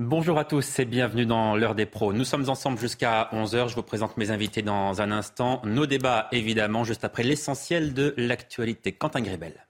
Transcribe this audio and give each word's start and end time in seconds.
Bonjour 0.00 0.40
à 0.40 0.44
tous 0.44 0.80
et 0.80 0.86
bienvenue 0.86 1.24
dans 1.24 1.54
l'heure 1.54 1.76
des 1.76 1.86
pros. 1.86 2.12
Nous 2.12 2.24
sommes 2.24 2.50
ensemble 2.50 2.80
jusqu'à 2.80 3.28
11h. 3.32 3.68
Je 3.68 3.76
vous 3.76 3.84
présente 3.84 4.16
mes 4.16 4.32
invités 4.32 4.60
dans 4.60 5.00
un 5.00 5.12
instant. 5.12 5.62
Nos 5.64 5.86
débats, 5.86 6.26
évidemment, 6.32 6.82
juste 6.82 7.04
après 7.04 7.22
l'essentiel 7.22 7.94
de 7.94 8.12
l'actualité. 8.16 8.90
Quentin 8.90 9.20
Grébel. 9.20 9.64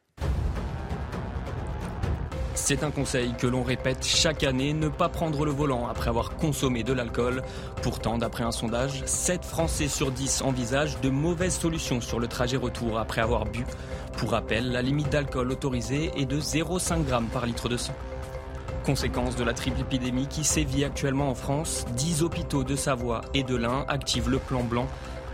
C'est 2.54 2.84
un 2.84 2.90
conseil 2.90 3.34
que 3.34 3.46
l'on 3.46 3.62
répète 3.62 4.02
chaque 4.02 4.44
année, 4.44 4.72
ne 4.72 4.88
pas 4.88 5.10
prendre 5.10 5.44
le 5.44 5.50
volant 5.50 5.88
après 5.88 6.08
avoir 6.08 6.36
consommé 6.36 6.82
de 6.84 6.94
l'alcool. 6.94 7.42
Pourtant, 7.82 8.16
d'après 8.16 8.44
un 8.44 8.52
sondage, 8.52 9.02
7 9.04 9.44
Français 9.44 9.88
sur 9.88 10.10
10 10.10 10.40
envisagent 10.40 10.98
de 11.02 11.10
mauvaises 11.10 11.58
solutions 11.58 12.00
sur 12.00 12.18
le 12.18 12.28
trajet 12.28 12.56
retour 12.56 12.98
après 12.98 13.20
avoir 13.20 13.44
bu. 13.44 13.66
Pour 14.16 14.30
rappel, 14.30 14.72
la 14.72 14.80
limite 14.80 15.10
d'alcool 15.10 15.52
autorisée 15.52 16.12
est 16.16 16.24
de 16.24 16.40
0,5 16.40 17.06
g 17.06 17.14
par 17.30 17.44
litre 17.44 17.68
de 17.68 17.76
sang. 17.76 17.94
Conséquence 18.84 19.34
de 19.36 19.44
la 19.44 19.54
triple 19.54 19.80
épidémie 19.80 20.26
qui 20.26 20.44
sévit 20.44 20.84
actuellement 20.84 21.30
en 21.30 21.34
France, 21.34 21.86
10 21.96 22.22
hôpitaux 22.22 22.64
de 22.64 22.76
Savoie 22.76 23.22
et 23.32 23.42
de 23.42 23.56
l'Ain 23.56 23.86
activent 23.88 24.28
le 24.28 24.38
plan 24.38 24.62
blanc. 24.62 24.86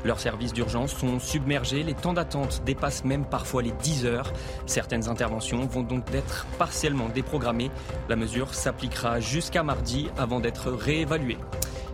Leurs 0.05 0.21
services 0.21 0.53
d'urgence 0.53 0.93
sont 0.93 1.19
submergés, 1.19 1.83
les 1.83 1.95
temps 1.95 2.13
d'attente 2.13 2.63
dépassent 2.65 3.05
même 3.05 3.25
parfois 3.25 3.63
les 3.63 3.73
10 3.73 4.07
heures. 4.07 4.33
Certaines 4.67 5.09
interventions 5.09 5.67
vont 5.67 5.83
donc 5.83 6.05
être 6.15 6.47
partiellement 6.59 7.09
déprogrammées. 7.09 7.73
La 8.09 8.15
mesure 8.15 8.55
s'appliquera 8.55 9.19
jusqu'à 9.19 9.65
mardi 9.65 10.09
avant 10.17 10.39
d'être 10.39 10.71
réévaluée. 10.71 11.39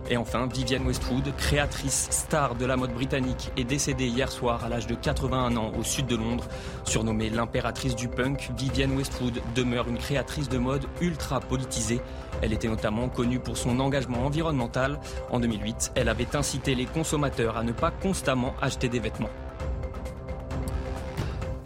Et 0.09 0.17
enfin, 0.17 0.47
Vivienne 0.47 0.85
Westwood, 0.85 1.35
créatrice 1.37 2.07
star 2.11 2.55
de 2.55 2.65
la 2.65 2.77
mode 2.77 2.93
britannique, 2.93 3.51
est 3.57 3.65
décédée 3.65 4.07
hier 4.07 4.31
soir 4.31 4.63
à 4.63 4.69
l'âge 4.69 4.87
de 4.87 4.95
81 4.95 5.57
ans 5.57 5.73
au 5.77 5.83
sud 5.83 6.07
de 6.07 6.15
Londres. 6.15 6.45
Surnommée 6.85 7.29
l'impératrice 7.29 7.95
du 7.95 8.07
punk, 8.07 8.49
Vivienne 8.57 8.95
Westwood 8.95 9.41
demeure 9.55 9.89
une 9.89 9.97
créatrice 9.97 10.47
de 10.47 10.57
mode 10.57 10.85
ultra 11.01 11.39
politisée. 11.41 11.99
Elle 12.41 12.53
était 12.53 12.69
notamment 12.69 13.09
connue 13.09 13.39
pour 13.39 13.57
son 13.57 13.79
engagement 13.79 14.25
environnemental. 14.25 14.99
En 15.29 15.39
2008, 15.39 15.91
elle 15.95 16.09
avait 16.09 16.35
incité 16.35 16.73
les 16.75 16.85
consommateurs 16.85 17.57
à 17.57 17.63
ne 17.63 17.73
pas 17.73 17.91
constamment 17.91 18.53
acheter 18.61 18.87
des 18.87 18.99
vêtements. 18.99 19.29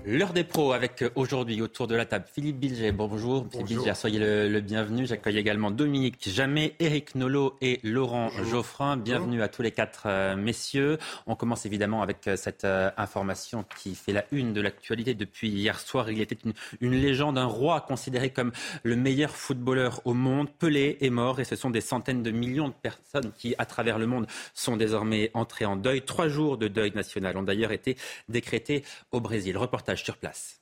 L'heure 0.03 0.33
des 0.33 0.43
pros 0.43 0.73
avec 0.73 1.03
aujourd'hui 1.13 1.61
autour 1.61 1.85
de 1.85 1.93
la 1.93 2.05
table 2.05 2.25
Philippe 2.33 2.57
Bilger. 2.57 2.91
Bonjour. 2.91 3.45
Philippe 3.51 3.67
Bilger, 3.67 3.93
soyez 3.93 4.17
le, 4.17 4.59
bienvenu. 4.59 5.05
J'accueille 5.05 5.37
également 5.37 5.69
Dominique 5.69 6.27
Jamais, 6.27 6.73
Eric 6.79 7.13
Nolot 7.13 7.55
et 7.61 7.79
Laurent 7.83 8.29
Geoffrin. 8.49 8.97
Bienvenue 8.97 9.43
à 9.43 9.47
tous 9.47 9.61
les 9.61 9.69
quatre 9.69 10.03
euh, 10.07 10.35
messieurs. 10.35 10.97
On 11.27 11.35
commence 11.35 11.67
évidemment 11.67 12.01
avec 12.01 12.27
euh, 12.27 12.35
cette 12.35 12.65
euh, 12.65 12.89
information 12.97 13.63
qui 13.77 13.93
fait 13.93 14.11
la 14.11 14.25
une 14.31 14.53
de 14.53 14.61
l'actualité 14.61 15.13
depuis 15.13 15.49
hier 15.49 15.79
soir. 15.79 16.09
Il 16.09 16.19
était 16.19 16.37
une, 16.45 16.53
une, 16.81 16.99
légende, 16.99 17.37
un 17.37 17.45
roi 17.45 17.81
considéré 17.81 18.31
comme 18.31 18.53
le 18.81 18.95
meilleur 18.95 19.29
footballeur 19.29 20.01
au 20.05 20.15
monde. 20.15 20.49
Pelé 20.49 20.97
est 21.01 21.11
mort 21.11 21.39
et 21.39 21.43
ce 21.43 21.55
sont 21.55 21.69
des 21.69 21.81
centaines 21.81 22.23
de 22.23 22.31
millions 22.31 22.69
de 22.69 22.73
personnes 22.73 23.31
qui, 23.37 23.53
à 23.59 23.65
travers 23.67 23.99
le 23.99 24.07
monde, 24.07 24.25
sont 24.55 24.77
désormais 24.77 25.29
entrées 25.35 25.65
en 25.65 25.75
deuil. 25.75 26.01
Trois 26.01 26.27
jours 26.27 26.57
de 26.57 26.67
deuil 26.67 26.91
national 26.95 27.37
ont 27.37 27.43
d'ailleurs 27.43 27.71
été 27.71 27.97
décrétés 28.29 28.83
au 29.11 29.21
Brésil. 29.21 29.55
Reportage 29.57 29.90
sur 29.99 30.17
place. 30.17 30.61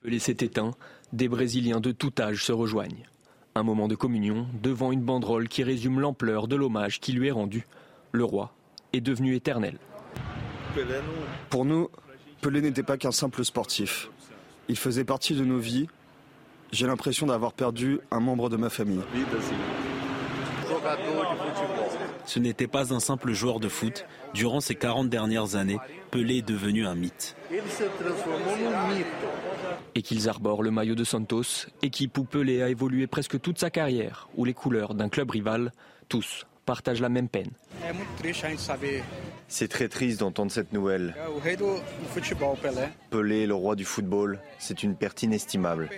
Pelé 0.00 0.18
s'est 0.18 0.36
éteint, 0.40 0.72
des 1.12 1.28
Brésiliens 1.28 1.80
de 1.80 1.92
tout 1.92 2.12
âge 2.18 2.44
se 2.44 2.52
rejoignent. 2.52 3.06
Un 3.54 3.62
moment 3.62 3.88
de 3.88 3.94
communion 3.94 4.46
devant 4.62 4.92
une 4.92 5.02
banderole 5.02 5.48
qui 5.48 5.62
résume 5.62 6.00
l'ampleur 6.00 6.48
de 6.48 6.56
l'hommage 6.56 7.00
qui 7.00 7.12
lui 7.12 7.28
est 7.28 7.32
rendu. 7.32 7.66
Le 8.12 8.24
roi 8.24 8.54
est 8.92 9.00
devenu 9.00 9.34
éternel. 9.34 9.78
Pour 11.50 11.64
nous, 11.64 11.90
Pelé 12.40 12.62
n'était 12.62 12.82
pas 12.82 12.96
qu'un 12.96 13.12
simple 13.12 13.44
sportif. 13.44 14.08
Il 14.68 14.76
faisait 14.76 15.04
partie 15.04 15.34
de 15.34 15.44
nos 15.44 15.58
vies. 15.58 15.88
J'ai 16.72 16.86
l'impression 16.86 17.26
d'avoir 17.26 17.52
perdu 17.52 17.98
un 18.10 18.20
membre 18.20 18.48
de 18.48 18.56
ma 18.56 18.70
famille. 18.70 19.02
Ce 22.24 22.38
n'était 22.38 22.66
pas 22.66 22.92
un 22.94 23.00
simple 23.00 23.32
joueur 23.32 23.60
de 23.60 23.68
foot. 23.68 24.06
Durant 24.34 24.60
ces 24.60 24.74
40 24.74 25.08
dernières 25.08 25.56
années, 25.56 25.78
Pelé 26.10 26.38
est 26.38 26.42
devenu 26.46 26.86
un 26.86 26.94
mythe. 26.94 27.36
Et 29.94 30.02
qu'ils 30.02 30.28
arborent 30.28 30.62
le 30.62 30.70
maillot 30.70 30.94
de 30.94 31.04
Santos, 31.04 31.66
équipe 31.82 32.18
où 32.18 32.24
Pelé 32.24 32.62
a 32.62 32.68
évolué 32.68 33.06
presque 33.06 33.40
toute 33.40 33.58
sa 33.58 33.70
carrière, 33.70 34.28
où 34.36 34.44
les 34.44 34.54
couleurs 34.54 34.94
d'un 34.94 35.08
club 35.08 35.30
rival, 35.30 35.72
tous 36.08 36.46
partagent 36.66 37.00
la 37.00 37.08
même 37.08 37.28
peine. 37.28 37.50
C'est 39.48 39.68
très 39.68 39.88
triste 39.88 40.20
d'entendre 40.20 40.52
cette 40.52 40.72
nouvelle. 40.72 41.14
Pelé, 43.10 43.46
le 43.46 43.54
roi 43.54 43.74
du 43.74 43.84
football, 43.84 44.38
c'est 44.58 44.82
une 44.82 44.94
perte 44.94 45.22
inestimable. 45.22 45.90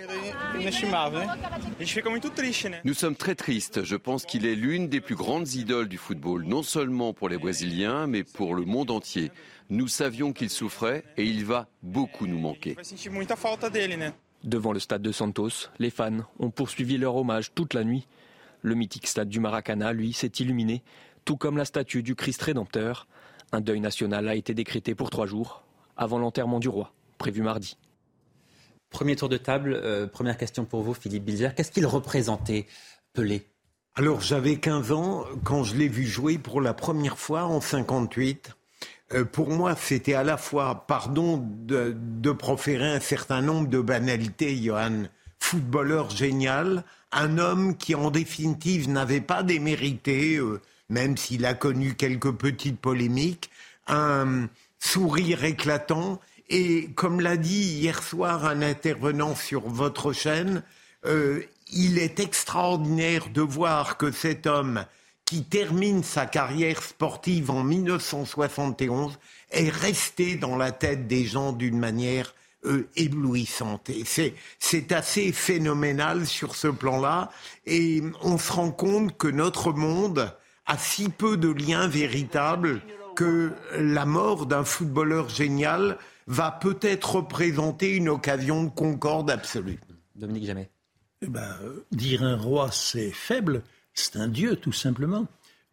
Nous 2.83 2.93
sommes 2.93 3.15
très 3.15 3.35
tristes. 3.35 3.83
Je 3.83 3.95
pense 3.95 4.25
qu'il 4.25 4.45
est 4.45 4.55
l'une 4.55 4.87
des 4.87 5.01
plus 5.01 5.15
grandes 5.15 5.53
idoles 5.53 5.87
du 5.87 5.97
football, 5.97 6.45
non 6.45 6.63
seulement 6.63 7.13
pour 7.13 7.29
les 7.29 7.37
Brésiliens, 7.37 8.07
mais 8.07 8.23
pour 8.23 8.55
le 8.55 8.65
monde 8.65 8.89
entier. 8.89 9.31
Nous 9.69 9.87
savions 9.87 10.33
qu'il 10.33 10.49
souffrait 10.49 11.03
et 11.17 11.25
il 11.25 11.45
va 11.45 11.67
beaucoup 11.83 12.27
nous 12.27 12.39
manquer. 12.39 12.75
Devant 14.43 14.73
le 14.73 14.79
stade 14.79 15.01
de 15.01 15.11
Santos, 15.11 15.69
les 15.79 15.89
fans 15.89 16.25
ont 16.39 16.49
poursuivi 16.49 16.97
leur 16.97 17.15
hommage 17.15 17.53
toute 17.53 17.73
la 17.73 17.83
nuit. 17.83 18.07
Le 18.61 18.75
mythique 18.75 19.07
stade 19.07 19.29
du 19.29 19.39
Maracana, 19.39 19.93
lui, 19.93 20.13
s'est 20.13 20.31
illuminé, 20.39 20.83
tout 21.25 21.37
comme 21.37 21.57
la 21.57 21.65
statue 21.65 22.03
du 22.03 22.15
Christ 22.15 22.41
rédempteur. 22.41 23.07
Un 23.51 23.61
deuil 23.61 23.79
national 23.79 24.27
a 24.27 24.35
été 24.35 24.53
décrété 24.53 24.95
pour 24.95 25.09
trois 25.09 25.25
jours, 25.25 25.63
avant 25.95 26.17
l'enterrement 26.17 26.59
du 26.59 26.69
roi, 26.69 26.91
prévu 27.17 27.41
mardi. 27.41 27.77
Premier 28.89 29.15
tour 29.15 29.29
de 29.29 29.37
table, 29.37 29.73
euh, 29.73 30.07
première 30.07 30.37
question 30.37 30.65
pour 30.65 30.83
vous, 30.83 30.93
Philippe 30.93 31.25
Bilger. 31.25 31.49
Qu'est-ce 31.55 31.71
qu'il 31.71 31.87
représentait, 31.87 32.67
Pelé? 33.13 33.47
Alors, 33.95 34.21
j'avais 34.21 34.57
15 34.57 34.91
ans 34.91 35.25
quand 35.43 35.63
je 35.63 35.75
l'ai 35.75 35.87
vu 35.87 36.05
jouer 36.05 36.37
pour 36.37 36.61
la 36.61 36.73
première 36.73 37.17
fois 37.17 37.45
en 37.45 37.61
58. 37.61 38.55
Euh, 39.13 39.25
pour 39.25 39.49
moi, 39.49 39.75
c'était 39.75 40.15
à 40.15 40.23
la 40.23 40.37
fois, 40.37 40.85
pardon 40.87 41.43
de, 41.43 42.31
proférer 42.31 42.87
un 42.87 42.99
certain 42.99 43.41
nombre 43.41 43.69
de 43.69 43.79
banalités, 43.79 44.55
Johan, 44.55 45.03
footballeur 45.39 46.09
génial, 46.09 46.83
un 47.11 47.37
homme 47.37 47.77
qui 47.77 47.93
en 47.93 48.09
définitive 48.09 48.89
n'avait 48.89 49.21
pas 49.21 49.43
démérité, 49.43 50.37
euh, 50.37 50.59
même 50.93 51.17
s'il 51.17 51.45
a 51.45 51.55
connu 51.55 51.95
quelques 51.95 52.31
petites 52.31 52.79
polémiques, 52.79 53.49
un 53.87 54.47
sourire 54.79 55.43
éclatant, 55.43 56.21
et 56.49 56.89
comme 56.95 57.19
l'a 57.19 57.35
dit 57.35 57.79
hier 57.79 58.03
soir 58.03 58.45
un 58.45 58.61
intervenant 58.61 59.35
sur 59.35 59.61
votre 59.61 60.13
chaîne, 60.13 60.63
euh, 61.05 61.41
il 61.71 61.97
est 61.97 62.19
extraordinaire 62.19 63.29
de 63.29 63.41
voir 63.41 63.97
que 63.97 64.11
cet 64.11 64.45
homme 64.45 64.85
qui 65.25 65.43
termine 65.43 66.03
sa 66.03 66.27
carrière 66.27 66.83
sportive 66.83 67.49
en 67.49 67.63
1971 67.63 69.17
est 69.51 69.69
resté 69.69 70.35
dans 70.35 70.57
la 70.57 70.71
tête 70.71 71.07
des 71.07 71.25
gens 71.25 71.53
d'une 71.53 71.79
manière 71.79 72.35
euh, 72.65 72.87
éblouissante. 72.95 73.89
Et 73.89 74.03
c'est 74.59 74.91
assez 74.91 75.31
phénoménal 75.31 76.27
sur 76.27 76.55
ce 76.55 76.67
plan-là. 76.67 77.31
Et 77.65 78.03
on 78.21 78.37
se 78.37 78.51
rend 78.51 78.71
compte 78.71 79.17
que 79.17 79.27
notre 79.27 79.73
monde 79.73 80.31
a 80.65 80.77
si 80.77 81.09
peu 81.09 81.37
de 81.37 81.49
liens 81.49 81.87
véritables 81.87 82.81
que 83.15 83.51
la 83.77 84.05
mort 84.05 84.45
d'un 84.45 84.63
footballeur 84.63 85.29
génial 85.29 85.97
va 86.27 86.51
peut-être 86.51 87.17
représenter 87.17 87.95
une 87.95 88.09
occasion 88.09 88.63
de 88.63 88.69
concorde 88.69 89.29
absolue. 89.29 89.79
Dominique 90.15 90.45
Jamais. 90.45 90.69
Eh 91.21 91.27
ben, 91.27 91.55
euh, 91.63 91.85
dire 91.91 92.23
un 92.23 92.37
roi, 92.37 92.69
c'est 92.71 93.11
faible. 93.11 93.63
C'est 93.93 94.15
un 94.17 94.27
dieu, 94.27 94.55
tout 94.55 94.71
simplement. 94.71 95.27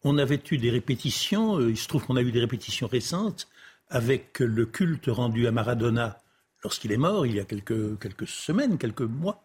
On 0.04 0.19
avait 0.19 0.40
eu 0.50 0.58
des 0.58 0.70
répétitions, 0.70 1.58
euh, 1.58 1.70
il 1.70 1.76
se 1.76 1.88
trouve 1.88 2.04
qu'on 2.04 2.16
a 2.16 2.22
eu 2.22 2.32
des 2.32 2.40
répétitions 2.40 2.87
récentes 2.87 3.48
avec 3.88 4.38
le 4.38 4.66
culte 4.66 5.06
rendu 5.08 5.46
à 5.46 5.50
Maradona 5.50 6.20
lorsqu'il 6.62 6.92
est 6.92 6.96
mort, 6.96 7.26
il 7.26 7.34
y 7.34 7.40
a 7.40 7.44
quelques, 7.44 7.98
quelques 7.98 8.28
semaines, 8.28 8.78
quelques 8.78 9.00
mois. 9.02 9.44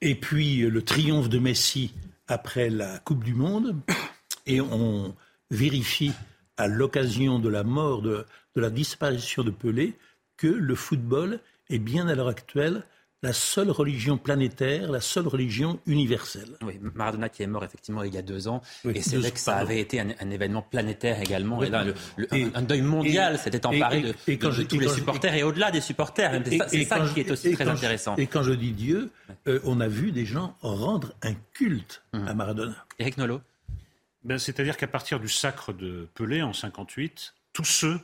Et 0.00 0.14
puis 0.14 0.62
euh, 0.62 0.70
le 0.70 0.82
triomphe 0.82 1.28
de 1.28 1.38
Messi 1.38 1.94
après 2.28 2.70
la 2.70 2.98
Coupe 3.00 3.24
du 3.24 3.34
Monde. 3.34 3.76
Et 4.46 4.60
on 4.60 5.14
vérifie 5.50 6.12
à 6.56 6.68
l'occasion 6.68 7.38
de 7.38 7.48
la 7.48 7.64
mort, 7.64 8.02
de, 8.02 8.26
de 8.54 8.60
la 8.60 8.70
disparition 8.70 9.42
de 9.42 9.50
Pelé, 9.50 9.94
que 10.36 10.46
le 10.46 10.74
football 10.74 11.40
est 11.70 11.78
bien 11.78 12.08
à 12.08 12.14
l'heure 12.14 12.28
actuelle 12.28 12.84
la 13.22 13.32
seule 13.32 13.70
religion 13.70 14.18
planétaire, 14.18 14.90
la 14.90 15.00
seule 15.00 15.28
religion 15.28 15.78
universelle. 15.86 16.56
Oui, 16.62 16.78
Maradona 16.94 17.28
qui 17.28 17.42
est 17.42 17.46
mort 17.46 17.64
effectivement 17.64 18.02
il 18.02 18.12
y 18.12 18.18
a 18.18 18.22
deux 18.22 18.48
ans, 18.48 18.62
et 18.84 19.00
c'est 19.00 19.16
vrai 19.16 19.30
que 19.30 19.38
ça 19.38 19.56
avait 19.56 19.80
été 19.80 20.00
un, 20.00 20.30
événement 20.30 20.62
planétaire 20.62 21.20
également, 21.20 21.62
et 21.62 21.70
là, 21.70 21.84
un, 22.54 22.62
deuil 22.62 22.82
mondial 22.82 23.38
s'était 23.38 23.64
emparé 23.64 24.02
de, 24.02 24.64
tous 24.64 24.80
les 24.80 24.88
supporters 24.88 25.34
et 25.34 25.42
au-delà 25.42 25.70
des 25.70 25.80
supporters. 25.80 26.42
C'est 26.68 26.84
ça, 26.84 27.00
qui 27.14 27.20
est 27.20 27.30
aussi 27.30 27.52
très 27.52 27.68
intéressant. 27.68 28.16
Et 28.16 28.26
quand 28.26 28.42
je 28.42 28.52
dis 28.52 28.72
Dieu, 28.72 29.10
euh, 29.46 29.60
on 29.64 29.80
a 29.80 29.88
vu 29.88 30.10
des 30.10 30.26
gens 30.26 30.56
rendre 30.60 31.12
un 31.22 31.34
culte 31.52 32.02
à 32.12 32.18
hum. 32.18 32.36
Maradona. 32.36 32.74
Eric 32.98 33.18
Nolot 33.18 33.40
ben, 34.24 34.38
C'est-à-dire 34.38 34.76
qu'à 34.76 34.86
partir 34.86 35.20
du 35.20 35.28
sacre 35.28 35.72
de 35.72 36.08
Pelé 36.14 36.42
en 36.42 36.52
58, 36.52 37.34
tous 37.52 37.64
ceux, 37.64 38.00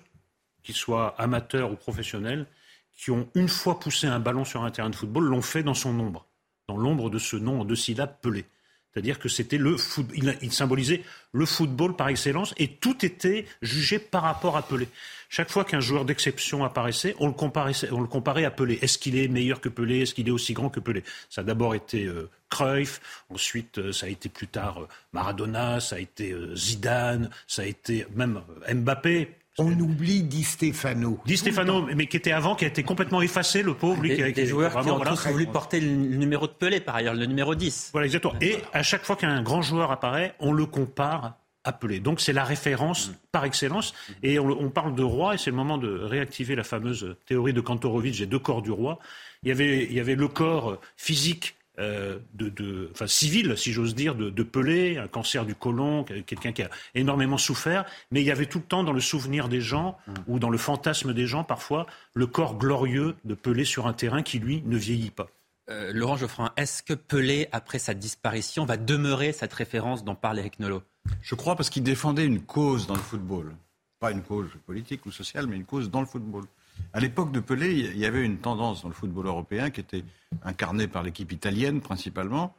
qu'ils 0.63 0.75
soient 0.75 1.15
amateurs 1.19 1.73
ou 1.73 1.77
professionnels, 1.77 2.47
qui 2.95 3.11
ont 3.11 3.29
une 3.35 3.49
fois 3.49 3.79
poussé 3.79 4.07
un 4.07 4.19
ballon 4.19 4.45
sur 4.45 4.65
un 4.65 4.71
terrain 4.71 4.91
de 4.91 4.97
football 4.97 5.25
l'ont 5.25 5.43
fait 5.43 5.63
dans 5.63 5.75
son 5.75 5.99
ombre, 6.01 6.27
dans 6.67 6.77
l'ombre 6.77 7.11
de 7.11 7.19
ce 7.19 7.37
nom 7.37 7.61
en 7.61 7.65
deux 7.65 7.77
syllabes 7.77 8.17
Pelé. 8.21 8.45
C'est-à-dire 8.93 9.19
que 9.19 9.29
c'était 9.29 9.59
le 9.59 9.77
football, 9.77 10.37
il, 10.43 10.53
symbolisait 10.53 11.03
le 11.33 11.47
football 11.47 11.95
par 11.95 12.09
excellence 12.09 12.55
et 12.57 12.69
tout 12.69 13.05
était 13.05 13.47
jugé 13.61 13.99
par 13.99 14.23
rapport 14.23 14.57
à 14.57 14.63
Pelé. 14.63 14.89
Chaque 15.29 15.51
fois 15.51 15.65
qu'un 15.65 15.81
joueur 15.81 16.05
d'exception 16.05 16.65
apparaissait, 16.65 17.15
on 17.19 17.27
le, 17.27 17.33
comparait, 17.33 18.45
à 18.45 18.51
Pelé. 18.51 18.79
Est-ce 18.81 18.99
qu'il 18.99 19.17
est 19.17 19.29
meilleur 19.29 19.61
que 19.61 19.69
Pelé? 19.69 20.01
Est-ce 20.01 20.15
qu'il 20.15 20.27
est 20.27 20.33
aussi 20.33 20.55
grand 20.55 20.71
que 20.71 20.81
Pelé? 20.81 21.05
Ça 21.29 21.43
a 21.43 21.45
d'abord 21.45 21.75
été 21.75 22.07
euh, 22.07 22.31
Cruyff, 22.49 23.01
ensuite 23.29 23.79
euh, 23.79 23.93
ça 23.93 24.07
a 24.07 24.09
été 24.09 24.31
plus 24.31 24.49
tard 24.49 24.83
euh, 24.83 24.89
Maradona, 25.13 25.81
ça 25.81 25.97
a 25.97 25.99
été 25.99 26.35
Zidane, 26.55 27.31
ça 27.47 27.63
a 27.63 27.67
été 27.67 28.07
même 28.15 28.41
Mbappé. 28.73 29.38
On 29.59 29.73
oublie 29.81 30.23
Di 30.23 30.45
Stefano. 30.45 31.21
Di 31.27 31.37
Stefano, 31.37 31.83
mais 31.95 32.07
qui 32.07 32.17
était 32.17 32.33
avant, 32.33 32.55
qui 32.55 32.65
a 32.65 32.69
été 32.69 32.83
complètement 32.83 33.21
effacé, 33.21 33.63
le 33.63 33.75
pauvre. 33.75 34.03
Lui, 34.03 34.17
des, 34.17 34.33
qui, 34.33 34.33
des 34.33 34.47
joueurs 34.47 34.81
qui 34.81 34.91
ont 34.91 35.01
tous 35.01 35.27
voulu 35.29 35.47
porter 35.47 35.81
le 35.81 35.89
numéro 35.89 36.47
de 36.47 36.53
Pelé, 36.53 36.81
par 36.81 36.97
ailleurs, 36.97 37.15
le 37.15 37.27
numéro 37.27 37.55
10. 37.55 37.91
Voilà, 37.93 38.07
exactement. 38.07 38.35
Et 38.41 38.59
à 38.73 38.83
chaque 38.83 39.05
fois 39.05 39.17
qu'un 39.17 39.43
grand 39.43 39.63
joueur 39.63 39.91
apparaît, 39.91 40.35
on 40.39 40.53
le 40.53 40.67
compare 40.67 41.35
à 41.65 41.73
Pelé. 41.73 42.01
Donc 42.01 42.21
c'est 42.21 42.33
la 42.33 42.45
référence 42.45 43.09
mm. 43.09 43.15
par 43.33 43.45
excellence. 43.45 43.95
Et 44.23 44.39
on, 44.39 44.71
parle 44.71 44.95
de 44.95 45.03
roi, 45.03 45.35
et 45.35 45.39
c'est 45.39 45.51
le 45.51 45.57
moment 45.57 45.79
de 45.79 45.89
réactiver 45.89 46.55
la 46.55 46.65
fameuse 46.65 47.17
théorie 47.27 47.53
de 47.53 47.61
Kantorowicz, 47.61 48.15
j'ai 48.15 48.27
deux 48.27 48.39
corps 48.39 48.63
du 48.63 48.71
roi. 48.71 48.99
Il 49.43 49.49
y 49.49 49.53
avait, 49.53 49.85
il 49.85 49.93
y 49.93 50.01
avait 50.01 50.15
le 50.15 50.29
corps 50.29 50.81
physique 50.97 51.57
euh, 51.79 52.19
de, 52.35 52.91
enfin, 52.93 53.07
civil, 53.07 53.57
si 53.57 53.73
j'ose 53.73 53.95
dire, 53.95 54.15
de, 54.15 54.31
de, 54.31 54.43
Pelé, 54.43 54.99
un 54.99 55.07
cancer 55.09 55.45
du 55.45 55.55
côlon, 55.55 56.05
quelqu'un 56.05 56.53
qui 56.53 56.63
a 56.63 56.71
énormément 56.95 57.39
souffert, 57.39 57.85
mais 58.11 58.21
il 58.21 58.27
y 58.27 58.31
avait 58.31 58.47
tout 58.47 58.59
le 58.59 58.65
temps 58.65 58.83
dans 58.83 58.93
le 58.93 59.01
souvenir 59.01 59.49
des 59.49 59.61
gens, 59.61 59.97
mm. 60.07 60.13
ou 60.27 60.39
dans 60.39 60.51
le 60.51 60.59
fantasme 60.59 61.15
des 61.15 61.27
gens 61.27 61.45
parfois, 61.45 61.87
le 62.15 62.27
corps 62.27 62.59
glorieux 62.59 63.15
de 63.25 63.35
Pelé 63.35 63.65
sur 63.65 63.87
un 63.87 63.93
terrain 63.93 64.23
qui, 64.23 64.39
lui, 64.39 64.63
ne 64.67 64.77
vieillit 64.77 65.11
pas. 65.11 65.29
Euh, 65.71 65.93
Laurent 65.93 66.17
Geoffrin, 66.17 66.51
est-ce 66.57 66.83
que 66.83 66.95
Pelé, 66.95 67.49
après 67.53 67.79
sa 67.79 67.95
disparition, 67.95 68.65
va 68.65 68.77
demeurer 68.77 69.33
cette 69.33 69.53
référence 69.53 70.05
dont 70.05 70.15
parle 70.15 70.39
Eric 70.39 70.59
Nolot? 70.61 70.83
Je 71.21 71.35
crois 71.35 71.57
parce 71.57 71.71
qu'il 71.71 71.83
défendait 71.83 72.25
une 72.25 72.41
cause 72.41 72.87
dans 72.87 72.95
le 72.95 73.01
football. 73.01 73.55
Pas 74.01 74.13
une 74.13 74.23
cause 74.23 74.49
politique 74.67 75.05
ou 75.07 75.11
sociale, 75.11 75.47
mais 75.47 75.57
une 75.57 75.65
cause 75.65 75.91
dans 75.91 76.01
le 76.01 76.07
football. 76.07 76.45
À 76.93 77.01
l'époque 77.01 77.33
de 77.33 77.41
Pelé, 77.41 77.73
il 77.73 77.99
y 77.99 78.07
avait 78.07 78.25
une 78.25 78.39
tendance 78.39 78.83
dans 78.83 78.89
le 78.89 78.95
football 78.95 79.27
européen 79.27 79.71
qui 79.71 79.81
était 79.81 80.05
incarnée 80.43 80.89
par 80.89 81.03
l'équipe 81.03 81.33
italienne 81.33 81.81
principalement, 81.81 82.55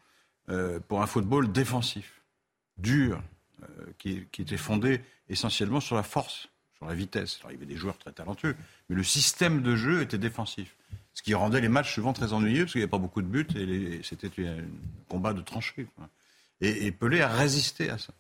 euh, 0.50 0.80
pour 0.88 1.02
un 1.02 1.08
football 1.08 1.52
défensif, 1.52 2.22
dur, 2.78 3.22
euh, 3.64 3.66
qui, 3.98 4.28
était 4.40 4.58
fondé 4.58 5.02
essentiellement 5.28 5.80
sur 5.80 5.96
la 5.96 6.04
force, 6.04 6.50
sur 6.78 6.86
la 6.88 6.96
vitesse. 6.96 7.40
il 7.46 7.52
y 7.52 7.56
avait 7.56 7.66
des 7.66 7.76
joueurs 7.76 7.98
très 7.98 8.12
talentueux, 8.12 8.56
mais 8.90 8.96
le 8.96 9.04
système 9.04 9.62
de 9.62 9.76
jeu 9.76 10.02
était 10.02 10.18
défensif. 10.18 10.76
Ce 11.14 11.22
qui 11.22 11.34
rendait 11.34 11.62
les 11.62 11.70
matchs 11.70 11.94
souvent 11.94 12.14
très 12.14 12.34
ennuyeux, 12.34 12.64
parce 12.64 12.72
qu'il 12.72 12.80
n'y 12.80 12.84
avait 12.84 12.90
pas 12.90 12.98
beaucoup 12.98 13.22
de 13.22 13.28
buts, 13.28 13.48
et 13.56 14.02
c'était 14.04 14.48
un 14.48 14.64
combat 15.10 15.34
de 15.34 15.42
tranchées. 15.42 15.88
Et, 16.62 16.92
Pelé 16.92 17.22
a 17.22 17.28
résisté 17.28 17.90
à 17.90 17.98
ça. 17.98 18.14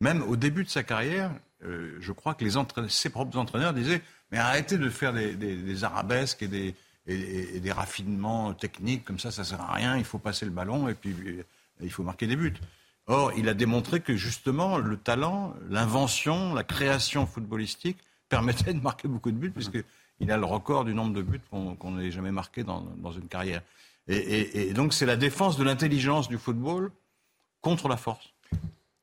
Même 0.00 0.22
au 0.22 0.36
début 0.36 0.64
de 0.64 0.68
sa 0.68 0.82
carrière, 0.82 1.32
euh, 1.64 1.96
je 2.00 2.12
crois 2.12 2.34
que 2.34 2.46
ses 2.88 3.10
propres 3.10 3.38
entraîneurs 3.38 3.72
disaient 3.72 4.02
mais 4.30 4.38
arrêtez 4.38 4.78
de 4.78 4.88
faire 4.90 5.12
des, 5.12 5.84
arabesques 5.84 6.42
et 6.42 6.48
des, 6.48 6.74
et, 7.06 7.60
des 7.60 7.72
raffinements 7.72 8.54
techniques, 8.54 9.04
comme 9.04 9.18
ça, 9.18 9.30
ça 9.30 9.44
sert 9.44 9.60
à 9.60 9.74
rien, 9.74 9.96
il 9.96 10.04
faut 10.04 10.18
passer 10.18 10.44
le 10.44 10.50
ballon 10.50 10.88
et 10.88 10.94
puis 10.94 11.14
il 11.80 11.90
faut 11.90 12.02
marquer 12.02 12.26
des 12.26 12.36
buts. 12.36 12.54
Or, 13.06 13.32
il 13.36 13.48
a 13.48 13.54
démontré 13.54 14.00
que 14.00 14.16
justement, 14.16 14.78
le 14.78 14.96
talent, 14.96 15.54
l'invention, 15.70 16.54
la 16.54 16.64
création 16.64 17.26
footballistique 17.26 17.98
permettait 18.28 18.74
de 18.74 18.80
marquer 18.80 19.06
beaucoup 19.06 19.30
de 19.30 19.36
buts, 19.36 19.52
puisqu'il 19.52 20.32
a 20.32 20.36
le 20.36 20.44
record 20.44 20.84
du 20.84 20.92
nombre 20.92 21.14
de 21.14 21.22
buts 21.22 21.40
qu'on 21.50 21.90
n'ait 21.92 22.10
jamais 22.10 22.32
marqué 22.32 22.64
dans, 22.64 22.80
dans 22.80 23.12
une 23.12 23.28
carrière. 23.28 23.62
Et, 24.08 24.72
donc, 24.72 24.92
c'est 24.92 25.06
la 25.06 25.16
défense 25.16 25.56
de 25.56 25.64
l'intelligence 25.64 26.28
du 26.28 26.38
football 26.38 26.90
contre 27.60 27.88
la 27.88 27.96
force. 27.96 28.32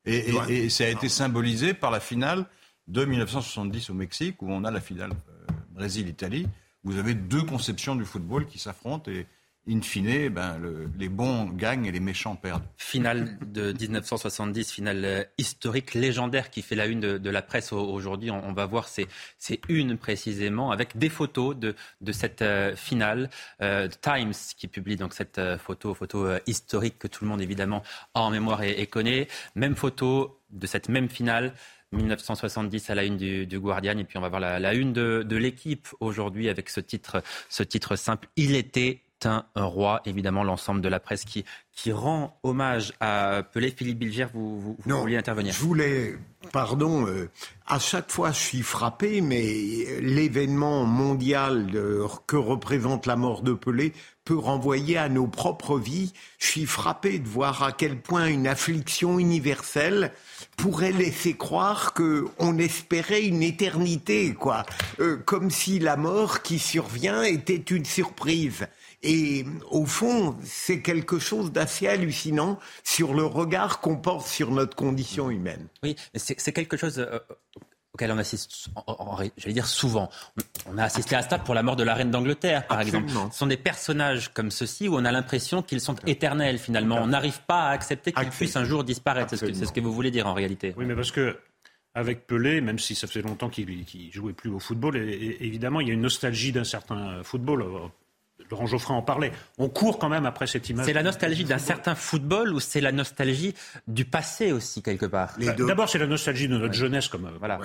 Et, 0.05 0.69
ça 0.69 0.85
a 0.85 0.87
été 0.87 1.09
symbolisé 1.09 1.73
par 1.73 1.91
la 1.91 1.99
finale 1.99 2.45
de 2.88 3.06
1970 3.06 3.89
au 3.89 3.94
Mexique, 3.94 4.41
où 4.41 4.51
on 4.51 4.63
a 4.63 4.71
la 4.71 4.81
finale 4.81 5.12
euh, 5.12 5.53
Brésil-Italie. 5.71 6.47
Vous 6.83 6.97
avez 6.97 7.13
deux 7.13 7.44
conceptions 7.44 7.95
du 7.95 8.06
football 8.06 8.45
qui 8.45 8.59
s'affrontent 8.59 9.09
et 9.09 9.25
in 9.69 9.80
fine, 9.80 10.27
ben, 10.27 10.59
les 11.00 11.07
bons 11.07 11.45
gagnent 11.45 11.85
et 11.85 11.91
les 11.94 12.01
méchants 12.01 12.35
perdent. 12.35 12.65
Finale 12.75 13.38
de 13.39 13.71
1970, 13.71 14.69
finale 14.69 15.06
euh, 15.06 15.24
historique, 15.38 15.94
légendaire, 15.94 16.50
qui 16.50 16.62
fait 16.62 16.75
la 16.75 16.85
une 16.85 17.00
de, 17.00 17.30
la 17.30 17.41
presse 17.41 17.71
aujourd'hui. 17.71 18.30
On, 18.30 18.51
va 18.51 18.65
voir 18.65 18.89
ces, 18.89 19.07
unes 19.69 19.97
précisément, 19.97 20.71
avec 20.71 20.97
des 20.97 21.07
photos 21.07 21.56
de, 21.56 21.75
cette 22.12 22.41
euh, 22.41 22.75
finale. 22.75 23.30
Times 24.01 24.33
qui 24.57 24.68
publie 24.68 24.97
donc 24.97 25.13
cette 25.13 25.39
photo, 25.59 25.94
photo 25.94 26.27
historique 26.45 27.00
que 27.00 27.07
tout 27.07 27.24
le 27.24 27.30
monde 27.30 27.41
évidemment 27.41 27.83
a 28.13 28.19
en 28.19 28.31
mémoire 28.31 28.63
et 28.63 28.85
connaît. 28.88 29.30
Même 29.56 29.77
photo 29.77 30.41
de 30.53 30.68
cette 30.68 30.89
même 30.89 31.09
finale 31.09 31.53
1970 31.94 32.90
à 32.90 32.95
la 32.95 33.04
une 33.04 33.18
du, 33.18 33.60
Guardian. 33.60 33.98
Et 33.98 34.04
puis 34.04 34.18
on 34.18 34.22
va 34.22 34.30
voir 34.30 34.42
la, 34.42 34.74
une 34.74 34.94
de, 34.94 35.36
l'équipe 35.36 35.88
aujourd'hui 36.00 36.50
avec 36.50 36.69
ce 36.69 36.80
titre, 36.80 37.24
ce 37.50 37.63
titre 37.63 37.95
simple. 37.95 38.28
Il 38.36 38.56
était 38.56 39.01
un 39.25 39.45
roi, 39.56 40.01
évidemment, 40.06 40.44
l'ensemble 40.44 40.81
de 40.81 40.90
la 40.90 41.00
presse 41.00 41.24
qui, 41.24 41.45
qui 41.72 41.92
rend 41.92 42.38
hommage 42.44 42.94
à 43.00 43.44
Pelé. 43.54 43.72
Philippe 43.72 44.00
Bilger, 44.00 44.28
vous, 44.34 44.60
vous, 44.60 44.78
vouliez 44.86 45.18
intervenir 45.18 45.54
Je 45.54 45.60
voulais, 45.60 46.18
pardon, 46.51 47.07
euh, 47.07 47.30
à 47.66 47.80
chaque 47.80 48.12
fois 48.12 48.31
je 48.31 48.40
suis 48.40 48.62
frappé, 48.62 49.22
mais 49.22 50.01
l'événement 50.01 50.84
mondial 50.86 51.72
que 52.28 52.36
représente 52.36 53.06
la 53.06 53.16
mort 53.16 53.42
de 53.42 53.54
Pelé 53.54 53.94
peut 54.26 54.38
renvoyer 54.38 54.97
à 54.97 55.09
nos 55.09 55.28
propres 55.28 55.78
vies. 55.78 56.14
Je 56.40 56.47
suis 56.47 56.66
frappé 56.66 57.19
de 57.19 57.28
voir 57.28 57.64
à 57.64 57.71
quel 57.71 58.00
point 58.00 58.28
une 58.28 58.47
affliction 58.47 59.19
universelle 59.19 60.12
pourrait 60.57 60.92
laisser 60.92 61.36
croire 61.36 61.94
que 61.94 62.26
on 62.40 62.57
espérait 62.57 63.26
une 63.26 63.44
éternité, 63.44 64.33
quoi, 64.33 64.66
euh, 65.00 65.18
comme 65.18 65.52
si 65.52 65.80
la 65.80 65.98
mort 65.98 66.42
qui 66.42 66.60
survient 66.60 67.24
était 67.24 67.56
une 67.56 67.86
surprise. 67.86 68.68
Et 69.02 69.45
au 69.69 69.86
fond, 69.86 70.36
c'est 70.44 70.81
quelque 70.81 71.19
chose 71.19 71.52
d'assez 71.52 71.88
hallucinant 71.88 72.57
sur 72.83 73.14
le 73.14 73.26
regard 73.26 73.81
qu'on 73.81 73.98
porte 73.98 74.28
sur 74.28 74.52
notre 74.52 74.76
condition 74.76 75.30
humaine. 75.30 75.68
Oui, 75.83 75.95
c'est 76.16 76.54
quelque 76.54 76.78
chose 76.78 77.00
euh, 77.00 77.19
auquel 77.94 78.12
on 78.12 78.18
assiste, 78.18 78.69
j'allais 79.38 79.54
dire 79.54 79.68
souvent. 79.68 80.09
On 80.68 80.78
a 80.80 80.83
assisté 80.83 81.16
à 81.16 81.21
ça 81.21 81.38
pour 81.38 81.54
la 81.54 81.62
mort 81.62 81.76
de 81.76 81.83
la 81.83 81.94
reine 81.94 82.09
d'Angleterre, 82.09 82.66
par 82.66 82.81
exemple. 82.81 83.12
Ce 83.31 83.38
sont 83.38 83.45
des 83.45 83.57
personnages 83.57 84.33
comme 84.33 84.50
ceux-ci 84.50 84.88
où 84.88 84.95
on 84.95 85.06
a 85.06 85.12
l'impression 85.12 85.62
qu'ils 85.62 85.81
sont 85.81 85.95
éternels 86.07 86.57
finalement. 86.57 86.97
On 86.97 87.07
n'arrive 87.07 87.42
pas 87.44 87.66
à 87.66 87.69
accepter 87.69 88.12
qu'ils 88.12 88.30
puissent 88.30 88.56
un 88.56 88.66
jour 88.66 88.83
disparaître. 88.83 89.35
C'est 89.35 89.54
ce, 89.54 89.71
que 89.71 89.80
vous 89.80 89.94
voulez 89.94 90.12
dire 90.12 90.28
en 90.28 90.33
réalité. 90.33 90.73
Oui, 90.76 90.85
mais 90.85 90.95
parce 90.95 91.12
que 91.12 91.38
avec 91.94 92.26
Pelé, 92.26 92.62
même 92.62 92.80
si 92.80 92.95
ça 92.95 93.06
faisait 93.06 93.21
longtemps 93.21 93.50
qu'il 93.50 93.85
jouait 94.12 94.33
plus 94.33 94.50
au 94.50 94.59
football, 94.59 94.97
évidemment, 94.97 95.80
il 95.80 95.88
y 95.88 95.92
a 95.92 95.94
une 95.94 96.02
nostalgie 96.02 96.52
d'un 96.52 96.64
certain 96.64 97.21
football 97.23 97.64
Laurent 98.50 98.66
Geoffrin 98.66 98.95
en 98.95 99.02
parlait. 99.02 99.31
On 99.57 99.69
court 99.69 100.00
quand 100.00 100.09
même 100.09 100.26
après 100.26 100.47
cette 100.47 100.69
image. 100.69 100.85
C'est 100.85 100.94
la 100.94 101.04
nostalgie 101.04 101.44
d'un 101.44 101.57
certain 101.57 101.95
football 101.95 102.54
ou 102.54 102.59
c'est 102.59 102.81
la 102.81 102.92
nostalgie 102.92 103.54
du 103.88 104.06
passé 104.06 104.52
aussi, 104.52 104.81
quelque 104.81 105.06
part 105.06 105.33
bah, 105.40 105.54
D'abord, 105.54 105.90
c'est 105.90 105.97
la 105.97 106.07
nostalgie 106.07 106.47
de 106.47 106.57
notre 106.57 106.73
jeunesse, 106.73 107.07
comme, 107.07 107.30
voilà, 107.40 107.59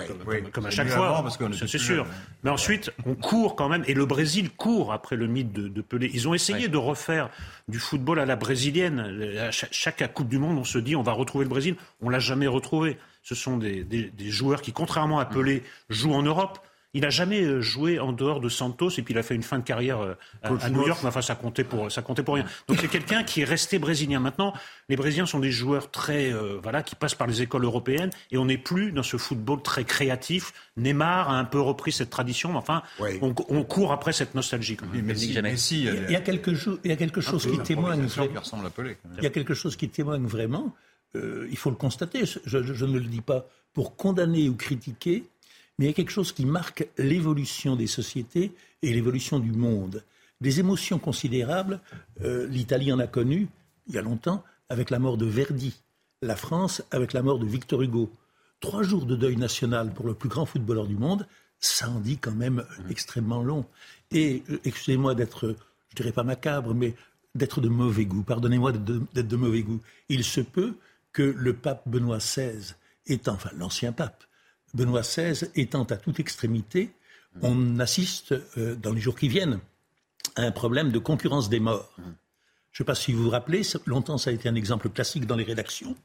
comme, 0.53 0.67
à 0.67 0.71
chaque 0.71 0.89
fois. 0.89 1.25
C'est 1.53 1.79
sûr. 1.79 2.07
Mais 2.45 2.51
ensuite, 2.51 2.91
on 3.07 3.15
court 3.15 3.57
quand 3.57 3.69
même. 3.69 3.85
Et 3.87 3.95
le 3.95 4.07
Brésil 4.07 4.51
court 4.51 4.93
après 4.93 5.17
le 5.17 5.27
mythe 5.27 5.53
de, 5.53 5.83
Pelé. 5.83 6.11
Ils 6.13 6.29
ont 6.29 6.35
essayé 6.35 6.69
de 6.69 6.77
refaire 6.77 7.31
du 7.69 7.79
football 7.79 8.19
à 8.21 8.27
la 8.27 8.37
brésilienne. 8.37 9.39
À 9.39 9.51
chaque, 9.51 10.13
Coupe 10.15 10.29
du 10.29 10.39
Monde, 10.39 10.59
on 10.59 10.65
se 10.65 10.79
dit 10.79 10.97
on 10.97 11.03
va 11.03 11.13
retrouver 11.13 11.45
le 11.45 11.51
Brésil. 11.51 11.77
On 12.01 12.09
l'a 12.09 12.19
jamais 12.19 12.47
retrouvé. 12.47 12.99
Ce 13.23 13.35
sont 13.35 13.57
des, 13.57 13.85
des 13.85 14.31
joueurs 14.31 14.63
qui, 14.63 14.73
contrairement 14.73 15.19
à 15.19 15.27
Pelé, 15.27 15.63
jouent 15.91 16.15
en 16.15 16.23
Europe 16.23 16.61
Il 16.99 17.03
n'a 17.03 17.11
jamais 17.11 17.43
euh, 17.43 17.61
joué 17.61 17.99
en 18.01 18.13
dehors 18.13 18.41
de 18.41 18.49
Santos 18.49 18.91
et 18.99 19.03
puis 19.03 19.15
il 19.15 19.19
a 19.19 19.23
fait 19.23 19.35
une 19.37 19.43
fin 19.45 19.59
de 19.59 19.65
carrière 19.65 20.01
euh, 20.01 20.15
à, 20.43 20.49
à 20.65 20.69
New 20.71 20.81
York, 20.89 21.01
mais 21.03 21.09
enfin 21.09 21.23
ça 21.23 21.37
comptait 21.37 21.63
pour 21.65 21.93
ça 21.93 22.03
comptait 22.03 22.25
pour 22.25 22.35
rien. 22.35 22.45
Donc 22.67 22.79
c'est 22.81 22.89
quelqu'un 22.89 23.23
qui 23.23 23.43
est 23.43 23.45
resté 23.45 23.79
brésilien. 23.79 24.19
Maintenant, 24.21 24.53
les 24.89 24.97
Brésiliens 24.97 25.27
sont 25.27 25.39
des 25.39 25.51
joueurs 25.53 25.91
très 25.91 26.33
euh, 26.33 26.59
voilà 26.63 26.83
qui 26.83 26.97
passent 26.97 27.15
par 27.15 27.27
les 27.29 27.41
écoles 27.41 27.65
européennes 27.65 28.11
et 28.33 28.37
on 28.39 28.47
n'est 28.47 28.59
plus 28.59 28.91
dans 28.91 29.03
ce 29.05 29.17
football 29.17 29.63
très 29.63 29.85
créatif. 29.85 30.53
Neymar 30.77 31.31
a 31.31 31.39
un 31.39 31.45
peu 31.45 31.61
repris 31.61 31.93
cette 31.93 32.11
tradition, 32.11 32.51
mais 32.51 32.59
enfin 32.59 32.83
on, 33.23 33.35
on 33.49 33.63
court 33.65 33.93
après 33.93 34.13
cette 34.13 34.35
nostalgie. 34.35 34.77
Quand 34.77 34.87
même. 34.87 34.97
Messi, 35.07 35.33
Messi, 35.53 35.79
Il 35.81 35.85
y 35.85 35.89
a- 35.89 35.93
il 36.09 36.13
y 36.13 36.17
a 36.17 36.21
quelque, 36.21 36.55
chose- 36.55 36.81
il 36.85 36.91
y 36.91 36.93
a 36.93 36.97
quelque 36.97 37.21
chose 37.21 37.45
peu 37.45 37.51
qui 37.53 37.57
témoigne. 37.65 38.01
Il 39.19 39.25
y 39.25 39.27
a 39.27 39.31
quelque 39.31 39.55
chose 39.55 39.77
qui 39.77 39.89
témoigne 39.89 40.27
vraiment. 40.27 40.75
euh, 41.17 41.47
il 41.51 41.57
faut 41.57 41.71
le 41.71 41.77
constater. 41.77 42.27
Je, 42.27 42.39
je- 42.45 42.75
je 42.75 42.85
ne 42.85 42.99
le 42.99 43.07
dis 43.07 43.23
pas 43.23 43.47
pour 43.73 43.97
condamner 43.97 44.49
ou 44.49 44.55
critiquer, 44.57 45.25
mais 45.79 45.85
il 45.87 45.89
y 45.89 45.91
a 45.91 45.95
quelque 45.95 46.11
chose 46.11 46.33
qui 46.33 46.45
marque 46.45 46.89
l'évolution 46.99 47.77
des 47.77 47.87
sociétés 47.87 48.53
et 48.83 48.93
l'évolution 48.93 49.39
du 49.39 49.53
monde. 49.53 50.03
Des 50.41 50.61
émotions 50.61 50.99
considérables. 50.99 51.81
euh, 52.23 52.47
L'Italie 52.49 52.93
en 52.93 52.99
a 52.99 53.07
connu 53.07 53.49
il 53.89 53.95
y 53.95 53.99
a 53.99 54.03
longtemps 54.03 54.45
avec 54.69 54.91
la 54.91 54.99
mort 54.99 55.17
de 55.17 55.27
Verdi. 55.27 55.75
La 56.21 56.37
France 56.37 56.83
avec 56.91 57.13
la 57.13 57.23
mort 57.23 57.39
de 57.39 57.47
Victor 57.47 57.83
Hugo. 57.83 58.11
Trois 58.61 58.83
jours 58.83 59.07
de 59.07 59.15
deuil 59.17 59.37
national 59.37 59.93
pour 59.95 60.07
le 60.07 60.15
plus 60.15 60.29
grand 60.29 60.47
footballeur 60.47 60.87
du 60.87 60.97
monde, 60.97 61.27
ça 61.61 61.89
en 61.89 62.01
dit 62.01 62.19
quand 62.19 62.33
même 62.35 62.65
extrêmement 62.91 63.43
long. 63.43 63.65
Et 64.11 64.43
euh, 64.51 64.59
excusez-moi 64.65 65.15
d'être, 65.15 65.55
je 65.91 65.97
dirais 65.97 66.13
pas 66.13 66.25
macabre, 66.25 66.75
mais 66.75 66.95
d'être 67.35 67.61
de 67.61 67.69
mauvais 67.69 68.05
goût. 68.05 68.23
Pardonnez-moi 68.23 68.73
d'être 68.73 68.85
de, 68.85 69.03
d'être 69.15 69.29
de 69.29 69.37
mauvais 69.37 69.63
goût. 69.63 69.81
Il 70.09 70.25
se 70.25 70.41
peut 70.41 70.75
que 71.13 71.23
le 71.23 71.53
pape 71.53 71.89
Benoît 71.89 72.19
XVI 72.19 72.75
étant, 73.07 73.35
enfin 73.35 73.51
l'ancien 73.57 73.93
pape, 73.93 74.25
Benoît 74.75 75.03
XVI 75.03 75.49
étant 75.55 75.85
à 75.85 75.97
toute 75.97 76.21
extrémité, 76.21 76.91
on 77.43 77.79
assiste 77.79 78.35
euh, 78.57 78.75
dans 78.75 78.93
les 78.93 79.01
jours 79.01 79.17
qui 79.17 79.29
viennent 79.29 79.61
à 80.37 80.43
un 80.43 80.51
problème 80.51 80.91
de 80.91 80.99
concurrence 80.99 81.49
des 81.49 81.61
morts. 81.61 81.95
Je 81.99 82.03
ne 82.03 82.15
sais 82.73 82.85
pas 82.85 82.95
si 82.95 83.13
vous 83.13 83.25
vous 83.25 83.31
rappelez, 83.31 83.63
longtemps 83.87 84.19
ça 84.19 84.31
a 84.31 84.33
été 84.33 84.49
un 84.49 84.55
exemple 84.55 84.89
classique 84.89 85.27
dans 85.27 85.37
les 85.37 85.45
rédactions. 85.45 85.97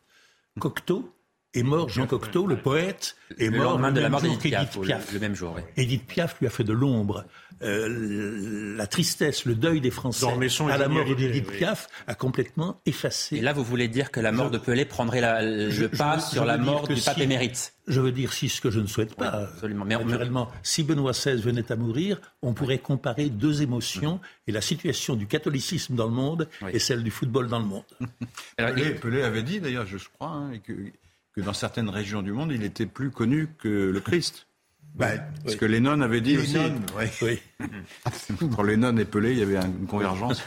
Cocteau 0.59 1.13
est 1.53 1.63
mort, 1.63 1.89
Jean 1.89 2.07
Cocteau, 2.07 2.47
le 2.47 2.57
poète, 2.57 3.15
est 3.37 3.49
le 3.49 3.57
mort 3.57 3.77
le 3.79 3.91
de 3.91 3.99
la 3.99 4.09
mort 4.09 4.19
jour 4.21 4.29
d'Edith 4.37 4.41
Piaf, 4.51 4.75
le- 4.75 4.81
Piaf. 4.81 5.13
le 5.13 5.19
même 5.19 5.35
jour, 5.35 5.53
oui. 5.55 5.61
Edith 5.77 6.05
Piaf 6.07 6.39
lui 6.39 6.47
a 6.47 6.49
fait 6.49 6.63
de 6.63 6.73
l'ombre. 6.73 7.25
Euh, 7.61 8.75
la 8.75 8.87
tristesse, 8.87 9.45
le 9.45 9.55
deuil 9.55 9.79
des 9.79 9.91
Français 9.91 10.25
à 10.69 10.77
la 10.77 10.87
mort 10.89 11.05
d'Edith 11.05 11.45
oui. 11.49 11.57
Piaf 11.57 11.87
a 12.07 12.15
complètement 12.15 12.81
effacé. 12.85 13.37
Et 13.37 13.41
là, 13.41 13.53
vous 13.53 13.63
voulez 13.63 13.87
dire 13.87 14.11
que 14.11 14.19
la 14.19 14.31
mort 14.31 14.51
de 14.51 14.57
Pelé 14.57 14.83
prendrait 14.85 15.21
la- 15.21 15.41
le 15.41 15.69
Je- 15.69 15.81
je 15.83 15.85
pas 15.85 16.19
sur 16.19 16.43
la 16.45 16.57
mort 16.57 16.87
du 16.87 16.99
pape 17.01 17.19
émérite 17.19 17.73
Je 17.87 17.99
veux 17.99 18.11
dire, 18.13 18.31
si 18.33 18.47
ce 18.49 18.61
que 18.61 18.71
je 18.71 18.79
ne 18.79 18.87
souhaite 18.87 19.13
pas, 19.15 19.37
Oui, 19.39 19.43
absolument. 19.53 19.85
Mais 19.85 19.95
on- 19.97 20.05
naturellement, 20.05 20.49
si 20.63 20.83
Benoît 20.83 21.11
XVI 21.11 21.41
venait 21.41 21.69
à 21.71 21.75
mourir, 21.75 22.19
on 22.41 22.53
pourrait 22.53 22.77
comparer 22.79 23.29
deux 23.29 23.61
émotions 23.61 24.19
et 24.47 24.51
la 24.53 24.61
situation 24.61 25.15
du 25.15 25.27
catholicisme 25.27 25.93
dans 25.95 26.05
le 26.05 26.13
monde 26.13 26.47
et 26.71 26.79
celle 26.79 27.03
du 27.03 27.11
football 27.11 27.47
dans 27.49 27.59
le 27.59 27.65
monde. 27.65 27.83
Pelé, 28.57 28.91
Pelé 28.95 29.21
avait 29.23 29.43
dit 29.43 29.59
d'ailleurs, 29.59 29.85
je 29.85 29.97
crois, 30.15 30.29
hein, 30.31 30.51
que, 30.65 30.73
que 31.33 31.41
dans 31.41 31.53
certaines 31.53 31.89
régions 31.89 32.21
du 32.21 32.31
monde, 32.31 32.51
il 32.51 32.63
était 32.63 32.85
plus 32.85 33.11
connu 33.11 33.49
que 33.57 33.67
le 33.67 33.99
Christ. 33.99 34.47
Parce 34.97 35.55
que 35.55 35.65
Lennon 35.65 36.01
avait 36.01 36.21
dit 36.21 36.37
aussi. 36.37 36.57
Oui. 37.21 37.41
Entre 38.05 38.63
Lennon 38.63 38.95
et 38.97 39.05
Pelé, 39.05 39.31
il 39.31 39.39
y 39.39 39.41
avait 39.41 39.55
une 39.55 39.87
convergence. 39.87 40.43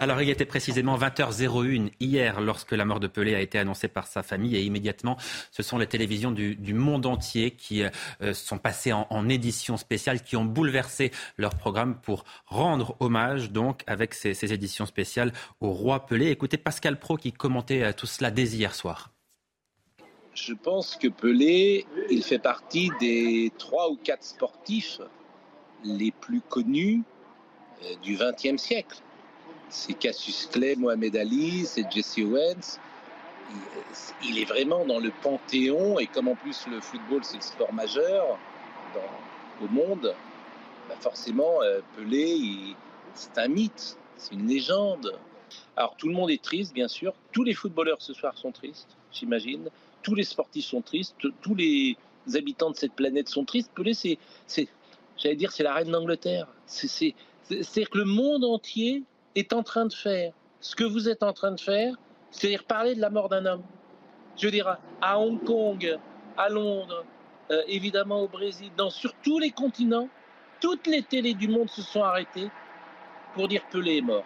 Alors, 0.00 0.20
il 0.22 0.28
était 0.28 0.44
précisément 0.44 0.98
20h01 0.98 1.92
hier 2.00 2.40
lorsque 2.40 2.72
la 2.72 2.84
mort 2.84 2.98
de 2.98 3.06
Pelé 3.06 3.34
a 3.36 3.40
été 3.40 3.58
annoncée 3.58 3.86
par 3.86 4.08
sa 4.08 4.24
famille 4.24 4.56
et 4.56 4.62
immédiatement, 4.62 5.16
ce 5.52 5.62
sont 5.62 5.78
les 5.78 5.86
télévisions 5.86 6.32
du, 6.32 6.56
du 6.56 6.74
monde 6.74 7.06
entier 7.06 7.52
qui 7.52 7.84
euh, 7.84 8.34
sont 8.34 8.58
passées 8.58 8.92
en, 8.92 9.06
en 9.10 9.28
édition 9.28 9.76
spéciale, 9.76 10.22
qui 10.22 10.36
ont 10.36 10.44
bouleversé 10.44 11.12
leur 11.36 11.54
programme 11.54 12.00
pour 12.00 12.24
rendre 12.46 12.96
hommage, 12.98 13.52
donc, 13.52 13.82
avec 13.86 14.14
ces, 14.14 14.34
ces 14.34 14.52
éditions 14.52 14.86
spéciales 14.86 15.32
au 15.60 15.70
roi 15.70 16.06
Pelé. 16.06 16.30
Écoutez 16.30 16.56
Pascal 16.56 16.98
Pro 16.98 17.16
qui 17.16 17.32
commentait 17.32 17.82
euh, 17.82 17.92
tout 17.92 18.06
cela 18.06 18.32
dès 18.32 18.46
hier 18.48 18.74
soir. 18.74 19.12
Je 20.36 20.52
pense 20.52 20.96
que 20.96 21.08
Pelé, 21.08 21.86
il 22.10 22.22
fait 22.22 22.38
partie 22.38 22.90
des 23.00 23.50
trois 23.56 23.90
ou 23.90 23.96
quatre 23.96 24.22
sportifs 24.22 25.00
les 25.82 26.10
plus 26.10 26.42
connus 26.42 27.02
euh, 27.82 27.94
du 28.02 28.18
XXe 28.18 28.60
siècle. 28.62 28.98
C'est 29.70 29.94
Cassius 29.94 30.46
Clay, 30.52 30.76
Mohamed 30.76 31.16
Ali, 31.16 31.64
c'est 31.64 31.90
Jesse 31.90 32.18
Owens. 32.18 32.78
Il- 34.22 34.38
est 34.38 34.44
vraiment 34.44 34.84
dans 34.84 34.98
le 34.98 35.10
panthéon 35.10 35.98
et 35.98 36.06
comme 36.06 36.28
en 36.28 36.34
plus 36.34 36.66
le 36.66 36.80
football 36.80 37.24
c'est 37.24 37.36
le 37.36 37.42
sport 37.42 37.72
majeur 37.72 38.38
au 39.62 39.68
monde, 39.68 40.14
bah 40.88 40.96
forcément 41.00 41.62
euh, 41.62 41.80
Pelé, 41.96 42.74
c'est 43.14 43.38
un 43.38 43.48
mythe, 43.48 43.96
c'est 44.18 44.34
une 44.34 44.46
légende. 44.46 45.18
Alors 45.76 45.96
tout 45.96 46.08
le 46.08 46.14
monde 46.14 46.30
est 46.30 46.42
triste 46.42 46.74
bien 46.74 46.88
sûr, 46.88 47.14
tous 47.32 47.44
les 47.44 47.54
footballeurs 47.54 48.02
ce 48.02 48.12
soir 48.12 48.36
sont 48.36 48.52
tristes, 48.52 48.88
j'imagine 49.12 49.70
tous 50.06 50.14
les 50.14 50.22
sportifs 50.22 50.66
sont 50.66 50.82
tristes, 50.82 51.16
tous 51.42 51.56
les 51.56 51.96
habitants 52.34 52.70
de 52.70 52.76
cette 52.76 52.92
planète 52.92 53.28
sont 53.28 53.44
tristes. 53.44 53.72
Pelé, 53.74 53.92
c'est, 53.92 54.18
j'allais 55.18 55.34
dire, 55.34 55.50
c'est 55.50 55.64
la 55.64 55.74
reine 55.74 55.90
d'Angleterre. 55.90 56.46
C'est, 56.66 56.86
c'est, 56.86 57.16
c'est- 57.42 57.64
c'est-à-dire 57.64 57.90
que 57.90 57.98
le 57.98 58.04
monde 58.04 58.44
entier 58.44 59.02
est 59.34 59.52
en 59.52 59.64
train 59.64 59.84
de 59.84 59.92
faire 59.92 60.32
ce 60.60 60.76
que 60.76 60.84
vous 60.84 61.08
êtes 61.08 61.24
en 61.24 61.32
train 61.32 61.50
de 61.50 61.58
faire, 61.58 61.92
c'est-à-dire 62.30 62.62
parler 62.62 62.94
de 62.94 63.00
la 63.00 63.10
mort 63.10 63.28
d'un 63.28 63.46
homme. 63.46 63.64
Je 64.36 64.46
veux 64.46 64.52
dire, 64.52 64.68
à- 64.68 64.78
à 65.02 65.18
Hong 65.18 65.42
Kong, 65.42 65.98
à 66.36 66.48
Londres, 66.50 67.04
euh, 67.50 67.62
évidemment 67.66 68.20
au 68.20 68.28
Brésil, 68.28 68.70
dans, 68.76 68.90
sur 68.90 69.12
tous 69.24 69.40
les 69.40 69.50
continents, 69.50 70.08
toutes 70.60 70.86
les 70.86 71.02
télés 71.02 71.34
du 71.34 71.48
monde 71.48 71.68
se 71.68 71.82
sont 71.82 72.04
arrêtées 72.04 72.48
pour 73.34 73.48
dire 73.48 73.62
Pelé 73.72 73.96
est 73.96 74.02
mort. 74.02 74.24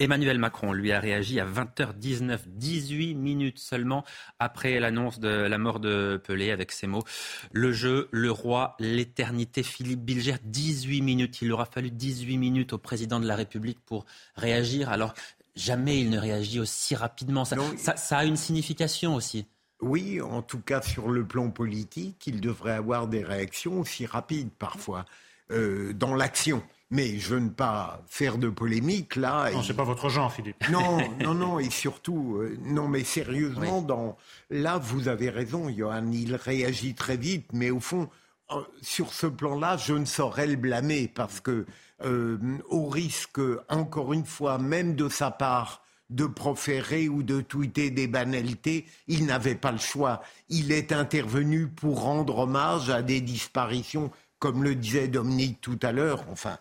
Emmanuel 0.00 0.38
Macron 0.38 0.72
lui 0.72 0.90
a 0.92 0.98
réagi 0.98 1.38
à 1.38 1.46
20h19, 1.46 2.38
18 2.46 3.14
minutes 3.14 3.58
seulement 3.58 4.04
après 4.38 4.80
l'annonce 4.80 5.20
de 5.20 5.28
la 5.28 5.58
mort 5.58 5.78
de 5.78 6.20
Pelé 6.26 6.50
avec 6.50 6.72
ces 6.72 6.86
mots. 6.86 7.04
Le 7.52 7.70
jeu, 7.70 8.08
le 8.10 8.30
roi, 8.32 8.74
l'éternité, 8.80 9.62
Philippe 9.62 10.00
Bilger, 10.00 10.36
18 10.42 11.02
minutes. 11.02 11.42
Il 11.42 11.52
aura 11.52 11.66
fallu 11.66 11.90
18 11.90 12.38
minutes 12.38 12.72
au 12.72 12.78
président 12.78 13.20
de 13.20 13.26
la 13.26 13.36
République 13.36 13.78
pour 13.84 14.06
réagir 14.36 14.88
alors 14.88 15.14
jamais 15.54 16.00
il 16.00 16.10
ne 16.10 16.18
réagit 16.18 16.60
aussi 16.60 16.94
rapidement. 16.94 17.44
Ça, 17.44 17.56
ça- 17.76 17.96
ça 17.96 18.18
a 18.18 18.24
une 18.24 18.36
signification 18.36 19.14
aussi. 19.14 19.46
Oui, 19.82 20.20
en 20.20 20.42
tout 20.42 20.60
cas 20.60 20.80
sur 20.82 21.08
le 21.10 21.26
plan 21.26 21.50
politique, 21.50 22.26
il 22.26 22.40
devrait 22.40 22.72
avoir 22.72 23.06
des 23.08 23.24
réactions 23.24 23.80
aussi 23.80 24.06
rapides 24.06 24.50
parfois 24.58 25.04
euh, 25.50 25.92
dans 25.92 26.14
l'action. 26.14 26.62
Mais 26.90 27.18
je 27.18 27.36
ne 27.36 27.48
pas 27.50 28.02
faire 28.08 28.36
de 28.36 28.48
polémique 28.48 29.14
là. 29.16 29.50
Non, 29.52 29.60
et- 29.60 29.64
c'est 29.64 29.74
pas 29.74 29.84
votre 29.84 30.08
genre, 30.08 30.32
Philippe. 30.32 30.68
Non, 30.70 30.98
non, 31.20 31.34
non, 31.34 31.58
et 31.60 31.70
surtout, 31.70 32.36
euh, 32.40 32.56
non, 32.64 32.88
mais 32.88 33.04
sérieusement, 33.04 33.80
dans 33.80 34.16
là, 34.50 34.78
vous 34.78 35.06
avez 35.08 35.30
raison, 35.30 35.68
Johan, 35.68 36.10
il 36.12 36.34
réagit 36.34 36.94
très 36.94 37.16
vite, 37.16 37.46
mais 37.52 37.70
au 37.70 37.78
fond, 37.80 38.08
euh, 38.50 38.60
sur 38.82 39.12
ce 39.12 39.26
plan-là, 39.28 39.76
je 39.76 39.94
ne 39.94 40.04
saurais 40.04 40.48
le 40.48 40.56
blâmer 40.56 41.06
parce 41.06 41.38
que, 41.40 41.64
euh, 42.04 42.38
au 42.68 42.88
risque, 42.88 43.40
encore 43.68 44.12
une 44.12 44.26
fois, 44.26 44.58
même 44.58 44.96
de 44.96 45.08
sa 45.08 45.30
part, 45.30 45.82
de 46.08 46.26
proférer 46.26 47.08
ou 47.08 47.22
de 47.22 47.40
tweeter 47.40 47.92
des 47.92 48.08
banalités, 48.08 48.84
il 49.06 49.26
n'avait 49.26 49.54
pas 49.54 49.70
le 49.70 49.78
choix. 49.78 50.22
Il 50.48 50.72
est 50.72 50.90
intervenu 50.90 51.68
pour 51.68 52.02
rendre 52.02 52.38
hommage 52.38 52.90
à 52.90 53.00
des 53.02 53.20
disparitions, 53.20 54.10
comme 54.40 54.64
le 54.64 54.74
disait 54.74 55.06
Dominique 55.06 55.60
tout 55.60 55.78
à 55.82 55.92
l'heure. 55.92 56.24
Enfin, 56.32 56.58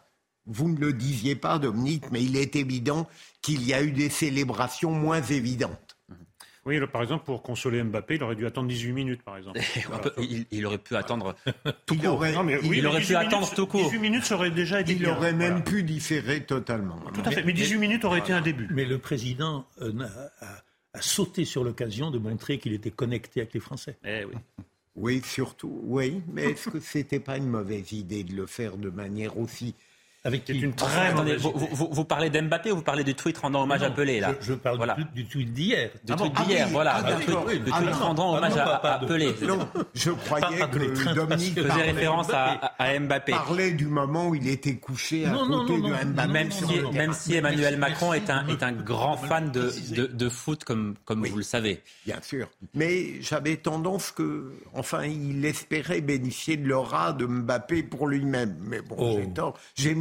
vous 0.49 0.67
ne 0.69 0.77
le 0.79 0.91
disiez 0.93 1.35
pas, 1.35 1.59
Dominique, 1.59 2.11
mais 2.11 2.21
il 2.23 2.35
est 2.35 2.55
évident 2.55 3.07
qu'il 3.41 3.63
y 3.65 3.73
a 3.73 3.81
eu 3.81 3.91
des 3.91 4.09
célébrations 4.09 4.91
moins 4.91 5.21
évidentes. 5.21 5.95
Oui, 6.65 6.77
par 6.91 7.01
exemple, 7.01 7.23
pour 7.23 7.41
consoler 7.41 7.81
Mbappé, 7.81 8.15
il 8.15 8.23
aurait 8.23 8.35
dû 8.35 8.45
attendre 8.45 8.67
18 8.67 8.91
minutes, 8.91 9.21
par 9.23 9.37
exemple. 9.37 9.59
Peu- 10.03 10.11
il, 10.19 10.45
il 10.51 10.65
aurait 10.65 10.77
pu 10.77 10.95
attendre 10.95 11.35
tout 11.85 11.95
Il 11.95 12.05
aurait- 12.05 12.33
Non, 12.33 12.43
mais 12.43 12.57
oui, 12.59 12.77
il 12.77 12.81
mais 12.83 12.85
aurait 12.89 12.99
pu 12.99 13.05
18 13.07 13.15
attendre 13.15 13.49
tout 13.55 13.65
court. 13.65 13.85
18 13.85 13.99
minutes, 13.99 14.25
ça 14.25 14.35
aurait 14.35 14.51
déjà 14.51 14.81
été 14.81 14.91
Il 14.91 14.99
bien. 14.99 15.15
aurait 15.15 15.31
même 15.33 15.49
Voilà. 15.49 15.61
pu 15.61 15.83
différer 15.83 16.43
totalement. 16.43 16.99
Tout 17.13 17.21
à 17.25 17.31
fait. 17.31 17.43
Mais 17.43 17.53
18 17.53 17.77
minutes 17.77 18.05
aurait 18.05 18.19
été 18.19 18.33
un 18.33 18.41
début. 18.41 18.67
Mais 18.71 18.85
le 18.85 18.97
président 18.99 19.65
euh, 19.81 19.93
a 20.93 21.01
sauté 21.01 21.45
sur 21.45 21.63
l'occasion 21.63 22.11
de 22.11 22.19
montrer 22.19 22.59
qu'il 22.59 22.73
était 22.73 22.91
connecté 22.91 23.39
avec 23.41 23.53
les 23.53 23.59
Français. 23.61 23.97
Eh 24.05 24.25
oui. 24.25 24.33
Oui, 24.95 25.21
surtout, 25.23 25.79
oui. 25.85 26.21
Mais 26.31 26.51
est-ce 26.51 26.69
que 26.69 26.79
c'était 26.81 27.21
pas 27.21 27.37
une 27.37 27.47
mauvaise 27.47 27.93
idée 27.93 28.23
de 28.25 28.35
le 28.35 28.45
faire 28.45 28.75
de 28.75 28.89
manière 28.89 29.37
aussi 29.39 29.73
Avec 30.25 30.43
C'est 30.45 30.51
qui 30.53 30.59
une 30.59 30.73
très 30.73 31.07
Attendez, 31.07 31.37
mauvaise 31.37 31.41
vous, 31.41 31.67
vous- 31.71 31.89
vous 31.93 32.03
parlez 32.03 32.29
d'Mbappé 32.29 32.73
ou 32.73 32.75
vous 32.75 32.81
parlez 32.81 33.05
du 33.05 33.15
tweet 33.15 33.37
rendant 33.37 33.63
hommage 33.63 33.83
à 33.83 33.89
Pelé 33.89 34.19
là 34.19 34.33
Je, 34.41 34.47
je 34.47 34.53
parle 34.53 34.75
Voilà. 34.75 34.95
du, 34.95 35.05
du 35.05 35.25
tweet 35.25 35.53
d'hier. 35.53 35.91
Du 36.03 36.11
Ah 36.11 36.15
tweet 36.17 36.33
Ah 36.35 36.43
d'hier, 36.43 36.65
oui, 36.67 36.73
voilà. 36.73 36.95
ah 36.95 37.09
le 37.09 37.15
tweet, 37.23 37.37
oui. 37.47 37.61
Ah 37.71 37.77
tweet 37.79 37.91
non, 37.91 37.97
rendant 37.99 38.33
ah 38.33 38.37
hommage 38.37 38.55
non, 38.55 38.61
à, 38.61 38.99
Pelé. 39.07 39.33
Non, 39.47 39.69
je 39.93 40.11
croyais 40.11 40.59
Pas 40.59 40.67
de 40.67 40.79
les 40.79 40.87
que 40.89 41.13
Dominique 41.15 41.55
faisait 41.61 41.81
référence 41.91 42.29
à, 42.31 42.73
à 42.77 42.99
Mbappé. 42.99 43.31
parlait 43.31 43.71
du 43.71 43.85
moment 43.87 44.27
où 44.27 44.35
il 44.35 44.49
était 44.49 44.75
couché 44.75 45.25
à 45.25 45.29
Non, 45.29 45.45
non, 45.47 45.59
côté 45.65 45.77
non, 45.77 45.87
de 45.87 45.93
non, 45.93 46.11
Mbappé. 46.11 46.31
Même 46.33 46.47
non, 46.49 46.53
si, 46.67 46.75
non, 46.75 46.81
non. 46.81 46.91
même 46.91 47.13
si 47.13 47.29
Mais- 47.31 47.37
Emmanuel 47.37 47.77
Macron 47.77 48.11
est 48.13 48.29
un, 48.29 48.43
mais- 48.43 48.53
est 48.53 48.63
un 48.63 48.73
grand 48.73 49.15
fan 49.15 49.51
de, 49.51 49.61
préciser. 49.61 49.95
de, 49.95 50.05
de 50.07 50.29
foot, 50.29 50.65
comme, 50.65 50.95
comme 51.05 51.25
vous 51.25 51.37
le 51.37 51.43
savez. 51.43 51.81
Bien 52.05 52.17
sûr. 52.21 52.49
Mais 52.73 53.21
j'avais 53.21 53.55
tendance 53.55 54.11
que, 54.11 54.51
enfin, 54.73 55.05
il 55.05 55.45
espérait 55.45 56.01
bénéficier 56.01 56.57
de 56.57 56.67
l'aura 56.67 57.13
de 57.13 57.25
Mbappé 57.25 57.83
pour 57.83 58.07
lui-même. 58.07 58.57
Mais 58.61 58.81
bon, 58.81 58.95
Oh. 58.99 59.17
j'ai 59.17 59.29
tort. 59.29 59.57
J'ai. 59.75 59.95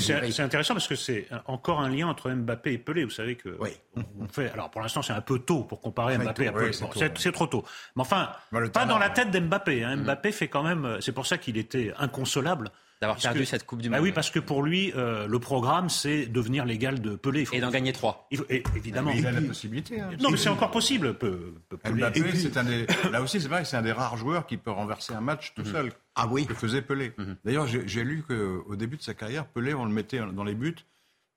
C'est 0.00 0.30
c'est 0.30 0.42
intéressant 0.42 0.74
parce 0.74 0.88
que 0.88 0.94
c'est 0.94 1.26
encore 1.46 1.80
un 1.80 1.88
lien 1.88 2.06
entre 2.08 2.30
Mbappé 2.30 2.72
et 2.72 2.78
Pelé. 2.78 3.04
Vous 3.04 3.10
savez 3.10 3.36
que 3.36 3.56
Oui. 3.60 3.70
on 3.96 4.26
fait. 4.28 4.50
Alors 4.52 4.70
pour 4.70 4.80
l'instant, 4.80 5.02
c'est 5.02 5.12
un 5.12 5.20
peu 5.20 5.38
tôt 5.38 5.64
pour 5.64 5.80
comparer 5.80 6.18
Mbappé 6.18 6.44
tôt, 6.44 6.50
à 6.50 6.52
Pelé. 6.52 6.66
oui, 6.68 6.74
c'est 7.16 7.30
Bon, 7.30 7.32
trop 7.32 7.46
tôt. 7.46 7.64
Mais 7.96 8.02
enfin, 8.02 8.30
Bah, 8.52 8.60
pas 8.72 8.84
dans 8.86 8.98
la 8.98 9.06
hein. 9.06 9.10
tête 9.10 9.30
d'Mbappé. 9.30 9.84
hein. 9.84 9.96
Mbappé 9.96 10.32
fait 10.32 10.48
quand 10.48 10.62
même. 10.62 10.98
C'est 11.00 11.12
pour 11.12 11.26
ça 11.26 11.38
qu'il 11.38 11.56
était 11.58 11.92
inconsolable. 11.98 12.70
D'avoir 13.00 13.18
perdu 13.18 13.40
que- 13.40 13.44
cette 13.46 13.64
Coupe 13.64 13.80
du 13.80 13.88
Bah 13.88 13.96
Monde. 13.96 14.04
oui, 14.04 14.12
parce 14.12 14.28
que 14.30 14.38
pour 14.38 14.62
lui, 14.62 14.92
euh, 14.94 15.26
le 15.26 15.38
programme, 15.38 15.88
c'est 15.88 16.26
devenir 16.26 16.66
l'égal 16.66 17.00
de 17.00 17.16
Pelé. 17.16 17.46
Et 17.52 17.60
d'en 17.60 17.70
gagner 17.70 17.94
trois. 17.94 18.26
il 18.30 18.36
faut- 18.38 18.44
et- 18.50 18.62
évidemment. 18.76 19.10
Mais 19.10 19.20
il 19.20 19.26
a 19.26 19.32
la 19.32 19.40
possibilité. 19.40 20.00
hein. 20.00 20.10
Non, 20.20 20.30
mais 20.30 20.36
c'est 20.36 20.50
encore 20.50 20.70
possible. 20.70 21.14
Pe- 21.14 21.54
Pe- 21.70 21.76
Pelé. 21.76 21.94
Mbappé, 21.94 22.20
Et 22.20 22.22
puis- 22.24 22.38
c'est 22.42 22.56
un 22.58 22.64
des, 22.64 22.86
là 23.10 23.22
aussi, 23.22 23.40
c'est 23.40 23.48
vrai, 23.48 23.64
c'est 23.64 23.78
un 23.78 23.82
des 23.82 23.92
rares 23.92 24.18
joueurs 24.18 24.46
qui 24.46 24.58
peut 24.58 24.70
renverser 24.70 25.14
un 25.14 25.22
match 25.22 25.54
tout 25.54 25.64
seul. 25.64 25.92
Ah 26.14 26.26
oui. 26.30 26.44
Que 26.46 26.52
faisait 26.54 26.82
Pelé. 26.82 27.12
D'ailleurs, 27.44 27.66
j'ai 27.66 28.04
lu 28.04 28.22
qu'au 28.22 28.76
début 28.76 28.98
de 28.98 29.02
sa 29.02 29.14
carrière, 29.14 29.46
Pelé, 29.46 29.72
on 29.72 29.86
le 29.86 29.92
mettait 29.92 30.20
dans 30.34 30.44
les 30.44 30.54
buts 30.54 30.76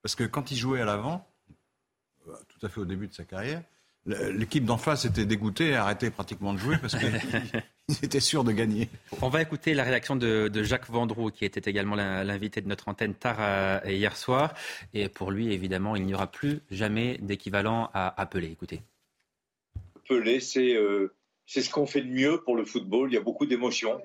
parce 0.01 0.15
que 0.15 0.25
quand 0.25 0.51
il 0.51 0.57
jouait 0.57 0.81
à 0.81 0.85
l'avant, 0.85 1.25
euh, 2.27 2.33
tout 2.49 2.65
à 2.65 2.67
fait 2.69 2.81
au 2.81 2.85
début 2.85 3.07
de 3.07 3.13
sa 3.13 3.23
carrière, 3.23 3.61
l'équipe 4.05 4.65
d'en 4.65 4.77
face 4.77 5.05
était 5.05 5.25
dégoûtée 5.25 5.69
et 5.69 5.75
arrêtait 5.77 6.09
pratiquement 6.11 6.51
de 6.53 6.57
jouer 6.59 6.77
parce 6.77 6.93
qu'ils 7.89 8.05
étaient 8.05 8.19
sûrs 8.19 8.43
de 8.43 8.51
gagner. 8.51 8.89
On 9.21 9.29
va 9.29 9.41
écouter 9.41 9.73
la 9.73 9.83
réaction 9.83 10.15
de, 10.15 10.47
de 10.47 10.63
Jacques 10.63 10.89
Vendroux, 10.89 11.31
qui 11.31 11.45
était 11.45 11.69
également 11.69 11.95
l'in- 11.95 12.23
l'invité 12.23 12.61
de 12.61 12.67
notre 12.67 12.87
antenne 12.87 13.13
tard 13.13 13.37
euh, 13.39 13.79
hier 13.85 14.15
soir. 14.15 14.53
Et 14.93 15.09
pour 15.09 15.31
lui, 15.31 15.51
évidemment, 15.53 15.95
il 15.95 16.05
n'y 16.05 16.13
aura 16.13 16.27
plus 16.31 16.61
jamais 16.71 17.17
d'équivalent 17.21 17.89
à, 17.93 18.25
Pelé. 18.25 18.47
Écoutez. 18.51 18.81
Pelé, 20.07 20.39
c'est 20.39 20.75
euh, 20.75 21.13
c'est 21.45 21.61
ce 21.61 21.69
qu'on 21.69 21.85
fait 21.85 22.01
de 22.01 22.09
mieux 22.09 22.41
pour 22.43 22.55
le 22.55 22.65
football. 22.65 23.11
Il 23.11 23.15
y 23.15 23.17
a 23.17 23.21
beaucoup 23.21 23.45
d'émotions 23.45 24.01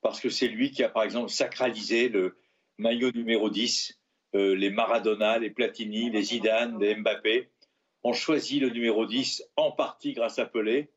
parce 0.00 0.20
que 0.20 0.30
c'est 0.30 0.48
lui 0.48 0.70
qui 0.70 0.82
a, 0.82 0.88
par 0.88 1.02
exemple, 1.02 1.30
sacralisé 1.30 2.08
le 2.08 2.36
maillot 2.78 3.12
numéro 3.12 3.50
10. 3.50 3.98
Euh, 4.34 4.54
les 4.56 4.70
Maradona, 4.70 5.38
les 5.38 5.50
Platini, 5.50 6.10
les 6.10 6.22
Zidane, 6.22 6.80
les 6.80 6.94
Mbappé 6.96 7.50
ont 8.02 8.14
choisi 8.14 8.58
le 8.58 8.70
numéro 8.70 9.04
10 9.06 9.44
en 9.56 9.70
partie 9.70 10.14
grâce 10.14 10.38
à 10.38 10.46
Pelé. 10.46 10.88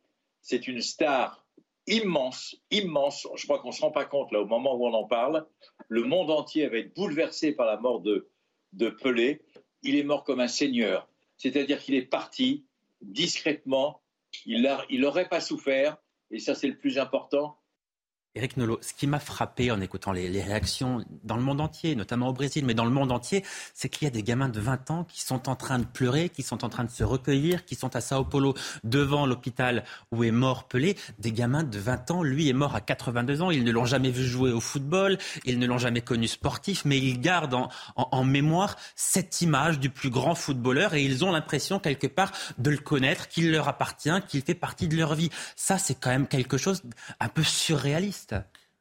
C'est 0.42 0.68
une 0.68 0.82
star 0.82 1.45
immense, 1.88 2.56
immense. 2.72 3.28
Je 3.36 3.44
crois 3.44 3.60
qu'on 3.60 3.70
ne 3.70 3.74
se 3.74 3.82
rend 3.82 3.92
pas 3.92 4.06
compte 4.06 4.32
là 4.32 4.42
au 4.42 4.46
moment 4.46 4.76
où 4.76 4.86
on 4.86 4.94
en 4.94 5.06
parle. 5.06 5.46
Le 5.88 6.04
monde 6.04 6.32
entier 6.32 6.68
va 6.68 6.78
être 6.78 6.96
bouleversé 6.96 7.52
par 7.52 7.66
la 7.66 7.78
mort 7.78 8.02
de, 8.02 8.30
de 8.74 8.90
Pelé. 8.90 9.42
Il 9.84 9.96
est 9.96 10.04
mort 10.04 10.24
comme 10.24 10.40
un 10.40 10.48
seigneur. 10.48 11.08
C'est-à-dire 11.38 11.80
qu'il 11.80 11.96
est 11.96 12.06
parti 12.06 12.66
discrètement. 13.02 14.02
Il 14.46 14.62
n'aurait 14.92 15.30
pas 15.30 15.42
souffert. 15.42 15.98
Et 16.32 16.40
ça, 16.40 16.56
c'est 16.56 16.68
le 16.68 16.78
plus 16.78 16.98
important. 16.98 17.60
Eric 18.36 18.58
Nolot, 18.58 18.80
ce 18.82 18.94
qui 18.94 19.08
m'a 19.08 19.20
frappé 19.20 19.72
en 19.72 19.80
écoutant 19.80 20.12
les, 20.12 20.30
réactions 20.42 21.06
dans 21.24 21.38
le 21.38 21.42
monde 21.42 21.62
entier, 21.62 21.96
notamment 21.96 22.28
au 22.28 22.34
Brésil, 22.34 22.66
mais 22.66 22.74
dans 22.74 22.84
le 22.84 22.92
monde 22.92 23.14
entier, 23.14 23.46
c'est 23.74 23.88
qu'il 23.88 24.04
y 24.04 24.08
a 24.08 24.12
des 24.12 24.24
gamins 24.24 24.50
de 24.50 24.60
20 24.60 24.92
ans 24.92 25.04
qui 25.06 25.22
sont 25.22 25.48
en 25.48 25.56
train 25.56 25.80
de 25.80 25.86
pleurer, 25.86 26.28
qui 26.28 26.44
sont 26.44 26.66
en 26.66 26.70
train 26.70 26.84
de 26.84 26.90
se 26.92 27.06
recueillir, 27.06 27.64
qui 27.64 27.76
sont 27.76 27.96
à 27.96 28.02
Sao 28.02 28.26
Paulo 28.26 28.54
devant 28.84 29.26
l'hôpital 29.26 29.86
où 30.12 30.26
est 30.26 30.32
mort 30.32 30.68
Pelé. 30.68 30.98
Des 31.18 31.32
gamins 31.32 31.64
de 31.64 31.80
20 31.80 32.12
ans, 32.12 32.24
lui 32.24 32.50
est 32.50 32.54
mort 32.54 32.76
à 32.76 32.82
82 32.82 33.42
ans, 33.42 33.52
ils 33.52 33.64
ne 33.64 33.72
l'ont 33.72 33.86
jamais 33.86 34.12
vu 34.12 34.26
jouer 34.26 34.52
au 34.52 34.60
football, 34.60 35.18
ils 35.46 35.58
ne 35.58 35.66
l'ont 35.66 35.78
jamais 35.78 36.02
connu 36.02 36.28
sportif, 36.28 36.84
mais 36.84 36.98
ils 36.98 37.22
gardent 37.22 37.54
en, 37.54 37.70
en- 37.96 38.10
en 38.12 38.24
mémoire 38.26 38.76
cette 38.98 39.42
image 39.42 39.80
du 39.80 39.90
plus 39.90 40.10
grand 40.10 40.36
footballeur 40.36 40.94
et 40.94 41.04
ils 41.04 41.24
ont 41.24 41.32
l'impression 41.32 41.80
quelque 41.80 42.08
part 42.08 42.34
de 42.58 42.70
le 42.70 42.78
connaître, 42.80 43.30
qu'il 43.30 43.50
leur 43.52 43.70
appartient, 43.70 44.10
qu'il 44.28 44.42
fait 44.42 44.56
partie 44.56 44.90
de 44.90 44.98
leur 44.98 45.16
vie. 45.16 45.30
Ça, 45.56 45.78
c'est 45.78 45.96
quand 45.96 46.10
même 46.10 46.28
quelque 46.28 46.58
chose 46.58 46.82
un 47.22 47.30
peu 47.30 47.44
surréaliste. 47.44 48.25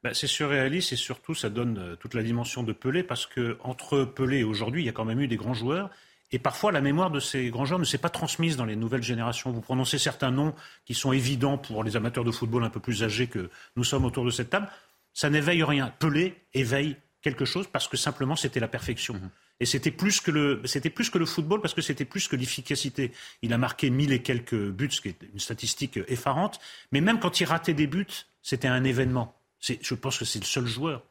Bah, 0.02 0.12
c'est 0.12 0.26
surréaliste 0.26 0.92
et 0.92 0.96
surtout 0.96 1.34
ça 1.34 1.48
donne 1.48 1.78
euh, 1.78 1.96
toute 1.96 2.12
la 2.12 2.22
dimension 2.22 2.62
de 2.62 2.72
Pelé 2.72 3.02
parce 3.02 3.26
que 3.26 3.56
entre 3.62 4.04
Pelé 4.04 4.40
et 4.40 4.44
aujourd'hui, 4.44 4.82
il 4.82 4.86
y 4.86 4.88
a 4.90 4.92
quand 4.92 5.06
même 5.06 5.20
eu 5.20 5.28
des 5.28 5.36
grands 5.36 5.54
joueurs. 5.54 5.90
Et 6.30 6.38
parfois, 6.38 6.72
la 6.72 6.80
mémoire 6.80 7.10
de 7.10 7.20
ces 7.20 7.48
grands 7.48 7.64
joueurs 7.64 7.78
ne 7.78 7.84
s'est 7.84 7.98
pas 7.98 8.10
transmise 8.10 8.56
dans 8.56 8.64
les 8.64 8.76
nouvelles 8.76 9.02
générations. 9.02 9.50
Vous 9.50 9.60
prononcez 9.60 9.98
certains 9.98 10.30
noms 10.30 10.54
qui 10.84 10.92
sont 10.92 11.12
évidents 11.12 11.58
pour 11.58 11.84
les 11.84 11.96
amateurs 11.96 12.24
de 12.24 12.32
football 12.32 12.64
un 12.64 12.70
peu 12.70 12.80
plus 12.80 13.02
âgés 13.02 13.28
que 13.28 13.50
nous 13.76 13.84
sommes 13.84 14.04
autour 14.04 14.24
de 14.24 14.30
cette 14.30 14.50
table. 14.50 14.68
Ça 15.12 15.30
n'éveille 15.30 15.62
rien. 15.62 15.94
Pelé 15.98 16.34
éveille 16.52 16.96
quelque 17.22 17.44
chose 17.46 17.66
parce 17.72 17.88
que 17.88 17.96
simplement 17.96 18.36
c'était 18.36 18.60
la 18.60 18.68
perfection. 18.68 19.18
Et 19.60 19.64
c'était 19.64 19.90
plus 19.90 20.20
que 20.20 20.30
le, 20.30 20.60
c'était 20.64 20.90
plus 20.90 21.08
que 21.08 21.16
le 21.16 21.24
football 21.24 21.60
parce 21.60 21.72
que 21.72 21.80
c'était 21.80 22.04
plus 22.04 22.28
que 22.28 22.36
l'efficacité. 22.36 23.12
Il 23.40 23.52
a 23.52 23.58
marqué 23.58 23.88
mille 23.88 24.12
et 24.12 24.20
quelques 24.20 24.70
buts, 24.70 24.90
ce 24.90 25.00
qui 25.00 25.08
est 25.08 25.22
une 25.32 25.38
statistique 25.38 25.98
effarante. 26.08 26.60
Mais 26.92 27.00
même 27.00 27.20
quand 27.20 27.40
il 27.40 27.44
ratait 27.44 27.72
des 27.72 27.86
buts, 27.86 28.26
c'était 28.44 28.68
un 28.68 28.84
événement. 28.84 29.34
Je 29.58 29.94
pense 29.94 30.18
que 30.18 30.24
c'est 30.24 30.38
le 30.38 30.44
seul 30.44 30.66
joueur 30.66 31.02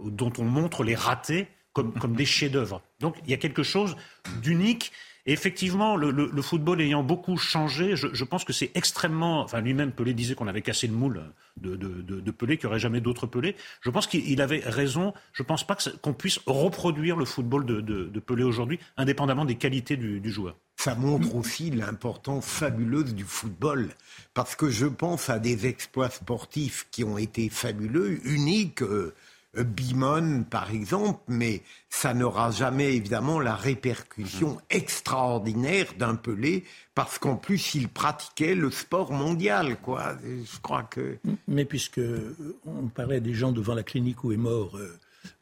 dont 0.00 0.32
on 0.38 0.44
montre 0.44 0.82
les 0.82 0.96
ratés 0.96 1.48
comme, 1.72 1.94
comme 1.98 2.16
des 2.16 2.26
chefs-d'œuvre. 2.26 2.82
Donc 2.98 3.16
il 3.24 3.30
y 3.30 3.34
a 3.34 3.38
quelque 3.38 3.62
chose 3.62 3.96
d'unique. 4.42 4.92
Effectivement, 5.26 5.96
le, 5.96 6.42
football 6.42 6.80
ayant 6.80 7.02
beaucoup 7.02 7.36
changé, 7.36 7.94
je, 7.96 8.24
pense 8.24 8.44
que 8.44 8.52
c'est 8.52 8.70
extrêmement. 8.74 9.42
Enfin, 9.42 9.60
lui-même, 9.60 9.92
Pelé 9.92 10.14
disait 10.14 10.34
qu'on 10.34 10.48
avait 10.48 10.62
cassé 10.62 10.86
le 10.86 10.94
moule 10.94 11.22
de, 11.60 12.30
Pelé, 12.30 12.56
qu'il 12.56 12.66
n'y 12.66 12.70
aurait 12.70 12.80
jamais 12.80 13.00
d'autres 13.00 13.26
Pelé. 13.26 13.54
Je 13.82 13.90
pense 13.90 14.06
qu'il 14.06 14.28
il 14.28 14.40
avait 14.40 14.62
raison. 14.64 15.12
Je 15.32 15.42
ne 15.42 15.46
pense 15.46 15.66
pas 15.66 15.76
qu'on 16.00 16.14
puisse 16.14 16.40
reproduire 16.46 17.16
le 17.16 17.24
football 17.24 17.66
de, 17.66 18.20
Pelé 18.20 18.44
aujourd'hui, 18.44 18.78
indépendamment 18.96 19.44
des 19.44 19.56
qualités 19.56 19.96
du, 19.96 20.30
joueur. 20.30 20.56
Ça 20.76 20.94
montre 20.94 21.34
aussi 21.34 21.70
l'importance 21.70 22.46
fabuleuse 22.46 23.14
du 23.14 23.24
football. 23.24 23.90
Parce 24.32 24.56
que 24.56 24.70
je 24.70 24.86
pense 24.86 25.28
à 25.28 25.38
des 25.38 25.66
exploits 25.66 26.08
sportifs 26.08 26.86
qui 26.90 27.04
ont 27.04 27.18
été 27.18 27.48
fabuleux, 27.50 28.18
uniques. 28.26 28.82
euh, 28.82 29.14
Bimon, 29.54 30.44
par 30.44 30.70
exemple, 30.70 31.20
mais 31.26 31.62
ça 31.88 32.14
n'aura 32.14 32.52
jamais 32.52 32.94
évidemment 32.94 33.40
la 33.40 33.56
répercussion 33.56 34.60
extraordinaire 34.70 35.86
d'un 35.98 36.14
Pelé, 36.14 36.64
parce 36.94 37.18
qu'en 37.18 37.36
plus 37.36 37.74
il 37.74 37.88
pratiquait 37.88 38.54
le 38.54 38.70
sport 38.70 39.12
mondial, 39.12 39.80
quoi. 39.80 40.16
Je 40.22 40.60
crois 40.60 40.84
que 40.84 41.18
Mais 41.48 41.64
puisque 41.64 41.98
euh, 41.98 42.36
on 42.64 42.86
parlait 42.86 43.20
des 43.20 43.34
gens 43.34 43.50
devant 43.50 43.74
la 43.74 43.82
clinique 43.82 44.22
où 44.22 44.32
est 44.32 44.36
mort 44.36 44.76
euh, 44.76 44.98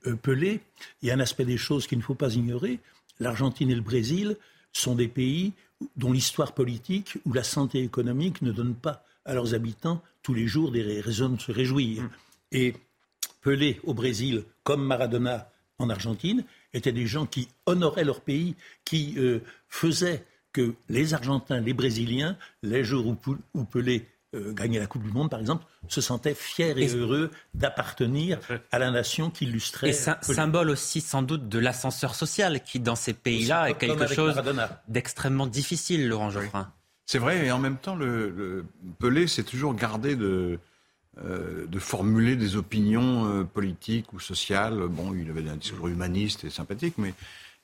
euh, 0.07 0.17
Pelé, 0.17 0.61
il 1.03 1.09
y 1.09 1.11
a 1.11 1.15
un 1.15 1.21
aspect 1.21 1.45
des 1.45 1.59
choses 1.59 1.87
qu'il 1.87 1.99
ne 1.99 2.03
faut 2.03 2.15
pas 2.15 2.35
ignorer. 2.35 2.81
L'Argentine 3.21 3.71
et 3.71 3.75
le 3.75 3.83
Brésil 3.83 4.37
sont 4.73 4.95
des 4.95 5.09
pays 5.09 5.53
dont 5.97 6.13
l'histoire 6.13 6.55
politique 6.55 7.19
ou 7.27 7.35
la 7.35 7.45
santé 7.45 7.83
économique 7.83 8.41
ne 8.41 8.53
donne 8.53 8.75
pas 8.75 9.05
à 9.27 9.35
leurs 9.35 9.55
habitants 9.55 10.03
tous 10.23 10.33
les 10.33 10.47
jours 10.47 10.73
des 10.73 11.01
raisons 11.01 11.29
de 11.29 11.41
se 11.41 11.53
réjouir. 11.53 12.09
Et 12.53 12.75
Pelé 13.43 13.81
au 13.85 13.95
Brésil, 13.95 14.45
comme 14.65 14.85
Maradona 14.85 15.51
en 15.79 15.91
Argentine, 15.91 16.45
étaient 16.75 16.93
des 16.93 17.07
gens 17.07 17.27
qui 17.27 17.49
honoraient 17.67 18.05
leur 18.05 18.21
pays, 18.21 18.57
qui 18.85 19.15
euh, 19.19 19.41
faisaient 19.69 20.25
que 20.53 20.75
les 20.89 21.15
Argentins, 21.15 21.61
les 21.61 21.73
Brésiliens, 21.75 22.37
les 22.63 22.83
jours 22.85 23.07
où, 23.55 23.65
Pelé 23.65 24.07
euh, 24.35 24.53
gagnait 24.53 24.81
la 24.81 24.87
Coupe 24.87 25.03
du 25.05 25.11
Monde, 25.13 25.31
par 25.31 25.41
exemple, 25.41 25.65
se 25.89 26.01
sentaient 26.01 26.35
fiers 26.35 26.75
et, 26.77 26.83
Et- 26.85 26.95
heureux 26.97 27.31
d'appartenir 27.55 28.39
à 28.73 28.79
la 28.79 28.91
nation 28.91 29.31
qui 29.31 29.45
illustrait. 29.45 29.91
Et 29.91 29.93
Pelé. 29.93 30.35
symbole 30.35 30.71
aussi 30.71 31.01
sans 31.01 31.23
doute 31.23 31.49
de 31.49 31.59
l'ascenseur 31.59 32.15
social 32.15 32.63
qui, 32.63 32.81
dans 32.81 32.97
ces 32.97 33.13
pays-là, 33.15 33.71
est 33.71 33.75
quelque 33.75 34.07
chose 34.13 34.35
d'extrêmement 34.89 35.47
difficile, 35.47 36.09
Laurent 36.09 36.31
Geoffrin. 36.31 36.73
C'est 37.07 37.19
vrai, 37.19 37.47
et 37.47 37.51
en 37.53 37.59
même 37.59 37.79
temps, 37.79 37.95
le, 37.95 38.29
le- 38.31 38.65
Pelé 38.99 39.29
s'est 39.29 39.45
toujours 39.45 39.75
gardé 39.75 40.15
de, 40.17 40.59
euh, 41.25 41.67
de 41.67 41.79
formuler 41.79 42.37
des 42.37 42.57
opinions 42.57 43.27
euh, 43.27 43.45
politiques 43.45 44.13
ou 44.13 44.21
sociales. 44.21 44.79
Bon, 44.89 45.15
il 45.15 45.29
avait 45.31 45.49
un 45.49 45.57
discours 45.57 45.89
humaniste 45.89 46.45
et 46.45 46.51
sympathique, 46.51 46.95
mais 46.99 47.15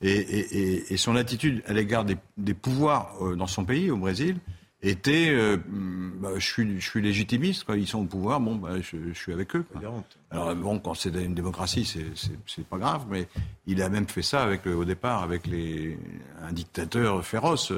et, 0.03 0.11
et- 0.13 0.59
et- 0.59 0.93
et 0.93 0.97
son 0.97 1.15
attitude 1.17 1.63
à 1.67 1.73
l'égard 1.73 2.05
des, 2.05 2.17
des 2.37 2.55
pouvoirs 2.55 3.15
euh, 3.23 3.37
dans 3.37 3.47
son 3.47 3.65
pays, 3.65 3.91
au 3.91 3.97
Brésil, 3.97 4.37
était 4.83 5.35
hum, 5.35 6.13
bah, 6.21 6.31
je, 6.37 6.45
suis, 6.47 6.79
je 6.81 6.87
suis 6.87 7.01
légitimiste, 7.01 7.65
quoi. 7.65 7.77
ils 7.79 7.87
sont 7.87 8.01
au 8.01 8.05
pouvoir, 8.05 8.39
bon, 8.41 8.57
bah, 8.57 8.81
je, 8.83 8.97
je 9.13 9.19
suis 9.19 9.33
avec 9.33 9.57
eux. 9.57 9.65
quoi. 9.73 9.81
Alors 10.31 10.55
bon, 10.57 10.79
quand 10.79 10.93
c'est 10.95 11.09
une 11.15 11.33
démocratie, 11.35 11.85
c'est- 11.87 12.63
pas 12.69 12.77
grave, 12.77 13.07
mais 13.09 13.27
il 13.67 13.81
a 13.81 13.89
même 13.89 14.07
fait 14.09 14.21
ça 14.21 14.43
avec, 14.43 14.67
au 14.67 14.85
départ 14.85 15.23
avec 15.23 15.47
les, 15.47 15.97
un 16.43 16.53
dictateur 16.53 17.25
féroce. 17.25 17.71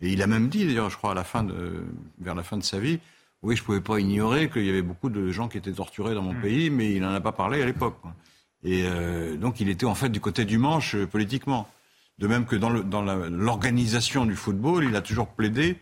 et 0.00 0.12
il 0.12 0.22
a 0.22 0.26
même 0.28 0.48
dit, 0.48 0.64
d'ailleurs, 0.66 0.90
je 0.90 0.96
crois, 0.96 1.10
à 1.12 1.14
la 1.14 1.24
fin 1.24 1.42
de, 1.42 1.82
vers 2.20 2.36
la 2.36 2.42
fin 2.44 2.56
de 2.56 2.62
sa 2.62 2.78
vie, 2.78 3.00
oui, 3.42 3.56
je 3.56 3.62
pouvais 3.62 3.80
pas 3.80 4.00
ignorer 4.00 4.50
qu'il 4.50 4.64
y 4.64 4.70
avait 4.70 4.82
beaucoup 4.82 5.10
de 5.10 5.30
gens 5.30 5.48
qui 5.48 5.58
étaient 5.58 5.72
torturés 5.72 6.14
dans 6.14 6.22
mon 6.22 6.34
pays, 6.40 6.70
mais 6.70 6.92
il 6.92 7.02
n'en 7.02 7.14
a 7.14 7.20
pas 7.20 7.32
parlé 7.32 7.62
à 7.62 7.66
l'époque. 7.66 7.96
Et 8.64 8.82
euh, 8.84 9.36
donc 9.36 9.60
il 9.60 9.68
était 9.68 9.86
en 9.86 9.94
fait 9.94 10.08
du 10.08 10.20
côté 10.20 10.44
du 10.44 10.58
manche 10.58 10.96
euh, 10.96 11.06
politiquement. 11.06 11.68
De 12.18 12.26
même 12.26 12.46
que 12.46 12.56
dans 12.56 12.70
l'organisation 12.70 14.26
du 14.26 14.34
football, 14.34 14.84
il 14.84 14.96
a 14.96 15.02
toujours 15.02 15.28
plaidé 15.28 15.76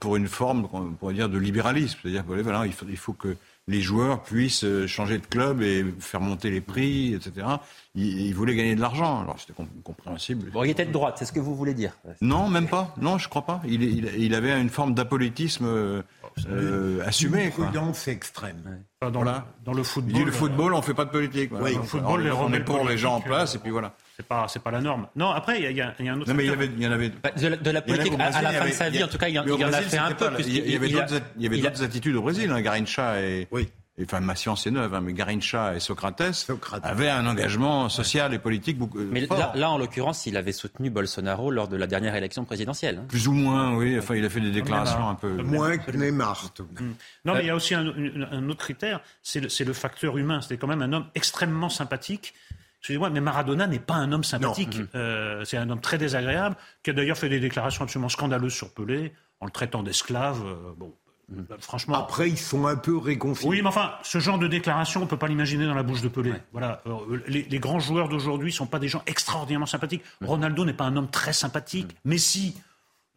pour 0.00 0.16
une 0.16 0.26
forme, 0.26 0.66
on 0.72 0.92
pourrait 0.92 1.12
dire, 1.12 1.28
de 1.28 1.36
libéralisme. 1.36 1.98
C'est-à-dire 2.00 2.24
voilà, 2.26 2.64
il 2.64 2.72
faut, 2.72 2.86
il 2.88 2.96
faut 2.96 3.12
que 3.12 3.36
les 3.68 3.80
joueurs 3.80 4.22
puissent 4.22 4.64
euh, 4.64 4.86
changer 4.86 5.18
de 5.18 5.26
club 5.26 5.60
et 5.60 5.84
faire 5.98 6.20
monter 6.20 6.50
les 6.50 6.60
prix, 6.60 7.14
etc. 7.14 7.46
Il, 7.96 8.32
voulait 8.34 8.54
gagner 8.54 8.76
de 8.76 8.80
l'argent, 8.80 9.22
alors 9.22 9.40
c'était 9.40 9.54
compréhensible. 9.82 10.50
Bon, 10.52 10.62
il 10.62 10.70
était 10.70 10.84
de 10.84 10.92
droite, 10.92 11.16
c'est 11.18 11.24
ce 11.24 11.32
que 11.32 11.40
vous 11.40 11.54
voulez 11.54 11.74
dire 11.74 11.96
Non, 12.20 12.48
même 12.48 12.68
pas. 12.68 12.94
Non, 13.00 13.18
je 13.18 13.28
crois 13.28 13.42
pas. 13.42 13.60
Il, 13.66 13.82
il, 13.82 14.34
avait 14.34 14.60
une 14.60 14.68
forme 14.68 14.94
d'apolitisme 14.94 15.64
euh, 15.64 16.02
euh. 16.48 17.10
Une 17.22 17.50
prudence 17.50 18.06
extrême. 18.06 18.84
Dans, 19.00 19.10
dans, 19.10 19.72
le 19.72 19.82
football. 19.82 20.12
Il 20.12 20.18
dit 20.18 20.24
le 20.24 20.32
football, 20.32 20.74
on 20.74 20.82
fait 20.82 20.94
pas 20.94 21.06
de 21.06 21.10
politique. 21.10 21.50
Oui, 21.60 21.74
le 21.74 21.82
football, 21.82 22.30
on, 22.38 22.52
est 22.52 22.60
pour 22.60 22.86
les 22.86 22.98
gens 22.98 23.16
en 23.16 23.20
place 23.20 23.54
et 23.54 23.58
puis 23.58 23.70
voilà. 23.70 23.94
C'est 24.16 24.26
pas, 24.26 24.46
c'est 24.48 24.62
pas 24.62 24.70
la 24.70 24.80
norme. 24.80 25.08
Non, 25.14 25.30
après, 25.30 25.60
il 25.60 25.76
y, 25.76 25.80
a 25.82 25.94
un 25.98 26.20
autre. 26.20 26.30
Non, 26.30 26.34
mais 26.34 26.44
il 26.44 26.50
y, 26.50 26.52
avait, 26.52 26.70
il 26.74 26.82
y 26.82 26.86
en 26.86 26.92
avait. 26.92 27.10
Bah, 27.10 27.32
de, 27.32 27.70
la, 27.70 27.82
politique 27.82 28.14
à, 28.18 28.40
la 28.40 28.52
fin 28.52 28.66
de 28.66 28.72
sa 28.72 28.88
vie, 28.88 29.04
en 29.04 29.08
tout 29.08 29.18
cas, 29.18 29.28
il 29.28 29.34
y, 29.34 29.38
en, 29.38 29.44
a 29.44 29.82
fait 29.82 29.98
un 29.98 30.12
peu. 30.12 30.30
il 30.38 30.70
y 30.70 30.74
avait 30.74 30.88
d'autres, 30.88 31.20
il 31.36 31.42
y 31.42 31.46
avait 31.46 31.58
d'autres 31.58 31.82
attitudes 31.82 32.16
au 32.16 32.22
Brésil. 32.22 32.50
Hein, 32.50 32.62
Garincha 32.62 33.20
et. 33.20 33.46
Oui 33.50 33.68
enfin 34.02 34.20
ma 34.20 34.34
science 34.34 34.66
est 34.66 34.70
neuve, 34.70 34.94
hein, 34.94 35.00
mais 35.00 35.12
Garincha 35.12 35.74
et 35.74 35.80
Socrates, 35.80 36.46
avaient 36.82 37.08
un 37.08 37.26
engagement 37.26 37.88
social 37.88 38.34
et 38.34 38.38
politique 38.38 38.78
beaucoup 38.78 38.98
Mais 38.98 39.20
là, 39.20 39.52
là, 39.54 39.70
en 39.70 39.78
l'occurrence, 39.78 40.26
il 40.26 40.36
avait 40.36 40.52
soutenu 40.52 40.90
Bolsonaro 40.90 41.50
lors 41.50 41.68
de 41.68 41.76
la 41.76 41.86
dernière 41.86 42.14
élection 42.14 42.44
présidentielle. 42.44 42.98
Hein. 43.00 43.06
Plus 43.08 43.28
ou 43.28 43.32
moins, 43.32 43.74
oui. 43.74 43.98
Enfin, 43.98 44.14
il 44.14 44.24
a 44.24 44.28
fait 44.28 44.40
des 44.40 44.50
déclarations 44.50 45.08
un 45.08 45.14
peu... 45.14 45.42
Moins 45.42 45.78
que 45.78 45.90
Neymar. 45.92 46.52
Non, 47.24 47.34
mais 47.34 47.40
il 47.40 47.46
y 47.46 47.50
a 47.50 47.56
aussi 47.56 47.74
un, 47.74 48.48
autre 48.48 48.58
critère, 48.58 49.00
c'est 49.22 49.40
le, 49.40 49.64
le, 49.64 49.72
facteur 49.72 50.18
humain. 50.18 50.40
C'était 50.40 50.58
quand 50.58 50.66
même 50.66 50.82
un 50.82 50.92
homme 50.92 51.06
extrêmement 51.14 51.68
sympathique. 51.68 52.34
Excusez-moi, 52.86 53.10
mais 53.10 53.20
Maradona 53.20 53.66
n'est 53.66 53.80
pas 53.80 53.94
un 53.94 54.12
homme 54.12 54.22
sympathique. 54.22 54.78
Euh, 54.94 55.44
c'est 55.44 55.56
un 55.56 55.68
homme 55.70 55.80
très 55.80 55.98
désagréable, 55.98 56.54
qui 56.84 56.90
a 56.90 56.92
d'ailleurs 56.92 57.18
fait 57.18 57.28
des 57.28 57.40
déclarations 57.40 57.82
absolument 57.82 58.08
scandaleuses 58.08 58.54
sur 58.54 58.72
Pelé, 58.72 59.12
en 59.40 59.46
le 59.46 59.50
traitant 59.50 59.82
d'esclave. 59.82 60.40
Euh, 60.46 60.72
bon, 60.76 60.94
euh, 61.32 61.42
franchement. 61.58 61.96
Après, 61.96 62.28
ils 62.28 62.38
sont 62.38 62.68
un 62.68 62.76
peu 62.76 62.96
réconciliés. 62.96 63.50
Oui, 63.50 63.60
mais 63.60 63.68
enfin, 63.68 63.94
ce 64.04 64.18
genre 64.18 64.38
de 64.38 64.46
déclaration, 64.46 65.00
on 65.00 65.04
ne 65.04 65.08
peut 65.08 65.16
pas 65.16 65.26
l'imaginer 65.26 65.66
dans 65.66 65.74
la 65.74 65.82
bouche 65.82 66.00
de 66.00 66.06
Pelé. 66.06 66.32
Voilà. 66.52 66.80
Euh, 66.86 67.20
les, 67.26 67.58
grands 67.58 67.80
joueurs 67.80 68.08
d'aujourd'hui 68.08 68.50
ne 68.50 68.54
sont 68.54 68.66
pas 68.66 68.78
des 68.78 68.86
gens 68.86 69.02
extraordinairement 69.06 69.66
sympathiques. 69.66 70.04
Ronaldo 70.24 70.64
n'est 70.64 70.72
pas 70.72 70.84
un 70.84 70.96
homme 70.96 71.10
très 71.10 71.32
sympathique. 71.32 71.96
Messi 72.04 72.54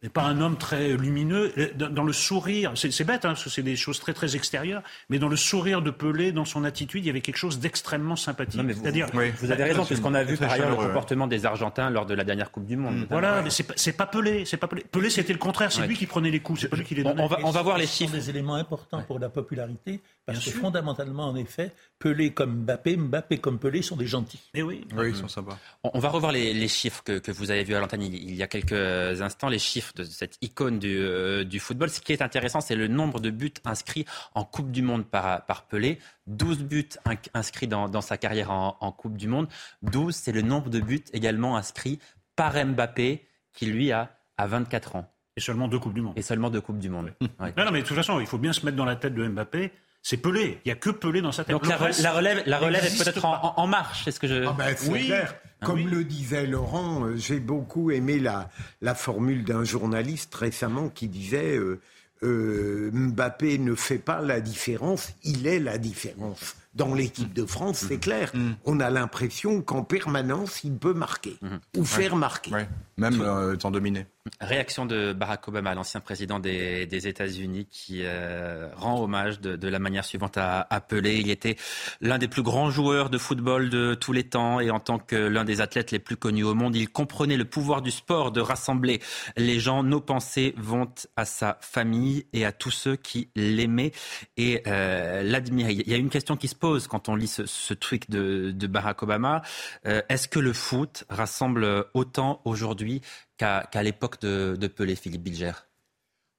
n'est 0.02 0.08
pas 0.08 0.22
un 0.22 0.40
homme 0.40 0.56
très 0.56 0.96
lumineux. 0.96 1.52
Dans 1.76 2.04
le 2.04 2.12
sourire, 2.12 2.72
c'est 2.74 3.04
bête, 3.04 3.24
hein, 3.24 3.30
parce 3.30 3.44
que 3.44 3.50
c'est 3.50 3.62
des 3.62 3.76
choses 3.76 4.00
très 4.00 4.14
très 4.14 4.34
extérieures, 4.34 4.82
mais 5.10 5.18
dans 5.18 5.28
le 5.28 5.36
sourire 5.36 5.82
de 5.82 5.90
Pelé, 5.90 6.32
dans 6.32 6.46
son 6.46 6.64
attitude, 6.64 7.04
il 7.04 7.06
y 7.06 7.10
avait 7.10 7.20
quelque 7.20 7.36
chose 7.36 7.58
d'extrêmement 7.58 8.16
sympathique. 8.16 8.60
C'est-à-dire, 8.72 9.08
vous, 9.40 9.50
avez 9.50 9.64
raison, 9.64 9.84
puisqu'on 9.84 10.14
a 10.14 10.24
vu 10.24 10.36
par 10.36 10.52
ailleurs 10.52 10.70
le 10.70 10.76
comportement 10.76 11.26
des 11.26 11.44
Argentins 11.44 11.90
lors 11.90 12.06
de 12.06 12.14
la 12.14 12.24
dernière 12.24 12.50
Coupe 12.50 12.66
du 12.66 12.76
Monde. 12.76 13.06
Voilà, 13.10 13.42
mais 13.42 13.50
c'est 13.50 13.92
pas, 13.92 14.06
Pelé, 14.06 14.44
c'est 14.44 14.56
pas 14.56 14.68
Pelé. 14.68 14.84
Pelé, 14.90 15.10
c'était 15.10 15.32
le 15.32 15.38
contraire, 15.38 15.70
c'est 15.70 15.86
lui 15.86 15.96
qui 15.96 16.06
prenait 16.06 16.30
les 16.30 16.40
coups, 16.40 16.62
c'est 16.62 16.68
pas 16.68 16.76
lui 16.76 16.84
qui 16.84 16.94
les 16.94 17.02
donnait. 17.02 17.22
On 17.22 17.26
va, 17.26 17.38
on 17.44 17.50
va 17.50 17.62
voir 17.62 17.78
les 17.78 17.86
chiffres. 17.86 18.12
des 18.12 18.30
éléments 18.30 18.54
importants 18.54 19.02
pour 19.02 19.18
la 19.18 19.28
popularité, 19.28 20.00
parce 20.24 20.42
que 20.42 20.50
fondamentalement, 20.50 21.28
en 21.28 21.36
effet, 21.36 21.72
Pelé 21.98 22.30
comme 22.30 22.62
Mbappé, 22.62 22.96
Mbappé 22.96 23.38
comme 23.38 23.58
Pelé 23.58 23.82
sont 23.82 23.96
des 23.96 24.06
gentils. 24.06 24.40
Et 24.54 24.60
eh 24.60 24.62
oui, 24.62 24.86
oui 24.96 25.10
ils 25.10 25.16
sont 25.16 25.28
sympas. 25.28 25.58
On, 25.84 25.98
va 25.98 26.08
revoir 26.08 26.32
les, 26.32 26.68
chiffres 26.68 27.02
que, 27.04 27.18
que, 27.18 27.30
vous 27.30 27.50
avez 27.50 27.64
vus 27.64 27.74
à 27.74 27.80
l'antenne 27.80 28.02
il 28.02 28.34
y 28.34 28.42
a 28.42 28.46
quelques 28.46 29.20
instants, 29.20 29.48
les 29.48 29.58
chiffres 29.58 29.89
de 29.94 30.04
cette 30.04 30.36
icône 30.42 30.78
du, 30.78 30.98
euh, 30.98 31.44
du 31.44 31.60
football. 31.60 31.90
Ce 31.90 32.00
qui 32.00 32.12
est 32.12 32.22
intéressant, 32.22 32.60
c'est 32.60 32.76
le 32.76 32.88
nombre 32.88 33.20
de 33.20 33.30
buts 33.30 33.52
inscrits 33.64 34.04
en 34.34 34.44
Coupe 34.44 34.70
du 34.70 34.82
Monde 34.82 35.06
par, 35.06 35.44
par 35.46 35.66
Pelé. 35.66 35.98
12 36.26 36.58
buts 36.60 36.88
inscrits 37.34 37.68
dans, 37.68 37.88
dans 37.88 38.00
sa 38.00 38.16
carrière 38.16 38.50
en, 38.50 38.76
en, 38.80 38.92
Coupe 38.92 39.16
du 39.16 39.28
Monde. 39.28 39.48
12, 39.82 40.14
c'est 40.14 40.32
le 40.32 40.42
nombre 40.42 40.70
de 40.70 40.80
buts 40.80 41.04
également 41.12 41.56
inscrits 41.56 41.98
par 42.36 42.54
Mbappé, 42.54 43.26
qui 43.52 43.66
lui 43.66 43.92
a, 43.92 44.16
a 44.36 44.46
24 44.46 44.96
ans. 44.96 45.12
Et 45.36 45.40
seulement 45.40 45.68
deux 45.68 45.78
Coupes 45.78 45.94
du 45.94 46.02
Monde. 46.02 46.14
Et 46.16 46.22
seulement 46.22 46.50
deux 46.50 46.60
Coupes 46.60 46.78
du 46.78 46.90
Monde. 46.90 47.12
Non, 47.20 47.64
non, 47.64 47.70
mais 47.70 47.82
de 47.82 47.86
toute 47.86 47.96
façon, 47.96 48.20
il 48.20 48.26
faut 48.26 48.38
bien 48.38 48.52
se 48.52 48.64
mettre 48.64 48.76
dans 48.76 48.84
la 48.84 48.96
tête 48.96 49.14
de 49.14 49.26
Mbappé 49.26 49.72
c'est 50.02 50.16
Pelé. 50.16 50.60
Il 50.64 50.68
n'y 50.68 50.72
a 50.72 50.76
que 50.76 50.90
Pelé 50.90 51.20
dans 51.20 51.32
sa 51.32 51.44
tête. 51.44 51.52
Donc 51.52 51.66
la, 51.66 51.76
relève, 51.76 52.42
la 52.46 52.58
relève 52.58 52.84
est 52.84 52.96
peut-être 52.96 53.24
en, 53.24 53.66
marche, 53.66 54.04
c'est 54.04 54.12
ce 54.12 54.20
que 54.20 54.26
je. 54.26 54.46
Ah 54.46 54.54
ben, 54.56 54.74
oui. 54.88 55.06
Clair. 55.06 55.34
Ah 55.60 55.66
Comme 55.66 55.88
le 55.88 56.04
disait 56.04 56.46
Laurent, 56.46 57.04
euh, 57.04 57.16
j'ai 57.16 57.40
beaucoup 57.40 57.90
aimé 57.90 58.18
la, 58.18 58.50
la 58.80 58.94
formule 58.94 59.44
d'un 59.44 59.64
journaliste 59.64 60.34
récemment 60.34 60.88
qui 60.88 61.08
disait 61.08 61.56
euh, 61.56 61.80
euh, 62.22 62.90
Mbappé 62.92 63.58
ne 63.58 63.74
fait 63.74 63.98
pas 63.98 64.20
la 64.20 64.40
différence, 64.40 65.12
il 65.22 65.46
est 65.46 65.60
la 65.60 65.78
différence 65.78 66.56
dans 66.74 66.94
l'équipe 66.94 67.32
de 67.32 67.44
France, 67.44 67.84
c'est 67.88 67.96
mm. 67.96 68.00
clair. 68.00 68.30
Mm. 68.34 68.50
On 68.64 68.80
a 68.80 68.90
l'impression 68.90 69.60
qu'en 69.62 69.82
permanence, 69.82 70.62
il 70.62 70.76
peut 70.76 70.94
marquer 70.94 71.36
mm. 71.42 71.78
ou 71.78 71.84
faire 71.84 72.16
marquer. 72.16 72.52
Même 72.96 73.20
euh, 73.22 73.54
étant 73.54 73.70
dominé. 73.70 74.06
Réaction 74.40 74.84
de 74.84 75.14
Barack 75.14 75.48
Obama, 75.48 75.74
l'ancien 75.74 76.00
président 76.00 76.38
des, 76.38 76.86
États-Unis, 76.92 77.66
qui 77.70 78.02
euh, 78.02 78.68
rend 78.76 79.02
hommage 79.02 79.40
de, 79.40 79.68
la 79.68 79.78
manière 79.78 80.04
suivante 80.04 80.36
à, 80.36 80.66
à 80.68 80.80
Pelé. 80.80 81.16
Il 81.16 81.30
était 81.30 81.56
l'un 82.00 82.18
des 82.18 82.28
plus 82.28 82.42
grands 82.42 82.70
joueurs 82.70 83.08
de 83.08 83.16
football 83.16 83.70
de 83.70 83.94
tous 83.94 84.12
les 84.12 84.24
temps 84.24 84.60
et 84.60 84.70
en 84.70 84.78
tant 84.78 84.98
que 84.98 85.16
l'un 85.16 85.44
des 85.44 85.60
athlètes 85.62 85.90
les 85.90 85.98
plus 85.98 86.16
connus 86.16 86.44
au 86.44 86.54
monde, 86.54 86.76
il 86.76 86.90
comprenait 86.90 87.38
le 87.38 87.46
pouvoir 87.46 87.80
du 87.80 87.90
sport 87.90 88.30
de 88.30 88.40
rassembler 88.40 89.00
les 89.36 89.58
gens. 89.58 89.82
Nos 89.82 90.00
pensées 90.00 90.54
vont 90.58 90.92
à 91.16 91.24
sa 91.24 91.58
famille 91.62 92.26
et 92.32 92.44
à 92.44 92.52
tous 92.52 92.70
ceux 92.70 92.96
qui 92.96 93.30
l'aimaient 93.34 93.92
et 94.36 94.62
euh, 94.66 95.22
l'admiraient. 95.22 95.74
Il 95.74 95.88
y 95.88 95.94
a 95.94 95.98
une 95.98 96.10
question 96.10 96.36
qui 96.36 96.48
se 96.48 96.54
quand 96.88 97.08
on 97.08 97.16
lit 97.16 97.28
ce, 97.28 97.74
truc 97.74 98.10
de, 98.10 98.66
Barack 98.66 99.02
Obama. 99.02 99.42
Euh, 99.86 100.02
est-ce 100.08 100.28
que 100.28 100.38
le 100.38 100.52
foot 100.52 101.04
rassemble 101.08 101.86
autant 101.94 102.40
aujourd'hui 102.44 103.02
qu'à 103.36 103.82
l'époque 103.82 104.20
de, 104.20 104.66
Pelé, 104.66 104.96
Philippe 104.96 105.22
Bilger? 105.22 105.52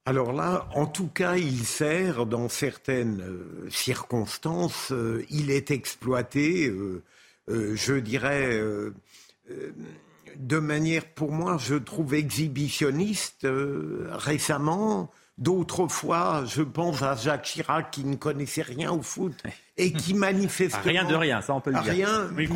Alors 0.04 0.32
là, 0.32 0.68
en 0.74 0.86
tout 0.86 1.06
cas, 1.06 1.36
il 1.36 1.64
sert 1.64 2.26
dans 2.26 2.48
certaines 2.48 3.20
euh, 3.20 3.70
circonstances, 3.70 4.90
euh, 4.90 5.24
il 5.30 5.50
est 5.52 5.70
exploité, 5.70 6.72
je 7.48 7.94
dirais, 7.98 8.60
de 10.36 10.58
manière, 10.58 11.04
pour 11.06 11.30
moi, 11.30 11.56
je 11.58 11.76
trouve 11.76 12.14
exhibitionniste 12.14 13.46
récemment. 14.10 15.10
D'autres 15.42 15.88
fois, 15.88 16.44
je 16.46 16.62
pense 16.62 17.02
à 17.02 17.16
Jacques 17.16 17.42
Chirac 17.42 17.90
qui 17.90 18.04
ne 18.04 18.14
connaissait 18.14 18.62
rien 18.62 18.92
au 18.92 19.02
foot 19.02 19.34
et 19.76 19.92
qui 19.92 20.14
manifestement 20.28 20.84
rien 20.84 21.04
de 21.04 21.16
rien, 21.16 21.42
ça 21.42 21.52
on 21.52 21.60
peut 21.60 21.72
le 21.72 21.80
dire. 21.82 21.92
Rien, 21.92 22.28
mais, 22.32 22.46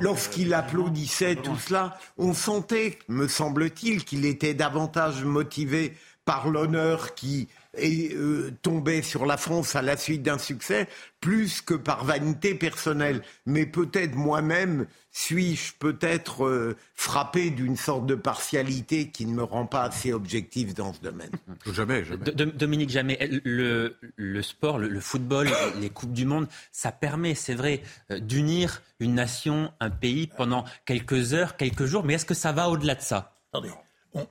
lorsqu'il 0.00 0.52
applaudissait 0.52 1.36
tout 1.36 1.54
cela, 1.54 1.96
on 2.16 2.34
sentait, 2.34 2.98
me 3.06 3.28
semble-t-il, 3.28 4.04
qu'il 4.04 4.24
était 4.24 4.54
davantage 4.54 5.22
motivé 5.22 5.94
par 6.24 6.48
l'honneur 6.48 7.14
qui 7.14 7.46
et 7.76 8.14
euh, 8.14 8.52
tombait 8.62 9.02
sur 9.02 9.26
la 9.26 9.36
France 9.36 9.76
à 9.76 9.82
la 9.82 9.96
suite 9.96 10.22
d'un 10.22 10.38
succès, 10.38 10.88
plus 11.20 11.60
que 11.60 11.74
par 11.74 12.04
vanité 12.04 12.54
personnelle. 12.54 13.22
Mais 13.46 13.66
peut-être 13.66 14.14
moi-même 14.14 14.86
suis-je 15.10 15.72
peut-être 15.78 16.44
euh, 16.44 16.76
frappé 16.94 17.50
d'une 17.50 17.76
sorte 17.76 18.06
de 18.06 18.14
partialité 18.14 19.10
qui 19.10 19.26
ne 19.26 19.34
me 19.34 19.42
rend 19.42 19.66
pas 19.66 19.82
assez 19.82 20.12
objectif 20.12 20.74
dans 20.74 20.92
ce 20.92 21.00
domaine? 21.00 21.30
Jamais, 21.72 22.04
jamais. 22.04 22.24
Dominique, 22.32 22.90
jamais. 22.90 23.18
Le, 23.44 23.96
le 24.16 24.42
sport, 24.42 24.78
le, 24.78 25.00
football, 25.00 25.48
les 25.80 25.90
Coupes 25.90 26.12
du 26.12 26.24
Monde, 26.24 26.46
ça 26.72 26.92
permet, 26.92 27.34
c'est 27.34 27.54
vrai, 27.54 27.82
euh, 28.10 28.20
d'unir 28.20 28.82
une 29.00 29.14
nation, 29.14 29.72
un 29.80 29.90
pays 29.90 30.28
pendant 30.28 30.64
quelques 30.86 31.34
heures, 31.34 31.56
quelques 31.56 31.86
jours. 31.86 32.04
Mais 32.04 32.14
est-ce 32.14 32.26
que 32.26 32.34
ça 32.34 32.52
va 32.52 32.68
au-delà 32.68 32.94
de 32.94 33.02
ça? 33.02 33.34
Attendez 33.52 33.70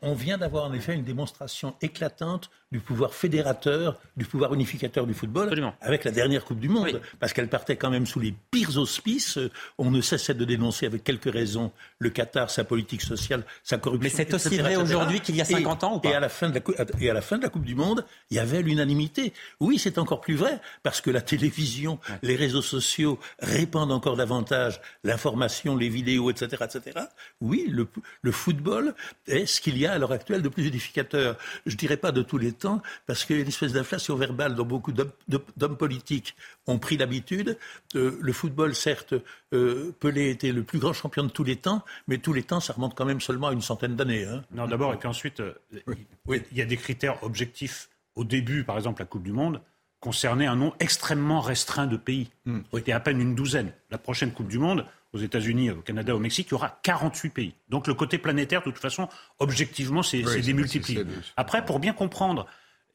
on, 0.01 0.13
vient 0.13 0.37
d'avoir 0.37 0.65
en 0.65 0.73
effet 0.73 0.93
une 0.93 1.03
démonstration 1.03 1.75
éclatante 1.81 2.49
du 2.71 2.79
pouvoir 2.79 3.13
fédérateur, 3.13 3.97
du 4.17 4.25
pouvoir 4.25 4.53
unificateur 4.53 5.07
du 5.07 5.13
football, 5.13 5.73
avec 5.79 6.03
la 6.03 6.11
dernière 6.11 6.43
Coupe 6.43 6.59
du 6.59 6.67
Monde, 6.67 7.01
parce 7.19 7.31
qu'elle 7.31 7.47
partait 7.47 7.77
quand 7.77 7.89
même 7.89 8.05
sous 8.05 8.19
les 8.19 8.33
pires 8.51 8.77
auspices. 8.77 9.39
On 9.77 9.89
ne 9.89 10.01
cessait 10.01 10.33
de 10.33 10.43
dénoncer 10.43 10.85
avec 10.85 11.03
quelques 11.03 11.31
raisons 11.31 11.71
le 11.99 12.09
Qatar, 12.09 12.49
sa 12.49 12.65
politique 12.65 13.01
sociale, 13.01 13.43
sa 13.63 13.77
corruption. 13.77 14.03
Mais 14.03 14.09
c'est 14.09 14.33
aussi 14.33 14.57
vrai 14.57 14.75
aujourd'hui 14.75 15.21
qu'il 15.21 15.35
y 15.35 15.41
a 15.41 15.45
50 15.45 15.83
ans 15.85 15.95
ou 15.95 15.99
pas 15.99 16.09
et 16.09 16.15
à, 16.15 16.19
la 16.19 16.29
fin 16.29 16.49
de 16.49 16.59
la, 16.59 16.85
et 16.99 17.09
à 17.09 17.13
la 17.13 17.21
fin 17.21 17.37
de 17.37 17.43
la 17.43 17.49
Coupe 17.49 17.63
du 17.63 17.75
Monde, 17.75 18.05
il 18.31 18.37
y 18.37 18.39
avait 18.39 18.61
l'unanimité. 18.61 19.31
Oui, 19.61 19.79
c'est 19.79 19.97
encore 19.97 20.19
plus 20.19 20.35
vrai, 20.35 20.59
parce 20.83 20.99
que 20.99 21.09
la 21.09 21.21
télévision, 21.21 21.99
les 22.21 22.35
réseaux 22.35 22.61
sociaux 22.61 23.17
répandent 23.39 23.93
encore 23.93 24.17
davantage 24.17 24.81
l'information, 25.05 25.77
les 25.77 25.89
vidéos, 25.89 26.29
etc. 26.29 26.65
etc. 26.65 27.05
Oui, 27.39 27.65
le, 27.69 27.87
le 28.21 28.31
football 28.33 28.93
est 29.27 29.45
ce 29.45 29.61
qu'il 29.61 29.77
y 29.77 29.85
a 29.85 29.93
à 29.93 29.97
l'heure 29.97 30.11
actuelle 30.11 30.41
de 30.41 30.49
plus 30.49 30.67
unificateur. 30.67 31.37
Je 31.65 31.73
ne 31.73 31.77
dirais 31.77 31.97
pas 31.97 32.11
de 32.11 32.21
tous 32.21 32.37
les 32.37 32.56
temps, 32.57 32.81
parce 33.05 33.25
qu'il 33.25 33.35
y 33.35 33.39
a 33.39 33.41
une 33.41 33.47
espèce 33.47 33.73
d'inflation 33.73 34.15
verbale 34.15 34.55
dont 34.55 34.65
beaucoup 34.65 34.91
d'hommes 34.91 35.77
politiques 35.77 36.35
ont 36.65 36.79
pris 36.79 36.97
l'habitude. 36.97 37.57
Euh, 37.95 38.17
le 38.19 38.33
football, 38.33 38.75
certes, 38.75 39.13
euh, 39.53 39.91
Pelé 39.99 40.29
était 40.29 40.51
le 40.51 40.63
plus 40.63 40.79
grand 40.79 40.93
champion 40.93 41.23
de 41.23 41.29
tous 41.29 41.43
les 41.43 41.55
temps, 41.55 41.83
mais 42.07 42.17
tous 42.17 42.33
les 42.33 42.43
temps, 42.43 42.59
ça 42.59 42.73
remonte 42.73 42.95
quand 42.95 43.05
même 43.05 43.21
seulement 43.21 43.47
à 43.47 43.53
une 43.53 43.61
centaine 43.61 43.95
d'années. 43.95 44.25
Hein. 44.25 44.43
Non, 44.51 44.67
d'abord, 44.67 44.93
et 44.93 44.97
puis 44.97 45.07
ensuite, 45.07 45.39
euh, 45.39 45.53
il 45.87 46.57
y 46.57 46.61
a 46.61 46.65
des 46.65 46.77
critères 46.77 47.23
objectifs. 47.23 47.89
Au 48.15 48.23
début, 48.23 48.63
par 48.63 48.77
exemple, 48.77 49.01
la 49.01 49.05
Coupe 49.05 49.23
du 49.23 49.31
Monde, 49.31 49.61
concernait 49.99 50.45
un 50.45 50.55
nombre 50.55 50.75
extrêmement 50.79 51.41
restreint 51.41 51.87
de 51.87 51.97
pays. 51.97 52.29
Hmm. 52.45 52.61
C'était 52.73 52.91
à 52.91 52.99
peine 52.99 53.19
une 53.19 53.35
douzaine. 53.35 53.71
La 53.89 53.97
prochaine 53.97 54.31
Coupe 54.31 54.47
du 54.47 54.59
Monde, 54.59 54.85
aux 55.13 55.19
États-Unis, 55.19 55.71
au 55.71 55.81
Canada, 55.81 56.15
au 56.15 56.19
Mexique, 56.19 56.47
il 56.49 56.51
y 56.51 56.55
aura 56.55 56.79
48 56.83 57.29
pays. 57.29 57.53
Donc 57.69 57.87
le 57.87 57.93
côté 57.93 58.17
planétaire, 58.17 58.59
de 58.61 58.65
toute 58.65 58.79
façon, 58.79 59.07
objectivement, 59.39 60.03
c'est 60.03 60.23
Oui, 60.23 60.41
démultiplié. 60.41 61.03
Après, 61.37 61.63
pour 61.65 61.79
bien 61.79 61.93
comprendre, 61.93 62.45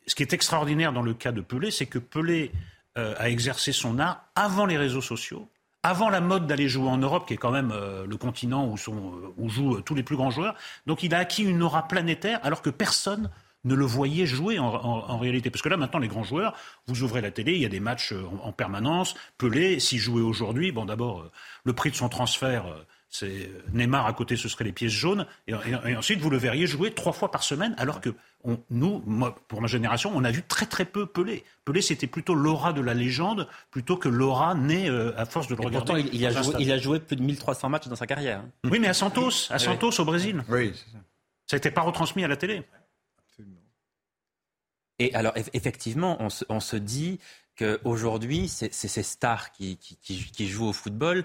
ce 0.07 0.15
qui 0.15 0.23
est 0.23 0.33
extraordinaire 0.33 0.93
dans 0.93 1.03
le 1.03 1.15
cas 1.15 1.33
de 1.33 1.41
Pelé, 1.41 1.71
c'est 1.71 1.87
que 1.87 1.99
Pelé 1.99 2.53
euh, 2.99 3.15
a 3.19 3.31
exercé 3.31 3.73
son 3.73 3.99
art 3.99 4.25
avant 4.35 4.67
les 4.67 4.77
réseaux 4.77 5.01
sociaux, 5.01 5.49
avant 5.83 6.11
la 6.11 6.21
mode 6.21 6.47
d'aller 6.47 6.69
jouer 6.69 6.89
en 6.89 6.99
Europe, 6.99 7.27
qui 7.27 7.35
est 7.35 7.39
quand 7.39 7.51
même 7.51 7.73
euh, 7.73 8.07
le 8.07 8.17
continent 8.17 8.69
où, 8.69 8.77
sont, 8.77 9.15
euh, 9.15 9.35
où 9.37 9.49
jouent 9.49 9.77
euh, 9.77 9.81
tous 9.81 9.95
les 9.95 10.03
plus 10.03 10.17
grands 10.17 10.31
joueurs. 10.31 10.55
Donc 10.87 11.03
il 11.03 11.15
a 11.15 11.19
acquis 11.19 11.43
une 11.43 11.63
aura 11.63 11.89
planétaire, 11.89 12.39
alors 12.43 12.63
que 12.63 12.71
personne 12.71 13.31
ne 13.65 13.75
le 13.75 13.85
voyait 13.85 14.27
jouer 14.27 14.59
en, 14.59 14.67
en- 14.67 15.09
en 15.11 15.19
réalité. 15.19 15.51
Parce 15.51 15.63
que 15.63 15.69
là, 15.69 15.77
maintenant, 15.77 16.01
les 16.01 16.09
grands 16.09 16.25
joueurs, 16.25 16.55
vous 16.87 17.03
ouvrez 17.03 17.21
la 17.21 17.31
télé, 17.31 17.55
il 17.55 17.61
y 17.63 17.67
a 17.67 17.69
des 17.69 17.81
matchs 17.81 18.13
euh, 18.13 18.25
en, 18.43 18.49
en 18.49 18.53
permanence. 18.53 19.15
Pelé, 19.39 19.79
s'il 19.81 19.99
jouait 19.99 20.23
aujourd'hui, 20.23 20.73
bon, 20.73 20.85
d'abord, 20.85 21.21
euh, 21.21 21.31
le 21.65 21.73
prix 21.73 21.91
de 21.91 21.97
son 21.97 22.09
transfert, 22.09 22.67
euh, 22.67 22.83
c'est 23.09 23.51
Neymar 23.75 24.07
à 24.07 24.15
côté, 24.15 24.37
ce 24.37 24.49
serait 24.49 24.65
les 24.65 24.73
pièces 24.73 24.91
jaunes. 24.93 25.27
Et, 25.47 25.53
et- 25.53 25.91
et 25.91 25.97
ensuite, 25.97 26.19
vous 26.21 26.31
le 26.31 26.39
verriez 26.39 26.67
jouer 26.67 26.93
trois 26.93 27.13
fois 27.13 27.31
par 27.31 27.43
semaine, 27.43 27.75
alors 27.79 28.01
que 28.01 28.09
on- 28.43 28.59
nous, 28.71 29.03
moi, 29.07 29.37
pour 29.49 29.61
ma 29.61 29.69
génération, 29.69 30.11
on 30.15 30.25
a 30.25 30.31
vu 30.31 30.43
très 30.43 30.67
très 30.67 30.85
peu 30.87 31.07
Pelé. 31.07 31.45
Pelé, 31.65 31.83
c'était 31.83 32.07
plutôt 32.09 32.35
l'aura 32.35 32.73
de 32.73 32.81
la 32.81 32.95
légende, 32.95 33.47
plutôt 33.71 33.97
que 33.97 34.09
l'aura 34.09 34.55
née 34.55 34.89
euh, 34.89 35.13
à 35.17 35.25
force 35.27 35.47
de 35.47 35.55
le 35.55 35.63
Et 35.63 35.67
regarder. 35.67 35.87
pourtant, 35.93 35.97
il, 36.01 36.13
il 36.15 36.27
a 36.27 36.31
joué, 36.33 36.43
stade. 36.43 36.61
il 36.61 36.73
a 36.73 36.79
joué 36.79 36.99
plus 37.01 37.17
de 37.17 37.23
1300 37.23 37.69
matchs 37.69 37.87
dans 37.87 37.95
sa 37.97 38.07
carrière. 38.07 38.41
hein. 38.41 38.51
Oui, 38.71 38.79
mais 38.81 38.89
à 38.89 38.95
Santos, 38.95 39.29
à 39.51 39.55
Oui. 39.57 39.61
Santos 39.61 40.01
au 40.01 40.05
Brésil. 40.05 40.43
Oui, 40.49 40.73
c'est 40.75 40.91
ça. 40.91 40.99
Ça 41.47 41.57
n'était 41.59 41.71
pas 41.71 41.83
retransmis 41.83 42.25
à 42.25 42.29
la 42.29 42.37
télé. 42.37 42.63
Et 44.99 45.15
alors, 45.15 45.35
eff- 45.35 45.51
effectivement, 45.53 46.19
on 46.21 46.61
se, 46.61 46.77
dit 46.77 47.19
qu'aujourd'hui, 47.59 48.49
c'est 48.49 48.73
ces 48.73 49.03
stars 49.03 49.53
qui, 49.53 49.79
jouent 50.41 50.69
au 50.69 50.73
football, 50.73 51.25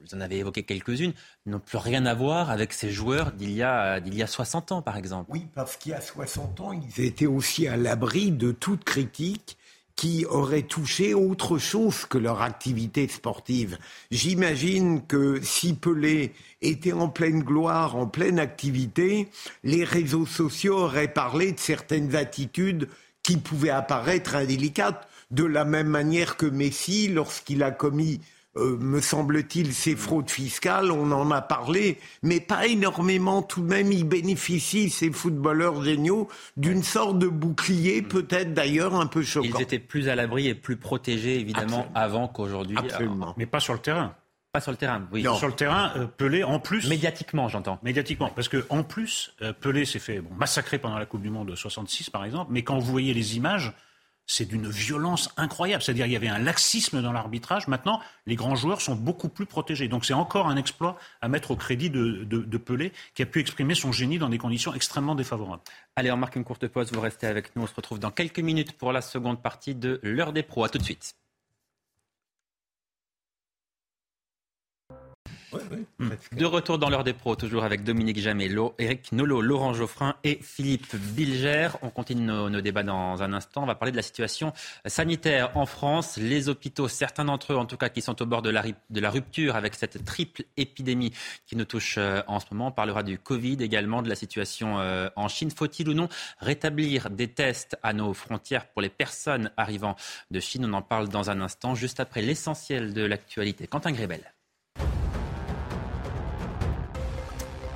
vous 0.00 0.14
en 0.16 0.20
avez 0.20 0.38
évoqué 0.38 0.64
quelques-unes, 0.64 1.12
n'ont 1.46 1.60
plus 1.60 1.78
rien 1.78 2.06
à 2.06 2.14
voir 2.14 2.50
avec 2.50 2.72
ces 2.72 2.90
joueurs 2.90 3.32
d'il 3.32 3.50
y, 3.50 3.58
y 3.58 3.62
a 3.62 4.26
60 4.26 4.72
ans, 4.72 4.82
par 4.82 4.96
exemple. 4.96 5.30
Oui, 5.32 5.46
parce 5.54 5.76
qu'il 5.76 5.92
y 5.92 5.94
a 5.94 6.00
60 6.00 6.60
ans, 6.60 6.72
ils 6.72 7.04
étaient 7.04 7.26
aussi 7.26 7.68
à 7.68 7.76
l'abri 7.76 8.32
de 8.32 8.52
toute 8.52 8.84
critique 8.84 9.56
qui 9.96 10.24
aurait 10.26 10.62
touché 10.62 11.14
autre 11.14 11.58
chose 11.58 12.06
que 12.06 12.18
leur 12.18 12.42
activité 12.42 13.06
sportive. 13.08 13.78
J'imagine 14.10 15.04
que 15.06 15.40
si 15.42 15.74
Pelé 15.74 16.32
était 16.60 16.92
en 16.92 17.08
pleine 17.08 17.42
gloire, 17.42 17.96
en 17.96 18.06
pleine 18.06 18.38
activité, 18.38 19.28
les 19.64 19.84
réseaux 19.84 20.26
sociaux 20.26 20.78
auraient 20.78 21.12
parlé 21.12 21.52
de 21.52 21.60
certaines 21.60 22.16
attitudes 22.16 22.88
qui 23.22 23.36
pouvaient 23.36 23.70
apparaître 23.70 24.34
indélicates, 24.34 25.08
de 25.30 25.44
la 25.44 25.64
même 25.64 25.88
manière 25.88 26.36
que 26.36 26.46
Messi, 26.46 27.08
lorsqu'il 27.08 27.62
a 27.62 27.70
commis 27.70 28.20
euh, 28.56 28.76
me 28.78 29.00
semble-t-il, 29.00 29.72
ces 29.72 29.96
fraudes 29.96 30.30
fiscales, 30.30 30.90
on 30.90 31.10
en 31.10 31.30
a 31.30 31.40
parlé, 31.40 31.98
mais 32.22 32.40
pas 32.40 32.66
énormément 32.66 33.42
tout 33.42 33.62
de 33.62 33.68
même. 33.68 33.90
Ils 33.92 34.04
bénéficient, 34.04 34.90
ces 34.90 35.10
footballeurs 35.10 35.82
géniaux, 35.82 36.28
d'une 36.56 36.82
sorte 36.82 37.18
de 37.18 37.28
bouclier, 37.28 38.02
peut-être 38.02 38.52
d'ailleurs 38.52 38.94
un 38.94 39.06
peu 39.06 39.22
choquant. 39.22 39.58
Ils 39.58 39.62
étaient 39.62 39.78
plus 39.78 40.08
à 40.08 40.16
l'abri 40.16 40.48
et 40.48 40.54
plus 40.54 40.76
protégés, 40.76 41.40
évidemment, 41.40 41.86
avant 41.94 42.28
qu'aujourd'hui. 42.28 42.76
Absolument. 42.76 43.34
Mais 43.38 43.46
pas 43.46 43.60
sur 43.60 43.72
le 43.72 43.78
terrain. 43.78 44.14
Pas 44.52 44.60
sur 44.60 44.70
le 44.70 44.76
terrain, 44.76 45.08
oui. 45.12 45.22
Sur 45.22 45.46
le 45.46 45.54
terrain, 45.54 45.92
euh, 45.96 46.06
Pelé, 46.06 46.44
en 46.44 46.58
plus. 46.58 46.86
Médiatiquement, 46.86 47.48
j'entends. 47.48 47.78
Médiatiquement. 47.82 48.28
Parce 48.28 48.48
que 48.48 48.66
en 48.68 48.82
plus, 48.82 49.32
euh, 49.40 49.54
Pelé 49.54 49.86
s'est 49.86 49.98
fait 49.98 50.20
bon, 50.20 50.28
massacrer 50.34 50.78
pendant 50.78 50.98
la 50.98 51.06
Coupe 51.06 51.22
du 51.22 51.30
Monde 51.30 51.48
de 51.48 51.54
66, 51.54 52.10
par 52.10 52.22
exemple. 52.26 52.52
Mais 52.52 52.62
quand 52.62 52.78
vous 52.78 52.92
voyez 52.92 53.14
les 53.14 53.38
images, 53.38 53.72
c'est 54.26 54.44
d'une 54.46 54.68
violence 54.68 55.30
incroyable. 55.36 55.82
C'est-à-dire 55.82 56.06
il 56.06 56.12
y 56.12 56.16
avait 56.16 56.28
un 56.28 56.38
laxisme 56.38 57.02
dans 57.02 57.12
l'arbitrage. 57.12 57.68
Maintenant, 57.68 58.00
les 58.26 58.36
grands 58.36 58.54
joueurs 58.54 58.80
sont 58.80 58.94
beaucoup 58.94 59.28
plus 59.28 59.46
protégés. 59.46 59.88
Donc 59.88 60.04
c'est 60.04 60.14
encore 60.14 60.48
un 60.48 60.56
exploit 60.56 60.96
à 61.20 61.28
mettre 61.28 61.50
au 61.50 61.56
crédit 61.56 61.90
de, 61.90 62.24
de- 62.24 62.42
de 62.42 62.58
Pelé, 62.58 62.92
qui 63.14 63.22
a 63.22 63.26
pu 63.26 63.40
exprimer 63.40 63.74
son 63.74 63.92
génie 63.92 64.18
dans 64.18 64.28
des 64.28 64.38
conditions 64.38 64.72
extrêmement 64.74 65.14
défavorables. 65.14 65.62
Allez, 65.96 66.10
on 66.12 66.16
marque 66.16 66.36
une 66.36 66.44
courte 66.44 66.66
pause, 66.68 66.92
vous 66.92 67.00
restez 67.00 67.26
avec 67.26 67.54
nous. 67.56 67.62
On 67.62 67.66
se 67.66 67.74
retrouve 67.74 67.98
dans 67.98 68.10
quelques 68.10 68.38
minutes 68.40 68.72
pour 68.72 68.92
la 68.92 69.02
seconde 69.02 69.42
partie 69.42 69.74
de 69.74 70.00
l'heure 70.02 70.32
des 70.32 70.42
pros. 70.42 70.64
À 70.64 70.68
tout 70.68 70.78
de 70.78 70.84
suite. 70.84 71.14
De 76.32 76.44
retour 76.44 76.78
dans 76.78 76.88
l'heure 76.88 77.04
des 77.04 77.12
pros, 77.12 77.36
toujours 77.36 77.64
avec 77.64 77.84
Dominique 77.84 78.18
Jamello, 78.18 78.74
Eric 78.78 79.12
Nolot, 79.12 79.42
Laurent 79.42 79.74
Geoffrin 79.74 80.16
et 80.24 80.38
Philippe 80.42 80.94
Bilger. 80.96 81.68
On 81.82 81.90
continue 81.90 82.22
nos, 82.22 82.48
nos 82.48 82.60
débats 82.60 82.82
dans 82.82 83.22
un 83.22 83.32
instant. 83.32 83.62
On 83.62 83.66
va 83.66 83.74
parler 83.74 83.92
de 83.92 83.96
la 83.96 84.02
situation 84.02 84.52
sanitaire 84.86 85.56
en 85.56 85.66
France. 85.66 86.16
Les 86.16 86.48
hôpitaux, 86.48 86.88
certains 86.88 87.24
d'entre 87.24 87.52
eux 87.52 87.56
en 87.56 87.66
tout 87.66 87.76
cas, 87.76 87.88
qui 87.88 88.00
sont 88.00 88.20
au 88.22 88.26
bord 88.26 88.42
de 88.42 88.50
la, 88.50 88.62
de 88.62 89.00
la 89.00 89.10
rupture 89.10 89.56
avec 89.56 89.74
cette 89.74 90.04
triple 90.04 90.44
épidémie 90.56 91.12
qui 91.46 91.56
nous 91.56 91.64
touche 91.64 91.96
euh, 91.98 92.22
en 92.26 92.40
ce 92.40 92.46
moment. 92.50 92.68
On 92.68 92.72
parlera 92.72 93.02
du 93.02 93.18
Covid 93.18 93.58
également, 93.60 94.02
de 94.02 94.08
la 94.08 94.14
situation 94.14 94.80
euh, 94.80 95.08
en 95.16 95.28
Chine. 95.28 95.50
Faut-il 95.50 95.88
ou 95.88 95.94
non 95.94 96.08
rétablir 96.40 97.10
des 97.10 97.28
tests 97.28 97.76
à 97.82 97.92
nos 97.92 98.14
frontières 98.14 98.66
pour 98.66 98.82
les 98.82 98.88
personnes 98.88 99.50
arrivant 99.56 99.96
de 100.30 100.40
Chine? 100.40 100.64
On 100.64 100.72
en 100.72 100.82
parle 100.82 101.08
dans 101.08 101.30
un 101.30 101.40
instant, 101.40 101.74
juste 101.74 102.00
après 102.00 102.22
l'essentiel 102.22 102.94
de 102.94 103.02
l'actualité. 103.02 103.66
Quentin 103.66 103.92
Grébel. 103.92 104.31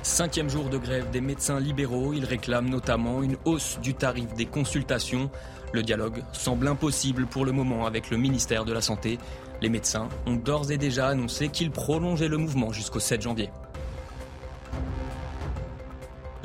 Cinquième 0.07 0.49
jour 0.49 0.69
de 0.69 0.77
grève 0.77 1.11
des 1.11 1.19
médecins 1.19 1.59
libéraux, 1.59 2.13
ils 2.13 2.23
réclament 2.23 2.69
notamment 2.69 3.21
une 3.21 3.35
hausse 3.43 3.77
du 3.83 3.93
tarif 3.93 4.33
des 4.35 4.45
consultations. 4.45 5.29
Le 5.73 5.83
dialogue 5.83 6.23
semble 6.31 6.69
impossible 6.69 7.27
pour 7.27 7.43
le 7.43 7.51
moment 7.51 7.85
avec 7.85 8.09
le 8.09 8.15
ministère 8.15 8.63
de 8.63 8.71
la 8.71 8.79
Santé. 8.79 9.19
Les 9.61 9.67
médecins 9.67 10.07
ont 10.25 10.37
d'ores 10.37 10.71
et 10.71 10.77
déjà 10.77 11.09
annoncé 11.09 11.49
qu'ils 11.49 11.71
prolongeaient 11.71 12.29
le 12.29 12.37
mouvement 12.37 12.71
jusqu'au 12.71 13.01
7 13.01 13.21
janvier. 13.21 13.49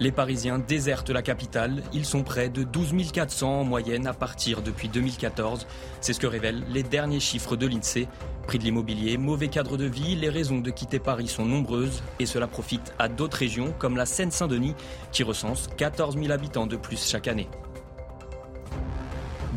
Les 0.02 0.10
Parisiens 0.10 0.58
désertent 0.58 1.10
la 1.10 1.22
capitale. 1.22 1.80
Ils 1.92 2.04
sont 2.04 2.24
près 2.24 2.48
de 2.48 2.64
12 2.64 3.12
400 3.12 3.60
en 3.60 3.62
moyenne 3.62 4.08
à 4.08 4.12
partir 4.12 4.60
depuis 4.60 4.88
2014. 4.88 5.64
C'est 6.00 6.12
ce 6.12 6.18
que 6.18 6.26
révèlent 6.26 6.64
les 6.70 6.82
derniers 6.82 7.20
chiffres 7.20 7.54
de 7.54 7.68
l'INSEE. 7.68 8.08
Prix 8.48 8.58
de 8.58 8.64
l'immobilier, 8.64 9.16
mauvais 9.16 9.46
cadre 9.46 9.76
de 9.76 9.84
vie, 9.84 10.16
les 10.16 10.28
raisons 10.28 10.58
de 10.58 10.70
quitter 10.70 10.98
Paris 10.98 11.28
sont 11.28 11.44
nombreuses 11.44 12.02
et 12.18 12.26
cela 12.26 12.48
profite 12.48 12.92
à 12.98 13.06
d'autres 13.06 13.36
régions 13.36 13.72
comme 13.78 13.96
la 13.96 14.04
Seine-Saint-Denis 14.04 14.74
qui 15.12 15.22
recense 15.22 15.68
14 15.76 16.18
000 16.18 16.32
habitants 16.32 16.66
de 16.66 16.74
plus 16.74 17.08
chaque 17.08 17.28
année. 17.28 17.46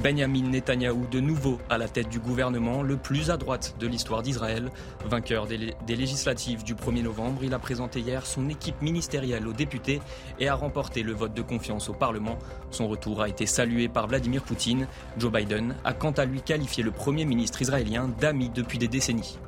Benjamin 0.06 0.50
Netanyahou, 0.50 1.08
de 1.10 1.20
nouveau 1.20 1.58
à 1.68 1.80
la 1.80 1.88
tête 1.88 2.10
du 2.10 2.20
gouvernement 2.20 2.84
le 2.84 2.96
plus 2.96 3.32
à 3.32 3.38
droite 3.38 3.74
de 3.80 3.88
l'histoire 3.88 4.22
d'Israël. 4.22 4.70
Vainqueur 5.04 5.48
des, 5.48 5.74
des 5.88 5.96
législatives 5.96 6.64
du 6.64 6.76
1er 6.76 7.02
novembre, 7.02 7.44
il 7.44 7.56
a 7.56 7.58
présenté 7.58 8.02
hier 8.02 8.24
son 8.28 8.48
équipe 8.48 8.80
ministérielle 8.84 9.48
aux 9.48 9.54
députés 9.54 10.02
et 10.40 10.48
a 10.48 10.54
remporté 10.54 11.02
le 11.02 11.14
vote 11.14 11.34
de 11.34 11.42
confiance 11.42 11.90
au 11.90 11.94
Parlement. 11.94 12.38
Son 12.70 12.88
retour 12.88 13.24
a 13.24 13.30
été 13.30 13.48
salué 13.48 13.88
par 13.88 14.06
Vladimir 14.06 14.44
Poutine. 14.44 14.88
Joe 15.18 15.32
Biden 15.32 15.76
a 15.84 15.94
quant 15.94 16.12
à 16.12 16.26
lui 16.26 16.44
qualifié 16.44 16.84
le 16.84 16.92
Premier 16.92 17.26
ministre 17.26 17.64
israélien 17.64 18.08
d'ami 18.08 18.52
depuis 18.54 18.78
des 18.78 18.88
décennies. 18.88 19.40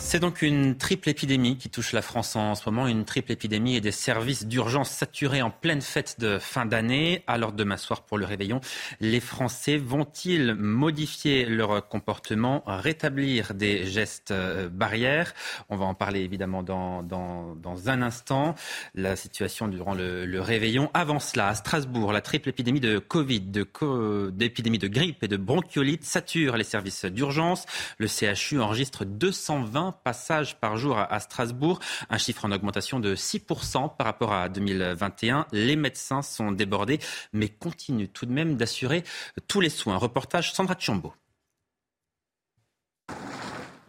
C'est 0.00 0.20
donc 0.20 0.40
une 0.42 0.76
triple 0.78 1.10
épidémie 1.10 1.58
qui 1.58 1.68
touche 1.68 1.92
la 1.92 2.00
France 2.02 2.34
en 2.34 2.54
ce 2.54 2.66
moment, 2.70 2.86
une 2.86 3.04
triple 3.04 3.32
épidémie 3.32 3.76
et 3.76 3.80
des 3.82 3.92
services 3.92 4.46
d'urgence 4.46 4.88
saturés 4.90 5.42
en 5.42 5.50
pleine 5.50 5.82
fête 5.82 6.18
de 6.18 6.38
fin 6.38 6.64
d'année. 6.64 7.24
Alors 7.26 7.52
demain 7.52 7.76
soir 7.76 8.02
pour 8.02 8.16
le 8.16 8.24
réveillon, 8.24 8.60
les 9.00 9.20
Français 9.20 9.76
vont-ils 9.76 10.54
modifier 10.54 11.44
leur 11.44 11.86
comportement, 11.88 12.62
rétablir 12.66 13.52
des 13.52 13.86
gestes 13.86 14.30
euh, 14.30 14.70
barrières? 14.70 15.34
On 15.68 15.76
va 15.76 15.84
en 15.84 15.94
parler 15.94 16.20
évidemment 16.20 16.62
dans, 16.62 17.02
dans, 17.02 17.56
un 17.88 18.00
instant. 18.00 18.54
La 18.94 19.14
situation 19.14 19.68
durant 19.68 19.94
le, 19.94 20.40
réveillon. 20.40 20.90
Avant 20.94 21.18
cela, 21.18 21.48
à 21.48 21.54
Strasbourg, 21.54 22.12
la 22.12 22.22
triple 22.22 22.48
épidémie 22.48 22.80
de 22.80 22.98
Covid, 22.98 23.40
de 23.40 23.62
co- 23.62 24.30
d'épidémie 24.30 24.78
de 24.78 24.88
grippe 24.88 25.22
et 25.22 25.28
de 25.28 25.36
bronchiolite 25.36 26.04
sature 26.04 26.56
les 26.56 26.64
services 26.64 27.04
d'urgence. 27.04 27.66
Le 27.98 28.06
CHU 28.06 28.60
enregistre 28.60 29.04
220 29.04 29.87
passages 29.92 30.58
par 30.60 30.76
jour 30.76 30.98
à- 30.98 31.20
Strasbourg, 31.20 31.80
un 32.10 32.18
chiffre 32.18 32.44
en 32.44 32.52
augmentation 32.52 33.00
de 33.00 33.14
6% 33.14 33.88
par 33.88 34.06
rapport 34.06 34.32
à 34.32 34.48
2021. 34.48 35.46
Les 35.52 35.76
médecins 35.76 36.22
sont 36.22 36.52
débordés, 36.52 37.00
mais 37.32 37.48
continuent 37.48 38.08
tout 38.12 38.26
de 38.26 38.32
même 38.32 38.56
d'assurer 38.56 39.04
tous 39.46 39.60
les 39.60 39.70
soins. 39.70 39.96
Reportage 39.96 40.52
Sandra 40.52 40.76
Chambaud. 40.78 41.12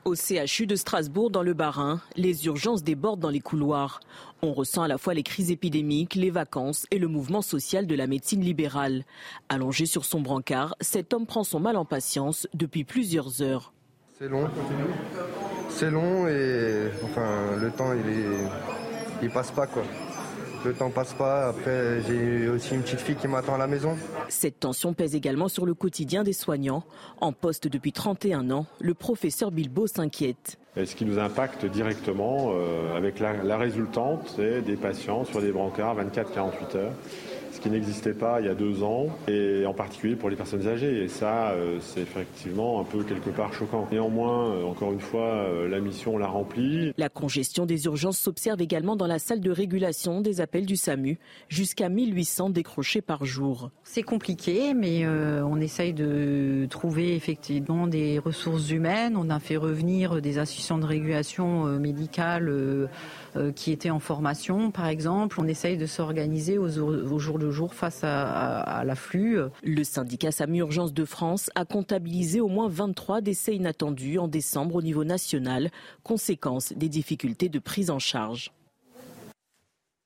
Au 0.06 0.16
CHU 0.16 0.66
de 0.66 0.76
Strasbourg, 0.76 1.30
dans 1.30 1.44
le 1.44 1.54
Bas-Rhin, 1.54 2.02
les 2.16 2.46
urgences 2.48 2.84
débordent 2.84 3.20
dans 3.20 3.30
les 3.30 3.42
couloirs. 3.42 4.00
On 4.42 4.54
ressent 4.54 4.82
à 4.82 4.88
la 4.88 4.98
fois 4.98 5.14
les 5.14 5.22
crises 5.24 5.52
épidémiques, 5.52 6.16
les 6.16 6.32
vacances 6.32 6.88
et 6.90 6.98
le 6.98 7.08
mouvement 7.08 7.42
social 7.44 7.86
de 7.86 7.94
la 7.96 8.08
médecine 8.08 8.42
libérale. 8.42 9.04
Allongé 9.50 9.86
sur 9.86 10.06
son 10.06 10.22
brancard, 10.22 10.76
cet 10.82 11.14
homme 11.14 11.28
prend 11.28 11.44
son 11.44 11.60
mal 11.60 11.76
en 11.78 11.86
patience 11.86 12.48
depuis 12.54 12.86
plusieurs 12.86 13.42
heures. 13.44 13.72
C'est 14.18 14.30
long. 14.30 14.50
C'est 15.70 15.92
long 15.92 16.28
et 16.28 16.90
enfin 17.06 17.56
le 17.60 17.72
temps 17.72 17.94
il 17.94 18.10
est 18.12 18.48
il 19.22 19.30
passe 19.30 19.52
pas 19.52 19.68
quoi. 19.68 19.84
le 20.66 20.74
temps 20.74 20.90
passe 20.90 21.14
pas. 21.14 21.50
Après, 21.50 22.02
j'ai 22.08 22.48
aussi 22.50 22.74
une 22.76 22.82
petite 22.82 23.00
fille 23.02 23.16
qui 23.16 23.28
m'attend 23.28 23.56
à 23.56 23.58
la 23.58 23.68
maison. 23.68 23.96
Cette 24.30 24.60
tension 24.60 24.94
pèse 24.94 25.16
également 25.16 25.48
sur 25.48 25.66
le 25.66 25.74
quotidien 25.74 26.24
des 26.24 26.34
soignants. 26.34 26.84
En 27.22 27.32
poste 27.34 27.68
depuis 27.68 27.92
31 27.92 28.50
ans, 28.52 28.66
le 28.80 28.94
professeur 28.94 29.52
Bilbo 29.52 29.88
s'inquiète. 29.88 30.58
Ce 30.76 30.96
qui 30.96 31.04
nous 31.06 31.20
impacte 31.20 31.66
directement 31.66 32.52
euh, 32.54 32.96
avec 32.96 33.20
la, 33.20 33.34
la 33.44 33.58
résultante, 33.58 34.34
c'est 34.36 34.62
des 34.62 34.76
patients 34.78 35.26
sur 35.26 35.42
des 35.42 35.52
brancards 35.52 35.98
24-48 35.98 36.78
heures 36.78 36.94
ce 37.60 37.64
qui 37.64 37.70
n'existait 37.70 38.14
pas 38.14 38.40
il 38.40 38.46
y 38.46 38.50
a 38.50 38.56
deux 38.56 38.84
ans, 38.84 39.08
et 39.28 39.66
en 39.66 39.74
particulier 39.74 40.16
pour 40.16 40.30
les 40.30 40.38
personnes 40.38 40.66
âgées. 40.68 41.04
Et 41.04 41.08
ça, 41.10 41.50
euh, 41.52 41.78
c'est 41.82 42.02
effectivement 42.02 42.80
un 42.80 42.86
peu 42.86 43.04
quelque 43.04 43.30
part 43.30 43.54
choquant. 43.54 43.88
Néanmoins, 43.92 44.52
euh, 44.52 44.64
encore 44.64 44.94
une 44.94 45.02
fois, 45.02 45.26
euh, 45.26 45.68
la 45.68 45.82
mission, 45.82 46.18
l'a 46.18 46.28
remplie. 46.28 46.94
La 46.98 47.10
congestion 47.10 47.66
des 47.66 47.86
urgences 47.86 48.18
s'observe 48.18 48.62
également 48.62 48.96
dans 48.96 49.08
la 49.08 49.20
salle 49.20 49.42
de 49.42 49.52
régulation 49.52 50.22
des 50.22 50.40
appels 50.40 50.66
du 50.66 50.78
SAMU, 50.78 51.20
jusqu'à 51.50 51.90
1800 51.90 52.50
décrochés 52.52 53.02
par 53.02 53.26
jour. 53.26 53.72
C'est 53.84 54.04
compliqué, 54.04 54.74
mais 54.74 55.06
on 55.08 55.60
essaye 55.60 55.94
de 55.94 56.66
trouver 56.70 57.16
effectivement 57.16 57.88
des 57.88 58.20
ressources 58.20 58.70
humaines. 58.70 59.16
On 59.18 59.30
a 59.30 59.40
fait 59.40 59.58
revenir 59.58 60.22
des 60.22 60.38
assistants 60.38 60.78
de 60.78 60.86
régulation 60.86 61.66
médicale 61.80 62.50
euh, 62.50 62.88
qui 63.56 63.72
étaient 63.72 63.90
en 63.90 64.00
formation, 64.00 64.72
par 64.72 64.88
exemple. 64.88 65.40
On 65.40 65.48
essaye 65.48 65.78
de 65.78 65.86
s'organiser 65.86 66.58
au, 66.58 66.68
jour 67.20 67.38
le 67.38 67.52
jour 67.52 67.74
face 67.74 68.02
à, 68.04 68.84
l'afflux. 68.86 69.40
Le 69.64 69.84
syndicat 69.84 70.32
SAMU 70.32 70.60
Urgence 70.60 70.94
de 70.94 71.06
France 71.06 71.50
a 71.56 71.66
comptabilisé 71.66 72.42
au 72.42 72.48
moins 72.48 72.68
23 72.68 73.22
décès 73.22 73.56
inattendus 73.56 74.20
en 74.20 74.28
décembre 74.28 74.76
au 74.76 74.82
niveau 74.82 75.04
national, 75.04 75.70
conséquence 76.04 76.74
des 76.74 76.90
difficultés 76.90 77.50
de 77.50 77.60
prise 77.60 77.90
en 77.90 78.00
charge. 78.00 78.52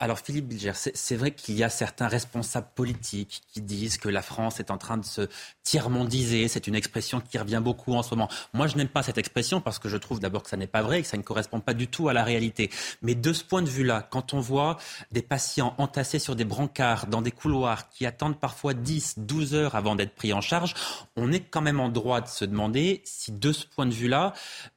Alors 0.04 0.20
Philippe 0.20 0.50
Bilger, 0.50 0.74
c'est 0.74 1.16
vrai 1.16 1.32
qu'il 1.32 1.56
y 1.56 1.63
a 1.63 1.70
certains 1.70 2.10
responsables 2.10 2.68
politiques 2.76 3.42
qui 3.54 3.62
disent 3.62 3.98
que 3.98 4.10
la 4.10 4.22
France 4.22 4.60
est 4.60 4.70
en 4.70 4.78
train 4.78 4.98
de 4.98 5.06
se 5.06 5.30
tiers-mondiser. 5.63 6.50
C'est 6.50 6.68
une 6.68 6.76
expression 6.76 7.22
qui 7.22 7.38
revient 7.38 7.62
beaucoup 7.63 7.94
en 7.94 8.04
ce 8.04 8.10
moment. 8.10 8.28
Moi, 8.52 8.68
je 8.68 8.76
n'aime 8.76 8.89
pas 8.89 9.02
cette 9.02 9.18
expression 9.18 9.62
parce 9.62 9.80
que 9.80 9.88
je 9.88 9.96
trouve 9.96 10.20
d'abord 10.20 10.44
que 10.44 10.50
ça 10.50 10.58
n'est 10.58 10.68
pas 10.68 10.82
vrai 10.82 11.00
et 11.00 11.02
que 11.04 11.08
ça 11.08 11.16
ne 11.16 11.22
correspond 11.22 11.62
pas 11.62 11.74
du 11.74 11.88
tout 11.88 12.10
à 12.10 12.13
la 12.13 12.26
réalité. 12.26 12.70
Mais 13.02 13.16
de 13.16 13.32
ce 13.32 13.46
point 13.46 13.62
de 13.62 13.70
vue-là, 13.70 14.06
quand 14.12 14.34
on 14.34 14.42
voit 14.42 14.78
des 15.13 15.22
patients 15.22 15.74
entassés 15.78 16.20
sur 16.20 16.36
des 16.36 16.44
brancards, 16.44 17.08
dans 17.08 17.22
des 17.22 17.32
couloirs, 17.32 17.88
qui 17.88 18.06
attendent 18.06 18.42
parfois 18.42 18.74
10, 18.74 19.20
12 19.20 19.56
heures 19.56 19.76
avant 19.76 19.96
d'être 19.96 20.16
pris 20.16 20.34
en 20.34 20.42
charge, 20.42 20.74
on 21.16 21.32
est 21.32 21.39
quand 21.39 21.62
même 21.62 21.80
en 21.80 21.88
droit 21.88 22.20
de 22.20 22.28
se 22.28 22.44
demander 22.44 23.04
si 23.06 23.32
de 23.32 23.54
ce 23.54 23.66
point 23.66 23.86
de 23.86 23.94
vue-là, 23.94 24.34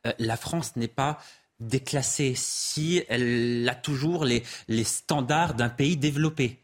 euh, 0.07 0.12
la 0.21 0.37
France 0.37 0.77
n'est 0.77 0.87
pas 0.87 1.19
déclassée, 1.61 2.35
si 2.37 3.03
elle 3.09 3.69
a 3.69 3.75
toujours 3.75 4.25
les, 4.25 4.42
les 4.69 4.85
standards 4.85 5.55
d'un 5.55 5.69
pays 5.69 5.97
développé 5.97 6.59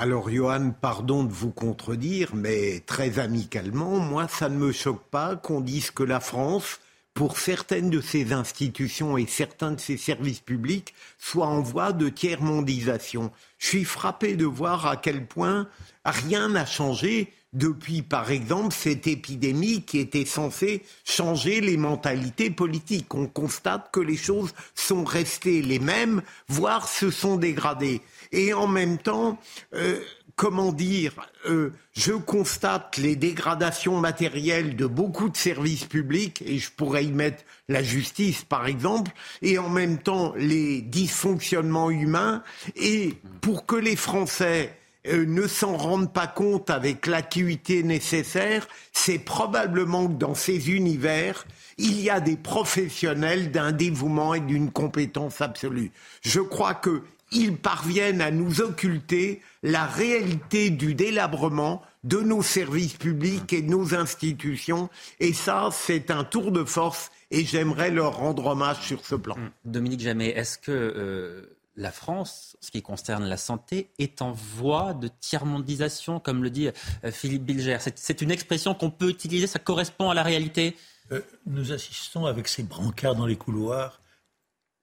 alors, 0.00 0.30
Johan, 0.30 0.70
pardon 0.80 1.24
de 1.24 1.32
vous 1.32 1.50
contredire, 1.50 2.32
mais 2.32 2.84
très 2.86 3.18
amicalement, 3.18 3.98
moi, 3.98 4.28
ça 4.28 4.48
ne 4.48 4.56
me 4.56 4.70
choque 4.70 5.02
pas 5.10 5.34
qu'on 5.34 5.60
dise 5.60 5.90
que 5.90 6.04
la 6.04 6.20
France, 6.20 6.78
pour 7.14 7.36
certaines 7.36 7.90
de 7.90 8.00
ses 8.00 8.32
institutions 8.32 9.18
et 9.18 9.26
certains 9.26 9.72
de 9.72 9.80
ses 9.80 9.96
services 9.96 10.38
publics, 10.38 10.94
soit 11.18 11.48
en 11.48 11.62
voie 11.62 11.92
de 11.92 12.08
tiers-mondisation. 12.08 13.32
Je 13.58 13.66
suis 13.66 13.84
frappé 13.84 14.36
de 14.36 14.44
voir 14.44 14.86
à 14.86 14.96
quel 14.96 15.26
point 15.26 15.68
rien 16.04 16.50
n'a 16.50 16.64
changé 16.64 17.32
depuis, 17.52 18.02
par 18.02 18.30
exemple, 18.30 18.74
cette 18.74 19.06
épidémie 19.06 19.82
qui 19.82 19.98
était 19.98 20.26
censée 20.26 20.82
changer 21.04 21.60
les 21.60 21.76
mentalités 21.76 22.50
politiques. 22.50 23.14
On 23.14 23.26
constate 23.26 23.90
que 23.90 24.00
les 24.00 24.16
choses 24.16 24.52
sont 24.74 25.04
restées 25.04 25.62
les 25.62 25.78
mêmes, 25.78 26.22
voire 26.48 26.88
se 26.88 27.10
sont 27.10 27.36
dégradées. 27.36 28.02
Et 28.32 28.52
en 28.52 28.66
même 28.66 28.98
temps, 28.98 29.38
euh, 29.74 30.00
comment 30.38 30.70
dire, 30.70 31.14
euh, 31.46 31.72
je 31.94 32.12
constate 32.12 32.96
les 32.96 33.16
dégradations 33.16 33.98
matérielles 33.98 34.76
de 34.76 34.86
beaucoup 34.86 35.28
de 35.28 35.36
services 35.36 35.84
publics, 35.84 36.42
et 36.46 36.58
je 36.58 36.70
pourrais 36.70 37.04
y 37.04 37.12
mettre 37.12 37.42
la 37.68 37.82
justice 37.82 38.44
par 38.44 38.68
exemple, 38.68 39.10
et 39.42 39.58
en 39.58 39.68
même 39.68 39.98
temps 39.98 40.32
les 40.36 40.80
dysfonctionnements 40.80 41.90
humains, 41.90 42.44
et 42.76 43.14
pour 43.40 43.66
que 43.66 43.74
les 43.74 43.96
Français 43.96 44.77
ne 45.06 45.46
s'en 45.46 45.76
rendent 45.76 46.12
pas 46.12 46.26
compte 46.26 46.70
avec 46.70 47.06
l'acuité 47.06 47.82
nécessaire, 47.82 48.68
c'est 48.92 49.18
probablement 49.18 50.06
que 50.08 50.14
dans 50.14 50.34
ces 50.34 50.70
univers, 50.70 51.46
il 51.78 52.00
y 52.00 52.10
a 52.10 52.20
des 52.20 52.36
professionnels 52.36 53.50
d'un 53.50 53.72
dévouement 53.72 54.34
et 54.34 54.40
d'une 54.40 54.70
compétence 54.70 55.40
absolue. 55.40 55.92
Je 56.22 56.40
crois 56.40 56.74
qu'ils 56.74 57.56
parviennent 57.56 58.20
à 58.20 58.30
nous 58.30 58.60
occulter 58.60 59.40
la 59.62 59.86
réalité 59.86 60.70
du 60.70 60.94
délabrement 60.94 61.82
de 62.04 62.18
nos 62.18 62.42
services 62.42 62.94
publics 62.94 63.52
et 63.52 63.62
de 63.62 63.70
nos 63.70 63.94
institutions. 63.94 64.88
Et 65.20 65.32
ça, 65.32 65.68
c'est 65.72 66.10
un 66.10 66.24
tour 66.24 66.52
de 66.52 66.64
force 66.64 67.10
et 67.30 67.44
j'aimerais 67.44 67.90
leur 67.90 68.16
rendre 68.16 68.46
hommage 68.46 68.80
sur 68.80 69.04
ce 69.04 69.14
plan. 69.14 69.36
Dominique 69.64 70.00
Jamais, 70.00 70.28
est-ce 70.28 70.58
que 70.58 70.72
euh, 70.72 71.57
la 71.78 71.92
France, 71.92 72.56
ce 72.60 72.72
qui 72.72 72.82
concerne 72.82 73.24
la 73.24 73.36
santé, 73.36 73.90
est 73.98 74.20
en 74.20 74.32
voie 74.32 74.94
de 74.94 75.08
tiers-mondisation, 75.20 76.18
comme 76.18 76.42
le 76.42 76.50
dit 76.50 76.68
euh, 76.68 77.12
Philippe 77.12 77.44
Bilger. 77.44 77.78
C'est 77.94 78.20
une 78.20 78.32
expression 78.32 78.74
qu'on 78.74 78.90
peut 78.90 79.08
utiliser, 79.08 79.46
ça 79.46 79.60
correspond 79.60 80.10
à 80.10 80.14
la 80.14 80.24
réalité 80.24 80.76
euh, 81.12 81.20
Nous 81.46 81.72
assistons 81.72 82.26
avec 82.26 82.48
ces 82.48 82.64
brancards 82.64 83.14
dans 83.14 83.26
les 83.26 83.36
couloirs, 83.36 84.00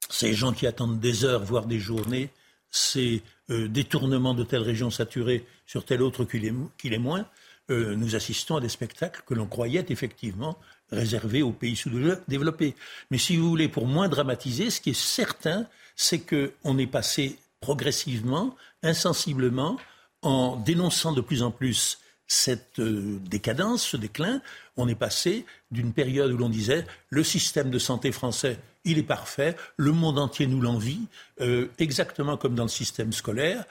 ces 0.09 0.33
gens 0.33 0.53
qui 0.53 0.65
attendent 0.67 1.01
des 1.01 1.25
heures, 1.25 1.43
voire 1.43 1.65
des 1.65 1.79
journées, 1.79 2.29
ces 2.71 3.21
euh, 3.49 3.67
détournements 3.67 4.33
de 4.33 4.45
telle 4.45 4.61
région 4.61 4.89
saturée 4.89 5.45
sur 5.65 5.83
telle 5.83 6.01
autre 6.01 6.23
qui 6.23 6.39
l'est 6.39 6.97
moins. 6.97 7.25
nous 7.69 8.15
assistons 8.15 8.55
à 8.55 8.61
des 8.61 8.69
spectacles 8.69 9.23
que 9.25 9.33
l'on 9.33 9.47
croyait 9.47 9.85
effectivement 9.89 10.57
réservés 10.91 11.41
aux 11.41 11.51
pays 11.51 11.75
sous-développés. 11.75 12.75
Mais 13.11 13.17
si 13.17 13.35
vous 13.35 13.49
voulez, 13.49 13.67
pour 13.67 13.87
moins 13.87 14.07
dramatiser, 14.07 14.69
ce 14.69 14.79
qui 14.79 14.91
est 14.91 14.93
certain, 14.93 15.67
c'est 15.95 16.19
qu'on 16.19 16.77
est 16.77 16.87
passé 16.87 17.37
progressivement, 17.61 18.55
insensiblement, 18.83 19.77
en 20.21 20.55
dénonçant 20.57 21.13
de 21.13 21.21
plus 21.21 21.43
en 21.43 21.51
plus 21.51 21.99
cette 22.27 22.79
euh, 22.79 23.19
décadence, 23.29 23.83
ce 23.83 23.97
déclin, 23.97 24.41
on 24.77 24.87
est 24.87 24.95
passé 24.95 25.45
d'une 25.71 25.93
période 25.93 26.31
où 26.31 26.37
l'on 26.37 26.49
disait 26.49 26.85
le 27.09 27.23
système 27.23 27.69
de 27.69 27.77
santé 27.77 28.11
français, 28.11 28.57
il 28.83 28.97
est 28.97 29.03
parfait, 29.03 29.55
le 29.77 29.91
monde 29.91 30.17
entier 30.17 30.47
nous 30.47 30.61
l'envie, 30.61 31.01
euh, 31.41 31.67
exactement 31.77 32.37
comme 32.37 32.55
dans 32.55 32.63
le 32.63 32.69
système 32.69 33.13
scolaire, 33.13 33.65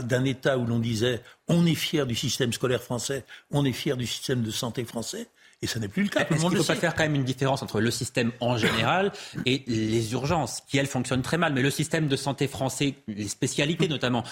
d'un 0.00 0.24
État 0.24 0.58
où 0.58 0.66
l'on 0.66 0.78
disait 0.78 1.22
on 1.48 1.64
est 1.64 1.74
fier 1.74 2.06
du 2.06 2.14
système 2.14 2.52
scolaire 2.52 2.82
français, 2.82 3.24
on 3.50 3.64
est 3.64 3.72
fier 3.72 3.96
du 3.96 4.06
système 4.06 4.42
de 4.42 4.50
santé 4.50 4.84
français, 4.84 5.28
et 5.62 5.68
ce 5.68 5.78
n'est 5.78 5.88
plus 5.88 6.02
le 6.02 6.08
cas. 6.08 6.20
Est-ce 6.20 6.40
qu'il 6.40 6.50
ne 6.50 6.56
faut 6.56 6.64
pas 6.64 6.74
faire 6.74 6.94
quand 6.94 7.04
même 7.04 7.14
une 7.14 7.24
différence 7.24 7.62
entre 7.62 7.80
le 7.80 7.90
système 7.92 8.32
en 8.40 8.58
général 8.58 9.12
et 9.46 9.62
les 9.68 10.12
urgences, 10.12 10.60
qui 10.66 10.76
elles 10.76 10.88
fonctionnent 10.88 11.22
très 11.22 11.38
mal 11.38 11.54
Mais 11.54 11.62
le 11.62 11.70
système 11.70 12.08
de 12.08 12.16
santé 12.16 12.48
français, 12.48 12.96
les 13.06 13.28
spécialités 13.28 13.86
notamment, 13.86 14.24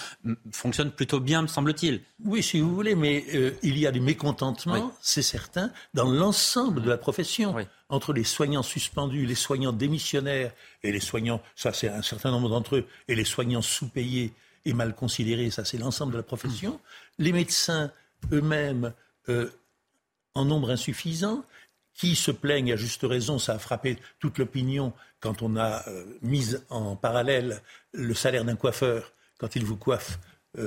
fonctionnent 0.51 0.91
plutôt 0.91 1.21
bien, 1.21 1.41
me 1.41 1.47
semble-t-il. 1.47 2.01
Oui, 2.25 2.43
si 2.43 2.59
vous 2.59 2.75
voulez, 2.75 2.95
mais 2.95 3.25
euh, 3.33 3.51
il 3.63 3.77
y 3.79 3.87
a 3.87 3.91
du 3.91 4.01
mécontentement, 4.01 4.91
c'est 5.01 5.21
certain, 5.21 5.71
dans 5.93 6.09
l'ensemble 6.09 6.81
de 6.81 6.89
la 6.89 6.97
profession. 6.97 7.55
Entre 7.89 8.13
les 8.13 8.23
soignants 8.23 8.63
suspendus, 8.63 9.25
les 9.25 9.35
soignants 9.35 9.73
démissionnaires 9.73 10.51
et 10.83 10.91
les 10.91 10.99
soignants, 10.99 11.41
ça 11.55 11.73
c'est 11.73 11.89
un 11.89 12.01
certain 12.01 12.31
nombre 12.31 12.49
d'entre 12.49 12.77
eux, 12.77 12.87
et 13.07 13.15
les 13.15 13.25
soignants 13.25 13.61
sous-payés 13.61 14.33
et 14.63 14.73
mal 14.73 14.95
considérés, 14.95 15.49
ça 15.49 15.65
c'est 15.65 15.77
l'ensemble 15.77 16.13
de 16.13 16.17
la 16.17 16.23
profession. 16.23 16.79
Les 17.19 17.33
médecins 17.33 17.91
eux-mêmes 18.31 18.93
euh, 19.29 19.49
en 20.35 20.45
nombre 20.45 20.71
insuffisant, 20.71 21.43
qui 21.93 22.15
se 22.15 22.31
plaignent 22.31 22.73
à 22.73 22.77
juste 22.77 23.03
raison, 23.03 23.37
ça 23.37 23.53
a 23.53 23.59
frappé 23.59 23.97
toute 24.19 24.37
l'opinion 24.37 24.93
quand 25.19 25.41
on 25.41 25.55
a 25.55 25.87
euh, 25.87 26.05
mis 26.21 26.55
en 26.69 26.95
parallèle 26.95 27.61
le 27.93 28.13
salaire 28.13 28.45
d'un 28.45 28.55
coiffeur 28.55 29.11
quand 29.37 29.55
il 29.55 29.65
vous 29.65 29.75
coiffe 29.75 30.19
20 30.55 30.61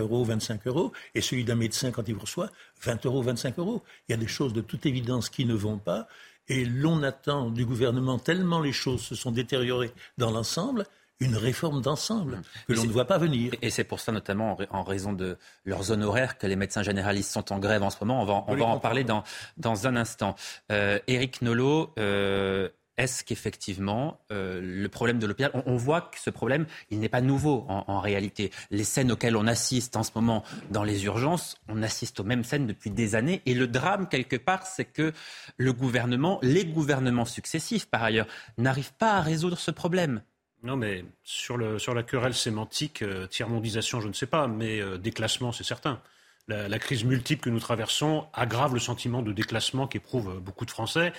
euh, 0.00 0.02
euros, 0.02 0.24
25 0.24 0.66
euros, 0.66 0.92
et 1.14 1.20
celui 1.20 1.44
d'un 1.44 1.54
médecin 1.54 1.90
quand 1.90 2.08
il 2.08 2.14
vous 2.14 2.22
reçoit 2.22 2.50
20 2.82 3.06
euros, 3.06 3.22
25 3.22 3.58
euros. 3.58 3.82
Il 4.08 4.12
y 4.12 4.14
a 4.14 4.18
des 4.18 4.26
choses 4.26 4.52
de 4.52 4.60
toute 4.60 4.86
évidence 4.86 5.28
qui 5.28 5.44
ne 5.44 5.54
vont 5.54 5.78
pas, 5.78 6.08
et 6.48 6.64
l'on 6.64 7.02
attend 7.02 7.50
du 7.50 7.64
gouvernement 7.64 8.18
tellement 8.18 8.60
les 8.60 8.72
choses 8.72 9.02
se 9.02 9.14
sont 9.14 9.30
détériorées 9.32 9.92
dans 10.16 10.30
l'ensemble 10.30 10.86
une 11.20 11.36
réforme 11.36 11.82
d'ensemble 11.82 12.36
mmh. 12.36 12.42
que 12.68 12.72
l'on 12.74 12.84
ne 12.84 12.92
voit 12.92 13.06
pas 13.06 13.18
venir. 13.18 13.52
Et 13.62 13.70
c'est 13.70 13.84
pour 13.84 14.00
ça, 14.00 14.12
notamment 14.12 14.56
en 14.70 14.82
raison 14.82 15.12
de 15.12 15.36
leurs 15.64 15.90
honoraires, 15.90 16.38
que 16.38 16.46
les 16.46 16.56
médecins 16.56 16.82
généralistes 16.82 17.32
sont 17.32 17.52
en 17.52 17.58
grève 17.58 17.82
en 17.82 17.90
ce 17.90 17.96
moment. 18.00 18.22
On 18.22 18.24
va, 18.24 18.44
on 18.46 18.56
va 18.56 18.64
en 18.66 18.78
parler 18.78 19.04
dans, 19.04 19.24
dans 19.56 19.86
un 19.86 19.96
instant. 19.96 20.36
Euh, 20.70 20.98
Éric 21.06 21.42
Nolot, 21.42 21.92
euh, 21.98 22.68
est-ce 22.98 23.22
qu'effectivement, 23.22 24.20
euh, 24.32 24.60
le 24.60 24.88
problème 24.88 25.20
de 25.20 25.26
l'hôpital, 25.26 25.52
on, 25.66 25.76
voit 25.76 26.02
que 26.02 26.18
ce 26.18 26.30
problème, 26.30 26.66
il 26.90 26.98
n'est 26.98 27.08
pas 27.08 27.20
nouveau 27.20 27.64
en, 27.68 27.84
en, 27.86 28.00
réalité. 28.00 28.50
Les 28.70 28.82
scènes 28.82 29.12
auxquelles 29.12 29.36
on 29.36 29.46
assiste 29.46 29.96
en 29.96 30.02
ce 30.02 30.10
moment 30.16 30.42
dans 30.70 30.82
les 30.82 31.04
urgences, 31.04 31.56
on 31.68 31.82
assiste 31.82 32.18
aux 32.18 32.24
mêmes 32.24 32.42
scènes 32.42 32.66
depuis 32.66 32.90
des 32.90 33.14
années. 33.14 33.40
Et 33.46 33.54
le 33.54 33.68
drame, 33.68 34.08
quelque 34.08 34.36
part, 34.36 34.66
c'est 34.66 34.84
que 34.84 35.12
le 35.56 35.72
gouvernement, 35.72 36.40
les 36.42 36.64
gouvernements 36.64 37.24
successifs, 37.24 37.86
par 37.86 38.02
ailleurs, 38.02 38.26
n'arrivent 38.58 38.94
pas 38.94 39.12
à 39.12 39.20
résoudre 39.20 39.58
ce 39.58 39.70
problème 39.70 40.20
Non, 40.62 40.76
mais 40.76 41.04
sur, 41.22 41.56
la 41.56 42.02
querelle 42.02 42.34
sémantique, 42.34 43.02
euh, 43.02 43.26
tiers-mondisation, 43.26 44.00
je 44.00 44.08
ne 44.08 44.12
sais 44.12 44.26
pas, 44.26 44.48
mais 44.48 44.80
euh, 44.80 44.98
déclassement, 44.98 45.52
c'est 45.52 45.64
certain. 45.64 46.00
La, 46.48 46.78
crise 46.78 47.04
multiple 47.04 47.42
que 47.42 47.50
nous 47.50 47.60
traversons 47.60 48.26
aggrave 48.32 48.72
le 48.72 48.80
sentiment 48.80 49.20
de 49.20 49.32
déclassement 49.32 49.86
qu'éprouvent 49.86 50.40
beaucoup 50.40 50.64
de 50.64 50.70
Français. 50.70 51.12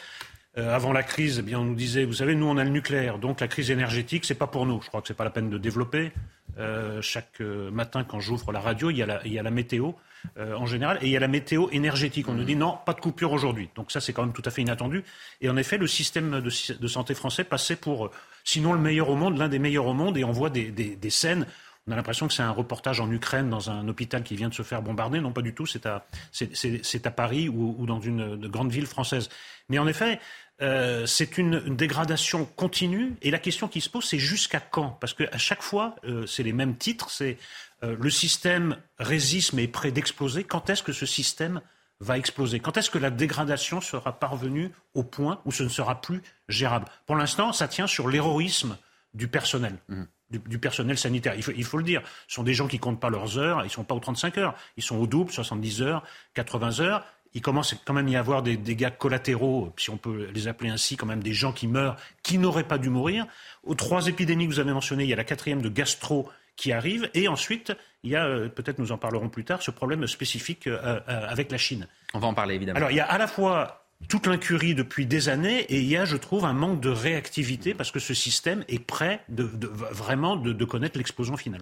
Euh, 0.57 0.73
avant 0.73 0.91
la 0.91 1.03
crise, 1.03 1.37
eh 1.39 1.41
bien, 1.43 1.59
on 1.59 1.63
nous 1.63 1.75
disait, 1.75 2.05
vous 2.05 2.13
savez, 2.13 2.33
nous, 2.33 2.47
on 2.47 2.57
a 2.57 2.63
le 2.63 2.71
nucléaire, 2.71 3.19
donc 3.19 3.39
la 3.39 3.47
crise 3.47 3.69
énergétique, 3.69 4.25
c'est 4.25 4.33
pas 4.33 4.47
pour 4.47 4.65
nous. 4.65 4.81
Je 4.81 4.87
crois 4.87 5.01
que 5.01 5.07
c'est 5.07 5.13
pas 5.13 5.23
la 5.23 5.29
peine 5.29 5.49
de 5.49 5.59
développer. 5.59 6.11
Euh, 6.57 7.01
chaque 7.01 7.39
euh, 7.41 7.69
matin, 7.69 8.03
quand 8.03 8.19
j'ouvre 8.19 8.51
la 8.51 8.59
radio, 8.59 8.89
il 8.89 8.97
y 8.97 9.03
a 9.03 9.43
la, 9.43 9.51
météo 9.51 9.91
euh, 10.37 10.55
en 10.55 10.65
général, 10.65 10.97
et 11.01 11.05
il 11.05 11.11
y 11.11 11.17
a 11.17 11.19
la 11.19 11.27
météo 11.27 11.69
énergétique. 11.71 12.27
On 12.27 12.33
nous 12.33 12.43
dit 12.43 12.55
non, 12.55 12.77
pas 12.85 12.93
de 12.93 12.99
coupure 12.99 13.31
aujourd'hui. 13.31 13.69
Donc 13.75 13.91
ça, 13.91 14.01
c'est 14.01 14.11
quand 14.11 14.23
même 14.23 14.33
tout 14.33 14.41
à 14.45 14.49
fait 14.49 14.61
inattendu. 14.61 15.03
Et 15.39 15.49
en 15.49 15.55
effet, 15.55 15.77
le 15.77 15.87
système 15.87 16.41
de, 16.41 16.49
de 16.73 16.87
santé 16.87 17.13
français 17.13 17.43
passait 17.43 17.75
pour, 17.75 18.07
euh, 18.07 18.11
sinon 18.49 18.73
le 18.73 18.79
meilleur 18.79 19.09
au 19.09 19.15
monde, 19.15 19.37
l'un 19.37 19.49
des 19.49 19.59
meilleurs 19.59 19.85
au 19.85 19.93
monde, 19.93 20.17
et 20.17 20.23
on 20.23 20.31
voit 20.31 20.49
des, 20.49 20.71
des, 20.71 21.09
scènes 21.09 21.45
on 21.87 21.91
a 21.91 21.95
l'impression 21.95 22.27
que 22.27 22.33
c'est 22.33 22.43
un 22.43 22.51
reportage 22.51 22.99
en 22.99 23.09
Ukraine 23.09 23.49
dans 23.49 23.71
un 23.71 23.87
hôpital 23.87 24.21
qui 24.21 24.35
vient 24.35 24.49
de 24.49 24.53
se 24.53 24.61
faire 24.61 24.83
bombarder. 24.83 25.21
Non, 25.21 25.31
pas 25.31 25.41
du 25.41 25.55
tout. 25.55 25.65
C'est 25.65 25.87
à, 25.87 26.05
c'est, 26.31 27.07
à 27.07 27.09
Paris 27.11 27.49
ou, 27.49 27.75
ou, 27.79 27.87
dans 27.87 27.99
une, 27.99 28.35
grande 28.47 28.71
ville 28.71 28.85
française. 28.85 29.29
Mais 29.69 29.79
en 29.79 29.87
effet, 29.87 30.19
euh, 30.61 31.07
c'est 31.07 31.39
une, 31.39 31.75
dégradation 31.75 32.45
continue. 32.45 33.15
Et 33.23 33.31
la 33.31 33.39
question 33.39 33.67
qui 33.67 33.81
se 33.81 33.89
pose, 33.89 34.05
c'est 34.05 34.19
jusqu'à 34.19 34.59
quand? 34.59 34.97
Parce 35.01 35.15
qu'à 35.15 35.37
chaque 35.39 35.63
fois, 35.63 35.95
euh, 36.03 36.27
c'est 36.27 36.43
les 36.43 36.53
mêmes 36.53 36.75
titres. 36.75 37.09
C'est 37.09 37.39
euh, 37.83 37.95
le 37.99 38.09
système 38.11 38.77
résiste 38.99 39.53
mais 39.53 39.63
est 39.63 39.67
prêt 39.67 39.91
d'exploser. 39.91 40.43
Quand 40.43 40.69
est-ce 40.69 40.83
que 40.83 40.93
ce 40.93 41.07
système 41.07 41.59
va 41.99 42.17
exploser 42.17 42.59
Quand 42.59 42.77
est-ce 42.77 42.89
que 42.89 42.97
la 42.97 43.09
dégradation 43.09 43.81
sera 43.81 44.19
parvenue 44.19 44.71
au 44.93 45.03
point 45.03 45.41
où 45.45 45.51
ce 45.51 45.63
ne 45.63 45.69
sera 45.69 46.01
plus 46.01 46.21
gérable? 46.47 46.85
Pour 47.05 47.15
l'instant, 47.15 47.51
ça 47.53 47.67
tient 47.67 47.87
sur 47.87 48.07
l'héroïsme 48.07 48.77
du 49.13 49.27
personnel. 49.27 49.77
Mmh 49.89 50.03
du, 50.29 50.39
du, 50.39 50.59
personnel 50.59 50.97
sanitaire. 50.97 51.33
Il 51.35 51.43
faut, 51.43 51.51
il 51.55 51.63
faut, 51.63 51.77
le 51.77 51.83
dire. 51.83 52.01
Ce 52.27 52.35
sont 52.35 52.43
des 52.43 52.53
gens 52.53 52.67
qui 52.67 52.79
comptent 52.79 52.99
pas 52.99 53.09
leurs 53.09 53.37
heures. 53.37 53.61
Ils 53.61 53.65
ne 53.65 53.69
sont 53.69 53.83
pas 53.83 53.95
aux 53.95 53.99
35 53.99 54.37
heures. 54.37 54.55
Ils 54.77 54.83
sont 54.83 54.97
au 54.97 55.07
double, 55.07 55.31
70 55.31 55.81
heures, 55.81 56.03
80 56.35 56.81
heures. 56.81 57.03
Il 57.33 57.41
commence 57.41 57.75
quand 57.85 57.93
même 57.93 58.07
à 58.07 58.11
y 58.11 58.15
avoir 58.15 58.41
des 58.41 58.57
dégâts 58.57 58.89
collatéraux, 58.95 59.71
si 59.77 59.91
on 59.91 59.97
peut 59.97 60.29
les 60.33 60.47
appeler 60.47 60.71
ainsi, 60.71 60.97
quand 60.97 61.05
même 61.05 61.21
des 61.21 61.33
gens 61.33 61.51
qui 61.51 61.67
meurent, 61.67 61.95
qui 62.23 62.39
n'auraient 62.39 62.63
pas 62.63 62.79
dû 62.79 62.89
mourir. 62.89 63.27
Aux 63.63 63.75
trois 63.75 64.07
épidémies 64.07 64.47
que 64.47 64.53
vous 64.53 64.59
avez 64.59 64.73
mentionnées, 64.73 65.03
il 65.03 65.09
y 65.09 65.13
a 65.13 65.15
la 65.15 65.23
quatrième 65.23 65.61
de 65.61 65.69
gastro 65.69 66.29
qui 66.55 66.71
arrive. 66.71 67.09
Et 67.13 67.27
ensuite, 67.27 67.73
il 68.03 68.11
y 68.11 68.15
a, 68.15 68.25
euh, 68.25 68.49
peut-être 68.49 68.79
nous 68.79 68.91
en 68.91 68.97
parlerons 68.97 69.29
plus 69.29 69.43
tard, 69.43 69.61
ce 69.61 69.71
problème 69.71 70.05
spécifique 70.07 70.67
euh, 70.67 70.99
euh, 71.07 71.27
avec 71.27 71.51
la 71.51 71.57
Chine. 71.57 71.87
On 72.13 72.19
va 72.19 72.27
en 72.27 72.33
parler 72.33 72.55
évidemment. 72.55 72.77
Alors, 72.77 72.91
il 72.91 72.97
y 72.97 73.01
a 73.01 73.05
à 73.05 73.17
la 73.17 73.27
fois 73.27 73.85
toute 74.07 74.27
l'incurie 74.27 74.75
depuis 74.75 75.05
des 75.05 75.27
années 75.27 75.61
et 75.61 75.79
il 75.79 75.87
y 75.87 75.97
a, 75.97 76.05
je 76.05 76.15
trouve, 76.15 76.45
un 76.45 76.53
manque 76.53 76.79
de 76.79 76.89
réactivité 76.89 77.73
parce 77.73 77.91
que 77.91 77.99
ce 77.99 78.13
système 78.13 78.63
est 78.67 78.79
prêt 78.79 79.21
de, 79.27 79.43
de, 79.43 79.67
vraiment 79.67 80.37
de, 80.37 80.53
de 80.53 80.65
connaître 80.65 80.97
l'explosion 80.97 81.35
finale. 81.35 81.61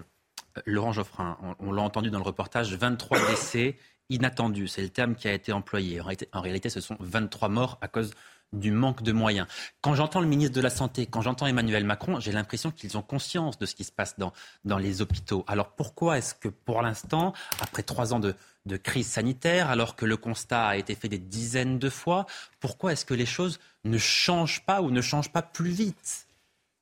Laurent 0.64 0.92
Geoffrin, 0.92 1.36
on, 1.42 1.68
on 1.68 1.72
l'a 1.72 1.82
entendu 1.82 2.10
dans 2.10 2.18
le 2.18 2.24
reportage, 2.24 2.72
23 2.72 3.18
décès 3.30 3.76
inattendus, 4.10 4.68
c'est 4.68 4.82
le 4.82 4.88
terme 4.88 5.14
qui 5.14 5.28
a 5.28 5.32
été 5.32 5.52
employé. 5.52 6.00
En 6.00 6.04
réalité, 6.04 6.28
en 6.32 6.40
réalité, 6.40 6.70
ce 6.70 6.80
sont 6.80 6.96
23 7.00 7.48
morts 7.48 7.78
à 7.80 7.88
cause 7.88 8.14
du 8.52 8.70
manque 8.70 9.02
de 9.02 9.12
moyens. 9.12 9.46
Quand 9.80 9.94
j'entends 9.94 10.20
le 10.20 10.26
ministre 10.26 10.54
de 10.54 10.60
la 10.60 10.70
Santé, 10.70 11.06
quand 11.06 11.20
j'entends 11.20 11.46
Emmanuel 11.46 11.84
Macron, 11.84 12.18
j'ai 12.20 12.32
l'impression 12.32 12.70
qu'ils 12.70 12.96
ont 12.96 13.02
conscience 13.02 13.58
de 13.58 13.66
ce 13.66 13.74
qui 13.74 13.84
se 13.84 13.92
passe 13.92 14.18
dans, 14.18 14.32
dans 14.64 14.78
les 14.78 15.02
hôpitaux. 15.02 15.44
Alors 15.46 15.70
pourquoi 15.70 16.18
est-ce 16.18 16.34
que 16.34 16.48
pour 16.48 16.82
l'instant, 16.82 17.34
après 17.60 17.82
trois 17.82 18.14
ans 18.14 18.20
de, 18.20 18.34
de 18.66 18.76
crise 18.76 19.06
sanitaire, 19.06 19.70
alors 19.70 19.96
que 19.96 20.06
le 20.06 20.16
constat 20.16 20.66
a 20.66 20.76
été 20.76 20.94
fait 20.94 21.08
des 21.08 21.18
dizaines 21.18 21.78
de 21.78 21.90
fois, 21.90 22.26
pourquoi 22.60 22.92
est-ce 22.92 23.04
que 23.04 23.14
les 23.14 23.26
choses 23.26 23.58
ne 23.84 23.98
changent 23.98 24.64
pas 24.64 24.80
ou 24.82 24.90
ne 24.90 25.00
changent 25.00 25.32
pas 25.32 25.42
plus 25.42 25.70
vite? 25.70 26.26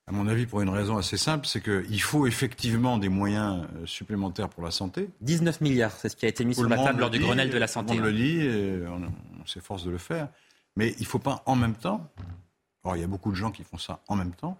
À 0.08 0.12
mon 0.12 0.28
avis, 0.28 0.46
pour 0.46 0.60
une 0.60 0.68
raison 0.68 0.98
assez 0.98 1.16
simple, 1.16 1.48
c'est 1.48 1.60
qu'il 1.60 2.00
faut 2.00 2.28
effectivement 2.28 2.96
des 2.96 3.08
moyens 3.08 3.66
euh, 3.74 3.86
supplémentaires 3.86 4.48
pour 4.48 4.62
la 4.62 4.70
santé. 4.70 5.08
19 5.22 5.60
milliards, 5.60 5.90
c'est 5.90 6.08
ce 6.08 6.14
qui 6.14 6.26
a 6.26 6.28
été 6.28 6.44
mis 6.44 6.54
tout 6.54 6.60
sur 6.60 6.68
la 6.68 6.76
table 6.76 7.00
lors 7.00 7.10
dit, 7.10 7.18
du 7.18 7.24
Grenelle 7.24 7.50
de 7.50 7.58
la 7.58 7.66
santé. 7.66 7.94
On 7.98 8.00
le 8.00 8.12
dit, 8.12 8.38
on, 8.88 9.02
on 9.42 9.46
s'efforce 9.46 9.82
de 9.82 9.90
le 9.90 9.98
faire. 9.98 10.28
Mais 10.76 10.92
il 10.98 11.02
ne 11.02 11.06
faut 11.06 11.18
pas 11.18 11.42
en 11.46 11.56
même 11.56 11.74
temps, 11.74 12.08
or 12.84 12.96
il 12.96 13.00
y 13.00 13.04
a 13.04 13.08
beaucoup 13.08 13.30
de 13.30 13.36
gens 13.36 13.50
qui 13.50 13.64
font 13.64 13.78
ça 13.78 14.00
en 14.08 14.16
même 14.16 14.32
temps, 14.32 14.58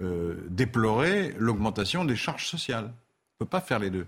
euh, 0.00 0.46
déplorer 0.48 1.34
l'augmentation 1.38 2.04
des 2.04 2.16
charges 2.16 2.46
sociales. 2.46 2.84
On 2.84 3.44
ne 3.44 3.46
peut 3.46 3.50
pas 3.50 3.60
faire 3.60 3.80
les 3.80 3.90
deux. 3.90 4.06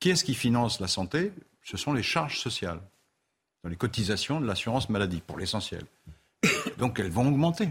Qui 0.00 0.10
est-ce 0.10 0.24
qui 0.24 0.34
finance 0.34 0.80
la 0.80 0.88
santé? 0.88 1.32
Ce 1.62 1.76
sont 1.76 1.92
les 1.92 2.02
charges 2.02 2.40
sociales, 2.40 2.80
dans 3.62 3.70
les 3.70 3.76
cotisations 3.76 4.40
de 4.40 4.46
l'assurance 4.46 4.88
maladie, 4.88 5.20
pour 5.20 5.38
l'essentiel. 5.38 5.84
Donc 6.78 6.98
elles 6.98 7.10
vont 7.10 7.28
augmenter. 7.28 7.68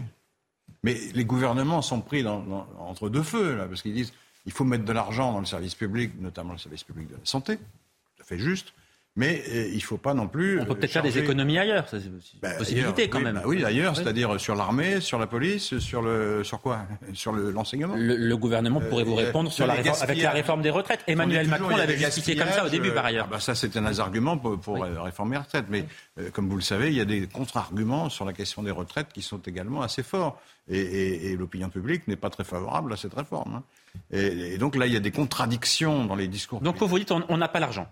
Mais 0.82 0.94
les 1.12 1.24
gouvernements 1.24 1.82
sont 1.82 2.00
pris 2.00 2.26
entre 2.26 3.08
deux 3.08 3.22
feux, 3.22 3.66
parce 3.68 3.82
qu'ils 3.82 3.94
disent 3.94 4.12
il 4.46 4.52
faut 4.52 4.64
mettre 4.64 4.84
de 4.84 4.92
l'argent 4.92 5.32
dans 5.32 5.40
le 5.40 5.46
service 5.46 5.74
public, 5.74 6.12
notamment 6.20 6.52
le 6.52 6.58
service 6.58 6.84
public 6.84 7.08
de 7.08 7.14
la 7.14 7.24
santé, 7.24 7.58
tout 7.58 8.22
à 8.22 8.24
fait 8.24 8.38
juste. 8.38 8.72
Mais 9.14 9.42
euh, 9.46 9.68
il 9.68 9.76
ne 9.76 9.80
faut 9.80 9.98
pas 9.98 10.14
non 10.14 10.26
plus. 10.26 10.58
On 10.58 10.64
peut 10.64 10.74
peut-être 10.74 10.92
charger... 10.92 11.10
faire 11.10 11.20
des 11.20 11.24
économies 11.26 11.58
ailleurs, 11.58 11.86
c'est 11.90 11.98
une 11.98 12.18
bah, 12.40 12.52
possibilité 12.52 13.02
ailleurs, 13.02 13.10
quand 13.10 13.18
oui, 13.18 13.24
même. 13.24 13.34
Bah 13.34 13.42
oui, 13.44 13.62
ailleurs, 13.62 13.94
c'est-à-dire 13.94 14.40
sur 14.40 14.54
l'armée, 14.54 15.00
sur 15.00 15.18
la 15.18 15.26
police, 15.26 15.78
sur 15.80 16.00
le 16.00 16.42
sur 16.44 16.60
quoi? 16.60 16.86
Sur 17.12 17.32
l'enseignement? 17.32 17.94
Le, 17.94 18.16
le, 18.16 18.36
gouvernement 18.38 18.80
pourrait 18.80 19.02
euh, 19.02 19.06
vous 19.06 19.14
répondre 19.14 19.50
euh, 19.50 19.52
sur 19.52 19.66
la 19.66 19.74
réforme, 19.74 20.02
avec 20.02 20.22
la 20.22 20.30
réforme 20.30 20.62
des 20.62 20.70
retraites. 20.70 21.00
Emmanuel 21.06 21.46
Macron 21.46 21.76
l'avait 21.76 21.98
justifié 21.98 22.36
comme 22.36 22.48
ça 22.48 22.64
au 22.64 22.70
début, 22.70 22.90
par 22.92 23.04
ailleurs. 23.04 23.26
Ah 23.28 23.32
bah 23.34 23.40
ça, 23.40 23.54
c'est 23.54 23.76
un 23.76 23.84
argument 23.84 24.38
pour, 24.38 24.58
pour 24.58 24.74
oui. 24.80 24.88
réformer 24.96 25.36
les 25.36 25.42
retraites. 25.42 25.66
Mais 25.68 25.84
euh, 26.18 26.30
comme 26.30 26.48
vous 26.48 26.56
le 26.56 26.62
savez, 26.62 26.88
il 26.88 26.94
y 26.94 27.00
a 27.00 27.04
des 27.04 27.26
contre-arguments 27.26 28.08
sur 28.08 28.24
la 28.24 28.32
question 28.32 28.62
des 28.62 28.70
retraites 28.70 29.08
qui 29.12 29.20
sont 29.20 29.40
également 29.46 29.82
assez 29.82 30.02
forts. 30.02 30.40
Et, 30.70 30.78
et, 30.78 31.32
et 31.32 31.36
l'opinion 31.36 31.68
publique 31.68 32.06
n'est 32.08 32.16
pas 32.16 32.30
très 32.30 32.44
favorable 32.44 32.92
à 32.92 32.96
cette 32.96 33.14
réforme. 33.14 33.56
Hein. 33.56 33.62
Et, 34.10 34.54
et, 34.54 34.58
donc 34.58 34.76
là, 34.76 34.86
il 34.86 34.92
y 34.92 34.96
a 34.96 35.00
des 35.00 35.10
contradictions 35.10 36.04
dans 36.06 36.14
les 36.14 36.28
discours. 36.28 36.60
Donc 36.60 36.80
vous 36.80 36.98
dites, 36.98 37.10
on 37.10 37.36
n'a 37.36 37.48
pas 37.48 37.60
l'argent. 37.60 37.88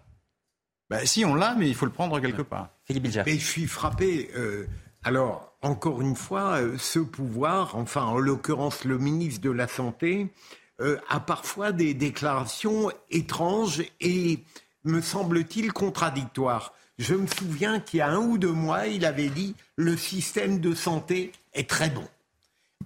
Ben, 0.90 1.06
si, 1.06 1.24
on 1.24 1.36
l'a, 1.36 1.54
mais 1.54 1.68
il 1.68 1.74
faut 1.74 1.86
le 1.86 1.92
prendre 1.92 2.18
quelque 2.18 2.42
part. 2.42 2.70
Philippe 2.84 3.04
Bilger. 3.04 3.22
Mais 3.24 3.38
je 3.38 3.46
suis 3.46 3.68
frappé. 3.68 4.28
Euh, 4.36 4.66
alors, 5.04 5.54
encore 5.62 6.00
une 6.02 6.16
fois, 6.16 6.60
euh, 6.60 6.76
ce 6.78 6.98
pouvoir, 6.98 7.76
enfin, 7.76 8.02
en 8.02 8.18
l'occurrence, 8.18 8.84
le 8.84 8.98
ministre 8.98 9.40
de 9.40 9.50
la 9.50 9.68
Santé, 9.68 10.32
euh, 10.80 10.98
a 11.08 11.20
parfois 11.20 11.70
des 11.70 11.94
déclarations 11.94 12.90
étranges 13.08 13.84
et, 14.00 14.40
me 14.82 15.00
semble-t-il, 15.00 15.72
contradictoires. 15.72 16.74
Je 16.98 17.14
me 17.14 17.28
souviens 17.28 17.78
qu'il 17.78 17.98
y 17.98 18.00
a 18.00 18.08
un 18.08 18.18
ou 18.18 18.36
deux 18.36 18.52
mois, 18.52 18.88
il 18.88 19.04
avait 19.04 19.28
dit 19.28 19.54
le 19.76 19.96
système 19.96 20.58
de 20.58 20.74
santé 20.74 21.30
est 21.54 21.70
très 21.70 21.90
bon. 21.90 22.06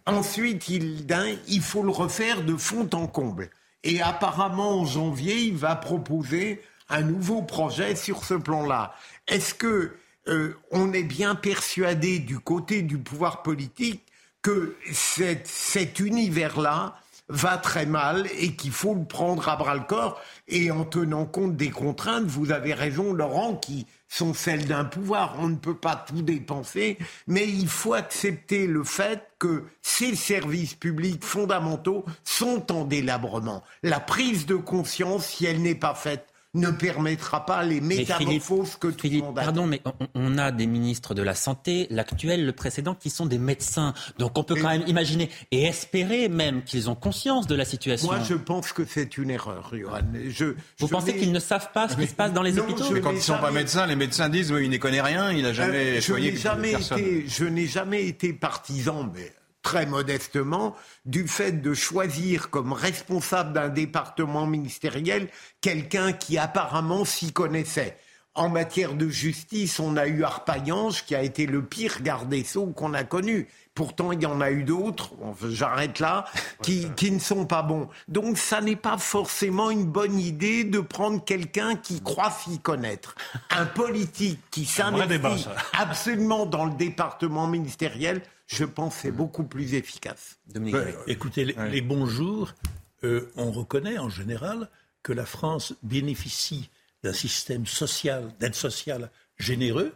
Ensuite, 0.07 0.69
il, 0.69 1.07
il 1.49 1.61
faut 1.63 1.83
le 1.83 1.91
refaire 1.91 2.45
de 2.45 2.57
fond 2.57 2.89
en 2.93 3.07
comble. 3.07 3.49
Et 3.83 4.03
apparemment, 4.03 4.81
en 4.81 4.85
janvier, 4.85 5.39
il 5.43 5.57
va 5.57 5.75
proposer 5.75 6.61
un 6.89 7.03
nouveau 7.03 7.43
projet 7.43 7.97
sur 7.97 8.25
ce 8.25 8.35
plan-là. 8.35 8.95
Est-ce 9.29 9.55
que 9.55 9.97
euh, 10.29 10.57
on 10.71 10.93
est 10.93 11.03
bien 11.03 11.35
persuadé 11.35 12.19
du 12.19 12.39
côté 12.39 12.83
du 12.83 12.99
pouvoir 12.99 13.43
politique 13.43 14.03
que 14.43 14.77
cet 14.93 16.01
univers-là 16.01 17.01
va 17.29 17.57
très 17.57 17.87
mal 17.87 18.27
et 18.39 18.55
qu'il 18.55 18.71
faut 18.71 18.95
le 18.95 19.05
prendre 19.05 19.49
à 19.49 19.57
bras 19.57 19.75
le 19.75 19.85
corps 19.85 20.21
et 20.47 20.71
en 20.71 20.85
tenant 20.85 21.25
compte 21.25 21.57
des 21.57 21.71
contraintes, 21.71 22.25
vous 22.25 22.53
avez 22.53 22.75
raison 22.75 23.15
Laurent, 23.15 23.57
qui 23.57 23.87
sont 24.09 24.35
celles 24.35 24.67
d'un 24.67 24.85
pouvoir. 24.85 25.37
On 25.39 25.49
ne 25.49 25.57
peut 25.57 25.77
pas 25.77 25.97
tout 25.97 26.21
dépenser, 26.21 26.99
mais 27.27 27.49
il 27.49 27.69
faut 27.69 27.95
accepter 27.95 28.67
le 28.67 28.85
fait 28.85 29.27
que 29.39 29.65
ces 29.81 30.15
services 30.15 30.75
publics 30.75 31.25
fondamentaux 31.25 32.05
sont 32.23 32.71
en 32.71 32.85
délabrement. 32.85 33.65
La 33.83 34.01
prise 34.01 34.45
de 34.45 34.57
conscience, 34.57 35.27
si 35.27 35.47
elle 35.47 35.63
n'est 35.63 35.75
pas 35.75 35.95
faite 35.95 36.27
ne 36.55 36.71
permettra 36.71 37.45
pas 37.45 37.63
les 37.65 37.81
métamorphoses 37.81 38.69
Philippe, 38.69 38.81
que 38.81 38.89
tout 38.89 39.03
Philippe, 39.03 39.21
le 39.21 39.27
monde 39.27 39.39
a. 39.39 39.43
Pardon, 39.43 39.67
mais 39.67 39.81
on, 39.85 39.93
on, 40.15 40.39
a 40.39 40.53
des 40.53 40.67
ministres 40.67 41.15
de 41.15 41.23
la 41.23 41.35
Santé, 41.35 41.87
l'actuel, 41.91 42.47
le 42.47 42.53
précédent, 42.53 42.95
qui 42.95 43.11
sont 43.11 43.27
des 43.27 43.39
médecins. 43.39 43.93
Donc 44.19 44.39
on 44.39 44.45
peut 44.45 44.57
et 44.57 44.61
quand 44.61 44.69
même 44.69 44.85
imaginer 44.87 45.31
et 45.51 45.65
espérer 45.65 46.29
même 46.29 46.63
qu'ils 46.63 46.89
ont 46.89 46.95
conscience 46.95 47.47
de 47.47 47.55
la 47.55 47.65
situation. 47.65 48.09
Moi, 48.09 48.21
je 48.27 48.35
pense 48.35 48.73
que 48.73 48.85
c'est 48.85 49.19
une 49.19 49.31
erreur, 49.31 49.71
Johan. 49.73 50.01
Je, 50.29 50.45
Vous 50.45 50.57
je 50.79 50.87
pensez 50.87 51.17
qu'ils 51.17 51.33
ne 51.33 51.41
savent 51.41 51.71
pas 51.73 51.89
ce 51.89 51.97
qui 51.97 52.07
se 52.07 52.15
passe 52.15 52.33
dans 52.33 52.43
les 52.43 52.53
non, 52.53 52.63
hôpitaux 52.63 52.91
Mais 52.91 53.01
quand 53.01 53.11
ils 53.11 53.17
ne 53.17 53.21
sont 53.21 53.35
jamais... 53.35 53.47
pas 53.47 53.53
médecins, 53.53 53.87
les 53.87 53.97
médecins 53.97 54.29
disent 54.29 54.53
oui, 54.53 54.65
il 54.65 54.71
n'y 54.71 54.79
connaît 54.79 55.03
rien, 55.03 55.33
il 55.33 55.43
n'a 55.43 55.53
jamais 55.53 55.99
euh, 55.99 56.01
soigné 56.01 56.33
je 56.33 56.41
jamais 56.41 56.71
personne. 56.73 56.99
été, 56.99 57.29
Je 57.29 57.45
n'ai 57.45 57.67
jamais 57.67 58.07
été 58.07 58.33
partisan, 58.33 59.11
mais 59.13 59.33
très 59.65 59.87
modestement, 59.87 60.77
du 61.07 61.27
fait 61.27 61.61
de 61.61 61.75
choisir 61.75 62.51
comme 62.51 62.73
responsable 62.73 63.53
d'un 63.53 63.71
département 63.71 64.47
ministériel 64.47 65.29
quelqu'un 65.61 66.13
qui 66.13 66.39
apparemment 66.39 67.05
s'y 67.05 67.33
connaissait. 67.33 67.97
En 68.37 68.49
matière 68.49 68.95
de 68.95 69.09
justice, 69.09 69.81
on 69.81 69.97
a 69.97 70.07
eu 70.07 70.23
Arpaillange 70.23 71.05
qui 71.05 71.15
a 71.15 71.23
été 71.23 71.47
le 71.47 71.65
pire 71.65 72.03
garde 72.03 72.29
des 72.29 72.45
Sceaux 72.45 72.67
qu'on 72.67 72.93
a 72.93 73.05
connu. 73.05 73.49
Pourtant, 73.75 74.13
il 74.13 74.23
y 74.23 74.27
en 74.27 74.41
a 74.41 74.53
eu 74.53 74.63
d'autres, 74.63 75.11
j'arrête 75.49 75.99
là, 75.99 76.27
qui, 76.63 76.89
qui 76.97 77.11
ne 77.11 77.19
sont 77.19 77.45
pas 77.45 77.63
bons. 77.63 77.89
Donc, 78.07 78.39
ça 78.39 78.61
n'est 78.61 78.77
pas 78.77 78.99
forcément 78.99 79.71
une 79.71 79.87
bonne 79.87 80.19
idée 80.19 80.63
de 80.63 80.79
prendre 80.79 81.25
quelqu'un 81.25 81.75
qui 81.75 82.01
croit 82.01 82.31
s'y 82.31 82.61
connaître. 82.61 83.17
Un 83.51 83.67
politique 83.67 84.39
qui 84.53 84.65
s'investit 84.65 85.49
absolument 85.73 86.47
dans 86.47 86.67
le 86.67 86.75
département 86.75 87.49
ministériel, 87.49 88.23
je 88.47 88.65
pense, 88.65 88.95
c'est 88.97 89.11
beaucoup 89.11 89.45
plus 89.45 89.75
efficace. 89.75 90.39
Dominique 90.47 90.77
écoutez, 91.09 91.45
les, 91.45 91.57
les 91.71 91.81
bons 91.81 92.07
jours, 92.07 92.55
euh, 93.03 93.33
on 93.37 93.51
reconnaît 93.51 93.99
en 93.99 94.09
général 94.09 94.69
que 95.03 95.13
la 95.13 95.27
France 95.27 95.75
bénéficie 95.83 96.71
d'un 97.03 97.13
système 97.13 97.67
social, 97.67 98.33
d'aide 98.41 98.55
sociale 98.55 99.11
généreux. 99.39 99.93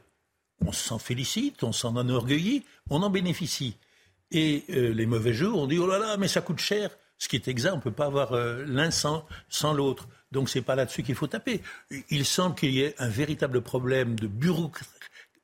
On 0.64 0.72
s'en 0.72 0.98
félicite, 0.98 1.62
on 1.62 1.72
s'en 1.72 1.96
enorgueillit, 1.96 2.64
on 2.90 3.02
en 3.02 3.10
bénéficie. 3.10 3.76
Et 4.30 4.64
euh, 4.70 4.92
les 4.92 5.06
mauvais 5.06 5.32
jours, 5.32 5.58
on 5.58 5.66
dit 5.66 5.78
oh 5.78 5.86
là 5.86 5.98
là, 5.98 6.16
mais 6.16 6.28
ça 6.28 6.40
coûte 6.40 6.58
cher. 6.58 6.90
Ce 7.18 7.28
qui 7.28 7.36
est 7.36 7.48
exact, 7.48 7.72
on 7.72 7.76
ne 7.76 7.82
peut 7.82 7.90
pas 7.90 8.06
avoir 8.06 8.32
euh, 8.32 8.64
l'un 8.66 8.90
sans, 8.90 9.26
sans 9.48 9.72
l'autre. 9.72 10.08
Donc 10.30 10.48
c'est 10.48 10.62
pas 10.62 10.74
là-dessus 10.74 11.02
qu'il 11.02 11.14
faut 11.14 11.26
taper. 11.26 11.62
Il 12.10 12.24
semble 12.24 12.54
qu'il 12.54 12.70
y 12.70 12.82
ait 12.82 12.94
un 12.98 13.08
véritable 13.08 13.62
problème 13.62 14.18
de 14.18 14.28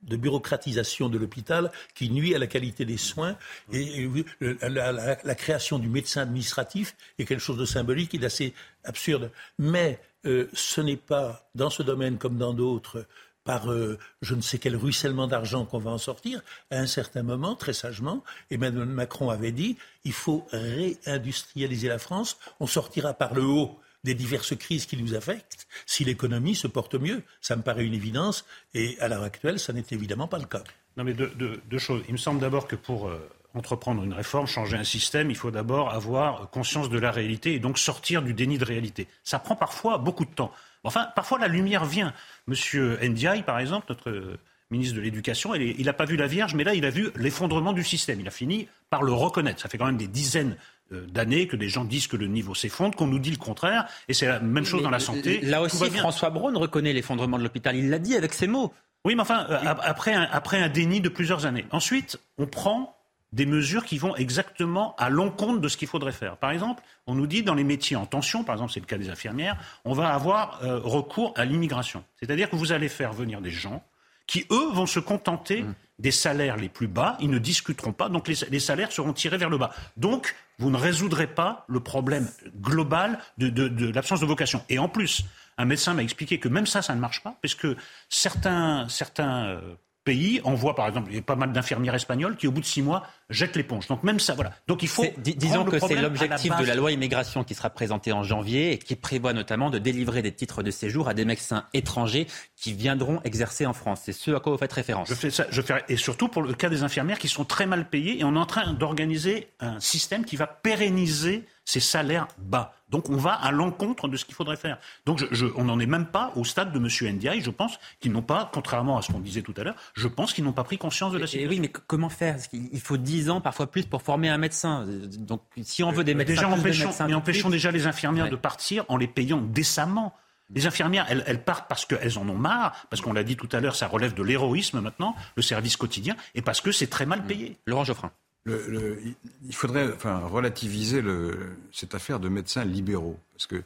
de 0.03 0.17
bureaucratisation 0.17 1.09
de 1.09 1.19
l'hôpital 1.19 1.73
qui 1.95 2.11
nuit 2.11 2.35
à 2.35 2.39
la 2.39 2.47
qualité 2.47 2.85
des 2.85 2.99
soins. 2.99 3.37
Et, 3.73 4.07
la 4.41 5.35
création 5.35 5.79
du 5.79 5.89
médecin 5.89 6.23
administratif 6.23 6.95
est 7.19 7.25
quelque 7.25 7.41
chose 7.41 7.57
de 7.57 7.65
symbolique 7.65 8.15
et 8.15 8.19
d'assez 8.19 8.55
absurde. 8.85 9.31
Mais 9.59 9.99
euh, 10.27 10.49
ce 10.53 10.81
n'est 10.81 10.97
pas, 10.97 11.49
dans 11.55 11.71
ce 11.71 11.83
domaine 11.83 12.19
comme 12.19 12.39
dans 12.39 12.53
d'autres, 12.53 13.07
par 13.45 13.70
euh, 13.70 13.99
je 14.22 14.34
ne 14.34 14.40
sais 14.40 14.59
quel 14.59 14.76
ruissellement 14.76 15.26
d'argent 15.26 15.64
qu'on 15.64 15.78
va 15.78 15.90
en 15.90 15.99
sortir. 15.99 16.42
À 16.70 16.78
un 16.78 16.86
certain 16.86 17.22
moment, 17.22 17.55
très 17.55 17.72
sagement, 17.72 18.24
Emmanuel 18.51 18.86
Macron 18.86 19.30
avait 19.30 19.53
dit, 19.53 19.76
il 20.05 20.12
faut 20.12 20.47
réindustrialiser 20.51 21.88
la 21.88 21.99
France, 21.99 22.38
on 22.61 22.66
sortira 22.66 23.14
par 23.14 23.34
le 23.34 23.45
haut 23.45 23.78
des 24.03 24.14
diverses 24.14 24.55
crises 24.57 24.86
qui 24.86 24.97
nous 24.97 25.14
affectent 25.14 25.66
si 25.86 26.05
l'économie 26.05 26.55
se 26.55 26.66
porte 26.66 26.95
mieux. 26.95 27.22
Ça 27.40 27.57
me 27.57 27.62
paraît 27.62 27.84
une 27.84 27.95
évidence 27.95 28.45
et 28.74 28.99
à 29.01 29.09
l'heure 29.09 29.22
actuelle, 29.22 29.59
ça 29.59 29.72
n'est 29.72 29.84
évidemment 29.90 30.28
pas 30.28 30.38
le 30.38 30.45
cas. 30.45 30.62
Non, 30.97 31.05
mais 31.05 31.14
deux, 31.14 31.78
choses. 31.78 32.03
Il 32.09 32.12
me 32.12 32.18
semble 32.18 32.40
d'abord 32.40 32.68
que 32.68 32.76
pour 32.76 33.09
euh, 33.09 33.28
entreprendre 33.55 34.05
une 34.05 34.12
réforme, 34.12 34.47
changer 34.47 34.76
un 34.76 34.84
système, 34.84 35.30
il 35.30 35.36
faut 35.36 35.51
d'abord 35.51 35.90
avoir 35.90 36.51
conscience 36.51 36.88
de 36.88 36.99
la 36.99 37.11
réalité 37.11 37.55
et 37.55 37.59
donc 37.59 37.78
sortir 37.78 38.22
du 38.22 38.34
déni 38.34 38.59
de 38.59 38.64
réalité. 38.64 39.09
Ça 39.24 39.38
prend 39.38 39.57
parfois 39.57 39.99
beaucoup 39.99 40.24
de 40.24 40.30
temps. 40.30 40.53
Enfin, 40.85 41.09
parfois 41.16 41.39
la 41.39 41.49
lumière 41.49 41.85
vient. 41.85 42.12
Monsieur 42.47 42.99
Ndiaye, 43.03 43.43
par 43.43 43.59
exemple, 43.59 43.87
notre 43.89 44.37
ministre 44.70 44.97
de 44.97 45.01
l'Éducation, 45.03 45.55
il 45.55 45.85
n'a 45.85 45.93
pas 45.93 46.05
vu 46.05 46.16
la 46.16 46.26
Vierge, 46.26 46.55
mais 46.55 46.64
là, 46.64 46.74
il 46.74 46.85
a 46.85 46.91
vu 46.91 47.11
l'effondrement 47.16 47.72
du 47.72 47.85
système. 47.85 48.20
Il 48.20 48.26
a 48.28 48.30
fini 48.30 48.68
par 48.91 49.03
le 49.03 49.12
reconnaître. 49.12 49.61
Ça 49.61 49.68
fait 49.68 49.78
quand 49.78 49.87
même 49.87 49.97
des 49.97 50.09
dizaines 50.09 50.57
euh, 50.93 51.07
d'années 51.07 51.47
que 51.47 51.57
des 51.57 51.68
gens 51.68 51.85
disent 51.85 52.07
que 52.09 52.16
le 52.16 52.26
niveau 52.26 52.55
s'effondre, 52.55 52.97
qu'on 52.97 53.07
nous 53.07 53.18
dit 53.18 53.30
le 53.30 53.37
contraire, 53.37 53.87
et 54.09 54.14
c'est 54.14 54.26
la 54.26 54.41
même 54.41 54.64
chose 54.64 54.82
dans 54.82 54.91
la 54.91 54.99
santé. 55.01 55.41
Là 55.43 55.62
aussi. 55.62 55.76
François 56.01 56.30
Braun 56.30 56.57
reconnaît 56.59 56.93
l'effondrement 56.93 57.39
de 57.39 57.43
l'hôpital. 57.43 57.76
Il 57.76 57.89
l'a 57.91 57.99
dit 57.99 58.16
avec 58.16 58.32
ses 58.32 58.47
mots. 58.47 58.72
Oui, 59.05 59.14
mais 59.14 59.22
enfin, 59.22 59.47
euh, 59.51 59.59
ap- 59.64 59.80
après 59.82 60.14
un, 60.14 60.26
après 60.32 60.59
un 60.61 60.68
déni 60.68 61.01
de 61.01 61.09
plusieurs 61.11 61.47
années. 61.47 61.66
Ensuite, 61.70 62.18
on 62.39 62.47
prend 62.47 62.97
des 63.35 63.47
mesures 63.47 63.85
qui 63.85 63.99
vont 63.99 64.14
exactement 64.16 64.95
à 64.97 65.11
l'encontre 65.11 65.61
de 65.61 65.68
ce 65.68 65.76
qu'il 65.76 65.89
faudrait 65.89 66.12
faire. 66.12 66.37
Par 66.37 66.51
exemple, 66.53 66.82
on 67.07 67.14
nous 67.14 67.26
dit 67.26 67.43
dans 67.43 67.55
les 67.55 67.64
métiers 67.64 67.97
en 67.97 68.07
tension, 68.07 68.45
par 68.45 68.55
exemple 68.55 68.72
c'est 68.72 68.80
le 68.80 68.87
cas 68.87 68.97
des 68.99 69.11
infirmières, 69.11 69.57
on 69.85 69.93
va 69.93 70.14
avoir 70.14 70.61
euh, 70.62 70.78
recours 70.78 71.35
à 71.37 71.45
l'immigration. 71.45 72.05
C'est-à-dire 72.20 72.49
que 72.49 72.57
vous 72.57 72.72
allez 72.72 72.89
faire 72.89 73.12
venir 73.12 73.41
des 73.41 73.51
gens 73.51 73.82
qui, 74.26 74.47
eux, 74.51 74.72
vont 74.72 74.87
se 74.87 75.01
contenter 75.01 75.64
des 75.99 76.11
salaires 76.11 76.57
les 76.57 76.68
plus 76.70 76.87
bas, 76.89 77.16
ils 77.20 77.28
ne 77.28 77.39
discuteront 77.39 77.93
pas, 77.93 78.09
donc 78.09 78.26
les, 78.26 78.37
les 78.51 78.59
salaires 78.61 78.91
seront 78.91 79.12
tirés 79.12 79.37
vers 79.37 79.51
le 79.51 79.59
bas. 79.59 79.70
Donc, 79.99 80.35
vous 80.59 80.70
ne 80.70 80.76
résoudrez 80.78 81.26
pas 81.26 81.64
le 81.68 81.80
problème 81.80 82.28
global 82.61 83.18
de, 83.39 83.49
de- 83.49 83.68
de 83.68 83.93
l'absence 83.93 84.20
de 84.20 84.26
vocation. 84.26 84.64
Et 84.70 84.78
en 84.78 84.89
plus, 84.89 85.24
un 85.59 85.66
médecin 85.66 85.93
m'a 85.95 86.03
expliqué 86.03 86.39
que 86.41 86.49
même 86.49 86.66
ça, 86.66 86.80
ça 86.82 86.95
ne 86.95 87.01
marche 87.01 87.22
pas, 87.22 87.37
parce 87.43 87.55
que 87.55 87.76
certains, 88.09 88.89
certains 88.89 89.45
euh, 89.47 89.61
pays 90.05 90.41
envoient, 90.45 90.75
par 90.75 90.87
exemple, 90.87 91.09
il 91.11 91.17
y 91.17 91.19
a 91.19 91.23
pas 91.23 91.37
mal 91.37 91.53
d'infirmières 91.53 91.95
espagnoles 91.95 92.37
qui, 92.37 92.47
au 92.47 92.53
bout 92.53 92.61
de 92.61 92.67
six 92.67 92.83
mois, 92.83 93.05
jettent 93.31 93.57
l'éponge. 93.57 93.89
Donc 93.89 94.03
même 94.03 94.21
ça, 94.21 94.35
voilà. 94.35 94.53
Donc 94.67 94.83
il 94.83 94.89
faut. 94.89 95.05
Disons 95.19 95.65
que 95.65 95.79
c'est 95.79 95.95
la 95.95 96.03
l'objectif 96.03 96.57
de 96.57 96.65
la 96.65 96.75
loi 96.75 96.93
immigration 96.93 97.43
qui 97.43 97.55
sera 97.55 97.71
présentée 97.71 98.13
en 98.13 98.23
janvier 98.23 98.73
et 98.73 98.79
qui 98.79 98.97
prévoit 98.97 99.33
notamment 99.33 99.71
de 99.71 99.79
délivrer 99.79 100.23
des 100.23 100.33
titres 100.33 100.63
de 100.63 100.71
séjour 100.71 101.09
à 101.09 101.15
des 101.15 101.25
médecins 101.25 101.65
étrangers 101.73 102.27
qui 102.57 102.75
viendront 102.75 103.21
exercer 103.25 103.67
en 103.67 103.73
France. 103.73 104.03
C'est 104.05 104.13
ce 104.13 104.31
à 104.31 104.41
quoi 104.41 104.53
vous 104.53 104.59
faites 104.59 104.73
référence. 104.73 105.09
Je 105.09 105.15
fais 105.15 105.31
ça, 105.31 105.47
je 105.51 105.63
fais, 105.63 105.83
et 105.89 105.97
surtout 105.97 106.29
pour 106.29 106.43
le 106.43 106.53
cas 106.53 106.69
des 106.69 106.83
infirmières 106.83 107.19
qui 107.19 107.29
sont 107.29 107.45
très 107.45 107.67
mal 107.67 107.89
payées, 107.89 108.21
et 108.21 108.25
on 108.25 108.35
est 108.37 108.39
en 108.39 108.47
train 108.47 108.73
d'organiser 108.73 109.49
un 109.61 109.81
système 109.81 110.25
qui 110.25 110.37
va 110.37 110.47
pérenniser 110.47 111.45
ces 111.65 111.81
salaires 111.81 112.29
bas. 112.39 112.75
Donc 112.91 113.09
on 113.11 113.17
va 113.17 113.33
à 113.33 113.51
l'encontre 113.51 114.07
de 114.09 114.17
ce 114.17 114.25
qu'il 114.25 114.35
faudrait 114.35 114.57
faire. 114.57 114.79
Donc 115.07 115.19
je, 115.19 115.27
je- 115.33 115.47
on 115.57 115.65
n'en 115.65 115.79
est 115.81 115.87
même 115.87 116.07
pas 116.07 116.33
au 116.37 116.45
stade 116.45 116.73
de 116.73 116.79
M. 116.79 117.15
Ndiaye. 117.17 117.41
Je 117.41 117.51
pense 117.51 117.79
qu'ils 118.01 118.12
n'ont 118.12 118.23
pas, 118.23 118.51
contrairement 118.53 118.99
à 118.99 119.03
ce 119.03 119.11
qu'on 119.11 119.19
disait 119.21 119.43
tout 119.43 119.55
à 119.57 119.65
l'heure, 119.65 119.75
je 119.95 120.07
pense 120.07 120.33
qu'ils 120.33 120.45
n'ont 120.45 120.53
pas 120.53 120.65
pris 120.65 120.79
conscience 120.79 121.12
de 121.12 121.19
la 121.19 121.25
Et 121.25 121.27
situation. 121.27 121.51
oui, 121.51 121.61
mais 121.61 121.69
comment 121.69 122.09
faire? 122.11 122.35
Parce 122.35 122.49
il 122.53 122.81
faut 122.81 122.97
10 122.97 123.31
ans, 123.31 123.41
parfois 123.41 123.67
plus, 123.71 123.85
pour 123.87 124.03
former 124.03 124.29
un 124.29 124.39
médecin. 124.39 124.87
Donc, 125.19 125.43
si 125.62 125.83
on 125.83 125.91
veut 125.91 126.05
des 126.05 126.15
médecins, 126.15 126.35
déjà 126.35 126.47
plus 126.49 126.61
empêchons, 126.61 126.87
médecins 126.89 127.07
mais 127.09 127.15
empêchons 127.15 127.51
déjà 127.51 127.71
les 127.71 127.87
infirmières 127.87 128.25
Ouais. 128.27 128.31
de 128.31 128.37
partir 128.37 128.85
en 128.89 128.97
les 128.97 129.09
payant 129.09 129.41
décemment. 129.41 130.15
Les 130.51 130.67
infirmières, 130.67 131.07
elles, 131.09 131.25
elles 131.27 131.43
partent 131.43 131.69
parce 131.69 131.87
qu'elles 131.87 132.19
en 132.19 132.29
ont 132.29 132.35
marre, 132.37 132.87
parce 132.91 133.01
qu'on 133.01 133.15
l'a 133.15 133.25
dit 133.25 133.35
tout 133.35 133.49
à 133.53 133.61
l'heure, 133.61 133.75
ça 133.75 133.87
relève 133.89 134.12
de 134.12 134.23
l'héroïsme 134.23 134.79
maintenant, 134.81 135.17
le 135.37 135.43
service 135.43 135.77
quotidien, 135.79 136.15
et 136.35 136.43
parce 136.43 136.61
que 136.61 136.71
c'est 136.71 136.87
très 136.89 137.07
mal 137.07 137.25
payé. 137.25 137.57
Laurent 137.67 137.85
Geoffrin. 137.85 138.12
Le- 138.45 138.66
le- 138.68 138.99
il- 139.47 139.55
faudrait 139.55 139.90
enfin, 139.95 140.18
relativiser 140.18 141.01
le- 141.01 141.57
cette 141.72 141.95
affaire 141.95 142.20
de 142.20 142.28
médecins 142.28 142.64
libéraux. 142.64 143.18
Parce 143.32 143.47
que 143.47 143.62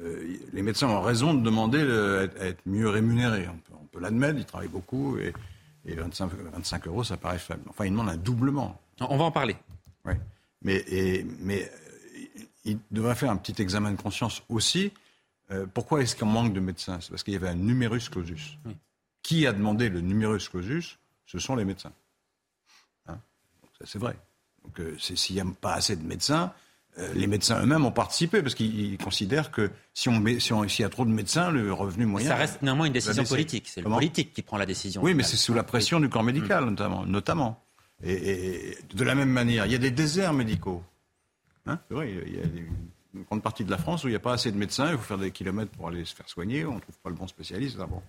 euh, 0.00 0.36
les 0.52 0.62
médecins 0.62 0.88
ont 0.88 1.02
raison 1.02 1.34
de 1.34 1.42
demander 1.42 1.78
euh, 1.82 2.20
à 2.20 2.24
être- 2.24 2.40
à 2.40 2.46
être 2.46 2.60
mieux 2.66 2.88
rémunérés. 2.88 3.46
On 3.48 3.86
peut, 3.86 4.00
l'admettre, 4.00 4.38
ils 4.38 4.44
travaillent 4.44 4.68
beaucoup 4.68 5.18
et, 5.18 5.32
et 5.84 5.94
25, 5.94 6.30
25 6.52 6.86
euros, 6.86 7.04
ça 7.04 7.16
paraît 7.16 7.38
faible. 7.38 7.62
Enfin, 7.68 7.84
ils 7.86 7.90
demandent 7.90 8.08
un 8.10 8.16
doublement. 8.16 8.80
On 9.00 9.16
va 9.18 9.24
en 9.24 9.30
parler. 9.30 9.56
Oui. 10.04 10.14
Mais, 10.62 10.76
et- 10.88 11.24
mais 11.40 11.62
euh, 11.64 12.18
il 12.64 12.78
devrait 12.90 13.14
faire 13.14 13.30
un 13.30 13.36
petit 13.36 13.60
examen 13.60 13.90
de 13.92 14.00
conscience 14.00 14.42
aussi. 14.48 14.92
Euh, 15.50 15.66
pourquoi 15.72 16.00
est-ce 16.02 16.16
qu'on 16.16 16.26
manque 16.26 16.52
de 16.54 16.60
médecins? 16.60 16.98
C'est 17.00 17.10
parce 17.10 17.22
qu'il 17.22 17.34
y 17.34 17.36
avait 17.36 17.48
un 17.48 17.54
numerus 17.54 18.08
clausus. 18.08 18.58
Qui 19.22 19.46
a 19.46 19.52
demandé 19.52 19.88
le 19.88 20.00
numerus 20.00 20.48
clausus? 20.48 20.98
Ce 21.26 21.38
sont 21.38 21.54
les 21.56 21.64
médecins. 21.64 21.92
Ça, 23.78 23.84
c'est 23.86 23.98
vrai. 23.98 24.16
Donc 24.64 24.80
euh, 24.80 24.96
c'est- 24.98 25.16
s'il 25.16 25.36
n'y 25.36 25.40
a 25.42 25.46
pas 25.60 25.74
assez 25.74 25.96
de 25.96 26.04
médecins, 26.06 26.52
euh, 26.98 27.12
les 27.14 27.26
médecins 27.26 27.60
eux-mêmes 27.62 27.84
ont 27.84 27.92
participé 27.92 28.42
parce 28.42 28.54
qu'ils 28.54 28.92
ils 28.92 28.98
considèrent 28.98 29.50
que 29.50 29.70
si 29.94 30.08
on 30.08 30.18
met- 30.18 30.40
si 30.40 30.52
on- 30.52 30.66
s'il 30.68 30.82
y 30.82 30.86
a 30.86 30.88
trop 30.88 31.04
de 31.04 31.10
médecins, 31.10 31.50
le 31.50 31.72
revenu 31.72 32.06
moyen. 32.06 32.28
Ça 32.28 32.36
reste 32.36 32.62
néanmoins 32.62 32.86
une 32.86 32.92
décision 32.92 33.24
politique. 33.24 33.68
C'est 33.68 33.80
le 33.80 33.84
Comment 33.84 33.96
politique 33.96 34.32
qui 34.32 34.42
prend 34.42 34.56
la 34.56 34.66
décision. 34.66 35.02
oui, 35.02 35.14
mais 35.14 35.22
c'est 35.22 35.36
sous 35.36 35.52
la 35.54 35.62
pression 35.62 36.00
du 36.00 36.08
corps 36.08 36.22
médical, 36.24 36.64
Mm. 36.64 36.70
notamment. 36.70 37.04
notamment. 37.06 37.62
Et, 38.02 38.12
et 38.72 38.78
de 38.94 39.04
la 39.04 39.14
même 39.14 39.30
manière, 39.30 39.66
il 39.66 39.72
y 39.72 39.74
a 39.74 39.78
des 39.78 39.90
déserts 39.90 40.32
médicaux. 40.34 40.82
Hein? 41.66 41.78
C'est 41.88 41.94
vrai, 41.94 42.12
il 42.26 42.34
y 42.34 42.40
a 42.40 42.44
une 42.44 43.22
grande 43.24 43.42
partie 43.42 43.64
de 43.64 43.70
la 43.70 43.78
France 43.78 44.04
où 44.04 44.08
il 44.08 44.10
n'y 44.10 44.16
a 44.16 44.20
pas 44.20 44.34
assez 44.34 44.52
de 44.52 44.56
médecins, 44.58 44.90
il 44.90 44.96
faut 44.98 45.02
faire 45.04 45.18
des 45.18 45.30
kilomètres 45.30 45.70
pour 45.72 45.88
aller 45.88 46.04
se 46.04 46.14
faire 46.14 46.28
soigner, 46.28 46.64
on 46.66 46.74
ne 46.76 46.80
trouve 46.80 46.98
pas 47.02 47.08
le 47.10 47.16
bon 47.16 47.26
spécialiste. 47.26 47.78
Ah 47.80 47.86
bon. 47.86 48.02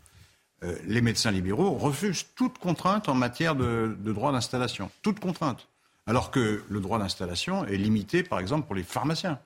Euh, 0.64 0.76
les 0.86 1.02
médecins 1.02 1.30
libéraux 1.32 1.72
refusent 1.78 2.26
toute 2.36 2.58
contrainte 2.58 3.10
en 3.10 3.14
matière 3.14 3.56
de, 3.56 3.96
de 4.00 4.12
droit 4.14 4.32
d'installation. 4.32 4.90
Toute 5.04 5.20
contrainte. 5.20 5.68
Alors 6.08 6.32
que 6.32 6.64
le 6.68 6.80
droit 6.80 6.98
d'installation 7.00 7.66
est 7.66 7.78
limité, 7.78 8.24
par 8.24 8.40
exemple, 8.40 8.66
pour 8.66 8.74
les 8.76 8.84
pharmaciens. 8.84 9.40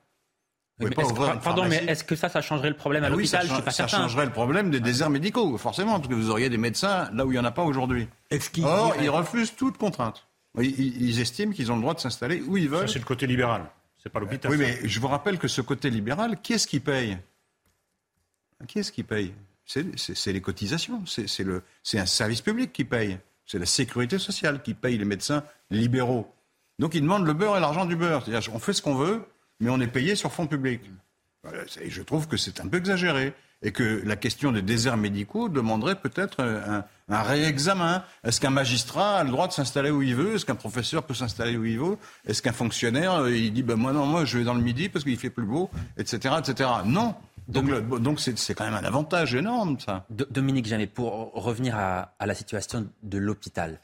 Vous 0.79 0.87
mais 0.87 0.95
pas 0.95 1.35
pardon, 1.43 1.67
mais 1.67 1.83
est-ce 1.85 2.03
que 2.03 2.15
ça, 2.15 2.29
ça 2.29 2.41
changerait 2.41 2.69
le 2.69 2.75
problème 2.77 3.03
à 3.03 3.07
Ah 3.07 3.11
oui, 3.11 3.27
ça, 3.27 3.39
l'hôpital 3.39 3.43
Je 3.43 3.47
change- 3.49 3.55
suis 3.57 3.65
pas 3.65 3.71
ça 3.71 3.87
changerait 3.87 4.25
le 4.25 4.31
problème 4.31 4.71
des 4.71 4.79
déserts 4.79 5.09
médicaux, 5.09 5.57
forcément, 5.57 5.97
parce 5.97 6.07
que 6.07 6.13
vous 6.15 6.29
auriez 6.29 6.49
des 6.49 6.57
médecins 6.57 7.09
là 7.13 7.25
où 7.25 7.31
il 7.31 7.33
n'y 7.35 7.39
en 7.39 7.45
a 7.45 7.51
pas 7.51 7.63
aujourd'hui. 7.63 8.07
qu'ils 8.53 8.63
Or, 8.65 8.95
ils 9.01 9.09
refusent 9.09 9.53
toute 9.55 9.77
contrainte. 9.77 10.25
Ils, 10.59 10.79
ils- 10.79 11.01
ils 11.09 11.19
estiment 11.19 11.51
qu'ils 11.51 11.71
ont 11.71 11.75
le 11.75 11.81
droit 11.81 11.93
de 11.93 11.99
s'installer 11.99 12.41
où 12.41 12.57
ils 12.57 12.69
veulent. 12.69 12.87
Ça, 12.87 12.93
c'est 12.93 12.99
le 12.99 13.05
côté 13.05 13.27
libéral. 13.27 13.65
C'est 14.01 14.09
pas 14.09 14.19
l'hôpital. 14.19 14.49
Oui, 14.51 14.57
ça. 14.57 14.63
mais 14.63 14.79
je 14.87 14.99
vous 14.99 15.07
rappelle 15.07 15.37
que 15.37 15.47
ce 15.47 15.61
côté 15.61 15.89
libéral, 15.89 16.41
qui 16.41 16.53
est-ce 16.53 16.67
qui 16.67 16.79
paye? 16.79 17.17
Qui 18.67 18.79
est-ce 18.79 18.91
qui 18.91 19.03
paye? 19.03 19.33
C'est 19.65 20.33
les 20.33 20.41
cotisations. 20.41 21.03
C'est 21.05 21.99
un 21.99 22.05
service 22.05 22.41
public 22.41 22.73
qui 22.73 22.83
paye. 22.83 23.17
C'est 23.45 23.59
la 23.59 23.65
sécurité 23.65 24.17
sociale 24.17 24.61
qui 24.61 24.73
paye 24.73 24.97
les 24.97 25.05
médecins 25.05 25.43
libéraux. 25.69 26.33
Donc 26.79 26.95
ils 26.95 27.01
demandent 27.01 27.25
le 27.25 27.33
beurre 27.33 27.57
et 27.57 27.59
l'argent 27.59 27.85
du 27.85 27.95
beurre. 27.95 28.23
C'est-à-dire, 28.25 28.53
on 28.53 28.59
fait 28.59 28.73
ce 28.73 28.81
qu'on 28.81 28.95
veut, 28.95 29.23
mais 29.59 29.69
on 29.69 29.79
est 29.79 29.87
payé 29.87 30.15
sur 30.15 30.31
fonds 30.31 30.47
publics. 30.47 30.89
Je 31.87 32.01
trouve 32.01 32.27
que 32.27 32.37
c'est 32.37 32.59
un 32.59 32.67
peu 32.67 32.77
exagéré. 32.77 33.33
Et 33.63 33.71
que 33.71 34.01
la 34.05 34.15
question 34.15 34.51
des 34.51 34.63
déserts 34.63 34.97
médicaux 34.97 35.47
demanderait 35.47 35.93
peut-être 35.93 36.41
un, 36.41 36.83
un 37.11 37.21
réexamen. 37.21 38.03
Est-ce 38.23 38.39
qu'un 38.39 38.49
magistrat 38.49 39.17
a 39.17 39.23
le 39.23 39.29
droit 39.29 39.47
de 39.47 39.53
s'installer 39.53 39.91
où 39.91 40.01
il 40.01 40.15
veut? 40.15 40.35
Est-ce 40.35 40.45
qu'un 40.45 40.55
professeur 40.55 41.03
peut 41.03 41.13
s'installer 41.13 41.57
où 41.57 41.65
il 41.65 41.77
veut 41.77 41.97
Est-ce 42.25 42.41
qu'un 42.41 42.53
fonctionnaire, 42.53 43.13
euh, 43.15 43.35
il 43.35 43.53
dit, 43.53 43.63
ben 43.63 43.75
moi 43.75 43.91
non, 43.91 44.05
moi 44.05 44.25
je 44.25 44.37
vais 44.37 44.43
dans 44.43 44.53
le 44.53 44.61
midi 44.61 44.89
parce 44.89 45.03
qu'il 45.03 45.17
fait 45.17 45.29
plus 45.29 45.45
beau, 45.45 45.69
etc. 45.97 46.35
etc. 46.39 46.69
Non. 46.85 47.15
Donc, 47.51 47.67
le- 47.69 47.99
donc 47.99 48.19
c'est 48.19 48.37
c'est 48.37 48.53
quand 48.53 48.63
même 48.65 48.73
un 48.73 48.83
avantage 48.83 49.35
énorme, 49.35 49.79
ça. 49.79 50.05
Do- 50.09 50.25
Dominique 50.29 50.65
Jamais, 50.67 50.87
pour 50.87 51.31
revenir 51.33 51.75
à, 51.77 52.13
à 52.19 52.25
la 52.25 52.33
situation 52.33 52.87
de 53.03 53.17
l'hôpital, 53.17 53.79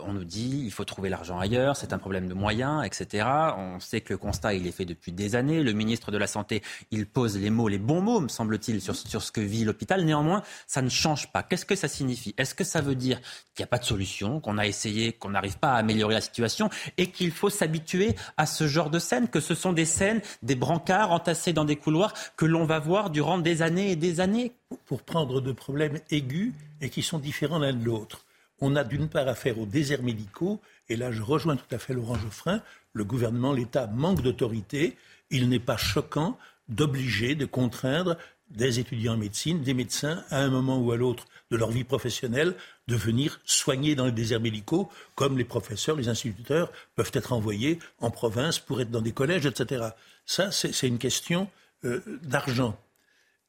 on 0.00 0.12
nous 0.12 0.24
dit 0.24 0.62
il 0.64 0.70
faut 0.70 0.84
trouver 0.84 1.08
l'argent 1.08 1.38
ailleurs, 1.38 1.76
c'est 1.76 1.92
un 1.92 1.98
problème 1.98 2.28
de 2.28 2.34
moyens, 2.34 2.84
etc. 2.84 3.26
On 3.56 3.80
sait 3.80 4.00
que 4.00 4.12
le 4.12 4.18
constat, 4.18 4.54
il 4.54 4.66
est 4.66 4.72
fait 4.72 4.84
depuis 4.84 5.12
des 5.12 5.34
années. 5.34 5.62
Le 5.62 5.72
ministre 5.72 6.10
de 6.10 6.18
la 6.18 6.26
Santé, 6.26 6.62
il 6.90 7.06
pose 7.06 7.38
les 7.38 7.50
mots, 7.50 7.68
les 7.68 7.78
bons 7.78 8.00
mots, 8.00 8.20
me 8.20 8.28
semble-t-il, 8.28 8.80
sur, 8.80 8.94
sur 8.94 9.22
ce 9.22 9.32
que 9.32 9.40
vit 9.40 9.64
l'hôpital. 9.64 10.04
Néanmoins, 10.04 10.42
ça 10.66 10.82
ne 10.82 10.88
change 10.88 11.32
pas. 11.32 11.42
Qu'est-ce 11.42 11.64
que 11.64 11.76
ça 11.76 11.88
signifie? 11.88 12.34
Est-ce 12.36 12.54
que 12.54 12.64
ça 12.64 12.80
veut 12.80 12.94
dire 12.94 13.20
qu'il 13.54 13.62
n'y 13.62 13.64
a 13.64 13.68
pas 13.68 13.78
de 13.78 13.84
solution, 13.84 14.40
qu'on 14.40 14.58
a 14.58 14.66
essayé, 14.66 15.12
qu'on 15.12 15.30
n'arrive 15.30 15.58
pas 15.58 15.72
à 15.72 15.76
améliorer 15.76 16.14
la 16.14 16.20
situation 16.20 16.68
et 16.96 17.10
qu'il 17.10 17.30
faut 17.30 17.50
s'habituer 17.50 18.14
à 18.36 18.46
ce 18.46 18.66
genre 18.66 18.90
de 18.90 18.98
scènes, 18.98 19.28
que 19.28 19.40
ce 19.40 19.54
sont 19.54 19.72
des 19.72 19.84
scènes, 19.84 20.20
des 20.42 20.54
brancards 20.54 21.12
entassés 21.12 21.52
dans 21.52 21.64
des 21.64 21.76
couloirs 21.76 22.14
que 22.36 22.44
l'on 22.44 22.64
va 22.64 22.78
voir 22.78 23.10
durant 23.10 23.38
des 23.38 23.62
années 23.62 23.92
et 23.92 23.96
des 23.96 24.20
années? 24.20 24.52
Pour 24.84 25.02
prendre 25.02 25.40
de 25.40 25.52
problèmes 25.52 25.98
aigus 26.10 26.52
et 26.80 26.90
qui 26.90 27.02
sont 27.02 27.18
différents 27.18 27.58
l'un 27.58 27.72
de 27.72 27.84
l'autre 27.84 28.24
on 28.60 28.76
a 28.76 28.84
d'une 28.84 29.08
part 29.08 29.28
affaire 29.28 29.58
aux 29.58 29.66
déserts 29.66 30.02
médicaux, 30.02 30.60
et 30.88 30.96
là 30.96 31.12
je 31.12 31.22
rejoins 31.22 31.56
tout 31.56 31.74
à 31.74 31.78
fait 31.78 31.94
Laurent 31.94 32.18
Geoffrin, 32.18 32.62
le 32.92 33.04
gouvernement, 33.04 33.52
l'État 33.52 33.86
manque 33.86 34.22
d'autorité, 34.22 34.96
il 35.30 35.48
n'est 35.48 35.58
pas 35.58 35.76
choquant 35.76 36.38
d'obliger, 36.68 37.34
de 37.34 37.46
contraindre 37.46 38.16
des 38.50 38.78
étudiants 38.78 39.14
en 39.14 39.18
médecine, 39.18 39.62
des 39.62 39.74
médecins, 39.74 40.24
à 40.30 40.40
un 40.40 40.48
moment 40.48 40.78
ou 40.78 40.92
à 40.92 40.96
l'autre 40.96 41.26
de 41.50 41.56
leur 41.56 41.70
vie 41.70 41.84
professionnelle, 41.84 42.54
de 42.86 42.96
venir 42.96 43.40
soigner 43.44 43.94
dans 43.94 44.06
les 44.06 44.12
déserts 44.12 44.40
médicaux, 44.40 44.90
comme 45.14 45.36
les 45.36 45.44
professeurs, 45.44 45.96
les 45.96 46.08
instituteurs 46.08 46.72
peuvent 46.94 47.10
être 47.12 47.32
envoyés 47.32 47.78
en 48.00 48.10
province 48.10 48.58
pour 48.58 48.80
être 48.80 48.90
dans 48.90 49.02
des 49.02 49.12
collèges, 49.12 49.46
etc. 49.46 49.88
Ça, 50.24 50.50
c'est 50.50 50.88
une 50.88 50.98
question 50.98 51.48
euh, 51.84 52.00
d'argent. 52.22 52.78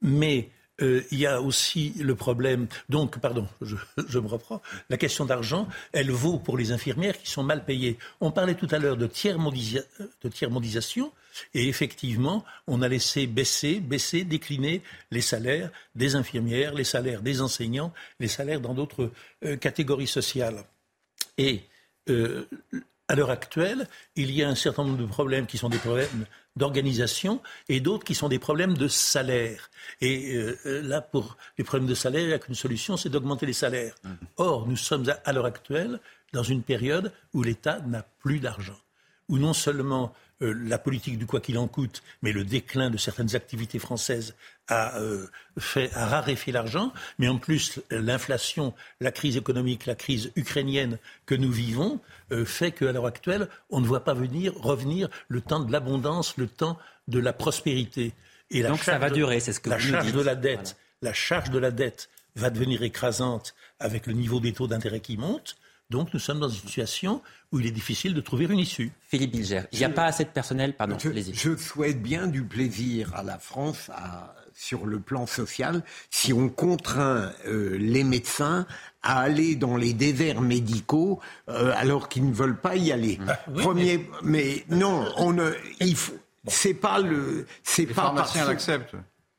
Mais 0.02 0.50
euh, 0.82 1.04
il 1.12 1.20
y 1.20 1.26
a 1.26 1.42
aussi 1.42 1.94
le 2.00 2.16
problème. 2.16 2.68
Donc, 2.90 3.20
pardon, 3.20 3.48
je, 3.62 4.20
me 4.20 4.28
reprends. 4.28 4.62
La 4.90 4.98
question 4.98 5.26
d'argent, 5.26 5.68
elle 5.92 6.12
vaut 6.12 6.40
pour 6.40 6.58
les 6.58 6.72
infirmières 6.72 7.18
qui 7.18 7.30
sont 7.30 7.44
mal 7.44 7.66
payées. 7.66 7.98
On 8.22 8.32
parlait 8.32 8.56
tout 8.56 8.68
à 8.72 8.80
l'heure 8.80 8.98
de 8.98 9.08
tiers-mondisation. 9.08 11.12
Et 11.54 11.68
effectivement, 11.68 12.44
on 12.68 12.82
a 12.82 12.88
laissé 12.88 13.28
baisser, 13.28 13.80
baisser, 13.80 14.24
décliner 14.24 14.82
les 15.12 15.22
salaires 15.22 15.72
des 15.96 16.16
infirmières, 16.16 16.74
les 16.74 16.84
salaires 16.84 17.22
des 17.22 17.42
enseignants, 17.42 17.94
les 18.20 18.28
salaires 18.28 18.62
dans 18.62 18.74
d'autres 18.74 19.12
euh, 19.46 19.56
catégories 19.56 20.08
sociales. 20.08 20.64
Et 21.38 21.62
euh, 22.10 22.46
à 23.10 23.16
l'heure 23.16 23.32
actuelle, 23.32 23.88
il 24.16 24.32
y 24.32 24.44
a 24.44 24.48
un 24.48 24.56
certain 24.56 24.84
nombre 24.84 25.00
de 25.00 25.06
problèmes 25.06 25.48
qui 25.48 25.58
sont 25.58 25.68
des 25.68 25.80
problèmes 25.80 26.26
d'organisation 26.56 27.42
et 27.68 27.80
d'autres 27.80 28.04
qui 28.04 28.14
sont 28.14 28.30
des 28.30 28.38
problèmes 28.38 28.78
de 28.78 28.88
salaire. 28.88 29.72
Et 30.00 30.36
euh, 30.36 30.82
là, 30.84 31.02
pour 31.02 31.36
les 31.58 31.64
problèmes 31.64 31.90
de 31.90 31.96
salaire, 31.96 32.22
il 32.22 32.28
n'y 32.28 32.34
a 32.34 32.40
qu'une 32.40 32.56
solution, 32.56 32.98
c'est 32.98 33.10
d'augmenter 33.10 33.48
les 33.48 33.54
salaires. 33.54 33.96
Mmh. 34.04 34.10
Or, 34.38 34.68
nous 34.68 34.78
sommes 34.78 35.12
à 35.26 35.34
l'heure 35.34 35.46
actuelle 35.46 36.00
dans 36.34 36.44
une 36.44 36.62
période 36.62 37.12
où 37.34 37.42
l'État 37.42 37.80
n'a 37.82 38.04
plus 38.20 38.40
d'argent, 38.40 38.78
où 39.28 39.40
non 39.40 39.54
seulement 39.54 40.14
euh, 40.42 40.54
la 40.54 40.78
politique 40.78 41.18
du 41.18 41.26
quoi 41.26 41.42
qu'il 41.42 41.58
en 41.58 41.68
coûte, 41.68 42.04
mais 42.22 42.32
le 42.32 42.46
déclin 42.46 42.92
de 42.92 42.98
certaines 42.98 43.36
activités 43.36 43.80
françaises 43.80 44.36
a, 44.70 44.98
euh, 45.00 45.28
fait, 45.58 45.92
a 45.94 46.06
raréfié 46.06 46.54
l'argent, 46.54 46.94
mais 47.18 47.28
en 47.28 47.38
plus 47.38 47.82
l'inflation, 47.90 48.74
la 49.02 49.12
crise 49.12 49.36
économique, 49.36 49.86
la 49.86 49.96
crise 49.96 50.32
ukrainienne 50.36 50.98
que 51.26 51.36
nous 51.36 51.52
vivons 51.52 52.00
euh, 52.32 52.46
fait 52.46 52.72
qu'à 52.72 52.92
l'heure 52.92 53.06
actuelle, 53.06 53.50
on 53.70 53.82
ne 53.82 53.86
voit 53.86 54.04
pas 54.04 54.14
venir 54.14 54.54
revenir 54.56 55.10
le 55.28 55.42
temps 55.42 55.60
de 55.60 55.72
l'abondance, 55.72 56.38
le 56.38 56.48
temps 56.48 56.78
de 57.08 57.20
la 57.20 57.34
prospérité. 57.34 58.14
Et 58.52 58.64
Donc 58.64 58.80
ça 58.80 58.98
va 58.98 59.10
durer, 59.10 59.40
c'est 59.40 59.54
ce 59.54 59.60
que 59.60 59.70
la 59.70 59.78
vous 59.78 59.90
charge 59.90 60.14
de 60.14 60.22
la 60.22 60.36
dette, 60.36 60.78
la 61.02 61.14
charge 61.14 61.50
de 61.50 61.60
la 61.60 61.72
dette 61.72 62.10
va 62.36 62.50
devenir 62.50 62.84
écrasante 62.84 63.56
avec 63.80 64.08
le 64.08 64.14
niveau 64.14 64.40
des 64.40 64.54
taux 64.54 64.68
d'intérêt 64.68 65.00
qui 65.00 65.18
monte. 65.18 65.58
Donc 65.90 66.14
nous 66.14 66.20
sommes 66.20 66.40
dans 66.40 66.50
une 66.50 66.68
situation 66.68 67.22
où 67.52 67.60
il 67.60 67.66
est 67.66 67.72
difficile 67.72 68.14
de 68.14 68.22
trouver 68.22 68.46
une 68.46 68.60
issue. 68.60 68.92
Philippe 69.08 69.32
Bilger, 69.32 69.64
il 69.72 69.80
n'y 69.80 69.86
a 69.86 69.90
pas 69.90 70.06
assez 70.06 70.24
de 70.24 70.30
personnel, 70.30 70.74
pardon, 70.74 70.98
je, 71.00 71.10
je, 71.34 71.56
souhaite 71.56 72.02
bien 72.02 72.28
du 72.28 72.44
plaisir 72.44 73.14
à 73.16 73.24
la 73.24 73.40
France 73.40 73.90
sur 74.60 74.86
le 74.86 75.00
plan 75.00 75.26
social 75.26 75.84
si 76.12 76.34
on 76.34 76.50
contraint 76.50 77.32
euh, 77.48 77.78
les 77.80 78.04
médecins 78.04 78.68
à 79.02 79.22
aller 79.22 79.56
dans 79.56 79.78
les 79.78 79.94
déserts 79.94 80.42
médicaux 80.42 81.22
euh, 81.48 81.72
alors 81.78 82.10
qu'ils 82.10 82.28
ne 82.28 82.34
veulent 82.34 82.60
pas 82.60 82.76
y 82.76 82.92
aller. 82.92 83.20
Ah, 83.26 83.40
Premier, 83.56 84.10
mais... 84.22 84.66
non, 84.68 85.08
on 85.16 85.32
ne, 85.32 85.52
il 85.80 85.96
faut, 85.96 86.18
c'est 86.46 86.74
pas 86.74 87.00
le, 87.00 87.48
c'est 87.64 87.84
pas. 87.84 87.88
Les 87.88 87.94
pharmaciens 87.94 88.46
l'acceptent. 88.46 88.96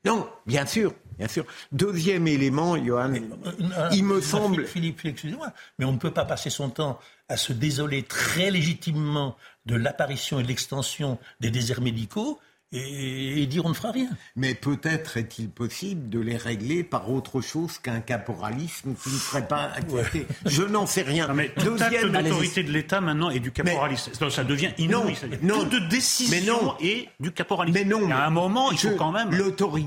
Non, 0.06 0.26
bien 0.46 0.64
sûr. 0.64 0.94
Bien 1.18 1.28
sûr. 1.28 1.44
Deuxième 1.70 2.26
élément, 2.26 2.82
Johan, 2.82 3.12
euh, 3.12 3.88
il 3.92 4.04
me 4.04 4.22
semble. 4.22 4.66
Philippe, 4.66 5.04
excusez-moi, 5.04 5.52
mais 5.78 5.84
on 5.84 5.92
ne 5.92 5.98
peut 5.98 6.12
pas 6.12 6.24
passer 6.24 6.48
son 6.48 6.70
temps 6.70 6.98
à 7.28 7.36
se 7.36 7.52
désoler 7.52 8.04
très 8.04 8.50
légitimement 8.50 9.36
de 9.66 9.76
l'apparition 9.76 10.40
et 10.40 10.42
de 10.44 10.48
l'extension 10.48 11.18
des 11.40 11.50
déserts 11.50 11.82
médicaux 11.82 12.40
et, 12.72 13.46
dire 13.46 13.64
on 13.64 13.70
ne 13.70 13.74
fera 13.74 13.90
rien. 13.90 14.10
Mais 14.36 14.54
peut-être 14.54 15.16
est-il 15.16 15.50
possible 15.50 16.08
de 16.08 16.20
les 16.20 16.36
régler 16.36 16.84
par 16.84 17.10
autre 17.10 17.40
chose 17.40 17.78
qu'un 17.78 18.00
caporalisme 18.00 18.94
qui 18.94 19.08
ne 19.08 19.18
serait 19.18 19.48
pas 19.48 19.70
accepté. 19.74 20.26
Je 20.46 20.62
n'en 20.62 20.86
sais 20.86 21.02
rien. 21.02 21.28
Non, 21.28 21.34
mais 21.34 21.48
tout 21.48 21.76
acte 21.80 22.06
d'autorité 22.06 22.62
de 22.62 22.70
l'État 22.70 23.00
maintenant 23.00 23.30
est 23.30 23.40
du 23.40 23.50
caporalisme. 23.50 24.12
ça 24.30 24.44
devient 24.44 24.70
inouï. 24.78 25.16
Non, 25.42 25.64
Toute 25.64 25.88
décision 25.88 26.76
est 26.80 27.08
du 27.18 27.32
caporalisme. 27.32 27.78
Mais 27.78 27.84
non. 27.84 28.10
À 28.10 28.26
un 28.26 28.30
moment, 28.30 28.70
il 28.70 28.78
faut 28.78 28.96
quand 28.96 29.12
même. 29.12 29.30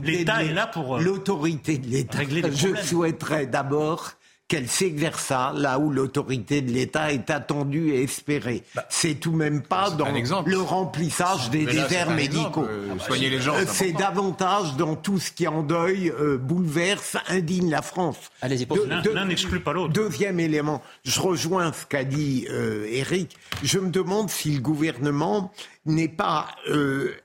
L'État 0.04 0.44
est 0.44 0.54
là 0.54 0.68
pour. 0.68 0.98
Euh, 0.98 1.02
l'autorité 1.02 1.78
de 1.78 1.88
l'État. 1.88 2.18
Régler 2.18 2.42
les 2.42 2.50
problèmes. 2.50 2.76
Je 2.76 2.88
souhaiterais 2.88 3.48
d'abord 3.48 4.14
qu'elle 4.54 4.70
s'exerça 4.70 5.52
là 5.56 5.80
où 5.80 5.90
l'autorité 5.90 6.62
de 6.62 6.72
l'État 6.72 7.12
est 7.12 7.32
attendue 7.32 7.90
et 7.90 8.04
espérée. 8.04 8.62
Bah, 8.76 8.86
c'est 8.88 9.16
tout 9.16 9.32
de 9.32 9.38
même 9.38 9.64
pas 9.64 9.90
dans 9.90 10.06
le 10.46 10.62
remplissage 10.62 11.50
des 11.50 11.66
déserts 11.66 12.12
médicaux. 12.12 12.64
Euh, 12.70 12.90
ah 12.92 12.94
bah, 12.96 13.04
soigner 13.04 13.32
les 13.32 13.40
gens. 13.40 13.56
Euh, 13.56 13.64
c'est 13.66 13.94
davantage 13.94 14.76
dans 14.78 14.96
tout 14.96 15.18
ce 15.18 15.32
qui 15.32 15.48
en 15.48 15.64
deuil, 15.64 16.12
euh, 16.12 16.38
bouleverse, 16.38 17.18
indigne 17.30 17.72
la 17.72 17.82
France. 17.82 18.18
Allez-y, 18.44 18.68
l'un 19.12 19.26
n'exclut 19.26 19.60
pas 19.60 19.74
l'autre. 19.74 19.92
Deuxième 19.92 20.40
élément, 20.40 20.84
je 21.04 21.20
rejoins 21.20 21.74
ce 21.74 21.88
qu'a 21.88 22.04
dit 22.04 22.46
Eric. 22.48 23.36
Je 23.64 23.80
me 23.80 23.90
demande 23.90 24.30
si 24.30 24.52
le 24.52 24.60
gouvernement 24.60 25.52
n'est 25.86 26.08
pas 26.08 26.48
euh, 26.70 27.16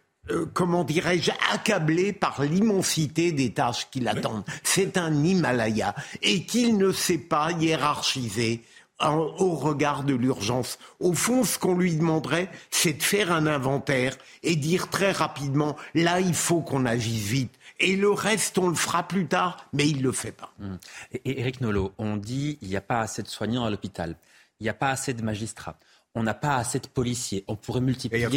comment 0.53 0.85
dirais-je, 0.85 1.31
accablé 1.53 2.13
par 2.13 2.43
l'immensité 2.43 3.33
des 3.33 3.53
tâches 3.53 3.89
qui 3.91 4.01
l'attendent. 4.01 4.45
C'est 4.63 4.97
un 4.97 5.25
Himalaya 5.25 5.95
et 6.23 6.45
qu'il 6.45 6.77
ne 6.77 6.93
sait 6.93 7.19
pas 7.19 7.53
hiérarchiser 7.53 8.63
au 9.01 9.55
regard 9.55 10.03
de 10.03 10.15
l'urgence. 10.15 10.79
Au 10.99 11.13
fond, 11.13 11.45
ce 11.45 11.59
qu'on 11.59 11.77
lui 11.77 11.95
demanderait, 11.95 12.51
c'est 12.71 12.95
de 12.95 13.03
faire 13.03 13.33
un 13.33 13.47
inventaire 13.47 14.17
et 14.43 14.57
dire 14.57 14.91
très 14.91 15.13
rapidement, 15.13 15.77
là, 15.95 16.21
il 16.21 16.35
faut 16.35 16.61
qu'on 16.61 16.85
agisse 16.85 17.27
vite. 17.27 17.55
Et 17.81 17.95
le 17.95 18.11
reste, 18.11 18.59
on 18.59 18.69
le 18.69 18.75
fera 18.75 19.07
plus 19.07 19.27
tard, 19.27 19.69
mais 19.73 19.89
il 19.89 19.99
ne 19.99 20.03
le 20.03 20.13
fait 20.13 20.33
pas. 20.33 20.53
Hum. 20.61 20.79
Et 21.13 21.41
Eric 21.41 21.61
Nolot, 21.61 21.93
on 21.99 22.17
dit 22.17 22.59
il 22.61 22.69
n'y 22.69 22.77
a 22.77 22.81
pas 22.81 23.01
assez 23.01 23.23
de 23.23 23.29
soignants 23.29 23.65
à 23.65 23.71
l'hôpital, 23.71 24.17
il 24.59 24.65
n'y 24.65 24.69
a 24.69 24.75
pas 24.75 24.91
assez 24.91 25.15
de 25.15 25.23
magistrats 25.23 25.79
on 26.19 26.23
n'a 26.23 26.35
pas 26.35 26.57
assez 26.57 26.81
de 26.81 26.89
policiers. 26.89 27.45
On 27.47 27.57
pourrait 27.57 27.81
multiplier 27.81 28.29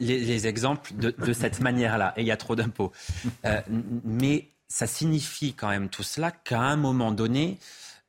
les, 0.00 0.46
exemples 0.46 0.92
de, 0.94 1.32
cette 1.32 1.60
manière-là. 1.60 2.14
Et 2.16 2.22
il 2.22 2.26
y 2.26 2.30
a 2.30 2.36
trop 2.36 2.56
d'impôts. 2.56 2.92
Euh, 3.44 3.60
mais 4.04 4.48
ça 4.68 4.86
signifie 4.86 5.54
quand 5.54 5.68
même 5.68 5.88
tout 5.88 6.02
cela 6.02 6.30
qu'à 6.30 6.60
un 6.60 6.76
moment 6.76 7.12
donné, 7.12 7.58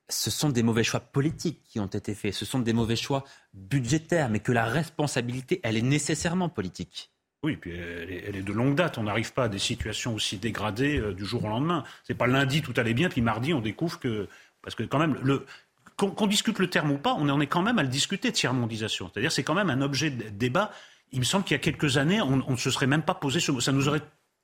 ce 0.09 0.29
sont 0.29 0.49
des 0.49 0.63
mauvais 0.63 0.83
choix 0.83 1.01
politiques 1.01 1.61
qui 1.65 1.79
ont 1.79 1.87
été 1.87 2.15
faits. 2.15 2.33
Ce 2.33 2.45
sont 2.45 2.59
des 2.59 2.73
mauvais 2.73 2.95
choix 2.95 3.25
budgétaires, 3.53 4.29
mais 4.29 4.39
que 4.39 4.51
la 4.51 4.65
responsabilité, 4.65 5.59
elle 5.63 5.77
est 5.77 5.81
nécessairement 5.81 6.49
politique. 6.49 7.11
Oui, 7.43 7.55
puis 7.55 7.75
elle 7.75 8.35
est, 8.35 8.41
de 8.41 8.53
longue 8.53 8.75
date. 8.75 8.97
On 8.97 9.03
n'arrive 9.03 9.33
pas 9.33 9.43
à 9.43 9.49
des 9.49 9.59
situations 9.59 10.15
aussi 10.15 10.37
dégradées 10.37 10.97
euh, 10.99 11.13
du 11.13 11.25
jour 11.25 11.43
au 11.45 11.49
lendemain. 11.49 11.83
C'est 12.03 12.15
pas 12.15 12.27
lundi 12.27 12.61
tout 12.61 12.73
allait 12.77 12.93
bien, 12.93 13.09
puis 13.09 13.21
mardi 13.21 13.53
on 13.53 13.61
découvre 13.61 13.99
que 13.99 14.27
parce 14.63 14.75
que 14.75 14.83
quand 14.83 14.99
même 14.99 15.17
le 15.21 15.45
qu'on 15.97 16.27
discute 16.27 16.59
le 16.59 16.69
terme 16.69 16.91
ou 16.91 16.97
pas, 16.97 17.15
on 17.17 17.27
en 17.27 17.41
est 17.41 17.47
quand 17.47 17.63
même 17.63 17.79
à 17.79 17.83
le 17.83 17.89
discuter, 17.89 18.31
tiers-mondisation. 18.31 19.09
C'est-à-dire 19.11 19.31
c'est 19.31 19.43
quand 19.43 19.55
même 19.55 19.69
un 19.69 19.81
objet 19.81 20.11
de 20.11 20.29
débat. 20.29 20.71
Il 21.11 21.19
me 21.19 21.25
semble 21.25 21.43
qu'il 21.43 21.55
y 21.55 21.59
a 21.59 21.61
quelques 21.61 21.97
années, 21.97 22.21
on 22.21 22.51
ne 22.51 22.55
se 22.55 22.69
serait 22.69 22.87
même 22.87 23.01
pas 23.01 23.15
posé 23.15 23.39
ce 23.39 23.51
mot. 23.51 23.59
Ça 23.59 23.71
nous 23.71 23.87
aurait 23.87 24.01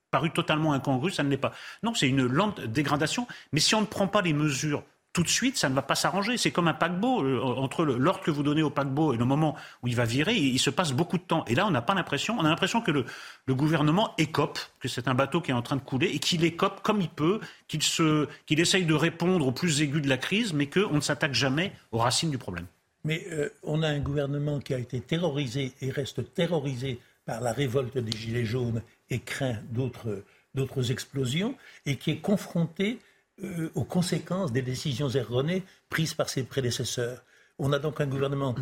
paru 0.10 0.32
totalement 0.32 0.74
incongru, 0.74 1.12
ça 1.12 1.24
ne 1.24 1.30
l'est 1.30 1.38
pas. 1.38 1.54
Non, 1.82 1.94
c'est 1.94 2.08
une 2.08 2.26
lente 2.26 2.62
dégradation. 2.62 3.28
Mais 3.52 3.60
si 3.60 3.76
on 3.76 3.82
ne 3.82 3.86
prend 3.86 4.08
pas 4.08 4.22
les 4.22 4.34
mesures 4.34 4.84
tout 5.14 5.22
de 5.22 5.30
suite, 5.30 5.58
ça 5.58 5.70
ne 5.70 5.76
va 5.76 5.84
pas 5.84 5.94
s'arranger. 5.94 6.38
C'est 6.38 6.52
comme 6.52 6.68
un 6.68 6.74
paquebot. 6.74 7.24
Euh, 7.24 7.40
entre 7.40 7.86
l'ordre 7.86 8.22
que 8.22 8.32
vous 8.32 8.42
donnez 8.42 8.64
au 8.64 8.72
paquebot 8.72 9.14
et 9.14 9.18
le 9.18 9.26
moment 9.26 9.56
où 9.84 9.88
il 9.88 9.96
va 9.96 10.06
virer, 10.06 10.36
il, 10.36 10.58
se 10.60 10.72
passe 10.72 10.92
beaucoup 10.92 11.18
de 11.18 11.24
temps. 11.24 11.46
Et 11.46 11.56
là, 11.56 11.68
on 11.68 11.72
n'a 11.72 11.84
pas 11.84 11.94
l'impression, 11.94 12.36
on 12.40 12.44
a 12.44 12.50
l'impression 12.50 12.82
que 12.82 12.92
le, 12.92 13.06
gouvernement 13.48 14.14
écope, 14.18 14.60
que 14.80 14.88
c'est 14.88 15.08
un 15.08 15.14
bateau 15.14 15.40
qui 15.40 15.52
est 15.52 15.54
en 15.54 15.62
train 15.62 15.76
de 15.76 15.82
couler 15.82 16.08
et 16.08 16.20
qu'il 16.20 16.44
écope 16.44 16.82
comme 16.82 17.00
il 17.00 17.10
peut, 17.10 17.40
qu'il 17.68 18.60
essaye 18.60 18.86
de 18.86 18.94
répondre 18.94 19.48
au 19.48 19.52
plus 19.52 19.82
aigu 19.82 20.02
de 20.02 20.10
la 20.10 20.18
crise, 20.18 20.54
mais 20.54 20.68
qu'on 20.68 20.96
ne 20.96 21.02
s'attaque 21.02 21.34
jamais 21.34 21.72
aux 21.92 22.00
racines 22.00 22.32
du 22.32 22.40
problème. 22.40 22.66
Mais 23.06 23.24
euh, 23.32 23.50
on 23.62 23.84
a 23.84 23.88
un 23.88 24.00
gouvernement 24.00 24.60
qui 24.60 24.74
a 24.74 24.80
été 24.80 25.00
terrorisé 25.00 25.74
et 25.82 25.92
reste 25.92 26.34
terrorisé 26.34 27.00
par 27.26 27.42
la 27.42 27.54
révolte 27.54 27.98
des 27.98 28.18
Gilets 28.18 28.46
jaunes 28.46 28.82
et 29.10 29.20
craint 29.20 29.58
d'autres 29.72 30.92
explosions 30.92 31.56
et 31.86 31.98
qui 31.98 32.12
est 32.12 32.20
confronté 32.20 33.00
euh, 33.44 33.72
aux 33.74 33.84
conséquences 33.84 34.52
des 34.52 34.62
décisions 34.62 35.10
erronées 35.10 35.64
prises 35.90 36.14
par 36.14 36.30
ses 36.30 36.44
prédécesseurs. 36.44 37.24
On 37.58 37.74
a 37.74 37.80
donc 37.80 38.00
un 38.00 38.06
gouvernement 38.06 38.56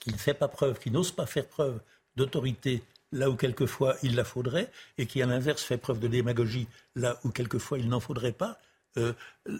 qui 0.00 0.12
ne 0.12 0.16
fait 0.16 0.34
pas 0.34 0.48
preuve, 0.48 0.78
qui 0.78 0.90
n'ose 0.90 1.10
pas 1.10 1.26
faire 1.26 1.46
preuve 1.46 1.80
d'autorité 2.14 2.82
là 3.10 3.30
où 3.30 3.36
quelquefois 3.36 3.96
il 4.02 4.14
la 4.14 4.24
faudrait, 4.24 4.70
et 4.98 5.06
qui 5.06 5.22
à 5.22 5.26
l'inverse 5.26 5.62
fait 5.62 5.78
preuve 5.78 5.98
de 5.98 6.08
démagogie 6.08 6.68
là 6.94 7.18
où 7.24 7.30
quelquefois 7.30 7.78
il 7.78 7.88
n'en 7.88 8.00
faudrait 8.00 8.32
pas. 8.32 8.58
Euh, 8.96 9.12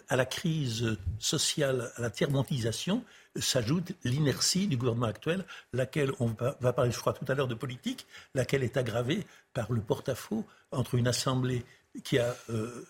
à 0.07 0.15
la 0.15 0.25
crise 0.25 0.97
sociale, 1.19 1.91
à 1.97 2.01
la 2.01 2.09
tiers-montisation, 2.09 3.03
s'ajoute 3.35 3.91
l'inertie 4.05 4.67
du 4.67 4.77
gouvernement 4.77 5.07
actuel, 5.07 5.43
laquelle, 5.73 6.11
on 6.21 6.27
va, 6.27 6.55
va 6.61 6.71
parler, 6.71 6.91
je 6.91 6.99
crois, 6.99 7.11
tout 7.11 7.25
à 7.27 7.35
l'heure 7.35 7.49
de 7.49 7.55
politique, 7.55 8.07
laquelle 8.33 8.63
est 8.63 8.77
aggravée 8.77 9.25
par 9.53 9.73
le 9.73 9.81
porte-à-faux 9.81 10.45
entre 10.71 10.95
une 10.95 11.07
Assemblée 11.07 11.65
qui 12.03 12.19
a 12.19 12.35
euh, 12.49 12.85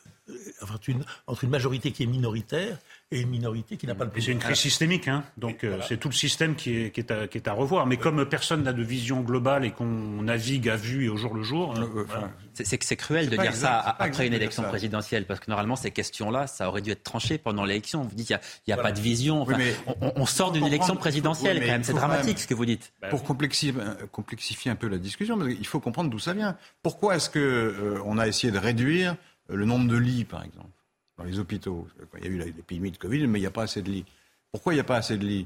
une, 0.87 1.03
entre 1.27 1.43
une 1.43 1.49
majorité 1.49 1.91
qui 1.91 2.03
est 2.03 2.07
minoritaire 2.07 2.77
et 3.15 3.21
une 3.21 3.29
minorité 3.29 3.77
qui 3.77 3.87
n'a 3.87 3.95
pas 3.95 4.03
le 4.03 4.09
pouvoir. 4.09 4.25
C'est 4.25 4.31
une 4.31 4.39
crise 4.39 4.57
systémique, 4.57 5.07
hein. 5.07 5.23
donc 5.37 5.63
euh, 5.63 5.79
c'est 5.87 5.97
tout 5.97 6.09
le 6.09 6.13
système 6.13 6.55
qui 6.55 6.77
est, 6.77 6.91
qui 6.91 6.99
est, 6.99 7.11
à, 7.11 7.27
qui 7.27 7.37
est 7.37 7.47
à, 7.47 7.53
revoir. 7.53 7.85
Mais 7.85 7.97
comme 7.97 8.25
personne 8.27 8.63
n'a 8.63 8.73
de 8.73 8.83
vision 8.83 9.21
globale 9.21 9.65
et 9.65 9.71
qu'on 9.71 9.85
navigue 10.21 10.69
à 10.69 10.75
vue 10.75 11.05
et 11.05 11.09
au 11.09 11.17
jour 11.17 11.33
le 11.33 11.43
jour, 11.43 11.73
euh, 11.77 12.03
voilà. 12.07 12.29
c'est 12.53 12.83
c'est 12.83 12.95
cruel 12.95 13.29
de 13.29 13.35
dire 13.35 13.45
exact, 13.45 13.55
ça 13.57 13.95
après 13.99 14.27
une 14.27 14.33
élection 14.33 14.63
présidentielle, 14.63 15.25
parce 15.25 15.39
que 15.39 15.49
normalement 15.49 15.75
ces 15.75 15.91
questions-là, 15.91 16.47
ça 16.47 16.67
aurait 16.67 16.81
dû 16.81 16.91
être 16.91 17.03
tranché 17.03 17.37
pendant 17.37 17.63
l'élection. 17.63 18.01
Vous 18.03 18.15
dites 18.15 18.27
qu'il 18.27 18.39
n'y 18.67 18.73
a, 18.73 18.75
a 18.75 18.81
voilà. 18.81 18.89
pas 18.89 18.91
de 18.91 19.01
vision. 19.01 19.41
Enfin, 19.41 19.55
oui, 19.57 19.71
on, 20.01 20.11
on, 20.15 20.25
sort 20.25 20.51
d'une 20.51 20.65
élection 20.65 20.95
présidentielle, 20.95 21.57
oui, 21.57 21.65
quand 21.65 21.71
même. 21.71 21.83
C'est 21.83 21.93
dramatique 21.93 22.27
même, 22.27 22.37
ce 22.37 22.47
que 22.47 22.53
vous 22.53 22.65
dites. 22.65 22.93
Pour 23.09 23.23
complexifier, 23.23 23.73
complexifier, 24.11 24.71
un 24.71 24.75
peu 24.75 24.87
la 24.87 24.97
discussion, 24.97 25.39
il 25.47 25.65
faut 25.65 25.79
comprendre 25.79 26.09
d'où 26.09 26.19
ça 26.19 26.33
vient. 26.33 26.57
Pourquoi 26.83 27.15
est-ce 27.15 27.29
que 27.29 27.39
euh, 27.39 27.99
on 28.05 28.17
a 28.17 28.27
essayé 28.27 28.51
de 28.51 28.57
réduire 28.57 29.15
le 29.47 29.65
nombre 29.65 29.87
de 29.87 29.97
lits, 29.97 30.25
par 30.25 30.43
exemple? 30.43 30.74
Dans 31.17 31.23
les 31.23 31.39
hôpitaux. 31.39 31.87
Il 32.17 32.23
y 32.23 32.27
a 32.27 32.29
eu 32.29 32.37
l'épidémie 32.37 32.91
de 32.91 32.97
Covid, 32.97 33.27
mais 33.27 33.39
il 33.39 33.43
n'y 33.43 33.47
a 33.47 33.51
pas 33.51 33.63
assez 33.63 33.81
de 33.81 33.89
lits. 33.89 34.05
Pourquoi 34.51 34.73
il 34.73 34.77
n'y 34.77 34.81
a 34.81 34.85
pas 34.85 34.97
assez 34.97 35.17
de 35.17 35.25
lits 35.25 35.45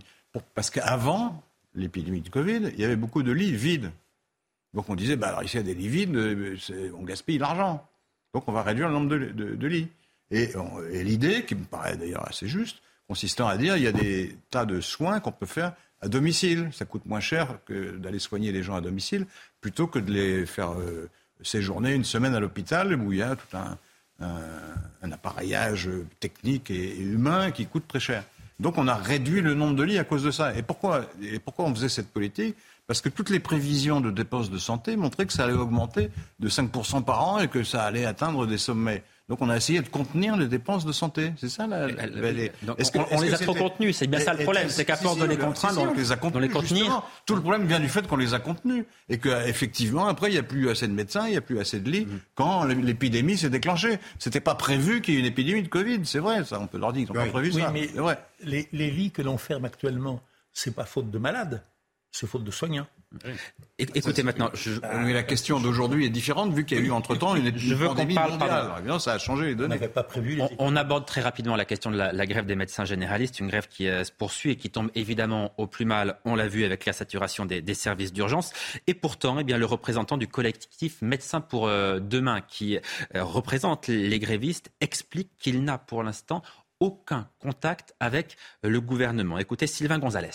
Parce 0.53 0.70
qu'avant 0.70 1.43
l'épidémie 1.76 2.22
de 2.22 2.30
Covid, 2.30 2.72
il 2.74 2.80
y 2.80 2.84
avait 2.84 2.95
beaucoup 2.95 3.24
de 3.24 3.32
lits 3.32 3.55
vides. 3.55 3.91
Donc 4.74 4.89
on 4.89 4.95
disait, 4.95 5.15
bah, 5.15 5.30
alors 5.30 5.43
ici 5.43 5.57
il 5.57 5.59
y 5.59 5.72
a 5.72 5.74
des 5.74 5.74
lits 5.74 5.88
vides, 5.88 6.15
on 6.97 7.03
gaspille 7.03 7.38
l'argent. 7.38 7.88
Donc 8.34 8.47
on 8.47 8.51
va 8.51 8.63
réduire 8.63 8.88
le 8.88 8.93
nombre 8.93 9.09
de, 9.09 9.67
lits. 9.67 9.89
Et, 10.32 10.51
l'idée, 11.03 11.43
qui 11.45 11.55
me 11.55 11.63
paraît 11.63 11.97
d'ailleurs 11.97 12.28
assez 12.28 12.47
juste, 12.47 12.82
consistant 13.07 13.47
à 13.47 13.57
dire, 13.57 13.78
il 13.78 13.84
y 13.84 13.88
a 13.88 13.91
des 13.91 14.38
tas 14.51 14.65
de 14.65 14.80
soins 14.80 15.20
qu'on 15.20 15.32
peut 15.32 15.47
faire 15.47 15.74
à 16.01 16.07
domicile. 16.07 16.70
Ça 16.72 16.86
coûte 16.86 17.05
moins 17.05 17.20
cher 17.20 17.57
d'aller 17.67 18.20
soigner 18.20 18.51
les 18.51 18.61
gens 18.61 18.76
à 18.76 18.82
domicile, 18.82 19.26
plutôt 19.59 19.88
que 19.88 19.97
de 19.97 20.11
les 20.11 20.45
faire 20.45 20.74
euh, 20.74 21.09
séjourner 21.41 21.93
une 21.93 22.03
semaine 22.03 22.36
à 22.36 22.39
l'hôpital 22.39 22.93
où 22.93 23.11
il 23.11 23.20
y 23.20 23.22
a 23.24 23.36
tout 23.36 23.57
un, 23.57 23.78
un, 24.22 25.11
appareillage 25.11 25.89
technique 26.20 26.70
et, 26.70 26.99
et, 26.99 27.01
humain 27.01 27.51
qui 27.51 27.65
coûte 27.65 27.88
très 27.88 27.99
cher. 27.99 28.24
Donc 28.59 28.78
on 28.78 28.88
a 28.88 28.95
réduit 28.95 29.41
le 29.41 29.53
nombre 29.53 29.76
de 29.76 29.84
lits 29.84 29.97
à 29.97 30.03
cause 30.03 30.24
de 30.24 30.32
ça. 30.32 30.55
Et 30.55 30.61
pourquoi, 30.61 31.05
et 31.22 31.39
pourquoi 31.39 31.65
on 31.65 31.74
faisait 31.74 31.89
cette 31.89 32.09
politique? 32.09 32.55
Parce 32.88 33.01
que 33.01 33.09
toutes 33.09 33.30
les 33.30 33.39
prévisions 33.39 34.01
de 34.01 34.09
dépenses 34.09 34.49
de 34.49 34.57
santé 34.57 34.95
montraient 34.95 35.28
que 35.28 35.34
ça 35.34 35.43
allait 35.43 35.53
augmenter 35.53 36.09
de 36.39 36.49
5% 36.49 37.03
par 37.03 37.28
an 37.28 37.39
et 37.39 37.47
que 37.47 37.63
ça 37.63 37.84
allait 37.84 38.05
atteindre 38.05 38.47
des 38.47 38.57
sommets. 38.57 39.03
Donc 39.30 39.43
on 39.43 39.49
a 39.49 39.55
essayé 39.55 39.80
de 39.82 39.88
contenir 39.88 40.36
les 40.36 40.47
dépenses 40.47 40.86
de 40.86 40.91
santé. 40.91 41.34
C'est 41.38 41.49
ça 41.49 41.67
la. 41.67 41.88
Les... 41.88 42.51
Donc, 42.63 42.77
que, 42.77 43.15
on, 43.15 43.21
les 43.21 43.34
a 43.34 43.38
trop 43.38 43.53
contenues. 43.53 43.93
C'est 43.93 44.07
bien 44.07 44.19
ça 44.19 44.34
le 44.34 44.43
problème. 44.43 44.69
C'est 44.69 44.86
qu'à 44.86 44.97
force 44.97 45.19
de 45.19 45.25
les 45.25 45.38
contraindre, 45.38 45.75
si, 45.75 45.82
si, 45.82 45.88
on 45.88 45.93
les 45.93 46.11
a 46.11 46.15
contenus. 46.15 46.41
Les 46.41 46.49
contenir. 46.49 47.03
Tout 47.27 47.36
le 47.36 47.41
problème 47.41 47.67
vient 47.67 47.80
du 47.80 47.89
fait 47.89 48.07
qu'on 48.07 48.17
les 48.17 48.34
a 48.34 48.39
contenus 48.39 48.86
et 49.07 49.19
qu'effectivement 49.19 50.07
après 50.07 50.30
il 50.30 50.34
n'y 50.34 50.39
a 50.39 50.43
plus 50.43 50.69
assez 50.69 50.88
de 50.88 50.93
médecins, 50.93 51.27
il 51.27 51.32
n'y 51.32 51.38
a 51.38 51.41
plus 51.41 51.59
assez 51.59 51.80
de 51.80 51.89
lits 51.91 52.07
mmh. 52.07 52.19
quand 52.34 52.65
l'épidémie 52.65 53.38
s'est 53.38 53.51
déclenchée. 53.51 53.99
C'était 54.17 54.39
pas 54.39 54.55
prévu 54.55 55.01
qu'il 55.01 55.13
y 55.13 55.17
ait 55.17 55.19
une 55.19 55.27
épidémie 55.27 55.61
de 55.61 55.67
Covid. 55.67 55.99
C'est 56.05 56.19
vrai, 56.19 56.43
ça. 56.43 56.59
On 56.59 56.65
peut 56.65 56.80
leur 56.80 56.91
dire 56.91 57.05
qu'ils 57.05 57.15
n'ont 57.15 57.21
oui. 57.21 57.27
pas 57.27 57.34
prévu 57.34 57.51
oui, 57.53 57.61
ça. 57.61 57.71
Mais 57.71 57.86
vrai. 57.86 58.17
Les, 58.41 58.67
les 58.71 58.89
lits 58.89 59.11
que 59.11 59.21
l'on 59.21 59.38
ferme 59.38 59.65
actuellement, 59.65 60.21
c'est 60.53 60.73
pas 60.73 60.86
faute 60.86 61.11
de 61.11 61.19
malades, 61.19 61.63
c'est 62.11 62.25
faute 62.25 62.43
de 62.43 62.51
soignants. 62.51 62.88
Oui. 63.26 63.32
Écoutez 63.80 64.22
maintenant, 64.22 64.51
je... 64.53 64.72
mais 65.03 65.14
la 65.14 65.24
question 65.24 65.60
d'aujourd'hui 65.60 66.05
est 66.05 66.10
différente 66.10 66.53
vu 66.53 66.64
qu'il 66.64 66.78
y 66.78 66.82
a 66.82 66.84
eu 66.84 66.91
entre 66.91 67.16
temps 67.16 67.36
une, 67.36 67.57
je 67.57 67.74
veux 67.74 67.88
pandémie 67.88 68.14
parle, 68.14 68.32
mondiale. 68.32 68.72
Évidemment, 68.78 68.99
ça 68.99 69.14
a 69.14 69.18
changé 69.18 69.47
les 69.47 69.55
données. 69.55 69.80
On, 69.82 69.88
pas 69.88 70.03
prévu 70.03 70.36
les 70.36 70.41
on, 70.43 70.49
on, 70.60 70.76
aborde 70.76 71.07
très 71.07 71.22
rapidement 71.22 71.55
la 71.55 71.66
question 71.66 71.89
de 71.89 71.97
la, 71.97 72.12
la, 72.12 72.26
grève 72.28 72.45
des 72.45 72.55
médecins 72.55 72.86
généralistes, 72.86 73.39
une 73.39 73.47
grève 73.47 73.68
qui 73.68 73.88
euh, 73.88 74.03
se 74.03 74.12
poursuit 74.12 74.51
et 74.51 74.55
qui 74.57 74.70
tombe 74.70 74.91
évidemment 74.93 75.53
au 75.57 75.66
plus 75.66 75.86
mal. 75.86 76.20
On 76.24 76.36
l'a 76.36 76.47
vu 76.47 76.66
avec 76.66 76.86
la 76.86 76.93
saturation 76.93 77.45
des, 77.45 77.64
des 77.64 77.74
services 77.74 78.14
d'urgence. 78.14 78.53
Et 78.86 78.93
pourtant, 78.93 79.39
eh 79.39 79.43
bien, 79.43 79.57
le 79.57 79.66
représentant 79.66 80.18
du 80.18 80.28
collectif 80.28 81.01
Médecins 81.01 81.41
pour 81.41 81.68
euh, 81.68 81.99
demain, 81.99 82.41
qui 82.41 82.78
euh, 82.78 83.24
représente 83.24 83.88
les 83.88 84.20
grévistes, 84.20 84.72
explique 84.82 85.32
qu'il 85.39 85.64
n'a 85.64 85.80
pour 85.80 86.03
l'instant 86.03 86.43
aucun 86.80 87.28
contact 87.39 87.95
avec 87.99 88.38
le 88.62 88.80
gouvernement. 88.82 89.39
Écoutez 89.39 89.68
Sylvain 89.68 89.97
Gonzalez 89.97 90.30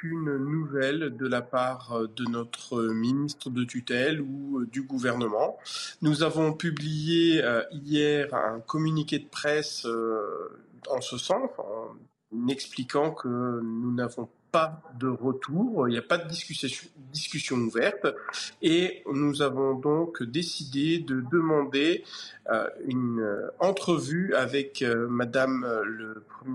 aucune 0.00 0.36
nouvelle 0.38 1.16
de 1.16 1.26
la 1.26 1.42
part 1.42 1.92
euh, 1.92 2.06
de 2.16 2.24
notre 2.24 2.82
ministre 2.84 3.50
de 3.50 3.64
tutelle 3.64 4.20
ou 4.20 4.60
euh, 4.60 4.66
du 4.66 4.82
gouvernement. 4.82 5.58
Nous 6.00 6.22
avons 6.22 6.52
publié 6.52 7.44
euh, 7.44 7.62
hier 7.70 8.32
un 8.34 8.60
communiqué 8.60 9.18
de 9.18 9.26
presse 9.26 9.86
en 10.88 11.00
ce 11.00 11.18
sens, 11.18 11.50
en 11.58 12.48
expliquant 12.48 13.10
que 13.10 13.28
nous 13.28 13.92
n'avons 13.92 14.28
pas 14.50 14.82
de 14.98 15.08
retour, 15.08 15.88
il 15.88 15.92
n'y 15.92 15.98
a 15.98 16.02
pas 16.02 16.18
de 16.18 16.28
discussion, 16.28 17.56
ouverte 17.56 18.06
et 18.62 19.02
nous 19.12 19.42
avons 19.42 19.74
donc 19.74 20.22
décidé 20.22 20.98
de 20.98 21.22
demander 21.30 22.04
euh, 22.50 22.68
une 22.86 23.24
entrevue 23.58 24.34
avec 24.34 24.82
euh, 24.82 25.06
Madame 25.08 25.66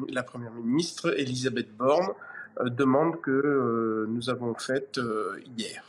la 0.10 0.24
Première 0.24 0.54
ministre 0.54 1.18
Elisabeth 1.18 1.76
Borne 1.76 2.10
euh, 2.10 2.35
demande 2.66 3.20
que 3.22 3.32
euh, 3.32 4.06
nous 4.10 4.30
avons 4.30 4.56
faite 4.56 4.98
euh, 4.98 5.40
hier. 5.58 5.84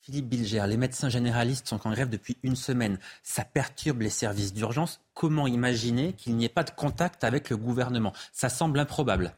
Philippe 0.00 0.28
Bilger, 0.28 0.64
les 0.66 0.78
médecins 0.78 1.10
généralistes 1.10 1.68
sont 1.68 1.86
en 1.86 1.90
grève 1.90 2.08
depuis 2.08 2.38
une 2.42 2.56
semaine. 2.56 2.98
Ça 3.22 3.44
perturbe 3.44 4.00
les 4.00 4.08
services 4.08 4.54
d'urgence. 4.54 5.02
Comment 5.12 5.46
imaginer 5.46 6.14
qu'il 6.14 6.34
n'y 6.36 6.46
ait 6.46 6.48
pas 6.48 6.64
de 6.64 6.70
contact 6.70 7.24
avec 7.24 7.50
le 7.50 7.58
gouvernement? 7.58 8.14
Ça 8.32 8.48
semble 8.48 8.78
improbable. 8.78 9.34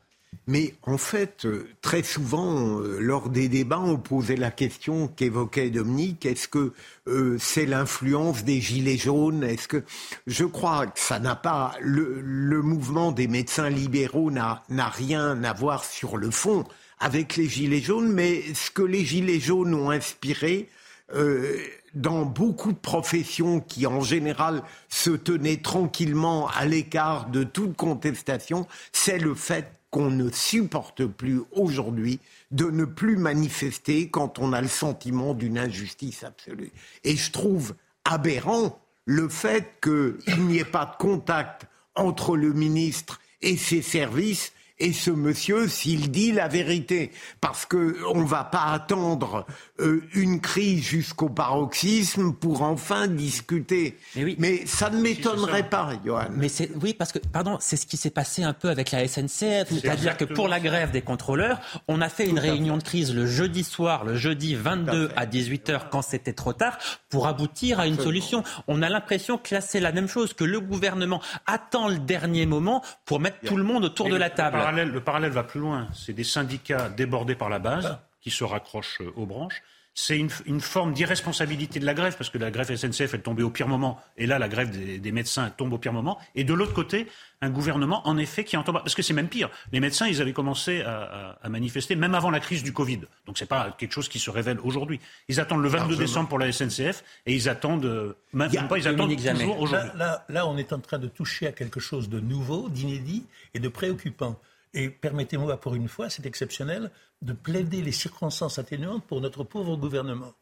Mais 0.47 0.75
en 0.83 0.99
fait, 0.99 1.47
très 1.81 2.03
souvent, 2.03 2.81
lors 2.99 3.29
des 3.29 3.49
débats, 3.49 3.79
on 3.79 3.97
posait 3.97 4.37
la 4.37 4.51
question 4.51 5.07
qu'évoquait 5.07 5.71
Dominique 5.71 6.27
est-ce 6.27 6.49
que 6.49 6.73
euh, 7.07 7.37
c'est 7.39 7.67
l'influence 7.67 8.43
des 8.43 8.61
gilets 8.61 8.97
jaunes? 8.97 9.45
Est-ce 9.45 9.69
que 9.69 9.85
je 10.27 10.45
crois 10.45 10.89
que 10.89 10.99
ça 10.99 11.21
n'a 11.21 11.37
pas 11.37 11.75
le, 11.81 12.21
le, 12.21 12.63
mouvement 12.63 13.13
des 13.13 13.29
médecins 13.29 13.71
libéraux 13.71 14.33
n'a 14.33 14.63
rien 14.69 15.45
à 15.45 15.53
voir 15.53 15.85
sur 15.85 16.17
le 16.17 16.31
fond 16.31 16.65
avec 16.99 17.37
les 17.37 17.49
gilets 17.49 17.81
jaunes, 17.81 18.13
mais 18.13 18.43
ce 18.55 18.71
que 18.71 18.83
les 18.83 19.05
gilets 19.05 19.41
jaunes 19.41 19.75
ont 19.75 19.91
inspiré. 19.91 20.69
Euh, 21.15 21.59
dans 21.95 22.25
beaucoup 22.25 22.73
de 22.73 22.79
professions 22.79 23.61
qui, 23.61 23.85
en 23.87 24.01
général, 24.01 24.63
se 24.89 25.11
tenaient 25.11 25.57
tranquillement 25.57 26.49
à 26.49 26.65
l'écart 26.65 27.31
de 27.31 27.43
toute 27.43 27.77
contestation, 27.77 28.69
c'est 28.93 29.19
le 29.19 29.35
fait 29.35 29.80
qu'on 29.91 30.11
ne 30.11 30.31
supporte 30.31 31.05
plus 31.07 31.41
aujourd'hui 31.53 32.21
de 32.51 32.71
ne 32.71 32.85
plus 32.85 33.17
manifester 33.17 34.09
quand 34.09 34.39
on 34.39 34.53
a 34.53 34.61
le 34.61 34.69
sentiment 34.69 35.35
d'une 35.35 35.59
injustice 35.59 36.25
absolue. 36.25 36.73
Et 37.05 37.17
je 37.17 37.33
trouve 37.33 37.75
aberrant 38.05 38.81
le 39.05 39.29
fait 39.29 39.81
qu'il 39.83 40.47
n'y 40.47 40.59
ait 40.59 40.65
pas 40.65 40.87
de 40.87 40.97
contact 40.97 41.67
entre 41.97 42.37
le 42.37 42.53
ministre 42.53 43.21
et 43.43 43.57
ses 43.57 43.83
services 43.83 44.53
et 44.81 44.93
ce 44.93 45.11
monsieur 45.11 45.69
s'il 45.69 46.11
dit 46.11 46.33
la 46.33 46.49
vérité. 46.49 47.13
Parce 47.41 47.67
qu'on 47.67 47.79
ne 48.21 48.27
va 48.27 48.45
pas 48.45 48.65
attendre 48.73 49.47
euh, 49.81 50.03
une 50.15 50.41
crise 50.41 50.83
jusqu'au 50.83 51.29
paroxysme 51.29 52.33
pour 52.33 52.63
enfin 52.63 53.07
discuter. 53.07 53.97
Mais, 54.17 54.25
oui. 54.25 54.37
Mais 54.39 54.67
ça 54.67 54.91
ne 54.91 55.01
m'étonnerait 55.01 55.69
pas, 55.69 55.91
Johan. 56.05 56.25
Mais 56.33 56.49
c'est, 56.49 56.71
oui, 56.83 56.95
parce 56.95 57.13
que, 57.13 57.19
pardon, 57.19 57.59
c'est 57.61 57.77
ce 57.77 57.87
qui 57.87 57.97
s'est 57.97 58.11
passé 58.11 58.43
un 58.43 58.53
peu 58.53 58.69
avec 58.69 58.91
la 58.91 59.07
SNCF. 59.07 59.69
C'est-à-dire 59.71 60.17
que 60.17 60.25
pour 60.25 60.49
la 60.49 60.61
grève 60.61 60.91
des 60.91 61.03
contrôleurs, 61.03 61.61
on 61.89 62.01
a 62.01 62.09
fait 62.09 62.27
une 62.27 62.39
réunion 62.39 62.79
de 62.79 62.83
crise 62.83 63.15
le 63.15 63.27
jeudi 63.27 63.65
soir, 63.65 64.05
le 64.05 64.17
jeudi 64.17 64.55
22 64.55 65.11
à, 65.17 65.21
à 65.21 65.27
18h 65.27 65.89
quand 65.91 66.03
c'était 66.03 66.33
trop 66.33 66.53
tard, 66.53 66.79
pour 67.09 67.27
aboutir 67.27 67.81
à 67.81 67.87
une 67.87 67.99
solution. 67.99 68.43
On 68.69 68.83
a 68.83 68.89
l'impression 68.89 69.39
que 69.39 69.55
là, 69.55 69.61
c'est 69.61 69.81
la 69.81 69.93
même 69.93 70.09
chose, 70.09 70.33
que 70.33 70.45
le 70.45 70.61
gouvernement 70.61 71.21
attend 71.47 71.89
le 71.89 71.99
dernier 71.99 72.47
moment 72.47 72.83
pour 73.05 73.21
mettre 73.21 73.39
tout 73.45 73.57
le 73.57 73.65
monde 73.65 73.85
autour 73.85 74.07
Mais 74.07 74.13
de 74.13 74.17
la 74.17 74.31
table. 74.31 74.59
Le 74.71 74.77
parallèle, 74.77 74.95
le 74.95 75.01
parallèle 75.01 75.33
va 75.33 75.43
plus 75.43 75.61
loin. 75.61 75.89
C'est 75.93 76.13
des 76.13 76.25
syndicats 76.25 76.89
débordés 76.89 77.35
par 77.35 77.49
la 77.49 77.59
base 77.59 77.99
qui 78.21 78.31
se 78.31 78.45
raccrochent 78.45 79.01
aux 79.17 79.27
branches. 79.27 79.63
C'est 79.93 80.17
une, 80.17 80.31
une, 80.47 80.61
forme 80.61 80.93
d'irresponsabilité 80.93 81.81
de 81.81 81.85
la 81.85 81.95
grève, 81.95 82.17
parce 82.17 82.31
que 82.31 82.39
la 82.39 82.53
grève 82.53 82.75
SNCF 82.75 83.15
est 83.15 83.19
tombée 83.19 83.43
au 83.43 83.51
pire 83.51 83.67
moment, 83.67 84.01
et 84.17 84.27
là, 84.27 84.39
la 84.39 84.49
grève 84.49 84.71
des, 84.71 84.99
des 84.99 85.13
médecins 85.13 85.51
tombe 85.51 85.73
au 85.73 85.79
pire 85.79 85.93
moment. 85.93 86.17
Et 86.37 86.45
de 86.45 86.55
l'autre 86.55 86.73
côté, 86.73 87.09
un 87.43 87.51
gouvernement, 87.51 88.07
en 88.07 88.17
effet, 88.17 88.45
qui 88.45 88.57
entend 88.57 88.73
pas. 88.73 88.81
Parce 88.81 88.95
que 88.95 89.03
c'est 89.03 89.13
même 89.13 89.29
pire. 89.29 89.51
Les 89.73 89.81
médecins, 89.81 90.07
ils 90.07 90.23
avaient 90.23 90.33
commencé 90.33 90.83
à, 90.83 91.03
à, 91.03 91.39
à, 91.43 91.49
manifester 91.49 91.97
même 91.97 92.15
avant 92.15 92.31
la 92.31 92.39
crise 92.39 92.63
du 92.63 92.73
Covid. 92.73 93.01
Donc 93.27 93.37
c'est 93.37 93.47
pas 93.47 93.75
quelque 93.79 93.93
chose 93.93 94.09
qui 94.09 94.21
se 94.21 94.31
révèle 94.31 94.61
aujourd'hui. 94.63 95.01
Ils 95.29 95.41
attendent 95.41 95.63
le 95.63 95.69
22 95.69 95.79
Largement. 95.81 95.99
décembre 95.99 96.29
pour 96.29 96.39
la 96.39 96.53
SNCF, 96.53 97.03
et 97.27 97.35
ils 97.35 97.49
attendent, 97.49 97.85
euh, 97.85 98.17
même 98.33 98.51
pas, 98.69 98.79
ils 98.79 98.87
attendent 98.87 99.17
toujours 99.17 99.61
aujourd'hui. 99.61 99.91
Là, 99.97 100.07
là, 100.07 100.25
là, 100.29 100.47
on 100.47 100.57
est 100.57 100.73
en 100.73 100.79
train 100.79 100.99
de 100.99 101.09
toucher 101.09 101.49
à 101.49 101.53
quelque 101.53 101.81
chose 101.81 102.09
de 102.09 102.21
nouveau, 102.21 102.69
d'inédit 102.69 103.27
et 103.55 103.59
de 103.59 103.69
préoccupant 103.69 104.39
Et 104.73 104.89
permettez-moi, 104.89 105.61
pour 105.61 105.75
une 105.75 105.89
fois, 105.89 106.11
c'est 106.11 106.27
exceptionnel, 106.27 106.91
de 107.23 107.33
plaider 107.33 107.83
les 107.83 107.93
circonstances 107.93 108.59
atténuantes 108.59 109.05
pour 109.07 109.21
notre 109.21 109.45
pauvre 109.45 109.77
gouvernement. 109.77 110.35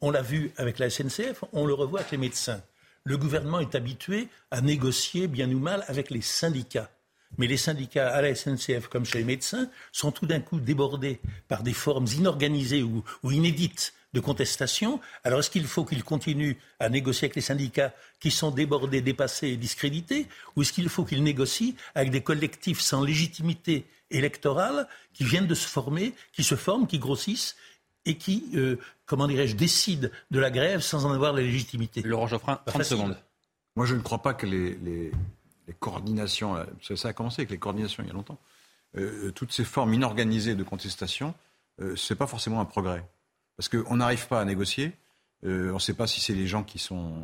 On 0.00 0.10
l'a 0.10 0.22
vu 0.22 0.52
avec 0.56 0.78
la 0.78 0.90
SNCF, 0.90 1.44
on 1.52 1.66
le 1.66 1.74
revoit 1.74 2.00
avec 2.00 2.12
les 2.12 2.18
médecins. 2.18 2.62
Le 3.04 3.16
gouvernement 3.16 3.60
est 3.60 3.74
habitué 3.74 4.28
à 4.50 4.60
négocier, 4.60 5.26
bien 5.26 5.50
ou 5.50 5.58
mal, 5.58 5.84
avec 5.88 6.10
les 6.10 6.22
syndicats. 6.22 6.90
Mais 7.38 7.46
les 7.46 7.56
syndicats 7.56 8.12
à 8.12 8.22
la 8.22 8.34
SNCF, 8.34 8.88
comme 8.88 9.04
chez 9.04 9.18
les 9.18 9.24
médecins, 9.24 9.70
sont 9.90 10.12
tout 10.12 10.26
d'un 10.26 10.40
coup 10.40 10.60
débordés 10.60 11.20
par 11.48 11.62
des 11.62 11.72
formes 11.72 12.06
inorganisées 12.16 12.82
ou, 12.82 13.02
ou 13.22 13.30
inédites 13.30 13.94
de 14.12 14.20
contestation. 14.20 15.00
Alors 15.24 15.40
est-ce 15.40 15.50
qu'il 15.50 15.66
faut 15.66 15.84
qu'ils 15.84 16.04
continuent 16.04 16.54
à 16.80 16.88
négocier 16.88 17.26
avec 17.26 17.36
les 17.36 17.42
syndicats 17.42 17.92
qui 18.20 18.30
sont 18.30 18.50
débordés, 18.50 19.00
dépassés 19.00 19.48
et 19.48 19.56
discrédités 19.56 20.26
Ou 20.56 20.62
est-ce 20.62 20.72
qu'il 20.72 20.88
faut 20.88 21.04
qu'ils 21.04 21.22
négocient 21.22 21.74
avec 21.94 22.10
des 22.10 22.22
collectifs 22.22 22.80
sans 22.80 23.02
légitimité 23.02 23.86
électorale 24.10 24.86
qui 25.14 25.24
viennent 25.24 25.46
de 25.46 25.54
se 25.54 25.66
former, 25.66 26.14
qui 26.32 26.44
se 26.44 26.54
forment, 26.54 26.86
qui 26.86 26.98
grossissent 26.98 27.56
et 28.04 28.16
qui, 28.16 28.50
euh, 28.54 28.76
comment 29.06 29.26
dirais-je, 29.26 29.56
décident 29.56 30.08
de 30.30 30.38
la 30.38 30.50
grève 30.50 30.80
sans 30.80 31.06
en 31.06 31.12
avoir 31.12 31.32
la 31.32 31.42
légitimité? 31.42 32.02
Laurent 32.02 32.26
Geoffrin, 32.26 32.60
30 32.66 32.84
secondes. 32.84 33.16
Moi, 33.76 33.86
je 33.86 33.94
ne 33.94 34.00
crois 34.00 34.20
pas 34.20 34.34
que 34.34 34.44
les, 34.44 34.74
les, 34.74 35.12
les 35.66 35.74
coordinations, 35.74 36.56
euh, 36.56 36.96
ça 36.96 37.08
a 37.08 37.12
commencé 37.12 37.40
avec 37.40 37.50
les 37.50 37.58
coordinations 37.58 38.02
il 38.02 38.08
y 38.08 38.10
a 38.10 38.14
longtemps, 38.14 38.38
euh, 38.96 39.30
toutes 39.30 39.52
ces 39.52 39.64
formes 39.64 39.94
inorganisées 39.94 40.54
de 40.54 40.62
contestation, 40.62 41.34
euh, 41.80 41.96
ce 41.96 42.12
n'est 42.12 42.18
pas 42.18 42.26
forcément 42.26 42.60
un 42.60 42.64
progrès. 42.64 43.04
Parce 43.56 43.68
qu'on 43.68 43.96
n'arrive 43.96 44.26
pas 44.28 44.40
à 44.40 44.44
négocier. 44.44 44.92
Euh, 45.44 45.70
on 45.70 45.74
ne 45.74 45.78
sait 45.80 45.94
pas 45.94 46.06
si 46.06 46.20
c'est 46.20 46.34
les 46.34 46.46
gens 46.46 46.62
qui 46.62 46.78
sont, 46.78 47.14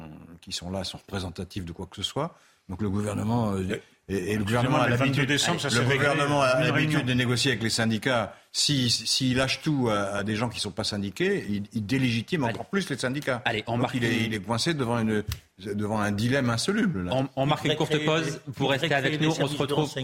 qui 0.40 0.52
sont 0.52 0.70
là 0.70 0.82
sont 0.84 0.98
représentatifs 0.98 1.64
de 1.64 1.72
quoi 1.72 1.86
que 1.86 1.96
ce 1.96 2.02
soit. 2.02 2.36
Donc 2.68 2.82
le 2.82 2.90
gouvernement 2.90 3.52
euh, 3.54 3.80
et, 4.08 4.32
et 4.32 4.36
le 4.36 4.44
gouvernement 4.44 4.78
a 4.80 4.88
le 4.88 4.96
22 4.96 5.22
l'habitude, 5.22 7.00
le 7.00 7.04
de 7.06 7.12
négocier 7.14 7.52
avec 7.52 7.62
les 7.62 7.70
syndicats. 7.70 8.34
S'il 8.52 8.90
si, 8.90 9.06
s'il 9.06 9.36
lâche 9.36 9.60
tout 9.62 9.88
à, 9.90 10.16
à 10.16 10.24
des 10.24 10.34
gens 10.34 10.48
qui 10.48 10.56
ne 10.56 10.60
sont 10.62 10.70
pas 10.72 10.82
syndiqués, 10.84 11.46
il, 11.48 11.64
il 11.72 11.86
délégitime 11.86 12.44
encore 12.44 12.66
plus 12.66 12.88
les 12.90 12.98
syndicats. 12.98 13.40
Allez, 13.44 13.62
on 13.66 13.72
Donc 13.72 13.82
marque 13.82 13.94
il, 13.94 14.04
est, 14.04 14.18
une- 14.18 14.24
il 14.24 14.34
est 14.34 14.40
coincé 14.40 14.74
devant, 14.74 14.98
une, 14.98 15.22
devant 15.58 16.00
un 16.00 16.10
dilemme 16.10 16.50
insoluble. 16.50 17.04
Là. 17.04 17.12
On, 17.14 17.28
on 17.36 17.46
marque 17.46 17.64
une 17.66 17.76
courte 17.76 18.04
pause. 18.04 18.40
Vous 18.48 18.66
restez 18.66 18.92
avec 18.92 19.20
nous. 19.20 19.30
On 19.40 19.46
se 19.46 19.56
retrouve. 19.56 19.94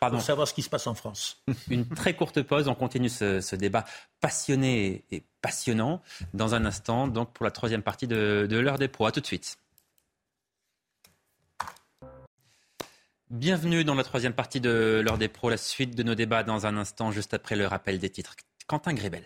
Pardon. 0.00 0.16
pour 0.18 0.24
savoir 0.26 0.46
ce 0.46 0.54
qui 0.54 0.62
se 0.62 0.68
passe 0.70 0.86
en 0.86 0.94
France. 0.94 1.42
Une 1.70 1.86
très 1.88 2.14
courte 2.14 2.42
pause. 2.42 2.68
On 2.68 2.74
continue 2.74 3.08
ce, 3.08 3.40
ce 3.40 3.56
débat 3.56 3.84
passionné 4.20 5.04
et 5.10 5.22
passionnant 5.42 6.00
dans 6.32 6.54
un 6.54 6.64
instant. 6.64 7.06
Donc 7.08 7.32
pour 7.32 7.44
la 7.44 7.50
troisième 7.50 7.82
partie 7.82 8.06
de, 8.06 8.48
l'heure 8.50 8.78
des 8.78 8.88
pros. 8.88 9.06
À 9.06 9.12
tout 9.12 9.20
de 9.20 9.26
suite. 9.26 9.58
Bienvenue 13.28 13.84
dans 13.84 13.94
la 13.94 14.04
troisième 14.04 14.34
partie 14.34 14.60
de 14.60 15.02
l'heure 15.04 15.18
des 15.18 15.28
pros. 15.28 15.50
La 15.50 15.56
suite 15.56 15.94
de 15.94 16.02
nos 16.02 16.14
débats 16.14 16.42
dans 16.42 16.66
un 16.66 16.76
instant, 16.76 17.10
juste 17.10 17.34
après 17.34 17.56
le 17.56 17.66
rappel 17.66 17.98
des 17.98 18.10
titres. 18.10 18.36
Quentin 18.66 18.94
Grébel. 18.94 19.24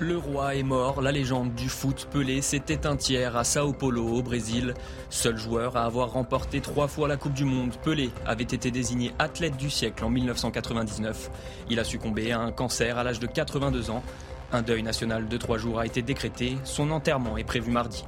Le 0.00 0.16
roi 0.16 0.54
est 0.54 0.62
mort, 0.62 1.02
la 1.02 1.10
légende 1.10 1.56
du 1.56 1.68
foot 1.68 2.06
Pelé 2.12 2.40
s'est 2.40 2.62
éteinte 2.68 3.08
hier 3.10 3.36
à 3.36 3.42
Sao 3.42 3.72
Paulo 3.72 4.06
au 4.06 4.22
Brésil. 4.22 4.74
Seul 5.10 5.36
joueur 5.36 5.76
à 5.76 5.86
avoir 5.86 6.12
remporté 6.12 6.60
trois 6.60 6.86
fois 6.86 7.08
la 7.08 7.16
Coupe 7.16 7.32
du 7.32 7.44
Monde, 7.44 7.74
Pelé 7.82 8.10
avait 8.24 8.44
été 8.44 8.70
désigné 8.70 9.10
athlète 9.18 9.56
du 9.56 9.70
siècle 9.70 10.04
en 10.04 10.10
1999. 10.10 11.30
Il 11.68 11.80
a 11.80 11.84
succombé 11.84 12.30
à 12.30 12.38
un 12.38 12.52
cancer 12.52 12.96
à 12.96 13.02
l'âge 13.02 13.18
de 13.18 13.26
82 13.26 13.90
ans. 13.90 14.04
Un 14.52 14.62
deuil 14.62 14.84
national 14.84 15.26
de 15.26 15.36
trois 15.36 15.58
jours 15.58 15.80
a 15.80 15.86
été 15.86 16.00
décrété, 16.00 16.56
son 16.62 16.92
enterrement 16.92 17.36
est 17.36 17.42
prévu 17.42 17.72
mardi. 17.72 18.04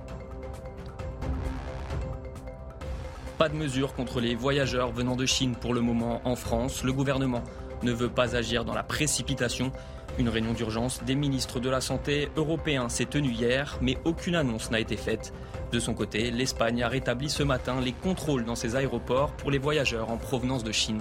Pas 3.37 3.49
de 3.49 3.57
mesures 3.57 3.95
contre 3.95 4.21
les 4.21 4.37
voyageurs 4.37 4.93
venant 4.93 5.17
de 5.17 5.27
Chine 5.27 5.57
pour 5.57 5.75
le 5.75 5.81
moment 5.81 6.21
en 6.25 6.37
France. 6.37 6.85
Le 6.85 6.93
gouvernement 6.93 7.43
ne 7.83 7.93
veut 7.93 8.11
pas 8.11 8.37
agir 8.37 8.65
dans 8.65 8.75
la 8.75 8.83
précipitation. 8.83 9.73
Une 10.19 10.29
réunion 10.29 10.53
d'urgence 10.53 11.03
des 11.05 11.15
ministres 11.15 11.61
de 11.61 11.71
la 11.71 11.81
Santé 11.81 12.29
européens 12.37 12.89
s'est 12.89 13.07
tenue 13.07 13.31
hier, 13.31 13.79
mais 13.81 13.97
aucune 14.05 14.35
annonce 14.35 14.71
n'a 14.71 14.81
été 14.81 14.97
faite. 14.97 15.33
De 15.73 15.79
son 15.79 15.95
côté, 15.95 16.31
l'Espagne 16.31 16.83
a 16.83 16.89
rétabli 16.89 17.31
ce 17.31 17.43
matin 17.43 17.81
les 17.81 17.93
contrôles 17.93 18.45
dans 18.45 18.57
ses 18.57 18.77
aéroports 18.77 19.33
pour 19.33 19.51
les 19.51 19.59
voyageurs 19.59 20.11
en 20.11 20.17
provenance 20.17 20.65
de 20.65 20.73
Chine. 20.73 21.01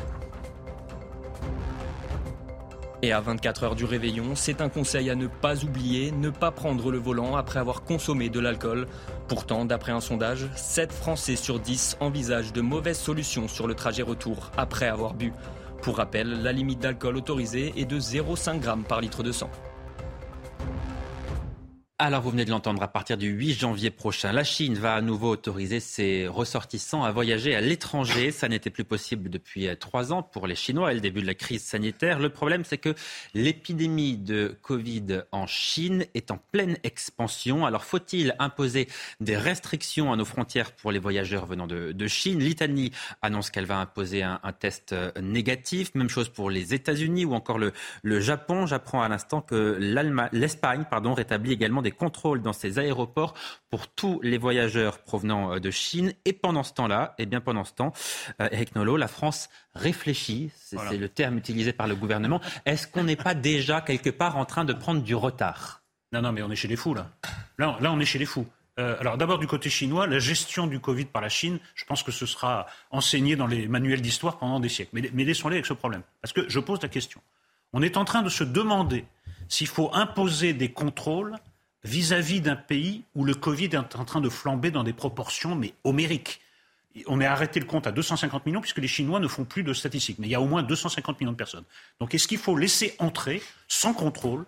Et 3.02 3.14
à 3.14 3.22
24 3.22 3.64
heures 3.64 3.76
du 3.76 3.86
réveillon, 3.86 4.36
c'est 4.36 4.60
un 4.60 4.68
conseil 4.68 5.10
à 5.10 5.16
ne 5.16 5.28
pas 5.28 5.64
oublier, 5.64 6.12
ne 6.12 6.30
pas 6.30 6.52
prendre 6.52 6.92
le 6.92 6.98
volant 6.98 7.38
après 7.38 7.60
avoir 7.60 7.84
consommé 7.84 8.28
de 8.28 8.42
l'alcool. 8.42 8.88
Pourtant, 9.30 9.64
d'après 9.64 9.94
un 9.94 10.02
sondage, 10.02 10.50
7 10.56 10.92
Français 10.92 11.38
sur 11.38 11.60
10 11.62 11.98
envisagent 12.02 12.52
de 12.52 12.60
mauvaises 12.60 13.00
solutions 13.00 13.48
sur 13.48 13.68
le 13.68 13.74
trajet 13.74 14.04
retour 14.04 14.52
après 14.58 14.88
avoir 14.88 15.14
bu. 15.14 15.32
Pour 15.82 15.98
rappel, 15.98 16.44
la 16.44 16.52
limite 16.52 16.80
d'alcool 16.80 17.18
autorisée 17.18 17.74
est 17.78 17.86
de 17.86 18.00
0,5 18.00 18.62
g 18.64 18.72
par 18.88 19.02
litre 19.02 19.24
de 19.24 19.32
sang. 19.32 19.50
Alors, 22.02 22.22
vous 22.22 22.30
venez 22.30 22.46
de 22.46 22.50
l'entendre, 22.50 22.82
à 22.82 22.88
partir 22.88 23.18
du 23.18 23.28
8 23.28 23.60
janvier 23.60 23.90
prochain, 23.90 24.32
la 24.32 24.46
Chine 24.46 24.76
va 24.76 24.94
à 24.94 25.02
nouveau 25.02 25.32
autoriser 25.32 25.82
ses 25.82 26.30
ressortissants 26.30 27.04
à 27.04 27.12
voyager 27.12 27.56
à 27.56 27.60
l'étranger. 27.60 28.32
Ça 28.32 28.48
n'était 28.48 28.70
plus 28.70 28.86
possible 28.86 29.30
depuis 29.30 29.68
euh, 29.68 29.76
trois 29.76 30.14
ans 30.14 30.24
pour 30.24 30.48
les 30.48 30.56
Chinois 30.56 30.94
et 30.94 30.96
le 30.96 31.02
début 31.02 31.22
de 31.22 31.28
la 31.28 31.34
crise 31.34 31.62
sanitaire. 31.62 32.20
Le 32.20 32.30
problème, 32.30 32.64
c'est 32.64 32.78
que 32.78 32.96
l'épidémie 33.34 34.16
de 34.16 34.58
Covid 34.62 35.24
en 35.34 35.46
Chine 35.46 36.06
est 36.14 36.32
en 36.32 36.38
pleine 36.54 36.78
expansion. 36.86 37.66
Alors, 37.66 37.84
faut-il 37.84 38.34
imposer 38.40 38.88
des 39.20 39.36
restrictions 39.36 40.14
à 40.14 40.16
nos 40.16 40.24
frontières 40.24 40.72
pour 40.72 40.94
les 40.94 41.00
voyageurs 41.00 41.48
venant 41.48 41.68
de, 41.68 42.08
Chine? 42.08 42.40
L'Italie 42.40 42.94
annonce 43.22 43.50
qu'elle 43.50 43.66
va 43.66 43.78
imposer 43.78 44.24
un, 44.24 44.40
test 44.58 44.94
euh, 44.94 45.12
négatif. 45.22 45.94
Même 45.96 46.08
chose 46.08 46.30
pour 46.30 46.50
les 46.50 46.74
États-Unis 46.74 47.26
ou 47.26 47.34
encore 47.34 47.58
le, 47.58 47.74
le 48.04 48.22
Japon. 48.22 48.68
J'apprends 48.68 49.02
à 49.02 49.10
l'instant 49.10 49.42
que 49.42 49.78
l'Espagne 50.32 50.86
rétablit 51.14 51.52
également 51.52 51.82
des 51.82 51.89
contrôles 51.92 52.42
dans 52.42 52.54
ses 52.54 52.80
aéroports 52.80 53.34
pour 53.70 53.88
tous 53.88 54.20
les 54.24 54.38
voyageurs 54.38 55.00
provenant 55.00 55.54
euh, 55.54 55.60
de 55.60 55.72
Chine. 55.72 56.14
Et 56.26 56.34
pendant 56.34 56.64
ce 56.64 56.74
temps-là, 56.74 57.16
et 57.18 57.26
bien 57.26 57.42
pendant 57.42 57.64
ce 57.64 57.74
temps, 57.74 57.94
euh, 58.42 58.50
Eric 58.52 58.76
Nolot, 58.76 58.98
la 58.98 59.08
France 59.08 59.50
réfléchit, 59.76 60.52
c'est 60.56 60.76
Voilà. 60.76 60.92
c'est 60.92 60.98
le 60.98 61.10
terme 61.10 61.38
utilisé 61.38 61.74
par 61.74 61.88
le 61.88 61.96
gouvernement. 61.96 62.42
Est-ce 62.66 62.88
qu'on 62.88 63.04
n'est 63.04 63.16
pas 63.16 63.34
déjà 63.34 63.82
quelque 63.82 64.10
part 64.10 64.38
en 64.38 64.46
train 64.46 64.66
de 64.66 64.74
prendre 64.74 65.02
du 65.02 65.16
retard? 65.16 65.82
Non, 66.12 66.22
non, 66.22 66.32
mais 66.32 66.42
on 66.42 66.52
est 66.52 66.56
chez 66.56 66.68
les 66.68 66.76
fous, 66.76 66.94
là. 66.94 67.10
Là, 67.58 67.78
là 67.80 67.92
on 67.92 68.00
est 68.00 68.06
chez 68.06 68.20
les 68.20 68.26
fous. 68.26 68.48
Euh, 68.80 68.96
alors 69.00 69.18
d'abord 69.18 69.40
du 69.40 69.48
côté 69.48 69.70
chinois, 69.70 70.08
la 70.08 70.20
gestion 70.20 70.66
du 70.66 70.80
Covid 70.80 71.06
par 71.06 71.22
la 71.22 71.30
Chine, 71.30 71.60
je 71.76 71.84
pense 71.84 72.02
que 72.02 72.12
ce 72.12 72.26
sera 72.26 72.66
enseigné 72.92 73.36
dans 73.36 73.48
les 73.48 73.68
manuels 73.68 74.02
d'histoire 74.02 74.38
pendant 74.38 74.60
des 74.60 74.70
siècles. 74.70 74.92
Mais, 74.94 75.10
mais 75.14 75.26
laissons-les 75.26 75.56
avec 75.58 75.66
ce 75.66 75.74
problème. 75.74 76.02
Parce 76.22 76.32
que 76.32 76.48
je 76.48 76.60
pose 76.60 76.82
la 76.82 76.88
question. 76.88 77.22
On 77.74 77.82
est 77.82 77.98
en 77.98 78.06
train 78.06 78.22
de 78.22 78.30
se 78.30 78.44
demander 78.44 79.06
s'il 79.50 79.68
faut 79.68 79.90
imposer 79.94 80.54
des 80.54 80.72
contrôles 80.72 81.36
vis-à-vis 81.84 82.42
d'un 82.42 82.56
pays 82.56 83.04
où 83.16 83.24
le 83.24 83.34
Covid 83.34 83.66
est 83.72 83.96
en 83.96 84.06
train 84.06 84.22
de 84.22 84.30
flamber 84.30 84.72
dans 84.72 84.84
des 84.84 84.94
proportions 84.94 85.56
mais 85.56 85.74
homériques. 85.84 86.42
On 87.08 87.22
est 87.22 87.26
arrêté 87.26 87.60
le 87.60 87.66
compte 87.66 87.88
à 87.88 87.92
250 87.92 88.46
millions 88.46 88.62
puisque 88.62 88.80
les 88.80 88.88
Chinois 88.88 89.20
ne 89.20 89.28
font 89.28 89.46
plus 89.46 89.64
de 89.64 89.74
statistiques. 89.74 90.20
Mais 90.20 90.28
il 90.28 90.32
y 90.32 90.36
a 90.36 90.42
au 90.42 90.48
moins 90.48 90.64
250 90.64 91.20
millions 91.20 91.32
de 91.32 91.38
personnes. 91.38 91.64
Donc 92.00 92.14
est-ce 92.14 92.28
qu'il 92.28 92.40
faut 92.40 92.58
laisser 92.58 92.96
entrer 93.00 93.42
sans 93.68 93.94
contrôle 93.94 94.46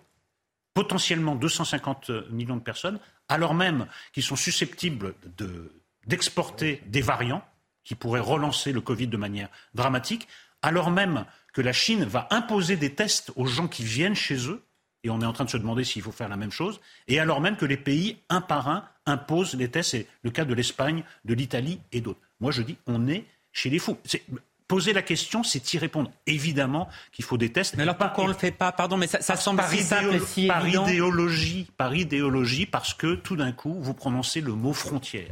potentiellement 0.74 1.34
250 1.34 2.10
millions 2.30 2.56
de 2.56 2.62
personnes, 2.62 2.98
alors 3.28 3.54
même 3.54 3.86
qu'ils 4.12 4.22
sont 4.22 4.36
susceptibles 4.36 5.14
de- 5.38 5.70
d'exporter 6.06 6.82
des 6.86 7.02
variants 7.02 7.44
qui 7.84 7.94
pourraient 7.94 8.20
relancer 8.20 8.72
le 8.72 8.80
Covid 8.80 9.06
de 9.08 9.16
manière 9.18 9.48
dramatique, 9.74 10.26
alors 10.62 10.90
même 10.90 11.26
que 11.52 11.60
la 11.60 11.72
Chine 11.72 12.04
va 12.04 12.26
imposer 12.30 12.76
des 12.76 12.94
tests 12.94 13.32
aux 13.36 13.46
gens 13.46 13.68
qui 13.68 13.84
viennent 13.84 14.14
chez 14.14 14.48
eux, 14.48 14.62
et 15.04 15.10
on 15.10 15.20
est 15.20 15.26
en 15.26 15.32
train 15.32 15.44
de 15.44 15.50
se 15.50 15.56
demander 15.56 15.84
s'il 15.84 16.02
faut 16.02 16.12
faire 16.12 16.28
la 16.28 16.36
même 16.36 16.52
chose, 16.52 16.80
et 17.08 17.18
alors 17.18 17.40
même 17.40 17.56
que 17.56 17.64
les 17.66 17.76
pays, 17.76 18.18
un 18.28 18.40
par 18.40 18.68
un, 18.68 18.84
imposent 19.06 19.54
les 19.54 19.68
tests, 19.68 19.90
c'est 19.90 20.06
le 20.22 20.30
cas 20.30 20.44
de 20.44 20.54
l'Espagne, 20.54 21.02
de 21.24 21.34
l'Italie 21.34 21.80
et 21.92 22.00
d'autres. 22.00 22.20
Moi 22.40 22.52
je 22.52 22.62
dis, 22.62 22.76
on 22.86 23.08
est 23.08 23.24
chez 23.52 23.70
les 23.70 23.78
fous. 23.78 23.98
C'est- 24.04 24.24
Poser 24.68 24.94
la 24.94 25.02
question, 25.02 25.42
c'est 25.42 25.74
y 25.74 25.76
répondre. 25.78 26.10
Évidemment 26.26 26.88
qu'il 27.10 27.26
faut 27.26 27.36
des 27.36 27.52
tests. 27.52 27.76
Mais 27.76 27.82
alors 27.82 27.96
pourquoi 27.98 28.24
on 28.24 28.28
ne 28.28 28.32
le 28.32 28.38
fait 28.38 28.52
pas? 28.52 28.72
Pardon, 28.72 28.96
mais 28.96 29.06
ça, 29.06 29.20
ça 29.20 29.36
semble 29.36 29.62
si 29.68 29.82
simple 29.82 30.14
et 30.14 30.20
si 30.20 30.46
par 30.46 30.64
évident. 30.64 30.86
idéologie, 30.86 31.66
par 31.76 31.94
idéologie, 31.94 32.64
parce 32.64 32.94
que 32.94 33.16
tout 33.16 33.36
d'un 33.36 33.52
coup, 33.52 33.76
vous 33.82 33.92
prononcez 33.92 34.40
le 34.40 34.54
mot 34.54 34.72
frontière. 34.72 35.28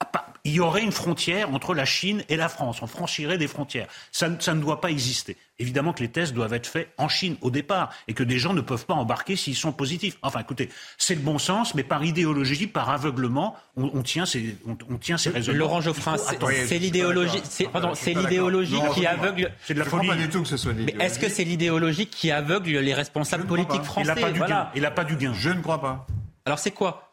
Ah, 0.00 0.26
Il 0.44 0.52
y 0.52 0.60
aurait 0.60 0.82
une 0.82 0.90
frontière 0.92 1.52
entre 1.52 1.74
la 1.74 1.84
Chine 1.84 2.24
et 2.30 2.36
la 2.36 2.48
France. 2.48 2.80
On 2.80 2.86
franchirait 2.86 3.36
des 3.36 3.46
frontières. 3.46 3.86
Ça, 4.10 4.30
ne- 4.30 4.40
ça 4.40 4.54
ne 4.54 4.60
doit 4.62 4.80
pas 4.80 4.90
exister. 4.90 5.36
Évidemment 5.58 5.92
que 5.92 6.00
les 6.00 6.08
tests 6.08 6.32
doivent 6.32 6.54
être 6.54 6.66
faits 6.66 6.88
en 6.96 7.10
Chine 7.10 7.36
au 7.42 7.50
départ 7.50 7.90
et 8.08 8.14
que 8.14 8.22
des 8.22 8.38
gens 8.38 8.54
ne 8.54 8.62
peuvent 8.62 8.86
pas 8.86 8.94
embarquer 8.94 9.36
s'ils 9.36 9.54
sont 9.54 9.72
positifs. 9.72 10.16
Enfin, 10.22 10.40
écoutez, 10.40 10.70
c'est 10.96 11.14
le 11.14 11.20
bon 11.20 11.38
sens, 11.38 11.74
mais 11.74 11.82
par 11.82 12.02
idéologie, 12.02 12.66
par 12.66 12.88
aveuglement, 12.88 13.54
on, 13.76 13.90
on 13.92 14.02
tient 14.02 14.24
ces, 14.24 14.56
on, 14.66 14.78
on 14.90 14.96
tient 14.96 15.18
ces 15.18 15.28
raisonnements. 15.28 15.58
Laurent 15.58 15.80
Geoffrin, 15.82 16.16
c'est- 16.16 16.78
l'idéologie, 16.78 17.42
c'est 17.44 17.68
pardon, 17.68 17.92
c'est 17.94 18.14
l'idéologie 18.14 18.80
qui 18.94 19.06
aveugle. 19.06 19.52
C'est 19.62 19.74
de 19.74 19.80
la 19.80 19.84
folie. 19.84 20.08
pas 20.08 20.16
du 20.16 20.30
tout 20.30 20.40
que 20.40 20.48
ce 20.48 20.56
soit 20.56 20.72
de 20.72 20.84
Mais 20.84 20.94
est-ce 20.98 21.18
que 21.18 21.28
c'est 21.28 21.44
l'idéologie 21.44 22.06
qui 22.06 22.30
aveugle 22.30 22.78
les 22.78 22.94
responsables 22.94 23.44
politiques 23.44 23.82
français 23.82 24.10
Il 24.10 24.14
n'a 24.14 24.26
pas 24.26 24.30
du 24.32 24.38
Voilà. 24.38 24.54
gain. 24.54 24.68
Il 24.74 24.82
n'a 24.82 24.90
pas 24.90 25.04
du 25.04 25.16
gain. 25.16 25.34
Je 25.34 25.50
ne 25.50 25.60
crois 25.60 25.82
pas. 25.82 26.06
Alors 26.46 26.58
c'est 26.58 26.70
quoi 26.70 27.09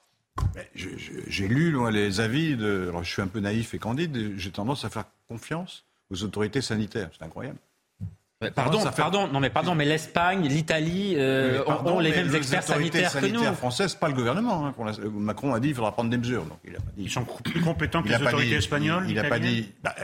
J'ai 0.76 1.48
lu 1.48 1.74
moi, 1.74 1.92
les 1.92 2.20
avis 2.20 2.56
de. 2.56 2.88
Alors 2.90 3.04
je 3.04 3.12
suis 3.12 3.22
un 3.22 3.28
peu 3.28 3.40
naïf 3.40 3.74
et 3.74 3.80
candide. 3.80 4.34
J'ai 4.38 4.52
tendance 4.52 4.86
à 4.86 4.90
faire 4.90 5.06
confiance 5.28 5.84
aux 6.12 6.24
autorités 6.24 6.62
sanitaires. 6.62 7.10
C'est 7.18 7.26
incroyable. 7.26 7.58
Pardon, 8.54 8.84
pardon, 8.96 9.28
non 9.28 9.40
mais 9.40 9.50
pardon, 9.50 9.74
mais 9.74 9.86
l'Espagne, 9.86 10.48
l'Italie 10.48 11.16
euh, 11.18 11.64
ont 11.66 12.00
les 12.00 12.12
mêmes 12.12 12.36
experts 12.36 12.62
sanitaires, 12.62 13.12
que 13.12 13.26
nous. 13.26 13.42
françaises, 13.56 13.96
pas 13.96 14.10
le 14.10 14.14
gouvernement. 14.14 14.68
Hein, 14.68 14.76
Macron 15.12 15.56
a 15.56 15.60
dit 15.60 15.70
qu'il 15.70 15.76
faudra 15.76 15.92
prendre 15.92 16.12
des 16.12 16.20
mesures. 16.20 16.46
Donc 16.46 16.60
il 16.64 16.76
a 16.76 16.80
pas 16.80 16.92
dit, 16.96 17.06
ils 17.06 17.10
sont 17.10 17.26
plus 17.26 17.62
compétents 17.62 18.04
que 18.04 18.10
les 18.10 18.16
autorités 18.16 18.56
espagnoles. 18.56 19.10
Il 19.10 19.16
n'a 19.16 19.24
pas 19.24 19.40
dit. 19.40 19.72
Bah, 19.84 19.96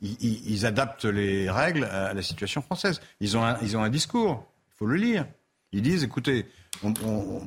ils, 0.00 0.66
adaptent 0.66 1.04
les 1.04 1.50
règles 1.50 1.84
à 1.84 2.14
la 2.14 2.22
situation 2.22 2.62
française. 2.62 3.00
Ils 3.20 3.36
ont 3.36 3.44
un, 3.44 3.58
ils 3.60 3.76
ont 3.76 3.82
un 3.82 3.90
discours. 3.90 4.46
Il 4.68 4.78
faut 4.78 4.86
le 4.86 4.96
lire. 4.96 5.26
Ils 5.72 5.82
disent, 5.82 6.04
écoutez, 6.04 6.46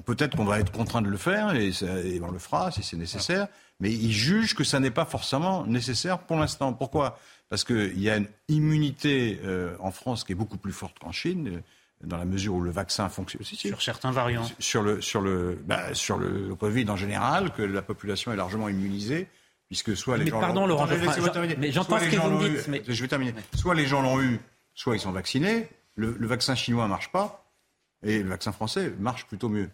peut-être 0.06 0.36
qu'on 0.36 0.46
va 0.46 0.60
être 0.60 0.72
contraint 0.72 1.02
de 1.02 1.10
le 1.10 1.18
faire 1.18 1.56
et, 1.56 1.70
et 1.70 2.22
on 2.22 2.32
le 2.32 2.40
fera 2.40 2.72
si 2.72 2.84
c'est 2.84 2.98
nécessaire. 2.98 3.48
Mais 3.80 3.92
ils 3.92 4.12
jugent 4.12 4.56
que 4.56 4.64
ça 4.64 4.80
n'est 4.80 4.92
pas 4.92 5.06
forcément 5.06 5.66
nécessaire 5.66 6.20
pour 6.20 6.38
l'instant. 6.38 6.74
Pourquoi? 6.74 7.18
Parce 7.50 7.64
qu'il 7.64 8.00
y 8.00 8.10
a 8.10 8.18
une 8.18 8.28
immunité 8.48 9.40
euh, 9.44 9.76
en 9.80 9.92
France 9.92 10.24
qui 10.24 10.34
est 10.34 10.36
beaucoup 10.36 10.58
plus 10.58 10.74
forte 10.74 11.00
qu'en 11.00 11.12
Chine, 11.12 11.48
euh, 11.48 11.62
dans 12.04 12.18
la 12.18 12.26
mesure 12.26 12.56
où 12.56 12.62
le 12.62 12.72
vaccin 12.72 13.10
fonctionne. 13.10 13.42
aussi. 13.42 13.56
sur 13.56 13.82
certains 13.82 14.12
variants. 14.12 14.46
Sur 14.60 14.84
le, 14.84 15.02
sur, 15.02 15.22
le, 15.22 15.60
bah, 15.66 15.94
sur 15.94 16.18
le 16.18 16.56
Covid 16.56 16.90
en 16.90 16.96
général, 16.96 17.52
que 17.54 17.62
la 17.62 17.82
population 17.82 18.32
est 18.32 18.36
largement 18.36 18.70
immunisée. 18.70 19.28
Puisque 19.68 19.96
soit 19.96 20.18
les 20.18 20.24
mais 20.24 20.32
gens 20.32 20.40
pardon, 20.40 20.66
Laurent, 20.66 20.88
mais 20.88 21.72
j'entends 21.72 22.00
ce 22.00 22.10
que 22.10 22.16
vous 22.16 22.30
me 22.32 22.50
dites. 22.50 22.68
Mais... 22.68 22.82
Je 22.88 23.02
vais 23.02 23.08
terminer. 23.08 23.36
Soit 23.54 23.76
les 23.76 23.86
gens 23.86 24.02
l'ont 24.02 24.20
eu, 24.20 24.40
soit 24.74 24.96
ils 24.96 25.00
sont 25.00 25.12
vaccinés. 25.12 25.70
Le, 25.96 26.16
le 26.18 26.28
vaccin 26.28 26.56
chinois 26.56 26.86
ne 26.86 26.90
marche 26.90 27.12
pas, 27.12 27.46
et 28.04 28.24
le 28.24 28.30
vaccin 28.30 28.52
français 28.52 28.93
marche 29.00 29.26
plutôt 29.26 29.50
mieux. 29.50 29.70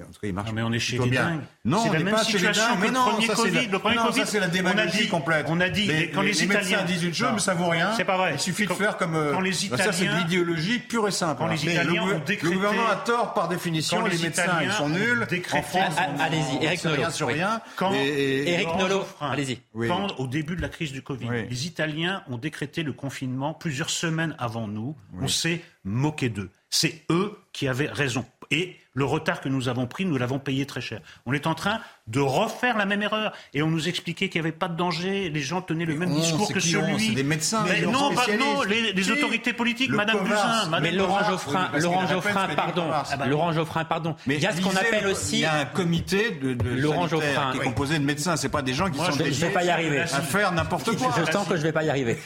En 0.00 0.12
tout 0.12 0.20
cas, 0.20 0.28
il 0.28 0.32
marche 0.34 0.48
non, 0.48 0.54
mais 0.54 0.62
on 0.62 0.72
est 0.72 0.78
chez 0.78 0.98
les 0.98 1.10
dingues. 1.10 1.40
Non, 1.64 1.84
on 1.86 1.92
n'est 1.92 2.10
pas 2.10 2.24
chez 2.24 2.38
les 2.38 2.44
dingues. 2.50 2.78
Mais 2.80 2.90
non, 2.90 3.06
le 3.06 3.12
premier 3.12 3.28
Covid. 3.28 3.66
Le 3.66 3.78
premier 3.78 3.96
Covid, 3.96 4.22
c'est 4.26 4.40
la 4.40 4.48
démagogie 4.48 5.08
complète. 5.08 5.46
On 5.48 5.60
a 5.60 5.68
dit, 5.68 5.86
les, 5.86 6.10
quand 6.10 6.22
les, 6.22 6.28
les 6.28 6.44
Italiens 6.44 6.60
médecins 6.60 6.84
disent 6.84 7.04
une 7.04 7.14
chose, 7.14 7.30
mais 7.34 7.40
ça 7.40 7.54
vaut 7.54 7.68
rien. 7.68 7.92
C'est 7.96 8.04
pas 8.04 8.16
vrai. 8.16 8.32
Il 8.34 8.40
suffit 8.40 8.66
de 8.66 8.72
faire 8.72 8.96
comme. 8.96 9.14
Euh, 9.14 9.32
quand 9.32 9.40
les 9.40 9.66
Italiens, 9.66 9.84
ça, 9.84 9.92
c'est 9.92 10.06
de 10.06 10.16
l'idéologie 10.18 10.78
pure 10.78 11.08
et 11.08 11.10
simple. 11.10 11.38
Quand 11.38 11.46
les 11.48 11.64
Italiens 11.64 12.02
ont 12.02 12.18
décrété, 12.18 12.46
le 12.46 12.50
gouvernement 12.52 12.88
a 12.88 12.96
tort 12.96 13.34
par 13.34 13.48
définition. 13.48 14.04
Les 14.04 14.18
médecins, 14.18 14.62
ils 14.62 14.72
sont 14.72 14.88
nuls. 14.88 15.26
En 15.52 15.62
France, 15.62 15.94
allez-y, 16.20 16.64
Eric 16.64 16.84
Nolot. 16.84 16.96
Rien 16.96 17.10
sur 17.10 17.26
rien. 17.28 17.60
Quand 17.76 17.92
Eric 17.92 18.68
Nolot, 18.78 19.06
allez-y. 19.20 19.60
Quand 19.86 20.18
au 20.18 20.26
début 20.26 20.56
de 20.56 20.62
la 20.62 20.68
crise 20.68 20.92
du 20.92 21.02
Covid, 21.02 21.28
les 21.48 21.66
Italiens 21.66 22.22
ont 22.28 22.38
décrété 22.38 22.82
le 22.82 22.92
confinement 22.92 23.54
plusieurs 23.54 23.90
semaines 23.90 24.34
avant 24.38 24.68
nous, 24.68 24.96
on 25.20 25.28
s'est 25.28 25.62
moqué 25.84 26.28
d'eux. 26.28 26.50
C'est 26.70 27.02
eux 27.10 27.38
qui 27.52 27.66
avaient 27.66 27.88
raison. 27.88 28.24
Et 28.50 28.76
le 28.98 29.04
retard 29.04 29.40
que 29.40 29.48
nous 29.48 29.68
avons 29.68 29.86
pris, 29.86 30.04
nous 30.04 30.18
l'avons 30.18 30.40
payé 30.40 30.66
très 30.66 30.80
cher. 30.80 31.00
On 31.24 31.32
est 31.32 31.46
en 31.46 31.54
train 31.54 31.80
de 32.08 32.20
refaire 32.20 32.76
la 32.76 32.86
même 32.86 33.02
erreur. 33.02 33.32
Et 33.54 33.62
on 33.62 33.68
nous 33.68 33.88
expliquait 33.88 34.28
qu'il 34.28 34.40
n'y 34.40 34.48
avait 34.48 34.56
pas 34.56 34.68
de 34.68 34.76
danger, 34.76 35.28
les 35.28 35.40
gens 35.40 35.60
tenaient 35.60 35.84
le 35.84 35.94
même 35.94 36.14
discours 36.14 36.52
que 36.52 36.60
celui. 36.60 37.08
C'est 37.08 37.14
des 37.14 37.22
médecins. 37.22 37.64
Mais 37.68 37.82
non, 37.82 38.14
pas, 38.14 38.26
non, 38.38 38.62
les, 38.62 39.10
autorités 39.10 39.52
politiques, 39.52 39.90
Madame 39.90 40.24
Buzyn. 40.24 40.80
mais 40.80 40.90
Laurent 40.90 41.24
Geoffrin, 41.24 41.70
Laurent 41.78 42.06
Geoffrin, 42.06 42.48
pardon. 42.56 42.90
Laurent 43.26 43.52
Geoffrin, 43.52 43.84
pardon. 43.84 44.16
Mais 44.26 44.36
il 44.36 44.42
y 44.42 44.46
a 44.46 44.54
ce 44.54 44.60
qu'on 44.60 44.76
appelle 44.76 45.06
aussi. 45.06 45.36
Il 45.36 45.40
y 45.40 45.44
a 45.44 45.54
un 45.54 45.64
comité 45.64 46.30
de, 46.42 46.54
de 46.54 46.70
Laurent 46.70 47.06
Geoffrin 47.06 47.52
qui 47.52 47.58
est 47.58 47.64
composé 47.64 47.98
de 47.98 48.04
médecins. 48.04 48.36
C'est 48.36 48.48
pas 48.48 48.62
des 48.62 48.74
gens 48.74 48.90
qui 48.90 48.98
sont 48.98 49.12
je, 49.12 49.24
je 49.24 49.46
vais 49.46 49.50
pas 49.50 49.64
y 49.64 49.70
arriver. 49.70 50.00
à 50.00 50.06
faire 50.06 50.52
n'importe 50.52 50.96
quoi. 50.96 51.14
Je 51.16 51.30
sens 51.30 51.46
que 51.46 51.56
je 51.56 51.62
vais 51.62 51.72
pas 51.72 51.84
y 51.84 51.90
arriver. 51.90 52.18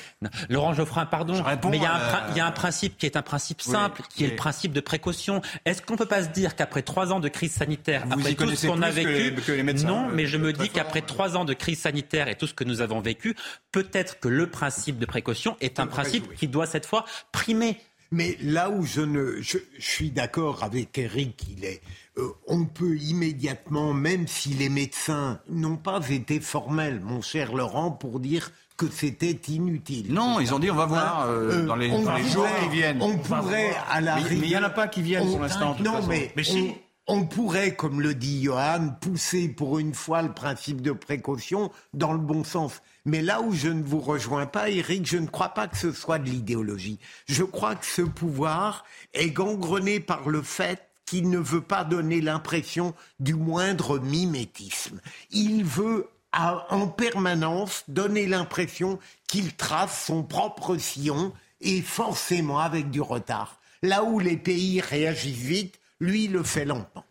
Laurent 0.48 0.74
Geoffrin, 0.74 1.06
pardon. 1.06 1.42
Mais 1.70 1.76
il 1.78 1.82
y, 1.82 1.86
a 1.86 1.94
un, 1.94 2.30
il 2.30 2.36
y 2.36 2.40
a 2.40 2.46
un 2.46 2.52
principe 2.52 2.98
qui 2.98 3.06
est 3.06 3.16
un 3.16 3.22
principe 3.22 3.62
simple, 3.62 4.02
qui 4.14 4.24
est 4.24 4.28
le 4.28 4.36
principe 4.36 4.72
de 4.72 4.80
précaution. 4.80 5.42
Est-ce 5.64 5.82
qu'on 5.82 5.96
peut 5.96 6.06
pas 6.06 6.22
se 6.22 6.28
dire 6.28 6.54
qu'après 6.54 6.82
trois 6.82 7.12
ans 7.12 7.20
de 7.20 7.28
crise 7.28 7.52
sanitaire, 7.52 8.04
après 8.10 8.34
tout 8.34 8.50
ce 8.50 8.66
qu'on 8.66 8.82
a 8.82 8.90
vécu, 8.90 9.34
non, 9.72 10.08
mais 10.08 10.26
je 10.26 10.36
me 10.36 10.52
dis 10.52 10.68
qu'après 10.68 11.02
trois 11.02 11.36
ans 11.36 11.44
de 11.44 11.54
crise 11.54 11.80
sanitaire 11.80 12.28
et 12.28 12.36
tout 12.36 12.46
ce 12.46 12.54
que 12.54 12.64
nous 12.64 12.80
avons 12.80 13.00
vécu, 13.00 13.34
peut-être 13.70 14.20
que 14.20 14.28
le 14.28 14.46
principe 14.48 14.98
de 14.98 15.06
précaution 15.06 15.56
est 15.60 15.80
un 15.80 15.86
principe 15.86 16.34
qui 16.34 16.48
doit 16.48 16.66
cette 16.66 16.86
fois 16.86 17.04
primer. 17.32 17.78
Mais 18.12 18.36
là 18.42 18.68
où 18.68 18.84
je 18.84 19.00
ne, 19.00 19.40
je, 19.40 19.56
suis 19.78 20.10
d'accord 20.10 20.64
avec 20.64 20.98
Eric, 20.98 21.46
il 21.50 21.64
est, 21.64 21.80
euh, 22.18 22.28
on 22.46 22.66
peut 22.66 22.96
immédiatement, 22.98 23.94
même 23.94 24.28
si 24.28 24.50
les 24.50 24.68
médecins 24.68 25.40
n'ont 25.48 25.78
pas 25.78 26.06
été 26.10 26.38
formels, 26.38 27.00
mon 27.00 27.22
cher 27.22 27.54
Laurent, 27.54 27.90
pour 27.90 28.20
dire 28.20 28.50
que 28.76 28.86
c'était 28.90 29.38
inutile. 29.48 30.12
Non, 30.12 30.40
ils 30.40 30.52
ont 30.52 30.58
dit 30.58 30.70
on 30.70 30.74
va 30.74 30.84
voir 30.84 31.26
euh, 31.26 31.62
euh, 31.62 31.66
dans 31.66 31.76
les, 31.76 31.88
jours 31.88 32.46
qui 32.62 32.68
viennent. 32.68 33.00
On 33.00 33.16
pourrait 33.16 33.74
à 33.88 34.02
la 34.02 34.16
Mais 34.16 34.22
il 34.30 34.40
n'y 34.42 34.56
en 34.58 34.62
a 34.62 34.70
pas 34.70 34.88
qui 34.88 35.00
viennent 35.00 35.30
pour 35.30 35.40
l'instant. 35.40 35.74
Non, 35.80 36.06
mais, 36.06 36.32
mais 36.36 36.44
si 36.44 36.74
on 37.06 37.24
pourrait, 37.24 37.74
comme 37.74 38.00
le 38.00 38.14
dit 38.14 38.44
Johan, 38.44 38.94
pousser 39.00 39.48
pour 39.48 39.78
une 39.78 39.94
fois 39.94 40.22
le 40.22 40.32
principe 40.32 40.80
de 40.80 40.92
précaution 40.92 41.70
dans 41.94 42.12
le 42.12 42.18
bon 42.18 42.44
sens. 42.44 42.80
Mais 43.04 43.22
là 43.22 43.40
où 43.40 43.52
je 43.52 43.68
ne 43.68 43.82
vous 43.82 44.00
rejoins 44.00 44.46
pas, 44.46 44.70
Eric, 44.70 45.06
je 45.06 45.18
ne 45.18 45.26
crois 45.26 45.48
pas 45.48 45.66
que 45.66 45.76
ce 45.76 45.92
soit 45.92 46.18
de 46.18 46.30
l'idéologie. 46.30 47.00
Je 47.26 47.42
crois 47.42 47.74
que 47.74 47.86
ce 47.86 48.02
pouvoir 48.02 48.84
est 49.14 49.30
gangrené 49.30 49.98
par 49.98 50.28
le 50.28 50.42
fait 50.42 50.88
qu'il 51.04 51.28
ne 51.28 51.38
veut 51.38 51.60
pas 51.60 51.84
donner 51.84 52.20
l'impression 52.20 52.94
du 53.18 53.34
moindre 53.34 53.98
mimétisme. 53.98 55.00
Il 55.30 55.64
veut 55.64 56.08
en 56.32 56.86
permanence 56.86 57.84
donner 57.88 58.26
l'impression 58.26 58.98
qu'il 59.26 59.54
trace 59.54 60.06
son 60.06 60.22
propre 60.22 60.76
sillon 60.76 61.32
et 61.60 61.82
forcément 61.82 62.60
avec 62.60 62.90
du 62.90 63.00
retard. 63.00 63.58
Là 63.82 64.04
où 64.04 64.20
les 64.20 64.36
pays 64.36 64.80
réagissent 64.80 65.36
vite, 65.36 65.80
lui, 66.02 66.28
le 66.28 66.42
fait 66.42 66.64
lentement. 66.64 67.04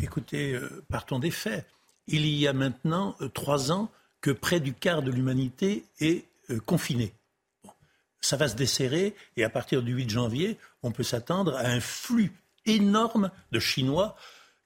Écoutez, 0.00 0.52
euh, 0.52 0.84
partons 0.88 1.18
des 1.18 1.30
faits. 1.30 1.66
Il 2.06 2.26
y 2.26 2.46
a 2.46 2.52
maintenant 2.52 3.16
euh, 3.20 3.28
trois 3.28 3.72
ans 3.72 3.90
que 4.20 4.30
près 4.30 4.60
du 4.60 4.74
quart 4.74 5.02
de 5.02 5.10
l'humanité 5.10 5.84
est 6.00 6.26
euh, 6.50 6.60
confiné. 6.60 7.14
Ça 8.20 8.36
va 8.36 8.48
se 8.48 8.56
desserrer 8.56 9.14
et 9.36 9.44
à 9.44 9.48
partir 9.48 9.82
du 9.82 9.92
8 9.92 10.10
janvier, 10.10 10.58
on 10.82 10.92
peut 10.92 11.02
s'attendre 11.02 11.56
à 11.56 11.66
un 11.66 11.80
flux 11.80 12.32
énorme 12.66 13.30
de 13.52 13.58
Chinois 13.58 14.16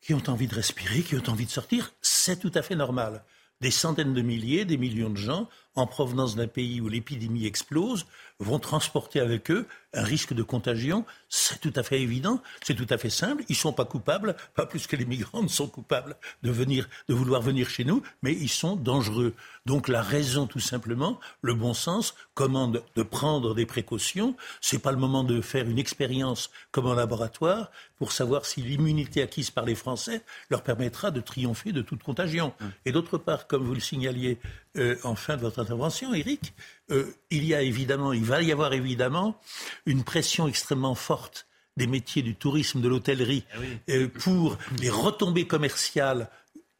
qui 0.01 0.13
ont 0.13 0.23
envie 0.29 0.49
de 0.49 0.55
respirer, 0.55 1.03
qui 1.03 1.15
ont 1.15 1.31
envie 1.31 1.47
de 1.47 1.51
sortir. 1.51 1.93
C'est 2.03 2.41
tout 2.41 2.53
à 2.55 2.63
fait 2.63 2.75
normal. 2.75 3.25
Des 3.61 3.71
centaines 3.71 4.13
de 4.13 4.23
milliers, 4.23 4.65
des 4.65 4.77
millions 4.77 5.11
de 5.11 5.17
gens 5.17 5.49
en 5.77 5.87
provenance 5.87 6.35
d'un 6.35 6.49
pays 6.49 6.81
où 6.81 6.89
l'épidémie 6.89 7.47
explose 7.47 8.05
vont 8.41 8.59
transporter 8.59 9.21
avec 9.21 9.51
eux 9.51 9.67
un 9.93 10.03
risque 10.03 10.35
de 10.35 10.43
contagion. 10.43 11.05
C'est 11.29 11.61
tout 11.61 11.73
à 11.77 11.83
fait 11.83 12.01
évident, 12.01 12.43
c'est 12.63 12.75
tout 12.75 12.87
à 12.91 12.99
fait 12.99 13.11
simple. 13.11 13.45
Ils 13.49 13.53
ne 13.53 13.59
sont 13.59 13.73
pas 13.73 13.85
coupables, 13.85 14.37
pas 14.55 14.67
plus 14.67 14.87
que 14.87 14.97
les 14.97 15.05
migrants 15.05 15.43
ne 15.43 15.49
sont 15.49 15.69
coupables 15.69 16.17
de, 16.43 16.51
venir, 16.51 16.89
de 17.09 17.15
vouloir 17.15 17.43
venir 17.43 17.69
chez 17.69 17.85
nous, 17.85 18.03
mais 18.23 18.33
ils 18.33 18.49
sont 18.49 18.77
dangereux. 18.77 19.35
Donc 19.67 19.89
la 19.89 20.03
raison, 20.03 20.47
tout 20.47 20.61
simplement, 20.61 21.21
le 21.43 21.55
bon 21.55 21.75
sens 21.75 22.15
commande 22.35 22.83
de 22.97 23.03
prendre 23.03 23.55
des 23.55 23.67
précautions. 23.67 24.37
Ce 24.61 24.77
n'est 24.77 24.83
pas 24.83 24.93
le 24.93 24.99
moment 24.99 25.25
de 25.25 25.41
faire 25.41 25.69
une 25.69 25.79
expérience 25.79 26.51
comme 26.71 26.87
en 26.87 26.95
laboratoire 26.95 27.71
pour 27.99 28.13
savoir 28.13 28.45
si 28.45 28.61
l'immunité 28.61 29.23
acquise 29.23 29.51
par 29.51 29.65
les 29.65 29.75
Français 29.75 30.23
leur 30.51 30.63
permettra 30.63 31.11
de 31.11 31.21
triompher 31.21 31.73
de 31.73 31.83
toute 31.83 32.03
contagion. 32.03 32.53
Hum. 32.61 32.73
Et 32.85 32.93
d'autre 32.93 33.19
part, 33.19 33.47
comme 33.47 33.65
vous 33.65 33.75
le 33.75 33.81
signaliez 33.81 34.39
euh, 34.77 34.97
en 35.05 35.15
fin 35.15 35.37
de 35.37 35.43
votre 35.43 35.61
intervention, 35.61 36.13
Eric, 36.13 36.53
euh, 36.91 37.15
il 37.31 37.45
y 37.45 37.55
a 37.55 37.63
évidemment, 37.63 38.13
il 38.13 38.25
va 38.25 38.43
y 38.43 38.53
avoir 38.53 38.73
évidemment 38.73 39.41
une 39.87 40.05
pression 40.05 40.49
extrêmement 40.49 40.95
forte 40.95 41.47
des 41.77 41.87
métiers 41.87 42.23
du 42.23 42.37
tourisme, 42.37 42.81
de 42.81 42.89
l'hôtellerie, 42.89 43.45
eh 43.89 43.97
euh, 43.97 44.09
pour 44.09 44.57
les 44.79 44.91
retombées 44.91 45.47
commerciales 45.47 46.31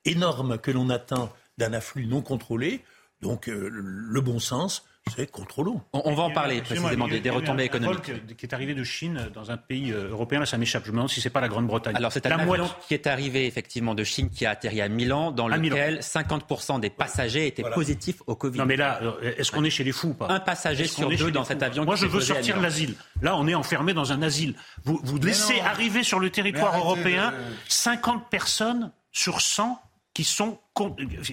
énormes 0.05 0.59
que 0.59 0.71
l'on 0.71 0.91
attend 0.91 1.33
d'un 1.59 1.73
afflux 1.73 2.07
non 2.07 2.23
contrôlé. 2.23 2.85
Donc 3.23 3.47
le 3.47 4.21
bon 4.21 4.39
sens, 4.39 4.85
c'est 5.15 5.31
contrôlons. 5.31 5.81
On, 5.93 6.03
on, 6.07 6.15
va 6.15 6.23
en 6.25 6.31
parler 6.31 6.63
précisément 6.63 7.07
des, 7.07 7.31
retombées 7.31 7.65
économiques. 7.65 8.11
Un 8.11 8.35
qui 8.35 8.47
est 8.47 8.55
arrivé 8.55 8.75
de 8.75 8.85
Chine 8.85 9.29
dans 9.35 9.51
un 9.51 9.57
pays 9.57 9.93
euh, 9.93 10.11
européen, 10.11 10.41
là 10.41 10.47
ça 10.47 10.57
m'échappe. 10.57 10.85
Je 10.85 10.91
me 10.91 10.97
demande 10.97 11.11
si 11.11 11.21
c'est 11.21 11.31
pas 11.31 11.41
la 11.41 11.49
Grande-Bretagne. 11.49 11.95
Alors 11.97 12.11
c'est 12.13 12.27
un 12.27 12.39
avion 12.39 12.69
qui 12.89 12.95
est 12.95 13.07
arrivé 13.07 13.47
effectivement 13.47 13.95
de 13.95 14.03
Chine 14.03 14.31
qui 14.31 14.47
a 14.47 14.51
atterri 14.51 14.81
à 14.81 14.89
Milan, 14.89 15.31
dans 15.31 15.49
lequel 15.49 16.01
50% 16.01 16.81
des 16.81 16.91
passagers 16.91 17.47
étaient 17.47 17.69
positifs 17.75 18.23
au 18.27 18.35
Covid. 18.35 18.59
Non 18.59 18.67
mais 18.67 18.77
là, 18.77 19.01
euh, 19.03 19.35
est-ce 19.37 19.53
qu'on 19.53 19.65
est 19.65 19.71
chez 19.71 19.85
les 19.85 19.93
fous 19.93 20.09
ou 20.09 20.15
pas 20.15 20.29
Un 20.31 20.41
passager 20.41 20.87
sur 20.87 21.09
deux 21.09 21.31
dans 21.31 21.45
cet 21.45 21.63
avion. 21.63 21.85
Moi 21.85 21.97
je 21.97 22.07
veux 22.07 22.21
sortir 22.21 22.57
de 22.57 22.63
l'asile. 22.63 22.95
Là 23.23 23.37
on 23.37 23.47
est 23.47 23.55
enfermé 23.55 23.93
dans 23.93 24.13
un 24.13 24.23
asile. 24.23 24.55
Vous, 24.85 25.01
vous 25.03 25.19
laissez 25.19 25.61
arriver 25.61 26.03
sur 26.03 26.19
le 26.19 26.31
territoire 26.31 26.77
européen 26.79 27.35
50 27.69 28.31
personnes 28.31 28.93
sur 29.13 29.41
100 29.41 29.81
qui 30.15 30.25
sont, 30.25 30.59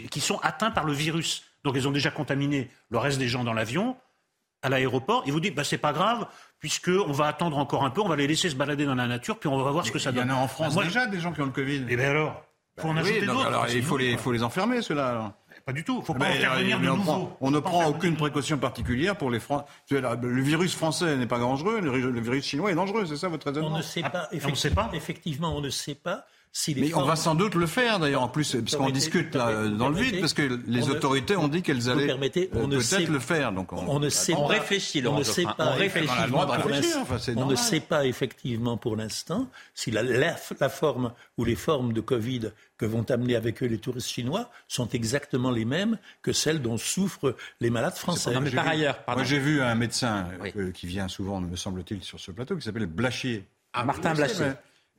qui 0.10 0.20
sont 0.20 0.40
atteints 0.40 0.72
par 0.72 0.84
le 0.84 0.94
virus. 0.94 1.44
Donc 1.64 1.76
ils 1.76 1.88
ont 1.88 1.92
déjà 1.92 2.12
contaminé 2.12 2.70
le 2.90 2.98
reste 2.98 3.20
des 3.20 3.28
gens 3.28 3.44
dans 3.44 3.54
l'avion, 3.54 3.96
à 4.62 4.70
l'aéroport. 4.70 5.24
Et 5.26 5.32
vous 5.32 5.40
dites, 5.40 5.56
bah, 5.56 5.64
c'est 5.64 5.78
pas 5.78 5.94
grave, 5.94 6.28
puisqu'on 6.60 7.12
va 7.12 7.28
attendre 7.28 7.58
encore 7.58 7.84
un 7.84 7.90
peu, 7.90 8.02
on 8.02 8.08
va 8.08 8.16
les 8.16 8.28
laisser 8.28 8.50
se 8.50 8.56
balader 8.56 8.86
dans 8.86 8.96
la 8.96 9.08
nature, 9.08 9.38
puis 9.38 9.50
on 9.50 9.62
va 9.62 9.72
voir 9.72 9.86
ce 9.86 9.92
que 9.92 10.00
ça 10.00 10.12
donne. 10.12 10.28
Il 10.28 10.32
y 10.32 10.34
en 10.34 10.38
a 10.38 10.40
en 10.40 10.48
France 10.48 10.76
bah, 10.76 10.84
déjà 10.84 11.06
des 11.08 11.20
gens 11.20 11.32
qui 11.32 11.42
ont 11.42 11.46
le 11.46 11.52
Covid. 11.52 11.78
Et 11.78 11.86
eh 11.90 11.96
bien 11.96 12.10
alors 12.10 12.44
faut 12.80 12.88
en 12.88 12.94
bah. 12.94 13.02
Alors 13.46 13.68
il 13.70 13.84
faut 13.84 13.98
les, 13.98 14.18
faut 14.18 14.32
les 14.32 14.44
enfermer, 14.44 14.82
ceux-là. 14.82 15.34
Pas 15.66 15.74
du 15.74 15.84
tout. 15.84 16.00
Il 16.00 16.06
faut 16.06 16.14
pas 16.14 16.26
faire 16.26 16.56
venir 16.56 16.80
de 16.80 16.86
nouveaux. 16.86 17.38
On, 17.42 17.52
ne 17.52 17.60
prend 17.60 17.86
aucune 17.86 18.16
précaution 18.16 18.58
particulière 18.58 19.16
pour 19.16 19.30
les 19.30 19.40
Français. 19.40 19.66
Le 19.90 20.42
virus 20.42 20.76
français 20.76 21.18
n'est 21.18 21.28
pas 21.28 21.40
dangereux, 21.40 21.80
le 21.82 22.22
virus 22.22 22.46
chinois 22.46 22.72
est 22.72 22.76
dangereux, 22.76 23.06
c'est 23.06 23.18
ça 23.18 23.28
votre 23.28 23.48
raisonnement? 23.48 23.76
On 23.76 23.78
ne 23.78 23.82
sait 23.84 24.02
pas. 24.02 24.30
Ah, 24.32 24.90
effectivement, 24.94 25.56
on 25.56 25.62
ne 25.62 25.70
sait 25.70 25.96
pas 25.96 26.26
Si 26.54 26.74
les 26.74 26.82
Mais 26.82 26.94
on 26.96 27.06
va 27.06 27.16
sans 27.16 27.34
doute 27.34 27.56
le 27.56 27.66
faire 27.66 27.98
d'ailleurs 28.00 28.24
en 28.24 28.28
plus, 28.28 28.58
parce 28.58 28.76
qu'on 28.76 28.90
discute 28.90 29.36
là, 29.36 29.48
permettez- 29.48 29.78
dans 29.78 29.88
le 29.88 29.96
vide, 30.02 30.20
parce 30.20 30.34
que 30.34 30.42
les 30.68 30.84
on 30.84 30.88
ne- 30.88 30.92
autorités 30.92 31.38
ont 31.38 31.48
dit 31.48 31.62
qu'elles 31.62 31.78
vous 31.80 31.88
allaient 31.88 32.08
permettez, 32.08 32.50
euh, 32.54 32.60
on 32.62 32.68
peut-être 32.68 33.08
le 33.10 33.20
faire. 33.20 33.54
Donc 33.54 33.72
on 33.72 34.00
ne 34.00 34.10
sait 34.10 34.34
On 34.34 34.48
pas. 34.48 34.56
réfléchit, 34.56 35.02
on 35.08 35.18
ne 35.18 35.24
sait 35.24 35.44
pas 35.46 35.56
on. 35.60 35.78
On 35.78 35.82
effectivement 35.82 36.40
enfin, 36.42 37.18
On 37.38 37.46
ne 37.46 37.56
sait 37.56 37.80
pas 37.80 38.06
effectivement 38.06 38.76
pour 38.76 38.98
l'instant 38.98 39.48
si 39.76 39.92
la, 39.92 40.04
la- 40.04 40.36
la 40.60 40.70
forme 40.70 41.14
ou 41.38 41.46
les 41.46 41.56
formes 41.56 41.94
de 41.94 42.02
Covid 42.02 42.52
que 42.78 42.86
vont 42.86 43.10
amener 43.10 43.38
avec 43.38 43.64
eux 43.64 43.68
les 43.68 43.78
touristes 43.78 44.10
chinois 44.10 44.50
sont 44.68 44.90
exactement 44.90 45.52
les 45.52 45.64
mêmes 45.64 45.98
que 46.22 46.34
celles 46.34 46.62
dont 46.62 46.78
souffrent 46.78 47.34
les 47.62 47.70
malades 47.70 47.96
français. 47.96 48.34
Non, 48.34 48.42
mais 48.42 48.52
par 48.52 48.66
vu- 48.66 48.72
ailleurs, 48.72 48.98
pardon. 49.06 49.22
Moi 49.22 49.26
j'ai 49.30 49.40
vu 49.40 49.62
un 49.62 49.76
médecin 49.76 50.28
euh, 50.44 50.50
Oui. 50.66 50.74
qui 50.74 50.86
vient 50.86 51.08
souvent, 51.08 51.40
me 51.40 51.56
semble-t-il, 51.56 52.04
sur 52.04 52.20
ce 52.20 52.32
plateau, 52.32 52.58
qui 52.58 52.64
s'appelle 52.64 52.88
Blachier. 52.88 53.46
Martin 53.86 54.10
Je 54.16 54.16
sais, 54.16 54.36
Blachier. 54.36 54.52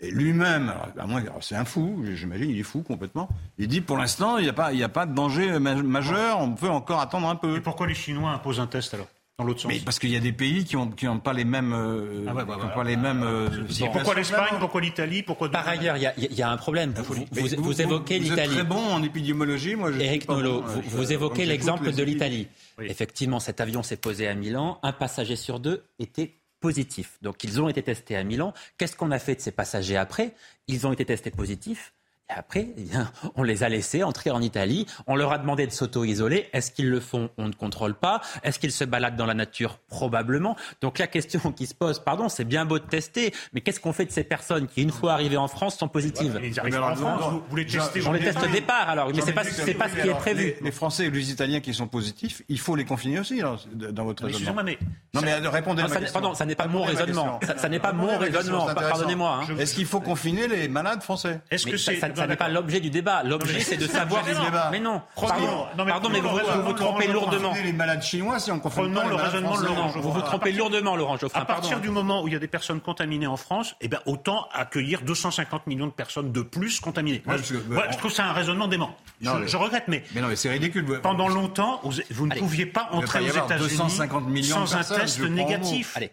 Et 0.05 0.11
lui-même, 0.11 0.73
à 0.99 1.07
moins- 1.07 1.21
alors, 1.23 1.39
c'est 1.43 1.55
un 1.55 1.65
fou, 1.65 2.05
j'imagine, 2.15 2.51
il 2.51 2.59
est 2.59 2.65
fou 2.65 2.83
complètement. 2.83 3.29
Il 3.59 3.69
dit 3.69 3.81
pour 3.81 3.97
l'instant, 3.97 4.37
il 4.39 4.43
n'y 4.43 4.51
a, 4.51 4.53
pas- 4.53 4.73
il 4.73 4.79
y 4.81 4.83
a 4.83 4.89
pas 4.89 5.07
de 5.07 5.15
danger 5.15 5.59
ma- 5.61 5.77
majeur, 5.77 6.41
on 6.41 6.53
peut 6.55 6.69
encore 6.69 7.01
attendre 7.01 7.29
un 7.29 7.37
peu. 7.37 7.57
Et 7.57 7.61
pourquoi 7.61 7.87
les 7.87 7.95
Chinois 7.95 8.31
imposent 8.33 8.59
un 8.59 8.67
test 8.67 8.95
alors 8.95 9.07
Dans 9.39 9.45
l'autre 9.45 9.61
sens 9.61 9.71
Mais 9.73 9.79
parce 9.79 9.99
qu'il 10.01 10.11
y 10.11 10.17
a 10.17 10.21
des 10.21 10.33
pays 10.33 10.65
qui 10.65 10.75
n'ont 10.77 10.89
qui 10.91 11.07
ont 11.07 11.19
pas 11.21 11.33
les 11.33 11.45
mêmes. 11.45 11.73
euh, 11.73 12.27
Ah 12.29 12.35
ouais, 12.35 12.45
bah, 12.45 12.47
qui 12.47 12.51
ont 12.53 12.57
voilà. 12.59 12.75
pas 12.75 12.85
les 12.85 12.97
mêmes 12.97 13.23
euh, 13.23 13.49
pourquoi 13.93 14.15
l'Espagne 14.17 14.57
Pourquoi 14.59 14.81
l'Italie 14.81 15.23
Pourquoi 15.23 15.49
Par 15.51 15.67
ailleurs, 15.69 15.97
il 15.97 16.03
y 16.03 16.07
a- 16.07 16.15
il 16.19 16.35
y, 16.35 16.43
a 16.43 16.51
un 16.51 16.57
problème. 16.57 16.93
Vous, 16.97 17.15
vous- 17.15 17.25
Mais 17.33 17.43
vous 17.57 17.81
évoquez 17.81 18.19
vous 18.19 18.25
êtes 18.25 18.31
l'Italie. 18.31 18.55
très 18.55 18.65
bon 18.65 18.85
en 18.93 19.03
épidémiologie, 19.05 19.77
moi 19.77 19.93
je 19.93 20.01
Eric 20.01 20.29
Nolot, 20.29 20.63
bon, 20.63 20.67
vous, 20.67 20.79
euh, 20.81 20.83
vous 20.87 21.13
évoquez 21.13 21.47
l'exemple 21.47 21.93
de 21.93 22.03
l'Italie. 22.03 22.49
Oui. 22.79 22.87
Effectivement, 22.91 23.39
cet 23.41 23.61
avion 23.61 23.83
s'est 23.85 23.97
posé 23.97 24.27
à 24.27 24.35
Milan. 24.35 24.79
Un 24.83 24.93
passager 24.93 25.37
sur 25.37 25.61
deux 25.61 25.85
était 26.01 26.35
positif. 26.63 27.19
Donc, 27.21 27.45
ils 27.45 27.61
ont 27.61 27.69
été 27.69 27.83
testés 27.83 28.17
à 28.17 28.25
Milan. 28.25 28.55
Qu'est-ce 28.79 28.97
qu'on 28.97 29.11
a 29.11 29.19
fait 29.19 29.35
de 29.35 29.41
ces 29.43 29.53
passagers 29.53 29.99
après? 29.99 30.35
Ils 30.69 30.87
ont 30.87 30.93
été 30.93 31.05
testés 31.05 31.31
positifs. 31.31 31.93
Et 32.35 32.39
après, 32.39 32.69
eh 32.77 32.83
bien, 32.83 33.11
on 33.37 33.43
les 33.43 33.63
a 33.63 33.69
laissés 33.69 34.03
entrer 34.03 34.31
en 34.31 34.41
Italie. 34.41 34.87
On 35.07 35.17
leur 35.17 35.33
a 35.33 35.39
demandé 35.39 35.67
de 35.67 35.73
s'auto-isoler. 35.73 36.49
Est-ce 36.53 36.71
qu'ils 36.71 36.91
le 36.91 37.01
font? 37.01 37.31
On 37.39 37.49
ne 37.49 37.53
contrôle 37.53 37.95
pas. 37.95 38.21
Est-ce 38.43 38.59
qu'ils 38.59 38.73
se 38.73 38.85
baladent 38.85 39.17
dans 39.17 39.27
la 39.27 39.35
nature? 39.35 39.79
Probablement. 39.89 40.57
Donc 40.81 40.99
la 40.99 41.07
question 41.07 41.53
qui 41.53 41.67
se 41.67 41.75
pose, 41.75 41.99
pardon, 41.99 42.29
c'est 42.29 42.45
bien 42.45 42.65
beau 42.65 42.79
de 42.79 42.85
tester, 42.85 43.33
mais 43.53 43.61
qu'est-ce 43.61 43.81
qu'on 43.81 43.93
fait 43.93 44.05
de 44.07 44.11
ces 44.13 44.25
personnes 44.25 44.67
qui, 44.67 44.83
une 44.83 44.91
fois 44.91 45.13
arrivées 45.13 45.37
en 45.37 45.49
France, 45.49 45.79
sont 45.79 45.89
positives? 45.89 46.39
Mais 46.41 46.77
en 46.77 46.95
France, 46.95 47.21
vous, 47.31 47.43
vous 47.49 47.57
les 47.57 47.67
testez 47.67 48.01
j'en 48.01 48.11
On 48.11 48.13
les 48.13 48.21
teste 48.21 48.43
au 48.43 48.47
départ. 48.51 48.89
alors, 48.89 49.11
mais 49.15 49.21
c'est 49.21 49.33
pas, 49.33 49.45
c'est 49.45 49.75
pas 49.75 49.89
ce 49.89 49.95
qui 50.01 50.09
est 50.09 50.15
prévu. 50.15 50.45
Les, 50.45 50.57
les 50.63 50.71
Français 50.73 51.07
et 51.07 51.11
les 51.11 51.31
Italiens 51.31 51.61
qui 51.61 51.75
sont 51.75 51.87
positifs, 51.87 52.43
il 52.49 52.59
faut 52.59 52.77
les 52.77 52.85
confiner 52.85 53.21
aussi 53.21 53.41
alors, 53.41 53.61
dans 53.75 54.05
votre 54.05 54.25
Mais 54.25 54.33
raisonnement. 54.33 54.63
Mais 54.65 54.79
Non 55.15 55.21
mais 55.23 55.35
répondez 55.49 55.83
pardon, 56.13 56.35
ça 56.35 56.45
n'est 56.47 56.55
pas 56.55 56.67
mon 56.67 56.83
raisonnement. 56.83 57.41
Ça, 57.57 57.69
n'est 57.69 57.79
pas 57.81 57.93
mon 57.93 58.17
raisonnement. 58.19 58.67
Pardonnez-moi. 58.75 59.41
hein. 59.49 59.57
Est-ce 59.59 59.75
qu'il 59.75 59.87
faut 59.87 60.01
confiner 60.01 60.49
les 60.49 60.69
malades 60.69 61.03
français? 61.03 61.41
Est-ce 61.51 61.67
Mais 61.67 61.73
que 61.73 61.77
ça, 61.77 61.93
c'est 61.99 62.05
ça- 62.23 62.27
n'est 62.29 62.37
pas 62.37 62.49
l'objet 62.49 62.81
du 62.81 62.91
débat. 62.91 63.23
L'objet, 63.23 63.61
c'est 63.61 63.77
de 63.77 63.87
savoir. 63.87 64.23
Mais 64.71 64.81
non. 64.81 65.03
Pardon, 65.17 65.67
mais 65.77 65.85
pardon, 65.87 66.09
mais 66.11 66.21
vous, 66.21 66.29
vous- 66.65 66.73
trompez 66.73 67.07
lourdement. 67.09 67.55
Les 67.63 67.73
malades 67.73 68.03
chinois 68.03 68.39
si 68.39 68.51
on 68.51 68.57
les 68.57 69.09
le 69.09 69.15
raisonnement 69.15 69.59
de. 69.59 69.65
Laurent 69.67 69.89
vous 69.89 70.13
vous 70.13 70.19
À 70.19 70.23
trompez 70.23 70.51
partir- 70.51 70.59
lourdement, 70.59 70.97
Laurent 70.97 71.17
Geoffrin. 71.17 71.41
À 71.41 71.45
partir 71.45 71.81
du 71.81 71.91
moment 71.91 72.23
où 72.23 72.29
il 72.29 72.33
y 72.35 72.37
a 72.37 72.41
des 72.41 72.49
personnes 72.49 72.81
contaminées 72.81 73.27
en 73.27 73.37
France, 73.37 73.75
eh 73.81 73.89
ben, 73.89 74.01
autant 74.07 74.49
accueillir 74.53 75.03
250 75.03 75.67
millions 75.67 75.87
de 75.87 75.93
personnes 75.93 76.33
de 76.33 76.43
plus 76.43 76.81
contaminées. 76.81 77.23
Moi, 77.27 77.37
je, 77.37 77.99
trouve 77.99 78.13
ça 78.13 78.27
un 78.27 78.33
raisonnement 78.33 78.69
dément. 78.69 78.97
Non, 79.21 79.47
je, 79.47 79.57
regrette, 79.57 79.85
mais 79.89 80.03
Mais 80.15 80.21
non 80.21 80.29
mais 80.29 80.37
c'est 80.37 80.51
ridicule. 80.51 81.01
pendant 81.03 81.29
longtemps, 81.29 81.81
vous, 81.83 81.93
vous 82.11 82.27
ne 82.27 82.33
Allez. 82.33 82.41
pouviez 82.41 82.67
pas 82.67 82.89
entrer 82.93 83.21
aux 83.21 83.29
États-Unis 83.29 83.69
250 83.69 84.27
millions 84.29 84.63
de 84.63 84.67
sans 84.67 84.77
un 84.77 84.99
test 84.99 85.21
négatif. 85.21 85.93
Allez. 85.97 86.11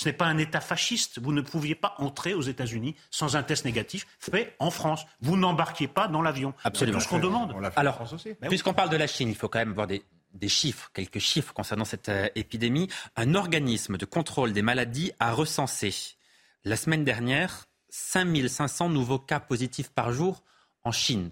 Ce 0.00 0.08
n'est 0.08 0.14
pas 0.14 0.24
un 0.24 0.38
État 0.38 0.62
fasciste. 0.62 1.18
Vous 1.18 1.30
ne 1.30 1.42
pouviez 1.42 1.74
pas 1.74 1.94
entrer 1.98 2.32
aux 2.32 2.40
États-Unis 2.40 2.96
sans 3.10 3.36
un 3.36 3.42
test 3.42 3.66
négatif 3.66 4.06
fait 4.18 4.56
en 4.58 4.70
France. 4.70 5.04
Vous 5.20 5.36
n'embarquiez 5.36 5.88
pas 5.88 6.08
dans 6.08 6.22
l'avion. 6.22 6.54
Absolument. 6.64 6.98
C'est 6.98 7.04
tout 7.04 7.10
ce 7.10 7.20
qu'on 7.20 7.22
demande. 7.22 7.52
On 7.54 7.62
Alors, 7.76 7.92
en 8.00 8.06
France 8.06 8.14
aussi. 8.14 8.34
puisqu'on 8.48 8.72
parle 8.72 8.88
de 8.88 8.96
la 8.96 9.06
Chine, 9.06 9.28
il 9.28 9.34
faut 9.34 9.50
quand 9.50 9.58
même 9.58 9.74
voir 9.74 9.86
des, 9.86 10.02
des 10.32 10.48
chiffres, 10.48 10.90
quelques 10.94 11.18
chiffres 11.18 11.52
concernant 11.52 11.84
cette 11.84 12.08
euh, 12.08 12.30
épidémie. 12.34 12.88
Un 13.14 13.34
organisme 13.34 13.98
de 13.98 14.06
contrôle 14.06 14.54
des 14.54 14.62
maladies 14.62 15.12
a 15.20 15.32
recensé 15.32 16.16
la 16.64 16.76
semaine 16.76 17.04
dernière 17.04 17.66
5500 17.90 18.88
nouveaux 18.88 19.18
cas 19.18 19.38
positifs 19.38 19.90
par 19.90 20.12
jour 20.12 20.42
en 20.82 20.92
Chine. 20.92 21.30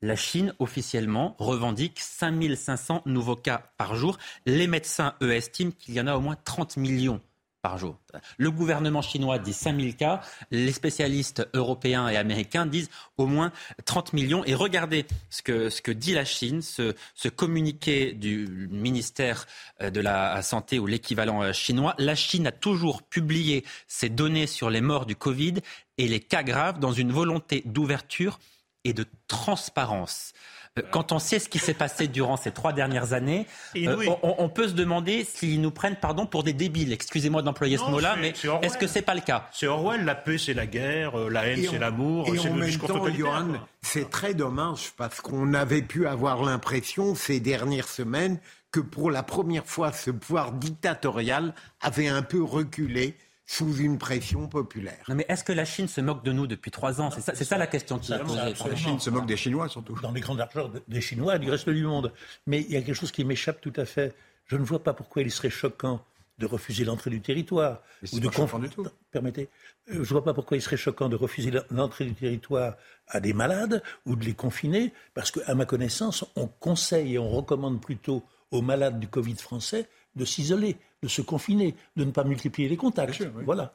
La 0.00 0.16
Chine, 0.16 0.54
officiellement, 0.60 1.36
revendique 1.38 2.00
5500 2.00 3.02
nouveaux 3.04 3.36
cas 3.36 3.70
par 3.76 3.96
jour. 3.96 4.16
Les 4.46 4.66
médecins, 4.66 5.14
eux, 5.20 5.34
estiment 5.34 5.72
qu'il 5.72 5.92
y 5.92 6.00
en 6.00 6.06
a 6.06 6.16
au 6.16 6.20
moins 6.20 6.38
30 6.42 6.78
millions 6.78 7.20
par 7.62 7.78
jour. 7.78 7.96
Le 8.38 8.50
gouvernement 8.50 9.02
chinois 9.02 9.38
dit 9.38 9.52
5000 9.52 9.96
cas, 9.96 10.20
les 10.50 10.72
spécialistes 10.72 11.48
européens 11.54 12.08
et 12.08 12.16
américains 12.16 12.66
disent 12.66 12.90
au 13.16 13.26
moins 13.26 13.52
30 13.84 14.12
millions. 14.12 14.44
Et 14.44 14.54
regardez 14.54 15.06
ce 15.30 15.42
que, 15.42 15.70
ce 15.70 15.80
que 15.80 15.92
dit 15.92 16.12
la 16.12 16.24
Chine, 16.24 16.60
ce, 16.60 16.94
ce 17.14 17.28
communiqué 17.28 18.12
du 18.12 18.68
ministère 18.70 19.46
euh, 19.80 19.90
de 19.90 20.00
la 20.00 20.42
Santé 20.42 20.80
ou 20.80 20.86
l'équivalent 20.86 21.42
euh, 21.42 21.52
chinois. 21.52 21.94
La 21.98 22.16
Chine 22.16 22.48
a 22.48 22.52
toujours 22.52 23.02
publié 23.02 23.64
ses 23.86 24.08
données 24.08 24.48
sur 24.48 24.68
les 24.68 24.80
morts 24.80 25.06
du 25.06 25.14
Covid 25.14 25.54
et 25.98 26.08
les 26.08 26.20
cas 26.20 26.42
graves 26.42 26.80
dans 26.80 26.92
une 26.92 27.12
volonté 27.12 27.62
d'ouverture 27.64 28.40
et 28.84 28.92
de 28.92 29.06
transparence. 29.28 30.32
Euh, 30.78 30.82
Quand 30.90 31.12
on 31.12 31.18
sait 31.18 31.38
ce 31.38 31.48
qui 31.48 31.58
s'est 31.58 31.74
passé 31.74 32.08
durant 32.08 32.36
ces 32.38 32.50
trois 32.50 32.72
dernières 32.72 33.12
années, 33.12 33.46
euh, 33.76 33.94
oui. 33.98 34.08
on, 34.22 34.36
on 34.38 34.48
peut 34.48 34.68
se 34.68 34.72
demander 34.72 35.24
s'ils 35.24 35.60
nous 35.60 35.70
prennent 35.70 35.96
pardon 35.96 36.24
pour 36.24 36.44
des 36.44 36.54
débiles. 36.54 36.92
Excusez-moi 36.92 37.42
d'employer 37.42 37.76
ce 37.76 37.84
mot-là, 37.84 38.16
mais 38.20 38.32
est-ce 38.62 38.78
que 38.78 38.86
c'est 38.86 39.02
pas 39.02 39.14
le 39.14 39.20
cas 39.20 39.48
C'est 39.52 39.66
Orwell, 39.66 40.04
la 40.04 40.14
paix 40.14 40.38
c'est 40.38 40.54
la 40.54 40.66
guerre, 40.66 41.18
euh, 41.18 41.28
la 41.28 41.46
haine 41.46 41.66
c'est 41.70 41.78
l'amour, 41.78 42.26
Et 42.28 42.38
c'est 42.38 42.48
en 42.48 42.54
le 42.54 42.60
même 42.60 42.68
discours 42.70 42.88
temps. 42.88 43.08
Johan, 43.12 43.48
c'est 43.82 44.08
très 44.08 44.32
dommage 44.32 44.92
parce 44.96 45.20
qu'on 45.20 45.52
avait 45.52 45.82
pu 45.82 46.06
avoir 46.06 46.42
l'impression 46.42 47.14
ces 47.14 47.38
dernières 47.40 47.88
semaines 47.88 48.38
que 48.70 48.80
pour 48.80 49.10
la 49.10 49.22
première 49.22 49.66
fois, 49.66 49.92
ce 49.92 50.10
pouvoir 50.10 50.52
dictatorial 50.52 51.52
avait 51.82 52.08
un 52.08 52.22
peu 52.22 52.42
reculé 52.42 53.14
sous 53.46 53.76
une 53.78 53.98
pression 53.98 54.48
populaire. 54.48 55.02
Non, 55.08 55.14
mais 55.16 55.26
est-ce 55.28 55.44
que 55.44 55.52
la 55.52 55.64
Chine 55.64 55.88
se 55.88 56.00
moque 56.00 56.24
de 56.24 56.32
nous 56.32 56.46
depuis 56.46 56.70
trois 56.70 57.00
ans? 57.00 57.10
C'est 57.10 57.20
ça, 57.20 57.34
c'est 57.34 57.44
ça 57.44 57.58
la 57.58 57.66
question 57.66 57.98
qui 57.98 58.12
est 58.12 58.18
posée. 58.18 58.36
La 58.68 58.76
Chine 58.76 58.98
se 59.00 59.10
moque 59.10 59.26
des 59.26 59.36
Chinois 59.36 59.68
surtout. 59.68 59.98
dans 60.00 60.12
les 60.12 60.20
grandes 60.20 60.38
largeurs 60.38 60.68
de- 60.68 60.82
des 60.88 61.00
Chinois 61.00 61.36
et 61.36 61.38
du 61.38 61.50
reste 61.50 61.68
du 61.68 61.84
monde. 61.84 62.12
Mais 62.46 62.60
il 62.62 62.70
y 62.72 62.76
a 62.76 62.82
quelque 62.82 62.94
chose 62.94 63.12
qui 63.12 63.24
m'échappe 63.24 63.60
tout 63.60 63.72
à 63.76 63.84
fait. 63.84 64.14
Je 64.46 64.56
ne 64.56 64.64
vois 64.64 64.82
pas 64.82 64.92
pourquoi 64.94 65.22
il 65.22 65.30
serait 65.30 65.50
choquant 65.50 66.04
de 66.38 66.46
refuser 66.46 66.84
l'entrée 66.84 67.10
du 67.10 67.20
territoire. 67.20 67.82
Ou 68.12 68.18
de 68.20 68.28
conf- 68.28 68.60
du 68.60 68.68
tout. 68.70 68.86
Permettez. 69.10 69.48
Euh, 69.90 69.94
Je 69.94 69.98
ne 70.00 70.04
vois 70.04 70.24
pas 70.24 70.34
pourquoi 70.34 70.56
il 70.56 70.60
serait 70.62 70.76
choquant 70.78 71.08
de 71.08 71.16
refuser 71.16 71.52
l'entrée 71.70 72.04
du 72.04 72.14
territoire 72.14 72.76
à 73.08 73.20
des 73.20 73.32
malades 73.32 73.82
ou 74.06 74.16
de 74.16 74.24
les 74.24 74.34
confiner, 74.34 74.92
parce 75.14 75.30
qu'à 75.30 75.54
ma 75.54 75.66
connaissance, 75.66 76.24
on 76.36 76.46
conseille 76.46 77.14
et 77.14 77.18
on 77.18 77.28
recommande 77.28 77.80
plutôt 77.80 78.24
aux 78.50 78.62
malades 78.62 78.98
du 78.98 79.08
Covid 79.08 79.36
français 79.36 79.86
de 80.16 80.24
s'isoler, 80.24 80.76
de 81.02 81.08
se 81.08 81.22
confiner, 81.22 81.74
de 81.96 82.04
ne 82.04 82.10
pas 82.10 82.24
multiplier 82.24 82.68
les 82.68 82.76
contacts. 82.76 83.22
Voilà. 83.44 83.74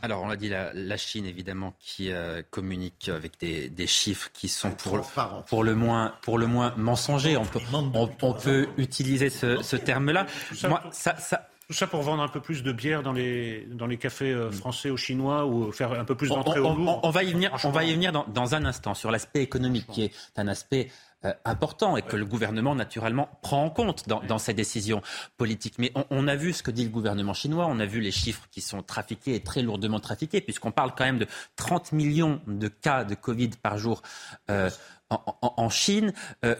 Alors, 0.00 0.22
on 0.22 0.28
l'a 0.28 0.36
dit, 0.36 0.48
la, 0.48 0.72
la 0.74 0.96
Chine, 0.96 1.26
évidemment, 1.26 1.74
qui 1.80 2.12
euh, 2.12 2.40
communique 2.50 3.08
avec 3.08 3.38
des, 3.40 3.68
des 3.68 3.88
chiffres 3.88 4.30
qui 4.32 4.46
sont 4.48 4.70
pour, 4.70 4.96
le- 4.96 5.02
Transparence. 5.02 5.44
pour, 5.48 5.64
le, 5.64 5.74
moins, 5.74 6.14
pour 6.22 6.38
le 6.38 6.46
moins 6.46 6.72
mensongers. 6.76 7.36
On 7.36 7.44
peut, 7.44 7.58
on, 7.72 8.08
on 8.22 8.32
peut 8.32 8.68
utiliser 8.76 9.28
ce, 9.28 9.60
ce 9.60 9.74
terme-là. 9.74 10.26
Moi, 10.68 10.84
ça, 10.92 11.16
ça, 11.16 11.48
Tout 11.66 11.72
ça 11.72 11.88
pour 11.88 12.02
vendre 12.02 12.22
un 12.22 12.28
peu 12.28 12.40
plus 12.40 12.62
de 12.62 12.70
bière 12.70 13.02
dans 13.02 13.12
les, 13.12 13.66
dans 13.72 13.88
les 13.88 13.98
cafés 13.98 14.30
euh, 14.30 14.52
français 14.52 14.88
ou 14.90 14.96
chinois 14.96 15.46
ou 15.46 15.72
faire 15.72 15.90
un 15.92 16.04
peu 16.04 16.14
plus 16.14 16.30
on, 16.30 16.36
d'entrée 16.36 16.60
on- 16.60 16.74
au 16.74 16.76
lourd. 16.76 17.00
on- 17.02 17.08
on 17.08 17.10
va 17.10 17.24
y 17.24 17.32
venir, 17.32 17.50
on 17.64 17.70
va 17.70 17.82
y 17.82 17.92
venir 17.92 18.12
dans, 18.12 18.24
dans 18.28 18.54
un 18.54 18.64
instant 18.66 18.94
sur 18.94 19.10
l'aspect 19.10 19.42
économique, 19.42 19.88
qui 19.88 20.04
est 20.04 20.12
un 20.36 20.46
aspect 20.46 20.92
euh, 21.24 21.32
important 21.44 21.96
et 21.96 22.02
que 22.02 22.14
le 22.14 22.24
gouvernement, 22.24 22.76
naturellement, 22.76 23.28
prend 23.42 23.64
en 23.64 23.70
compte 23.70 24.08
dans, 24.08 24.38
ses 24.38 24.54
décisions 24.54 25.02
politiques. 25.36 25.74
Mais 25.78 25.92
on, 26.10 26.28
a 26.28 26.36
vu 26.36 26.52
ce 26.52 26.62
que 26.62 26.70
dit 26.70 26.84
le 26.84 26.90
gouvernement 26.90 27.34
chinois, 27.34 27.66
on 27.68 27.80
a 27.80 27.86
vu 27.86 28.00
les 28.00 28.12
chiffres 28.12 28.46
qui 28.52 28.60
sont 28.60 28.82
trafiqués 28.82 29.34
et 29.34 29.40
très 29.40 29.62
lourdement 29.62 29.98
trafiqués, 29.98 30.40
puisqu'on 30.40 30.70
parle 30.70 30.92
quand 30.96 31.04
même 31.04 31.18
de 31.18 31.26
30 31.56 31.90
millions 31.90 32.40
de 32.46 32.68
cas 32.68 33.02
de 33.02 33.16
Covid 33.16 33.50
par 33.60 33.78
jour 33.78 34.02
euh, 34.48 34.70
en 35.10 35.68
Chine. 35.70 36.12
Euh, 36.44 36.54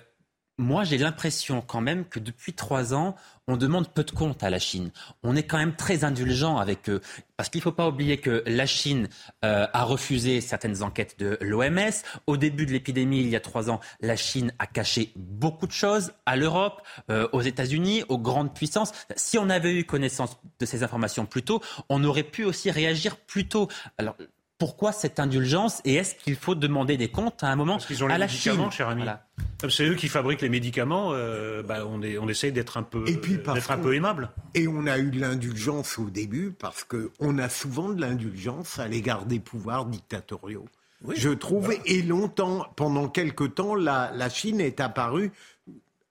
moi, 0.59 0.83
j'ai 0.83 0.99
l'impression 0.99 1.61
quand 1.61 1.81
même 1.81 2.05
que 2.05 2.19
depuis 2.19 2.53
trois 2.53 2.93
ans, 2.93 3.15
on 3.47 3.57
demande 3.57 3.89
peu 3.89 4.03
de 4.03 4.11
comptes 4.11 4.43
à 4.43 4.51
la 4.51 4.59
Chine. 4.59 4.91
On 5.23 5.37
est 5.37 5.45
quand 5.45 5.57
même 5.57 5.75
très 5.77 6.05
indulgent 6.05 6.59
avec 6.59 6.91
eux. 6.91 7.01
Parce 7.37 7.49
qu'il 7.49 7.61
ne 7.61 7.63
faut 7.63 7.73
pas 7.73 7.89
oublier 7.89 8.19
que 8.19 8.43
la 8.45 8.67
Chine 8.67 9.09
euh, 9.45 9.67
a 9.73 9.85
refusé 9.85 10.41
certaines 10.41 10.83
enquêtes 10.83 11.19
de 11.19 11.39
l'OMS. 11.41 12.03
Au 12.27 12.37
début 12.37 12.67
de 12.67 12.73
l'épidémie, 12.73 13.21
il 13.21 13.29
y 13.29 13.37
a 13.37 13.41
trois 13.41 13.71
ans, 13.71 13.81
la 14.01 14.17
Chine 14.17 14.53
a 14.59 14.67
caché 14.67 15.13
beaucoup 15.15 15.69
de 15.69 15.73
choses 15.73 16.13
à 16.27 16.37
l'Europe, 16.37 16.83
euh, 17.11 17.29
aux 17.33 17.43
États-Unis, 17.43 18.03
aux 18.09 18.19
grandes 18.19 18.53
puissances. 18.53 18.93
Si 19.15 19.39
on 19.39 19.49
avait 19.49 19.75
eu 19.75 19.85
connaissance 19.85 20.37
de 20.59 20.67
ces 20.67 20.83
informations 20.83 21.25
plus 21.25 21.43
tôt, 21.43 21.63
on 21.89 22.03
aurait 22.03 22.25
pu 22.25 22.45
aussi 22.45 22.71
réagir 22.71 23.17
plus 23.17 23.47
tôt. 23.47 23.69
Alors, 23.97 24.17
pourquoi 24.59 24.91
cette 24.93 25.21
indulgence 25.21 25.81
et 25.85 25.95
est-ce 25.95 26.15
qu'il 26.17 26.35
faut 26.37 26.55
demander 26.57 26.97
des 26.97 27.09
comptes 27.09 27.43
à 27.45 27.49
un 27.49 27.57
moment 27.57 27.75
Parce 27.75 27.87
qu'ils 27.87 28.03
ont 28.03 28.09
les 28.09 28.15
à 28.15 28.19
la 28.19 28.27
médicaments, 28.27 28.65
Chine 28.65 28.73
cher 28.73 28.89
ami. 28.89 29.03
Voilà. 29.03 29.25
Comme 29.61 29.71
c'est 29.71 29.85
eux 29.87 29.95
qui 29.95 30.09
fabriquent 30.09 30.41
les 30.43 30.49
médicaments, 30.49 31.11
euh, 31.13 31.63
bah, 31.63 31.85
on, 31.89 32.03
est, 32.03 32.19
on 32.19 32.29
essaye 32.29 32.51
d'être 32.53 32.77
un 32.77 32.83
peu, 32.83 33.05
Et 33.09 33.17
puis 33.17 33.39
parce 33.39 33.59
d'être 33.59 33.71
un 33.71 33.77
qu'on- 33.77 33.83
peu 33.85 33.95
aimable. 33.95 34.31
Et 34.55 34.67
on 34.69 34.87
a 34.87 34.99
eu 34.99 35.11
de 35.11 35.21
l'indulgence 35.21 35.99
au 35.99 36.11
début 36.11 36.53
parce 36.59 36.85
qu'on 36.85 37.39
a 37.39 37.49
souvent 37.49 37.89
de 37.89 38.01
l'indulgence 38.01 38.79
à 38.79 38.89
l'égard 38.89 39.27
des 39.27 39.39
pouvoirs 39.41 39.85
dictatoriaux. 39.87 40.65
je 41.17 41.31
trouve. 41.31 41.73
Et 41.87 42.03
longtemps, 42.03 42.67
pendant 42.77 43.09
quelque 43.09 43.45
temps, 43.45 43.75
la, 43.77 44.11
la 44.15 44.29
Chine 44.29 44.61
est 44.61 44.81
apparue 44.81 45.31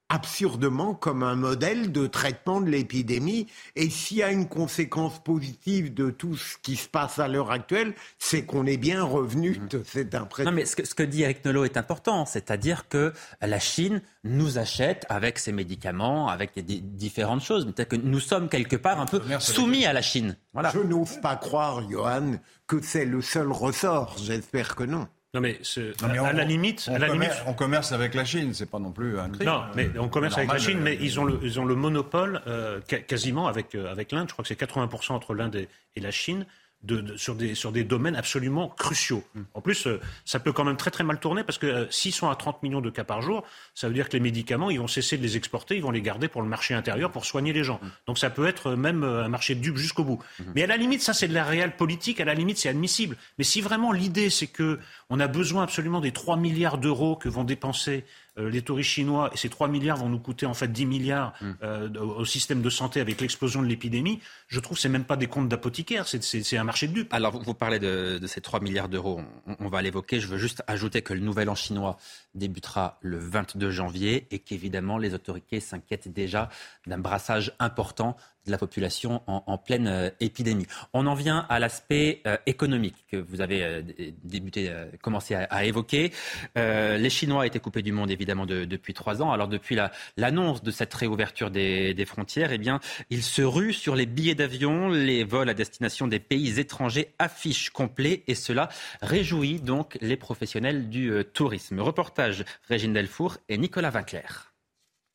absurdement 0.08 0.94
comme 0.94 1.22
un 1.22 1.36
modèle 1.36 1.92
de 1.92 2.06
traitement 2.06 2.60
de 2.60 2.70
l'épidémie. 2.70 3.46
Et 3.76 3.90
s'il 3.90 4.18
y 4.18 4.22
a 4.22 4.30
une 4.30 4.48
conséquence 4.48 5.22
positive 5.22 5.92
de 5.92 6.10
tout 6.10 6.36
ce 6.36 6.56
qui 6.62 6.76
se 6.76 6.88
passe 6.88 7.18
à 7.18 7.28
l'heure 7.28 7.50
actuelle, 7.50 7.94
c'est 8.18 8.44
qu'on 8.44 8.66
est 8.66 8.76
bien 8.76 9.02
revenu 9.02 9.60
de 9.70 9.82
cette 9.84 10.14
impression. 10.14 10.50
Non, 10.50 10.56
mais 10.56 10.64
ce 10.64 10.76
que, 10.76 10.86
ce 10.86 10.94
que 10.94 11.02
dit 11.02 11.22
Eric 11.22 11.44
Nolot 11.44 11.64
est 11.64 11.76
important, 11.76 12.24
c'est-à-dire 12.24 12.88
que 12.88 13.12
la 13.40 13.58
Chine 13.58 14.02
nous 14.24 14.58
achète 14.58 15.04
avec 15.08 15.38
ses 15.38 15.52
médicaments, 15.52 16.28
avec 16.28 16.54
des, 16.54 16.62
des 16.62 16.80
différentes 16.80 17.42
choses. 17.42 17.66
Peut-être 17.66 17.88
que 17.90 17.96
nous 17.96 18.20
sommes 18.20 18.48
quelque 18.48 18.76
part 18.76 19.00
un 19.00 19.06
peu 19.06 19.20
soumis 19.40 19.84
à 19.84 19.92
la 19.92 20.02
Chine. 20.02 20.36
Voilà. 20.52 20.70
Je 20.70 20.80
n'ose 20.80 21.20
pas 21.20 21.36
croire, 21.36 21.88
Johan, 21.88 22.36
que 22.66 22.80
c'est 22.82 23.04
le 23.04 23.20
seul 23.20 23.52
ressort. 23.52 24.16
J'espère 24.18 24.74
que 24.74 24.84
non. 24.84 25.06
Non 25.38 25.42
mais, 25.42 25.58
ce- 25.62 25.80
Non, 26.02 26.08
mais 26.12 26.18
à 26.18 26.24
on- 26.24 26.32
la 26.32 26.42
limite, 26.44 26.88
on, 26.90 26.96
à 26.96 26.98
la 26.98 27.06
commerce, 27.06 27.34
limite, 27.36 27.48
on 27.48 27.54
commerce 27.54 27.92
avec 27.92 28.14
la 28.14 28.24
Chine, 28.24 28.52
c'est 28.54 28.68
pas 28.68 28.80
non 28.80 28.90
plus 28.90 29.20
un 29.20 29.28
crime. 29.30 29.46
Non, 29.46 29.62
mais 29.76 29.88
on 29.96 30.08
commerce 30.08 30.36
avec 30.36 30.50
la 30.52 30.58
Chine, 30.58 30.78
euh, 30.78 30.82
mais 30.82 30.98
ils 31.00 31.20
ont 31.20 31.24
le, 31.24 31.38
ils 31.44 31.60
ont 31.60 31.64
le 31.64 31.76
monopole 31.76 32.40
euh, 32.48 32.80
quasiment 33.06 33.46
avec, 33.46 33.76
euh, 33.76 33.88
avec 33.92 34.10
l'Inde. 34.10 34.26
Je 34.28 34.32
crois 34.32 34.42
que 34.42 34.48
c'est 34.48 34.58
80% 34.60 35.12
entre 35.12 35.34
l'Inde 35.34 35.54
et, 35.54 35.68
et 35.94 36.00
la 36.00 36.10
Chine. 36.10 36.44
De, 36.84 37.00
de- 37.00 37.16
sur, 37.16 37.34
des, 37.34 37.56
sur 37.56 37.72
des 37.72 37.82
domaines 37.82 38.14
absolument 38.14 38.68
cruciaux. 38.68 39.24
En 39.54 39.60
plus, 39.60 39.88
euh, 39.88 40.00
ça 40.24 40.38
peut 40.38 40.52
quand 40.52 40.62
même 40.64 40.76
très 40.76 40.92
très 40.92 41.02
mal 41.02 41.18
tourner 41.18 41.42
parce 41.42 41.58
que 41.58 41.66
euh, 41.66 41.86
s'ils 41.90 42.12
sont 42.14 42.28
à 42.30 42.36
30 42.36 42.62
millions 42.62 42.80
de 42.80 42.88
cas 42.88 43.02
par 43.02 43.20
jour, 43.20 43.42
ça 43.74 43.88
veut 43.88 43.94
dire 43.94 44.08
que 44.08 44.12
les 44.12 44.20
médicaments, 44.20 44.70
ils 44.70 44.78
vont 44.78 44.86
cesser 44.86 45.18
de 45.18 45.22
les 45.24 45.36
exporter, 45.36 45.74
ils 45.74 45.82
vont 45.82 45.90
les 45.90 46.02
garder 46.02 46.28
pour 46.28 46.40
le 46.40 46.46
marché 46.48 46.74
intérieur 46.74 47.10
pour 47.10 47.24
soigner 47.24 47.52
les 47.52 47.64
gens. 47.64 47.80
Donc 48.06 48.16
ça 48.16 48.30
peut 48.30 48.46
être 48.46 48.68
euh, 48.68 48.76
même 48.76 49.02
euh, 49.02 49.24
un 49.24 49.28
marché 49.28 49.56
de 49.56 49.60
dupes 49.60 49.76
jusqu'au 49.76 50.04
bout. 50.04 50.22
Mais 50.54 50.62
à 50.62 50.66
la 50.68 50.76
limite, 50.76 51.02
ça 51.02 51.14
c'est 51.14 51.26
de 51.26 51.34
la 51.34 51.42
réelle 51.42 51.74
politique, 51.74 52.20
à 52.20 52.24
la 52.24 52.34
limite 52.34 52.58
c'est 52.58 52.68
admissible. 52.68 53.16
Mais 53.38 53.44
si 53.44 53.60
vraiment 53.60 53.90
l'idée 53.90 54.30
c'est 54.30 54.46
que 54.46 54.78
on 55.10 55.18
a 55.18 55.26
besoin 55.26 55.64
absolument 55.64 56.00
des 56.00 56.12
3 56.12 56.36
milliards 56.36 56.78
d'euros 56.78 57.16
que 57.16 57.28
vont 57.28 57.42
dépenser 57.42 58.04
les 58.38 58.62
touristes 58.62 58.90
chinois, 58.90 59.30
et 59.32 59.36
ces 59.36 59.48
3 59.48 59.68
milliards 59.68 59.96
vont 59.96 60.08
nous 60.08 60.18
coûter 60.20 60.46
en 60.46 60.54
fait 60.54 60.68
10 60.70 60.86
milliards 60.86 61.32
euh, 61.62 61.88
au 61.98 62.24
système 62.24 62.62
de 62.62 62.70
santé 62.70 63.00
avec 63.00 63.20
l'explosion 63.20 63.62
de 63.62 63.66
l'épidémie, 63.66 64.20
je 64.46 64.60
trouve 64.60 64.76
que 64.76 64.80
c'est 64.82 64.88
même 64.88 65.04
pas 65.04 65.16
des 65.16 65.26
comptes 65.26 65.48
d'apothicaires, 65.48 66.06
c'est- 66.06 66.56
un 66.56 66.64
marché 66.64 66.86
de 66.88 66.92
dupes. 66.92 67.12
Alors, 67.12 67.32
vous, 67.32 67.42
vous 67.42 67.54
parlez 67.54 67.78
de, 67.78 68.18
de 68.18 68.26
ces 68.26 68.40
3 68.40 68.60
milliards 68.60 68.88
d'euros, 68.88 69.20
on, 69.46 69.56
on 69.58 69.68
va 69.68 69.82
l'évoquer. 69.82 70.20
Je 70.20 70.28
veux 70.28 70.38
juste 70.38 70.62
ajouter 70.66 71.02
que 71.02 71.12
le 71.14 71.20
nouvel 71.20 71.48
an 71.50 71.54
chinois 71.54 71.96
débutera 72.34 72.98
le 73.00 73.18
22 73.18 73.70
janvier 73.70 74.26
et 74.30 74.38
qu'évidemment, 74.38 74.98
les 74.98 75.14
autorités 75.14 75.60
s'inquiètent 75.60 76.08
déjà 76.12 76.48
d'un 76.86 76.98
brassage 76.98 77.52
important 77.58 78.16
de 78.48 78.52
la 78.52 78.58
population 78.58 79.22
en, 79.26 79.56
pleine 79.58 79.86
euh, 79.86 80.10
épidémie. 80.20 80.66
On 80.92 81.06
en 81.06 81.14
vient 81.14 81.46
à 81.48 81.58
l'aspect 81.60 82.20
euh, 82.26 82.36
économique 82.46 82.96
que 83.10 83.16
vous 83.16 83.40
avez 83.40 83.62
euh, 83.62 83.82
dé- 83.82 84.14
débuté, 84.24 84.72
commencé 85.02 85.34
à, 85.34 85.64
évoquer. 85.64 86.12
Les 86.56 87.10
Chinois 87.10 87.46
étaient 87.46 87.60
coupés 87.60 87.82
du 87.82 87.92
monde 87.92 88.10
évidemment 88.10 88.46
de- 88.46 88.64
depuis 88.64 88.94
trois 88.94 89.22
ans. 89.22 89.30
Alors 89.32 89.48
depuis 89.48 89.74
la- 89.76 89.92
l'annonce 90.16 90.62
de 90.62 90.70
cette 90.70 90.92
réouverture 90.94 91.50
des, 91.50 92.04
frontières, 92.06 92.52
eh 92.52 92.58
bien, 92.58 92.80
ils 93.10 93.22
se 93.22 93.42
ruent 93.42 93.72
sur 93.74 93.94
les 93.94 94.06
billets 94.06 94.34
d'avion, 94.34 94.88
les 94.88 95.24
vols 95.24 95.48
à 95.50 95.54
destination 95.54 96.06
des 96.06 96.18
pays 96.20 96.58
étrangers 96.58 97.12
affichent 97.18 97.70
complet 97.70 98.24
et 98.26 98.34
cela 98.34 98.68
réjouit 99.02 99.60
donc 99.60 99.98
les 100.00 100.16
professionnels 100.16 100.88
du 100.88 101.12
tourisme. 101.34 101.80
Reportage 101.80 102.44
Régine 102.68 102.92
Delfour 102.94 103.36
et 103.48 103.58
Nicolas 103.58 103.90
Vinclair. 103.90 104.47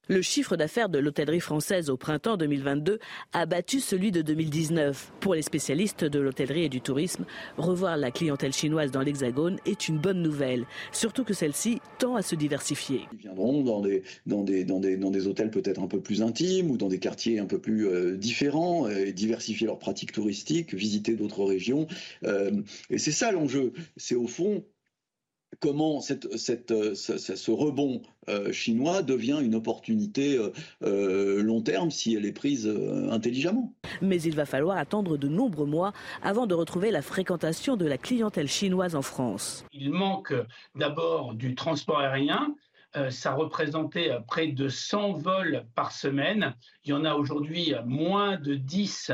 Le 0.10 0.22
chiffre 0.22 0.58
d'affaires 0.58 0.90
de 0.90 1.00
l'hôtellerie 1.00 1.40
française 1.40 1.90
au 1.90 1.96
printemps 1.96 2.36
2022 2.36 3.00
a 3.32 3.46
battu 3.46 3.80
celui 3.80 4.12
de 4.12 4.22
2019. 4.22 5.14
Pour 5.22 5.34
les 5.34 5.42
spécialistes 5.42 6.04
de 6.04 6.20
l'hôtellerie 6.20 6.66
et 6.66 6.70
du 6.70 6.82
tourisme, 6.82 7.24
revoir 7.58 7.96
la 7.96 8.12
clientèle 8.12 8.52
chinoise 8.52 8.92
dans 8.92 9.00
l'Hexagone 9.00 9.60
est 9.66 9.88
une 9.88 9.98
bonne 9.98 10.22
nouvelle, 10.22 10.66
surtout 10.92 11.24
que 11.24 11.34
celle-ci 11.34 11.80
tend 12.00 12.18
à 12.18 12.22
se 12.22 12.36
diversifier. 12.36 13.04
Ils 13.14 13.20
viendront 13.20 13.64
dans 13.64 13.80
des, 13.80 14.04
dans 14.26 14.44
des, 14.44 14.66
dans 14.66 14.82
des, 14.82 14.98
dans 14.98 15.10
des 15.10 15.26
hôtels 15.26 15.52
peut-être 15.52 15.82
un 15.82 15.88
peu 15.88 16.02
plus 16.02 16.22
intimes 16.22 16.70
ou 16.70 16.76
dans 16.76 16.90
des 16.90 17.00
quartiers 17.00 17.40
un 17.40 17.46
peu 17.46 17.60
plus 17.60 17.88
euh, 17.88 18.18
différents, 18.18 18.86
euh, 18.88 19.06
et 19.06 19.14
diversifier 19.14 19.68
leurs 19.68 19.80
pratiques 19.80 20.12
touristiques, 20.12 20.74
visiter 20.74 21.16
d'autres 21.16 21.46
régions. 21.46 21.88
Euh, 22.26 22.52
et 22.90 22.98
c'est 22.98 23.14
ça 23.14 23.32
l'enjeu. 23.32 23.72
C'est 23.96 24.16
au 24.16 24.28
fond 24.28 24.66
comment 25.60 26.02
cette, 26.02 26.38
cette, 26.38 26.72
euh, 26.72 26.96
ce, 26.96 27.52
rebond 27.52 28.02
euh, 28.30 28.52
chinois 28.52 29.02
devient 29.02 29.40
une 29.42 29.56
opportunité 29.56 30.40
euh, 30.82 31.42
long 31.42 31.62
terme 31.62 31.92
si 31.92 32.16
elle 32.16 32.26
est 32.26 32.34
prise 32.34 32.68
euh, 32.68 33.10
intelligemment. 33.12 33.74
Mais 34.02 34.22
il 34.22 34.36
va 34.36 34.46
falloir 34.46 34.78
attendre 34.78 35.18
de 35.18 35.28
nombreux 35.28 35.66
mois 35.66 35.94
avant 36.22 36.48
de 36.48 36.56
retrouver 36.56 36.92
la 36.92 37.02
fréquentation 37.02 37.76
de 37.76 37.86
la 37.86 37.98
clientèle 37.98 38.48
chinoise 38.48 38.96
en 38.96 39.02
France. 39.02 39.66
Il 39.74 39.92
manque 39.92 40.34
d'abord 40.76 41.34
du 41.34 41.56
transport 41.56 42.00
aérien. 42.00 42.56
Ça 43.10 43.34
représentait 43.34 44.12
près 44.28 44.48
de 44.48 44.68
100 44.68 45.14
vols 45.14 45.66
par 45.74 45.92
semaine. 45.92 46.54
Il 46.86 46.92
y 46.92 46.94
en 46.94 47.06
a 47.06 47.16
aujourd'hui 47.16 47.74
moins 47.86 48.38
de 48.38 48.54
10 48.54 49.12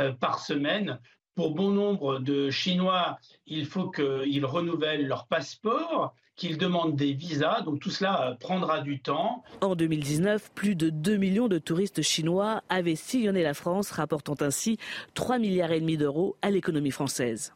euh, 0.00 0.12
par 0.12 0.40
semaine. 0.40 0.98
Pour 1.34 1.54
bon 1.54 1.70
nombre 1.70 2.18
de 2.18 2.50
Chinois, 2.50 3.18
il 3.46 3.64
faut 3.64 3.90
qu'ils 3.90 4.44
renouvellent 4.44 5.06
leur 5.06 5.26
passeport, 5.26 6.14
qu'ils 6.36 6.58
demandent 6.58 6.94
des 6.96 7.14
visas. 7.14 7.62
Donc 7.62 7.80
tout 7.80 7.90
cela 7.90 8.30
euh, 8.30 8.34
prendra 8.34 8.80
du 8.80 9.00
temps. 9.00 9.42
En 9.60 9.74
2019, 9.74 10.52
plus 10.54 10.74
de 10.74 10.90
2 10.90 11.16
millions 11.16 11.48
de 11.48 11.58
touristes 11.58 12.02
chinois 12.02 12.62
avaient 12.68 12.96
sillonné 12.96 13.42
la 13.42 13.54
France, 13.54 13.90
rapportant 13.90 14.36
ainsi 14.40 14.78
3 15.14 15.38
milliards 15.38 15.72
et 15.72 15.80
demi 15.80 15.96
d'euros 15.96 16.36
à 16.42 16.50
l'économie 16.50 16.90
française. 16.90 17.54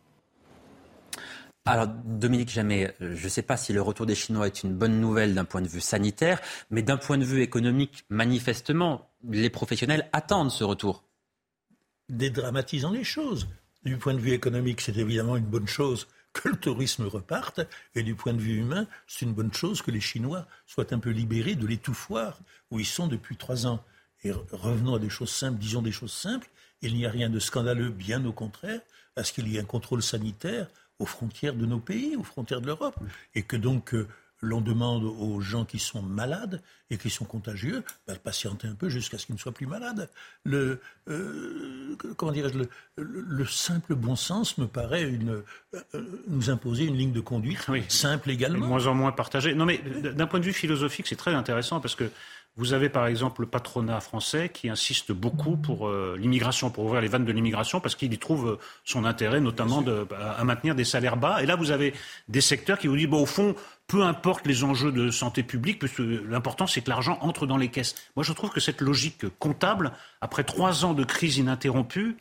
Alors, 1.67 1.89
Dominique 1.89 2.49
Jamais, 2.49 2.95
euh, 3.03 3.17
je 3.17 3.25
ne 3.25 3.29
sais 3.29 3.43
pas 3.43 3.57
si 3.57 3.73
le 3.73 3.83
retour 3.83 4.07
des 4.07 4.15
Chinois 4.15 4.47
est 4.47 4.63
une 4.63 4.73
bonne 4.73 5.01
nouvelle 5.01 5.35
d'un 5.35 5.45
point 5.45 5.61
de 5.61 5.69
vue 5.69 5.81
sanitaire, 5.81 6.41
mais 6.71 6.81
d'un 6.81 6.97
point 6.97 7.19
de 7.19 7.25
vue 7.25 7.43
économique, 7.43 8.05
manifestement, 8.09 9.11
les 9.29 9.51
professionnels 9.51 10.09
attendent 10.13 10.53
ce 10.53 10.63
retour. 10.63 11.03
Dédramatisons 12.09 12.93
les 12.93 13.03
choses. 13.03 13.49
Du 13.87 13.99
point 13.99 14.15
de 14.15 14.19
vue 14.19 14.33
économique, 14.33 14.81
c'est 14.81 14.97
évidemment 14.97 15.37
une 15.37 15.45
bonne 15.45 15.69
chose 15.69 16.09
que 16.33 16.49
le 16.49 16.57
tourisme 16.57 17.07
reparte, 17.07 17.61
et 17.95 18.03
du 18.03 18.17
point 18.17 18.33
de 18.35 18.41
vue 18.41 18.57
humain, 18.57 18.89
c'est 19.07 19.25
une 19.27 19.33
bonne 19.33 19.53
chose 19.53 19.81
que 19.81 19.93
les 19.93 20.01
Chinois 20.01 20.45
soient 20.67 20.93
un 20.93 20.99
peu 20.99 21.11
libérés 21.11 21.55
de 21.55 21.69
l'étouffoir 21.69 22.41
où 22.73 22.81
ils 22.81 22.85
sont 22.85 23.07
depuis 23.07 23.37
trois 23.37 23.65
ans. 23.65 23.81
Et 24.25 24.33
re- 24.33 24.45
revenons 24.51 24.97
à 24.97 24.99
des 24.99 25.09
choses 25.09 25.31
simples, 25.31 25.61
disons 25.61 25.83
des 25.83 25.93
choses 25.93 26.13
simples. 26.13 26.49
Il 26.83 26.97
n'y 26.97 27.07
a 27.07 27.11
rien 27.13 27.31
de 27.31 27.39
scandaleux, 27.39 27.91
bien 27.91 28.25
au 28.25 28.33
contraire, 28.33 28.81
à 29.15 29.23
ce 29.23 29.33
qu'il 29.33 29.47
y 29.47 29.57
ait 29.57 29.61
un 29.61 29.65
contrôle 29.65 30.03
sanitaire 30.03 30.67
aux 30.99 31.07
frontières 31.07 31.55
de 31.55 31.65
nos 31.65 31.79
pays, 31.79 32.17
aux 32.17 32.25
frontières 32.25 32.61
de 32.61 32.67
l'Europe, 32.67 32.97
et 33.37 33.45
que 33.45 33.57
donc 33.57 33.95
euh, 33.95 34.09
l'on 34.43 34.61
demande 34.61 35.03
aux 35.05 35.41
gens 35.41 35.65
qui 35.65 35.79
sont 35.79 36.03
malades 36.03 36.63
et 36.91 36.99
qui 36.99 37.11
sont 37.11 37.25
contagieux 37.25 37.83
ben, 38.07 38.15
de 38.15 38.19
patienter 38.19 38.69
un 38.69 38.75
peu 38.75 38.89
jusqu'à 38.89 39.19
ce 39.19 39.27
qu'ils 39.27 39.35
ne 39.35 39.41
soient 39.41 39.53
plus 39.53 39.67
malades. 39.67 40.09
Le, 40.45 40.81
euh, 41.09 41.97
comment 42.17 42.33
dirais-je, 42.33 42.59
le, 42.59 42.69
le- 42.97 43.21
le 43.27 43.47
simple 43.47 43.95
bon 43.95 44.15
sens 44.17 44.59
me 44.59 44.67
paraît 44.67 45.03
une, 45.09 45.43
euh, 45.75 46.05
nous 46.29 46.51
imposer 46.51 46.85
une 46.85 46.97
ligne 46.97 47.13
de 47.13 47.21
conduite 47.21 47.67
simple 47.89 48.29
De 48.29 48.33
également. 48.35 48.67
moins 48.67 48.87
en 48.87 48.95
moins 48.95 49.13
partagé. 49.13 49.55
Non, 49.55 49.65
mais 49.65 49.79
d'un 49.79 50.27
point 50.27 50.41
de 50.41 50.45
vue 50.45 50.53
philosophique, 50.53 51.07
c'est 51.09 51.17
très 51.17 51.35
intéressant 51.35 51.81
parce 51.81 51.95
que 51.95 52.11
vous 52.59 52.73
avez 52.73 52.89
par 52.89 53.07
exemple 53.07 53.43
le 53.43 53.47
patronat 53.47 54.01
français 54.01 54.49
qui 54.49 54.69
insiste 54.71 55.13
beaucoup 55.13 55.57
pour 55.57 55.89
euh, 55.89 56.17
l'immigration, 56.19 56.71
pour 56.71 56.85
ouvrir 56.87 57.03
les 57.03 57.09
vannes 57.09 57.25
de 57.27 57.33
l'immigration, 57.33 57.81
parce 57.81 57.95
qu'il 57.95 58.13
y 58.13 58.19
trouve 58.19 58.49
euh, 58.53 58.59
son 58.85 59.05
intérêt, 59.05 59.41
notamment 59.41 59.83
de- 59.83 60.07
à, 60.19 60.43
maintenir 60.45 60.75
des 60.75 60.85
salaires 60.85 61.17
bas. 61.19 61.43
Et 61.43 61.47
là, 61.47 61.55
vous 61.57 61.71
avez 61.71 61.93
des 62.29 62.41
secteurs 62.41 62.79
qui 62.79 62.87
vous 62.87 62.97
disent, 62.97 63.09
bon, 63.09 63.23
au 63.23 63.27
fond, 63.27 63.55
peu 63.87 64.03
importe 64.03 64.47
les 64.47 64.65
enjeux 64.65 64.91
de 64.91 65.11
santé 65.11 65.43
publique, 65.43 65.83
l'important, 66.29 66.67
c'est 66.67 66.81
que 66.81 66.89
l'argent 66.91 67.19
entre 67.21 67.47
dans 67.47 67.59
les 67.59 67.69
caisses. 67.69 67.95
Moi, 68.17 68.25
je 68.25 68.33
trouve 68.33 68.51
que 68.51 68.61
cette 68.61 68.81
logique 68.81 69.27
comptable, 69.39 69.93
après 70.21 70.43
trois 70.45 70.85
ans 70.85 70.95
de 70.95 71.05
crise 71.05 71.37
ininterrompue, 71.37 72.17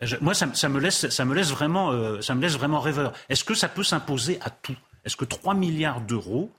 je- 0.00 0.16
moi, 0.22 0.32
ça, 0.34 0.48
ça 0.54 0.68
me 0.68 0.80
laisse, 0.80 1.08
ça 1.10 1.24
me 1.24 1.34
laisse 1.34 1.50
vraiment, 1.50 1.90
euh, 1.92 2.20
ça 2.22 2.34
me 2.34 2.40
laisse 2.40 2.56
vraiment 2.56 2.80
rêveur. 2.80 3.12
Est-ce 3.28 3.44
que 3.44 3.54
ça 3.54 3.68
peut 3.68 3.82
s'imposer 3.84 4.38
à 4.42 4.50
tout? 4.50 4.76
Est-ce 5.04 5.16
que 5.16 5.24
3 5.26 5.54
milliards 5.54 6.00
d'euros, 6.00 6.50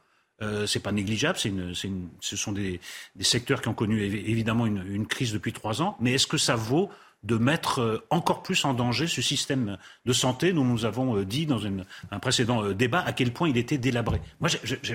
euh, 0.42 0.68
c'est 0.68 0.80
pas 0.82 0.92
négligeable 0.92 1.38
c'est 1.40 1.50
une, 1.50 1.74
c'est 1.74 1.88
une- 1.88 2.10
Ce 2.20 2.36
sont 2.38 2.52
des, 2.52 2.80
des 3.16 3.24
secteurs 3.24 3.62
qui 3.62 3.68
ont 3.70 3.74
connu 3.74 4.00
évi- 4.02 4.24
évidemment 4.30 4.66
une, 4.66 4.84
une 4.88 5.08
crise 5.08 5.34
depuis 5.34 5.54
trois 5.54 5.82
ans. 5.82 5.98
Mais 6.00 6.14
est-ce 6.14 6.28
que 6.28 6.38
ça 6.38 6.56
vaut 6.56 6.90
de 7.24 7.36
mettre 7.38 7.80
euh, 7.82 8.06
encore 8.12 8.44
plus 8.44 8.64
en 8.64 8.76
danger 8.76 9.08
ce 9.08 9.24
système 9.24 9.78
de 10.06 10.14
santé? 10.14 10.54
Dont 10.54 10.64
nous 10.64 10.86
avons 10.86 11.18
euh, 11.18 11.26
dit 11.26 11.48
dans 11.48 11.58
une- 11.58 11.84
un 12.12 12.20
précédent 12.20 12.64
euh, 12.64 12.74
débat 12.76 13.00
à 13.02 13.14
quel 13.14 13.34
point 13.34 13.50
il 13.50 13.58
était 13.58 13.80
délabré 13.80 14.22
Moi, 14.40 14.50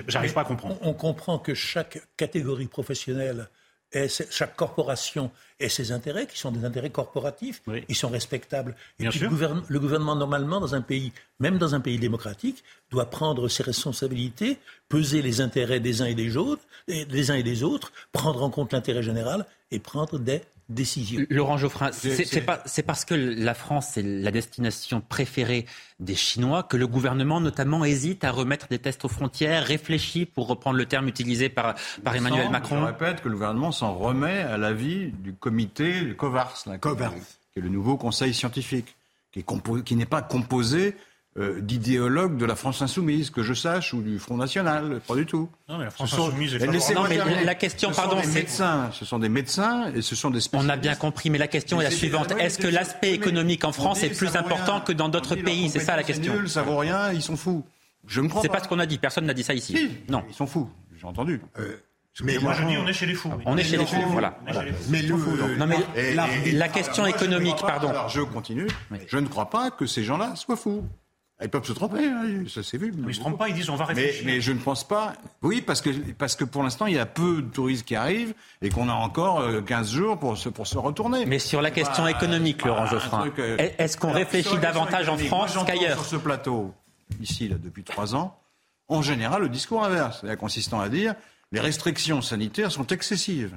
j'arrive 0.07 0.33
pas 0.33 0.41
à 0.41 0.45
comprendre. 0.45 0.77
On, 0.81 0.91
on 0.91 0.93
comprend 0.93 1.37
que 1.39 1.53
chaque 1.53 2.01
catégorie 2.15 2.67
professionnelle, 2.67 3.49
chaque 4.29 4.55
corporation 4.55 5.31
ait 5.59 5.69
ses 5.69 5.91
intérêts, 5.91 6.25
qui 6.27 6.37
sont 6.37 6.51
des 6.51 6.65
intérêts 6.65 6.89
corporatifs, 6.89 7.61
ils 7.87 7.95
sont 7.95 8.09
respectables. 8.09 8.75
Et 8.99 9.07
puis. 9.09 9.19
Le, 9.19 9.29
gouverne- 9.29 9.63
le 9.67 9.79
gouvernement, 9.79 10.15
normalement, 10.15 10.59
dans 10.59 10.75
un 10.75 10.81
pays, 10.81 11.11
même 11.39 11.57
dans 11.57 11.75
un 11.75 11.79
pays 11.79 11.99
démocratique, 11.99 12.63
doit 12.91 13.09
prendre 13.09 13.47
ses 13.47 13.63
responsabilités, 13.63 14.57
peser 14.89 15.21
les 15.21 15.41
intérêts 15.41 15.79
des 15.79 16.01
uns 16.01 16.05
et 16.05 16.15
des 16.15 16.37
autres, 16.37 16.63
et 16.87 17.05
des 17.05 17.31
uns 17.31 17.35
et 17.35 17.43
des 17.43 17.63
autres, 17.63 17.91
prendre 18.11 18.41
en 18.43 18.49
compte 18.49 18.73
l'intérêt 18.73 19.03
général 19.03 19.45
et 19.71 19.79
prendre 19.79 20.17
des 20.19 20.41
décision. 20.69 21.25
Laurent 21.29 21.57
Geoffrin, 21.57 21.91
c'est 21.91 22.83
parce 22.83 23.05
que 23.05 23.13
la 23.13 23.53
France 23.53 23.97
est 23.97 24.03
la 24.03 24.31
destination 24.31 25.01
préférée 25.01 25.65
des 25.99 26.15
Chinois 26.15 26.63
que 26.63 26.77
le 26.77 26.87
gouvernement 26.87 27.39
notamment 27.39 27.85
hésite 27.85 28.23
à 28.23 28.31
remettre 28.31 28.67
des 28.67 28.79
tests 28.79 29.05
aux 29.05 29.09
frontières, 29.09 29.63
réfléchit, 29.63 30.25
pour 30.25 30.47
reprendre 30.47 30.77
le 30.77 30.85
terme 30.85 31.07
utilisé 31.07 31.49
par, 31.49 31.75
par 32.03 32.15
Emmanuel 32.15 32.49
Macron. 32.49 32.79
Je 32.79 32.85
répète 32.85 33.21
que 33.21 33.29
le 33.29 33.35
gouvernement 33.35 33.71
s'en 33.71 33.93
remet 33.93 34.39
à 34.39 34.57
l'avis 34.57 35.11
du 35.11 35.33
comité 35.33 36.01
le 36.01 36.13
COVARS, 36.13 36.63
là, 36.65 36.77
COVARS, 36.77 37.13
qui 37.53 37.59
est 37.59 37.61
le 37.61 37.69
nouveau 37.69 37.97
conseil 37.97 38.33
scientifique, 38.33 38.95
qui 39.31 39.95
n'est 39.95 40.05
pas 40.05 40.21
composé 40.21 40.95
euh, 41.37 41.59
d'idéologues 41.61 42.37
de 42.37 42.45
la 42.45 42.55
France 42.55 42.81
insoumise, 42.81 43.31
que 43.31 43.41
je 43.41 43.53
sache, 43.53 43.93
ou 43.93 44.01
du 44.01 44.19
Front 44.19 44.37
National, 44.37 45.01
pas 45.07 45.15
du 45.15 45.25
tout. 45.25 45.49
Non, 45.67 45.79
mais 45.79 45.85
la 45.85 45.91
France 45.91 46.13
insoumise 46.13 46.53
est 46.55 46.93
non, 46.93 47.05
mais 47.09 47.43
la 47.43 47.55
question, 47.55 47.91
ce 47.91 47.95
pardon, 47.95 48.21
sont 48.21 48.27
des 48.27 48.33
médecins, 48.33 48.89
ce 48.91 49.05
sont 49.05 49.19
des 49.19 49.29
médecins 49.29 49.91
et 49.95 50.01
ce 50.01 50.15
sont 50.15 50.29
des 50.29 50.41
spécialistes. 50.41 50.71
On 50.71 50.73
a 50.73 50.77
bien 50.77 50.95
compris, 50.95 51.29
mais 51.31 51.39
la 51.39 51.47
question 51.47 51.81
est 51.81 51.85
la 51.85 51.91
suivante 51.91 52.33
est-ce 52.39 52.59
que 52.59 52.67
l'aspect 52.67 53.13
économique 53.13 53.63
en 53.63 53.71
France 53.71 54.03
est 54.03 54.15
plus 54.15 54.35
important 54.35 54.81
que 54.81 54.91
dans 54.91 55.09
d'autres 55.09 55.35
pays? 55.35 55.69
C'est 55.69 55.79
ça 55.79 55.95
la 55.95 56.03
question. 56.03 56.33
Nul, 56.33 56.49
ça 56.49 56.61
vaut 56.61 56.77
rien, 56.77 57.11
ils 57.11 57.21
sont 57.21 57.37
fous. 57.37 57.65
Je 58.05 58.21
me 58.21 58.27
crois. 58.27 58.41
C'est 58.41 58.49
pas. 58.49 58.61
ce 58.61 58.67
qu'on 58.67 58.79
a 58.79 58.85
dit. 58.85 58.97
Personne 58.97 59.25
n'a 59.25 59.33
dit 59.33 59.43
ça 59.43 59.53
ici. 59.53 59.89
non, 60.09 60.23
ils 60.29 60.35
sont 60.35 60.47
fous. 60.47 60.69
J'ai 60.95 61.07
entendu. 61.07 61.41
Euh, 61.57 61.77
mais 62.23 62.37
moi 62.37 62.53
je 62.53 62.63
dis 62.65 62.77
on 62.77 62.85
est 62.85 62.93
chez 62.93 63.07
les 63.07 63.15
fous. 63.15 63.31
On 63.45 63.57
est 63.57 63.63
chez 63.63 63.77
les 63.77 63.85
fous, 63.85 64.01
voilà. 64.09 64.37
Mais, 64.89 65.01
le, 65.01 65.57
non, 65.57 65.65
mais 65.65 66.51
la, 66.51 66.67
question 66.67 67.05
économique, 67.07 67.57
pardon. 67.59 67.89
Alors 67.89 68.09
je 68.09 68.21
continue. 68.21 68.67
Je 69.07 69.17
ne 69.17 69.27
crois 69.27 69.49
pas 69.49 69.71
que 69.71 69.85
ces 69.85 70.03
gens-là 70.03 70.35
soient 70.35 70.57
fous. 70.57 70.83
Ils 71.43 71.49
peuvent 71.49 71.65
se 71.65 71.73
tromper, 71.73 72.05
hein, 72.05 72.43
ça 72.47 72.63
s'est 72.63 72.77
vu. 72.77 72.93
Mais 72.95 73.03
ils 73.03 73.07
ne 73.07 73.13
se 73.13 73.19
trompent 73.19 73.37
pas, 73.37 73.49
ils 73.49 73.55
disent 73.55 73.69
on 73.69 73.75
va 73.75 73.85
réfléchir. 73.85 74.23
Mais, 74.25 74.41
je 74.41 74.51
ne 74.51 74.59
pense 74.59 74.87
pas. 74.87 75.13
Oui, 75.41 75.61
parce 75.61 75.81
que, 75.81 75.89
parce 76.13 76.35
que 76.35 76.45
pour 76.45 76.63
l'instant, 76.63 76.85
il 76.85 76.95
y 76.95 76.99
a 76.99 77.05
peu 77.05 77.41
de 77.41 77.49
touristes 77.49 77.85
qui 77.85 77.95
arrivent 77.95 78.33
et 78.61 78.69
qu'on 78.69 78.89
a 78.89 78.93
encore 78.93 79.43
15 79.65 79.89
euh, 79.89 79.97
jours 79.97 80.19
pour 80.19 80.37
se, 80.37 80.49
pour 80.49 80.67
se 80.67 80.77
retourner. 80.77 81.25
Mais 81.25 81.39
sur 81.39 81.61
la 81.61 81.71
question 81.71 82.07
économique, 82.07 82.63
Laurent 82.65 82.85
Geoffrin, 82.85 83.29
euh, 83.39 83.57
est-ce 83.77 83.97
qu'on 83.97 84.11
réfléchit 84.11 84.57
davantage 84.57 85.09
en 85.09 85.17
France 85.17 85.57
qu'ailleurs 85.65 85.97
Sur 85.97 86.05
ce 86.05 86.15
plateau, 86.15 86.73
ici, 87.21 87.47
là, 87.49 87.57
depuis 87.61 87.83
trois 87.83 88.15
ans, 88.15 88.39
en 88.87 89.01
général, 89.01 89.41
le 89.41 89.49
discours 89.49 89.83
inverse, 89.83 90.25
consistant 90.39 90.79
à 90.79 90.89
dire 90.89 91.15
les 91.51 91.59
restrictions 91.59 92.21
sanitaires 92.21 92.71
sont 92.71 92.87
excessives. 92.87 93.55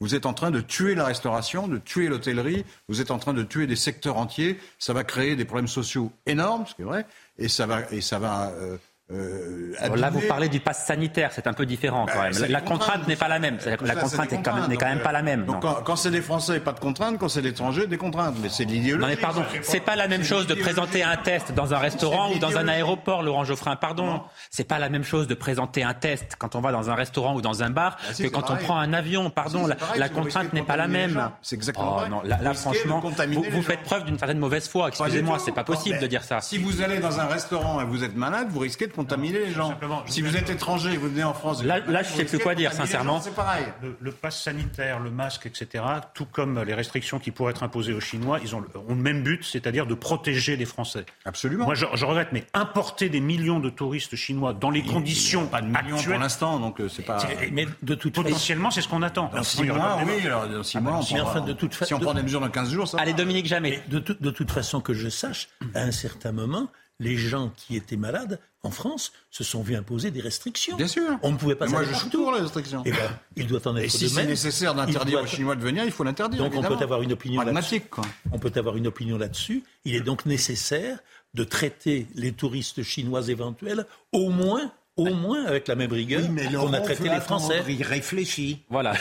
Vous 0.00 0.14
êtes 0.14 0.24
en 0.24 0.32
train 0.32 0.50
de 0.50 0.62
tuer 0.62 0.94
la 0.94 1.04
restauration, 1.04 1.68
de 1.68 1.76
tuer 1.76 2.08
l'hôtellerie, 2.08 2.64
vous 2.88 3.02
êtes 3.02 3.10
en 3.10 3.18
train 3.18 3.34
de 3.34 3.42
tuer 3.42 3.66
des 3.66 3.76
secteurs 3.76 4.16
entiers. 4.16 4.58
Ça 4.78 4.94
va 4.94 5.04
créer 5.04 5.36
des 5.36 5.44
problèmes 5.44 5.68
sociaux 5.68 6.10
énormes, 6.24 6.66
ce 6.66 6.74
qui 6.74 6.80
est 6.80 6.86
vrai, 6.86 7.06
et 7.38 7.48
ça 7.48 7.66
va, 7.66 7.82
et 7.92 8.00
ça 8.00 8.18
va 8.18 8.48
euh, 8.48 8.78
euh, 9.12 9.96
là, 9.96 10.10
vous 10.10 10.20
parlez 10.28 10.48
du 10.48 10.60
pass 10.60 10.86
sanitaire, 10.86 11.30
c'est 11.32 11.48
un 11.48 11.52
peu 11.52 11.66
différent 11.66 12.06
quand 12.06 12.20
ben, 12.20 12.30
même. 12.30 12.50
La, 12.50 12.60
contrainte 12.60 13.08
n'est 13.08 13.16
pas 13.16 13.26
la 13.26 13.40
même. 13.40 13.58
La 13.82 13.96
contrainte 13.96 14.30
n'est 14.30 14.42
quand, 14.42 14.54
même, 14.54 14.76
quand 14.76 14.86
même 14.86 15.00
pas 15.00 15.10
la 15.10 15.22
même. 15.22 15.44
Donc 15.46 15.64
quand, 15.84 15.96
c'est 15.96 16.12
des 16.12 16.22
Français, 16.22 16.60
pas 16.60 16.72
de 16.72 16.78
contrainte. 16.78 17.18
Quand 17.18 17.28
c'est 17.28 17.42
des 17.42 17.48
étrangers, 17.48 17.86
des 17.88 17.98
contraintes. 17.98 18.36
Mais 18.40 18.48
c'est 18.48 18.64
l'idéologie. 18.64 19.00
Non 19.00 19.08
mais 19.08 19.16
pardon, 19.16 19.42
c'est 19.62 19.80
pas 19.80 19.96
la 19.96 20.06
même 20.06 20.22
chose 20.22 20.46
de 20.46 20.54
présenter 20.54 21.02
un 21.02 21.16
test 21.16 21.52
dans 21.52 21.74
un 21.74 21.78
restaurant 21.78 22.32
ou 22.32 22.38
dans 22.38 22.56
un 22.56 22.68
aéroport, 22.68 23.22
Laurent 23.22 23.44
Geoffrin. 23.44 23.74
Pardon, 23.74 24.22
c'est 24.50 24.64
pas 24.64 24.78
la 24.78 24.88
même 24.88 25.04
chose 25.04 25.26
de 25.26 25.34
présenter 25.34 25.82
un 25.82 25.94
test 25.94 26.36
quand 26.38 26.54
on 26.54 26.60
va 26.60 26.70
dans 26.70 26.90
un 26.90 26.94
restaurant 26.94 27.34
ou 27.34 27.40
dans 27.40 27.64
un 27.64 27.70
bar 27.70 27.96
bah, 27.96 28.14
que 28.16 28.28
quand 28.28 28.50
on 28.50 28.56
prend 28.56 28.78
un 28.78 28.92
avion. 28.92 29.30
Pardon, 29.30 29.66
la, 29.96 30.08
contrainte 30.08 30.52
n'est 30.52 30.62
pas 30.62 30.76
la 30.76 30.86
même. 30.86 31.30
C'est 31.42 31.56
exactement. 31.56 32.02
Oh, 32.04 32.08
non, 32.08 32.22
là, 32.24 32.54
franchement, 32.54 33.00
vous, 33.00 33.62
faites 33.62 33.82
preuve 33.82 34.04
d'une 34.04 34.18
certaine 34.18 34.38
mauvaise 34.38 34.68
foi. 34.68 34.88
Excusez-moi, 34.88 35.38
c'est 35.40 35.52
pas 35.52 35.64
possible 35.64 35.98
de 35.98 36.06
dire 36.06 36.22
ça. 36.22 36.40
Si 36.40 36.58
vous 36.58 36.80
allez 36.80 37.00
dans 37.00 37.18
un 37.18 37.26
restaurant 37.26 37.80
et 37.80 37.84
vous 37.84 38.04
êtes 38.04 38.14
malade, 38.14 38.48
vous 38.50 38.60
risquez 38.60 38.86
de 38.86 38.92
contaminer 39.00 39.38
les 39.38 39.52
gens. 39.52 39.74
Si 40.06 40.20
vous 40.20 40.36
êtes 40.36 40.50
étranger, 40.50 40.96
vous 40.96 41.08
venez 41.08 41.24
en 41.24 41.34
France. 41.34 41.64
Là, 41.64 41.80
là 41.86 42.02
je 42.02 42.12
ne 42.12 42.16
sais 42.16 42.24
plus 42.24 42.38
quoi 42.38 42.54
dire, 42.54 42.72
sincèrement. 42.72 43.20
C'est 43.20 43.34
pareil. 43.34 43.64
Le, 44.00 44.12
pass 44.12 44.42
sanitaire, 44.42 45.00
le 45.00 45.10
masque, 45.10 45.46
etc., 45.46 45.84
tout 46.14 46.26
comme 46.26 46.62
les 46.62 46.74
restrictions 46.74 47.18
qui 47.18 47.30
pourraient 47.30 47.52
être 47.52 47.62
imposées 47.62 47.94
aux 47.94 48.00
Chinois, 48.00 48.38
ils 48.42 48.54
ont, 48.54 48.62
le 48.88 48.94
même 48.94 49.22
but, 49.22 49.44
c'est-à-dire 49.44 49.86
de 49.86 49.94
protéger 49.94 50.56
les 50.56 50.66
Français. 50.66 51.06
Absolument. 51.24 51.64
Moi, 51.64 51.74
je, 51.74 52.04
regrette, 52.04 52.28
mais 52.32 52.44
importer 52.54 53.08
des 53.08 53.20
millions 53.20 53.60
de 53.60 53.70
touristes 53.70 54.16
chinois 54.16 54.52
dans 54.52 54.70
les 54.70 54.82
conditions 54.82 55.46
pas 55.46 55.62
de 55.62 55.66
millions 55.66 55.96
actuelles, 55.96 56.14
pour 56.14 56.22
l'instant, 56.22 56.58
donc 56.58 56.80
euh, 56.80 56.88
c'est 56.88 57.02
pas. 57.02 57.18
Mais 57.52 57.66
de 57.82 57.94
toute 57.94 58.14
potentiellement, 58.14 58.70
c'est 58.70 58.80
ce 58.80 58.88
qu'on 58.88 59.02
attend. 59.02 59.30
Dans 59.34 59.42
six 59.42 59.62
mois, 59.64 59.98
oui. 60.06 60.26
Alors 60.26 60.48
dans 60.48 60.62
six 60.62 60.78
mois, 60.78 61.00
on 61.00 61.40
de 61.40 61.52
toute 61.52 61.74
si 61.84 61.94
on 61.94 62.00
prend 62.00 62.14
des 62.14 62.22
mesures 62.22 62.40
dans 62.40 62.50
15 62.50 62.70
jours, 62.70 62.88
ça. 62.88 62.98
Allez, 62.98 63.14
Dominique, 63.14 63.46
jamais. 63.46 63.82
De, 63.88 63.98
de 63.98 64.30
toute 64.30 64.50
façon, 64.50 64.80
que 64.80 64.92
je 64.92 65.08
sache, 65.08 65.48
à 65.74 65.80
un 65.80 65.92
certain 65.92 66.32
moment, 66.32 66.68
les 67.00 67.16
gens 67.16 67.50
qui 67.56 67.74
étaient 67.74 67.96
malades 67.96 68.38
en 68.62 68.70
France 68.70 69.12
se 69.30 69.42
sont 69.42 69.62
vus 69.62 69.74
imposer 69.74 70.10
des 70.10 70.20
restrictions. 70.20 70.76
Bien 70.76 70.86
sûr. 70.86 71.18
On 71.22 71.32
ne 71.32 71.36
pouvait 71.36 71.56
pas. 71.56 71.66
moi, 71.66 71.82
je 71.82 71.94
suis 71.94 72.10
pour 72.10 72.30
les 72.32 72.40
restrictions. 72.40 72.84
Et 72.84 72.90
eh 72.90 72.92
ben, 72.92 73.18
il 73.36 73.46
doit 73.46 73.66
en 73.66 73.76
être. 73.76 73.84
Et 73.84 73.88
si 73.88 74.08
c'est 74.08 74.26
nécessaire 74.26 74.74
d'interdire 74.74 75.22
aux 75.22 75.26
Chinois 75.26 75.56
de 75.56 75.62
venir, 75.62 75.82
il 75.84 75.90
faut 75.90 76.04
l'interdire. 76.04 76.38
Donc 76.38 76.54
on 76.54 76.62
peut 76.62 76.82
avoir 76.84 77.02
une 77.02 77.12
opinion 77.12 77.42
là-dessus. 77.42 77.82
On 78.30 78.38
peut 78.38 78.52
avoir 78.54 78.76
une 78.76 78.86
opinion 78.86 79.18
là-dessus. 79.18 79.64
Il 79.84 79.96
est 79.96 80.02
donc 80.02 80.26
nécessaire 80.26 80.98
de 81.32 81.44
traiter 81.44 82.06
les 82.14 82.32
touristes 82.32 82.82
chinois 82.82 83.28
éventuels 83.28 83.86
au 84.12 84.30
moins 84.30 84.72
au 85.00 85.14
moins 85.14 85.44
avec 85.46 85.68
la 85.68 85.74
même 85.74 85.92
rigueur 85.92 86.22
mais 86.30 86.56
on 86.56 86.72
a 86.72 86.80
traité 86.80 87.08
les 87.08 87.20
Français. 87.20 87.62
Il 87.68 87.82
réfléchit. 87.82 88.62
Voilà. 88.70 88.92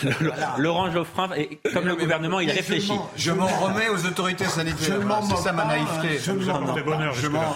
Laurent 0.57 0.91
Geoffrin, 0.91 1.29
et 1.35 1.59
comme 1.73 1.85
le 1.85 1.95
gouvernement, 1.95 2.39
il 2.39 2.51
réfléchit. 2.51 2.93
Je 3.15 3.31
m'en 3.31 3.47
remets 3.47 3.89
aux 3.89 4.05
autorités 4.05 4.45
sanitaires. 4.45 4.99
C'est 5.29 5.37
ça 5.37 5.51
ma 5.51 5.65
naïveté. 5.65 6.19
Je 6.21 6.31
m'en 6.31 6.59
bonheur. 6.83 7.13
Je 7.13 7.27
m'en. 7.27 7.55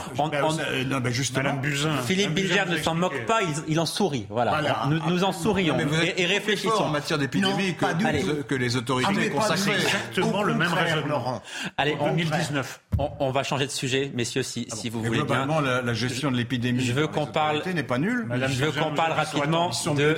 Non, 0.88 1.00
mais 1.04 1.12
justement. 1.12 1.44
Madame 1.44 1.62
Buzyn. 1.62 1.98
Philippe 2.06 2.34
Bilger 2.34 2.64
ne 2.70 2.78
s'en 2.78 2.96
moque 2.96 3.26
pas, 3.26 3.40
il, 3.68 3.80
en 3.80 3.86
sourit. 3.86 4.26
Voilà. 4.30 4.88
Nous, 4.90 5.00
nous 5.08 5.24
en 5.24 5.32
sourions 5.32 5.78
et, 6.18 6.26
réfléchissons. 6.26 6.84
en 6.84 6.90
matière 6.90 7.18
d'épidémie 7.18 7.76
que, 7.76 8.56
les 8.56 8.76
autorités 8.76 9.30
consacrées. 9.30 9.74
Exactement 9.74 10.44
le 10.44 10.54
même 10.54 10.74
raisonnement. 10.74 11.42
Allez, 11.78 11.96
en 12.00 12.10
2019. 12.10 12.82
On, 12.98 13.32
va 13.32 13.44
changer 13.44 13.66
de 13.66 13.72
sujet, 13.72 14.12
messieurs, 14.14 14.44
si, 14.44 14.68
ah 14.72 14.76
si 14.76 14.90
vous 14.90 15.02
voulez 15.02 15.24
bien. 15.24 15.48
la, 15.62 15.94
gestion 15.94 16.32
de 16.32 16.38
l'épidémie. 16.38 16.84
Je 16.84 16.94
veux 16.94 17.08
qu'on 17.08 17.26
parle. 17.26 17.62
n'est 17.74 17.84
pas 17.84 17.98
nulle. 17.98 18.28
Je 18.48 18.66
veux 18.66 18.72
qu'on 18.72 18.94
parle 18.94 19.14
rapidement 19.14 19.72
de 19.96 20.16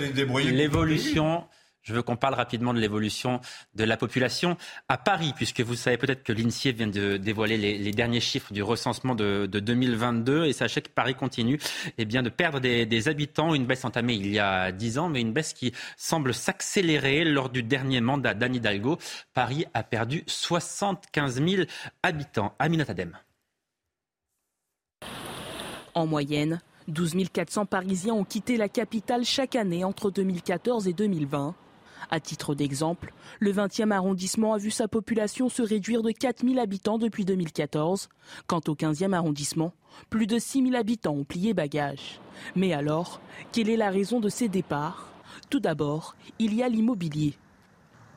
l'évolution. 0.51 1.43
Je 1.85 1.93
veux 1.93 2.01
qu'on 2.01 2.15
parle 2.15 2.33
rapidement 2.33 2.73
de 2.73 2.79
l'évolution 2.79 3.39
de 3.75 3.83
la 3.83 3.95
population 3.95 4.57
à 4.89 4.97
Paris, 4.97 5.33
puisque 5.35 5.61
vous 5.61 5.75
savez 5.75 5.97
peut-être 5.97 6.23
que 6.23 6.33
l'INSEE 6.33 6.71
vient 6.71 6.87
de 6.87 7.17
dévoiler 7.17 7.57
les, 7.57 7.91
derniers 7.91 8.19
chiffres 8.21 8.51
du 8.51 8.63
recensement 8.63 9.13
de, 9.13 9.45
2022, 9.45 10.45
et 10.45 10.53
sachez 10.53 10.81
que 10.81 10.89
Paris 10.89 11.13
continue 11.13 11.59
eh 11.99 12.05
bien, 12.05 12.23
de 12.23 12.29
perdre 12.29 12.59
des, 12.59 13.07
habitants, 13.07 13.53
une 13.53 13.67
baisse 13.67 13.85
entamée 13.85 14.15
il 14.15 14.31
y 14.31 14.39
a 14.39 14.71
dix 14.71 14.97
ans, 14.97 15.09
mais 15.09 15.21
une 15.21 15.31
baisse 15.31 15.53
qui 15.53 15.73
semble 15.95 16.33
s'accélérer 16.33 17.23
lors 17.23 17.51
du 17.51 17.61
dernier 17.61 18.01
mandat 18.01 18.33
d'Anne 18.33 18.55
Hidalgo. 18.55 18.97
Paris 19.35 19.65
a 19.75 19.83
perdu 19.83 20.23
75 20.25 21.35
000 21.35 21.63
habitants. 22.01 22.55
Aminat 22.57 22.85
Adem. 22.87 23.15
En 25.93 26.07
moyenne, 26.07 26.61
12 26.87 27.29
400 27.31 27.67
Parisiens 27.67 28.15
ont 28.15 28.23
quitté 28.23 28.57
la 28.57 28.69
capitale 28.69 29.23
chaque 29.23 29.55
année 29.55 29.83
entre 29.83 30.09
2014 30.09 30.87
et 30.87 30.93
2020. 30.93 31.53
À 32.09 32.19
titre 32.19 32.55
d'exemple, 32.55 33.13
le 33.39 33.51
20e 33.51 33.91
arrondissement 33.91 34.53
a 34.53 34.57
vu 34.57 34.71
sa 34.71 34.87
population 34.87 35.49
se 35.49 35.61
réduire 35.61 36.03
de 36.03 36.11
4 36.11 36.45
000 36.45 36.59
habitants 36.59 36.97
depuis 36.97 37.25
2014. 37.25 38.09
Quant 38.47 38.61
au 38.67 38.75
15e 38.75 39.13
arrondissement, 39.13 39.73
plus 40.09 40.27
de 40.27 40.37
6 40.37 40.63
000 40.63 40.75
habitants 40.75 41.15
ont 41.15 41.23
plié 41.23 41.53
bagage. 41.53 42.19
Mais 42.55 42.73
alors, 42.73 43.21
quelle 43.51 43.69
est 43.69 43.77
la 43.77 43.89
raison 43.89 44.19
de 44.19 44.29
ces 44.29 44.49
départs? 44.49 45.09
Tout 45.49 45.59
d'abord, 45.59 46.15
il 46.39 46.53
y 46.53 46.63
a 46.63 46.69
l'immobilier. 46.69 47.35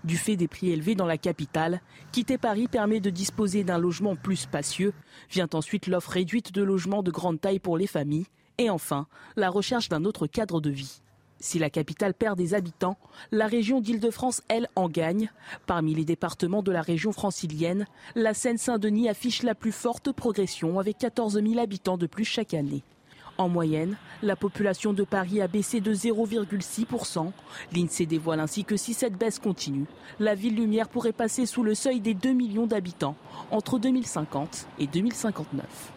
Du 0.05 0.17
fait 0.17 0.37
des 0.37 0.49
prix 0.49 0.71
élevés 0.71 0.95
dans 0.95 1.07
la 1.07 1.19
capitale, 1.19 1.81
quitter 2.13 2.39
Paris 2.39 2.69
permet 2.69 3.01
de 3.01 3.11
disposer 3.11 3.65
d'un 3.65 3.79
logement 3.79 4.15
plus 4.15 4.37
spacieux. 4.37 4.93
Vient 5.31 5.49
ensuite 5.55 5.89
l'offre 5.89 6.13
réduite 6.13 6.53
de 6.53 6.63
logements 6.63 7.03
de 7.03 7.11
grande 7.11 7.41
taille 7.41 7.59
pour 7.59 7.77
les 7.77 7.89
familles 7.89 8.27
et 8.59 8.71
enfin, 8.71 9.07
la 9.37 9.51
recherche 9.51 9.89
d'un 9.89 10.05
autre 10.05 10.27
cadre 10.27 10.61
de 10.61 10.71
vie. 10.71 11.01
Si 11.41 11.59
la 11.59 11.71
capitale 11.71 12.15
perd 12.15 12.37
des 12.37 12.55
habitants, 12.55 12.97
la 13.31 13.47
région 13.47 13.81
d'Île-de-France, 13.81 14.43
elle, 14.49 14.69
en 14.75 14.89
gagne. 14.89 15.31
Parmi 15.67 15.95
les 15.95 16.05
départements 16.05 16.63
de 16.63 16.73
la 16.73 16.83
région 16.83 17.13
francilienne, 17.13 17.87
la 18.17 18.35
Seine-Saint-Denis 18.35 19.09
affiche 19.09 19.45
la 19.45 19.55
plus 19.55 19.73
forte 19.73 20.11
progression 20.11 20.81
avec 20.81 20.99
14 20.99 21.41
000 21.41 21.59
habitants 21.61 21.97
de 21.97 22.07
plus 22.07 22.25
chaque 22.25 22.55
année. 22.55 22.83
En 23.39 23.49
moyenne, 23.49 23.97
la 24.21 24.35
population 24.35 24.93
de 24.93 25.05
Paris 25.05 25.41
a 25.41 25.47
baissé 25.47 25.81
de 25.81 25.95
0,6%. 25.95 27.31
L'INSEE 27.73 28.07
dévoile 28.07 28.41
ainsi 28.41 28.65
que 28.65 28.77
si 28.77 28.95
cette 28.95 29.17
baisse 29.17 29.39
continue, 29.39 29.87
la 30.19 30.35
ville 30.35 30.57
lumière 30.57 30.89
pourrait 30.89 31.13
passer 31.13 31.47
sous 31.47 31.63
le 31.63 31.77
seuil 31.77 32.01
des 32.01 32.15
2 32.15 32.33
millions 32.33 32.67
d'habitants 32.67 33.15
entre 33.53 33.79
2050 33.79 34.67
et 34.81 34.89
2059. 34.89 35.93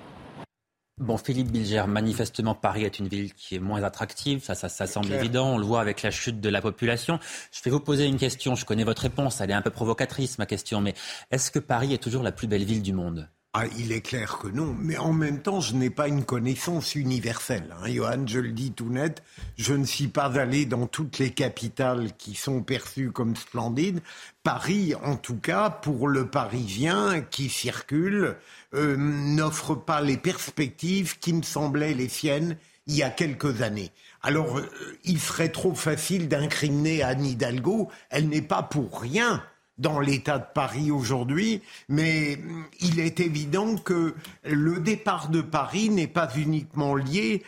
Bon, 1.01 1.17
Philippe 1.17 1.51
Bilger, 1.51 1.85
manifestement, 1.87 2.53
Paris 2.53 2.83
est 2.83 2.99
une 2.99 3.07
ville 3.07 3.33
qui 3.33 3.55
est 3.55 3.59
moins 3.59 3.81
attractive, 3.81 4.43
ça, 4.43 4.53
ça, 4.53 4.69
ça 4.69 4.85
semble 4.85 5.11
évident, 5.11 5.55
on 5.55 5.57
le 5.57 5.65
voit 5.65 5.81
avec 5.81 6.03
la 6.03 6.11
chute 6.11 6.39
de 6.39 6.47
la 6.47 6.61
population. 6.61 7.19
Je 7.51 7.59
vais 7.63 7.71
vous 7.71 7.79
poser 7.79 8.05
une 8.05 8.17
question, 8.17 8.53
je 8.53 8.65
connais 8.65 8.83
votre 8.83 9.01
réponse, 9.01 9.41
elle 9.41 9.49
est 9.49 9.55
un 9.55 9.63
peu 9.63 9.71
provocatrice, 9.71 10.37
ma 10.37 10.45
question, 10.45 10.79
mais 10.79 10.93
est-ce 11.31 11.49
que 11.49 11.57
Paris 11.57 11.95
est 11.95 11.97
toujours 11.97 12.21
la 12.21 12.31
plus 12.31 12.45
belle 12.45 12.65
ville 12.65 12.83
du 12.83 12.93
monde? 12.93 13.27
Ah, 13.53 13.65
il 13.77 13.91
est 13.91 13.99
clair 13.99 14.37
que 14.37 14.47
non, 14.47 14.73
mais 14.79 14.97
en 14.97 15.11
même 15.11 15.41
temps, 15.41 15.59
je 15.59 15.75
n'ai 15.75 15.89
pas 15.89 16.07
une 16.07 16.23
connaissance 16.23 16.95
universelle. 16.95 17.75
Hein, 17.81 17.89
Johan, 17.89 18.25
je 18.25 18.39
le 18.39 18.53
dis 18.53 18.71
tout 18.71 18.87
net, 18.87 19.23
je 19.57 19.73
ne 19.73 19.83
suis 19.83 20.07
pas 20.07 20.39
allé 20.39 20.65
dans 20.65 20.87
toutes 20.87 21.19
les 21.19 21.31
capitales 21.31 22.13
qui 22.17 22.33
sont 22.35 22.63
perçues 22.63 23.11
comme 23.11 23.35
splendides. 23.35 23.99
Paris, 24.43 24.95
en 25.03 25.17
tout 25.17 25.35
cas, 25.35 25.69
pour 25.69 26.07
le 26.07 26.27
Parisien 26.27 27.19
qui 27.29 27.49
circule, 27.49 28.37
euh, 28.73 28.95
n'offre 28.97 29.75
pas 29.75 29.99
les 29.99 30.17
perspectives 30.17 31.19
qui 31.19 31.33
me 31.33 31.43
semblaient 31.43 31.93
les 31.93 32.07
siennes 32.07 32.55
il 32.87 32.95
y 32.95 33.03
a 33.03 33.09
quelques 33.09 33.61
années. 33.61 33.91
Alors, 34.23 34.59
euh, 34.59 34.69
il 35.03 35.19
serait 35.19 35.49
trop 35.49 35.75
facile 35.75 36.29
d'incriminer 36.29 37.03
Anne 37.03 37.25
Hidalgo. 37.25 37.89
Elle 38.11 38.29
n'est 38.29 38.41
pas 38.41 38.63
pour 38.63 39.01
rien 39.01 39.43
dans 39.77 39.99
l'état 39.99 40.37
de 40.37 40.45
Paris 40.53 40.91
aujourd'hui, 40.91 41.61
mais 41.89 42.37
mm, 42.37 42.65
il 42.81 42.99
est 42.99 43.19
évident 43.19 43.75
que 43.75 44.13
le 44.43 44.79
départ 44.79 45.29
de 45.29 45.41
Paris 45.41 45.89
n'est 45.89 46.07
pas 46.07 46.29
uniquement 46.35 46.95
lié 46.95 47.43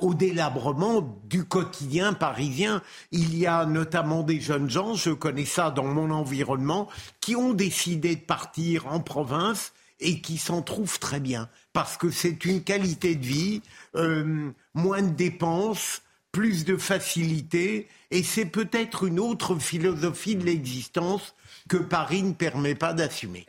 au 0.00 0.14
délabrement 0.14 1.20
du 1.24 1.44
quotidien 1.44 2.12
parisien. 2.12 2.82
Il 3.12 3.36
y 3.38 3.46
a 3.46 3.64
notamment 3.64 4.22
des 4.22 4.40
jeunes 4.40 4.68
gens, 4.68 4.94
je 4.94 5.10
connais 5.10 5.44
ça 5.44 5.70
dans 5.70 5.84
mon 5.84 6.10
environnement, 6.10 6.88
qui 7.20 7.36
ont 7.36 7.52
décidé 7.52 8.16
de 8.16 8.20
partir 8.20 8.88
en 8.88 9.00
province 9.00 9.72
et 10.00 10.20
qui 10.20 10.38
s'en 10.38 10.60
trouvent 10.60 10.98
très 10.98 11.20
bien, 11.20 11.48
parce 11.72 11.96
que 11.96 12.10
c'est 12.10 12.44
une 12.44 12.62
qualité 12.62 13.14
de 13.14 13.24
vie, 13.24 13.62
euh, 13.94 14.50
moins 14.74 15.02
de 15.02 15.14
dépenses, 15.14 16.02
plus 16.36 16.66
de 16.66 16.76
facilité, 16.76 17.88
et 18.10 18.22
c'est 18.22 18.44
peut-être 18.44 19.04
une 19.04 19.18
autre 19.18 19.56
philosophie 19.56 20.36
de 20.36 20.44
l'existence 20.44 21.34
que 21.66 21.78
Paris 21.78 22.22
ne 22.22 22.34
permet 22.34 22.74
pas 22.74 22.92
d'assumer. 22.92 23.46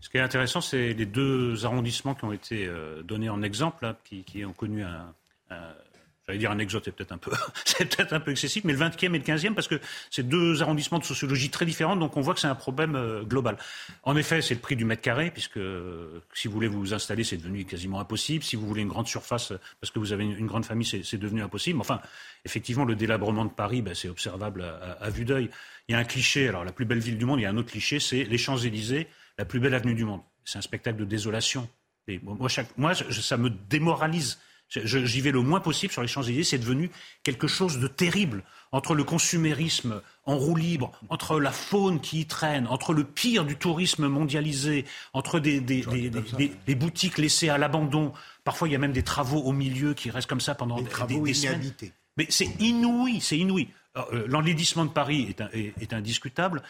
Ce 0.00 0.08
qui 0.08 0.16
est 0.16 0.20
intéressant, 0.20 0.60
c'est 0.60 0.92
les 0.94 1.06
deux 1.06 1.66
arrondissements 1.66 2.14
qui 2.14 2.24
ont 2.24 2.32
été 2.32 2.66
euh, 2.68 3.02
donnés 3.02 3.28
en 3.28 3.42
exemple, 3.42 3.96
qui, 4.04 4.44
ont 4.44 4.52
connu 4.52 4.84
un, 4.84 5.12
J'allais 6.28 6.40
dire 6.40 6.50
un 6.50 6.58
exode, 6.58 6.82
c'est 6.84 6.92
peut-être 6.92 7.12
un 7.12 7.16
peu, 7.16 7.30
peut-être 7.78 8.12
un 8.12 8.20
peu 8.20 8.32
excessif, 8.32 8.62
mais 8.64 8.74
le 8.74 8.78
20e 8.78 9.06
et 9.06 9.08
le 9.08 9.24
15e, 9.24 9.54
parce 9.54 9.66
que 9.66 9.80
c'est 10.10 10.28
deux 10.28 10.60
arrondissements 10.60 10.98
de 10.98 11.04
sociologie 11.04 11.48
très 11.48 11.64
différents, 11.64 11.96
donc 11.96 12.18
on 12.18 12.20
voit 12.20 12.34
que 12.34 12.40
c'est 12.40 12.48
un 12.48 12.54
problème 12.54 12.96
euh, 12.96 13.22
global. 13.22 13.56
En 14.02 14.14
effet, 14.14 14.42
c'est 14.42 14.52
le 14.52 14.60
prix 14.60 14.76
du 14.76 14.84
mètre 14.84 15.00
carré, 15.00 15.30
puisque 15.30 15.58
si 16.34 16.46
vous 16.46 16.52
voulez 16.52 16.68
vous 16.68 16.92
installer, 16.92 17.24
c'est 17.24 17.38
devenu 17.38 17.64
quasiment 17.64 17.98
impossible. 17.98 18.44
Si 18.44 18.56
vous 18.56 18.66
voulez 18.66 18.82
une 18.82 18.88
grande 18.88 19.08
surface, 19.08 19.54
parce 19.80 19.90
que 19.90 19.98
vous 19.98 20.12
avez 20.12 20.24
une 20.24 20.46
grande 20.46 20.66
famille, 20.66 20.84
c'est 20.86 21.16
devenu 21.16 21.40
impossible. 21.40 21.80
Enfin, 21.80 22.02
effectivement, 22.44 22.84
le 22.84 22.94
délabrement 22.94 23.46
de 23.46 23.50
Paris, 23.50 23.80
ben, 23.80 23.94
c'est 23.94 24.10
observable 24.10 24.66
à, 25.00 25.08
vue 25.08 25.24
d'œil. 25.24 25.48
Il 25.88 25.92
y 25.92 25.94
a 25.94 25.98
un 25.98 26.04
cliché, 26.04 26.46
alors 26.46 26.62
la 26.62 26.72
plus 26.72 26.84
belle 26.84 26.98
ville 26.98 27.16
du 27.16 27.24
monde, 27.24 27.40
il 27.40 27.44
y 27.44 27.46
a 27.46 27.50
un 27.50 27.56
autre 27.56 27.70
cliché, 27.70 28.00
c'est 28.00 28.24
les 28.24 28.38
Champs-Élysées, 28.38 29.08
la 29.38 29.46
plus 29.46 29.60
belle 29.60 29.72
avenue 29.72 29.94
du 29.94 30.04
monde. 30.04 30.20
C'est 30.44 30.58
un 30.58 30.62
spectacle 30.62 30.98
de 30.98 31.06
désolation. 31.06 31.68
Et 32.06 32.20
moi 32.22 32.48
ça 32.48 33.36
me 33.36 33.50
démoralise 33.50 34.38
J'y 34.68 35.20
vais 35.22 35.30
le 35.30 35.40
moins 35.40 35.60
possible 35.60 35.92
sur 35.92 36.02
les 36.02 36.08
Champs-Élysées. 36.08 36.44
C'est 36.44 36.58
devenu 36.58 36.90
quelque 37.22 37.46
chose 37.46 37.78
de 37.78 37.88
terrible 37.88 38.42
entre 38.70 38.94
le 38.94 39.02
consumérisme 39.02 40.02
en 40.26 40.36
roue 40.36 40.56
libre, 40.56 40.92
entre 41.08 41.40
la 41.40 41.52
faune 41.52 42.00
qui 42.00 42.20
y 42.20 42.26
traîne, 42.26 42.66
entre 42.66 42.92
le 42.92 43.04
pire 43.04 43.46
du 43.46 43.56
tourisme 43.56 44.08
mondialisé, 44.08 44.84
entre 45.14 45.40
des, 45.40 45.60
des, 45.60 46.74
boutiques 46.74 47.16
laissées 47.16 47.48
à 47.48 47.56
l'abandon. 47.56 48.12
Parfois, 48.44 48.68
il 48.68 48.72
y 48.72 48.74
a 48.74 48.78
même 48.78 48.92
des 48.92 49.02
travaux 49.02 49.40
au 49.40 49.52
milieu 49.52 49.94
qui 49.94 50.10
restent 50.10 50.28
comme 50.28 50.40
ça 50.40 50.54
pendant 50.54 50.80
des, 50.80 50.88
travaux 50.88 51.24
des 51.24 51.32
semaines. 51.32 51.72
Mais 52.18 52.26
c'est 52.28 52.60
inouï, 52.60 53.20
c'est 53.20 53.38
inouï. 53.38 53.68
Euh, 53.96 54.26
l'enlaidissement 54.28 54.84
de 54.84 54.90
Paris 54.90 55.34
est, 55.54 55.72
est 55.80 55.92
indiscutable. 55.94 56.62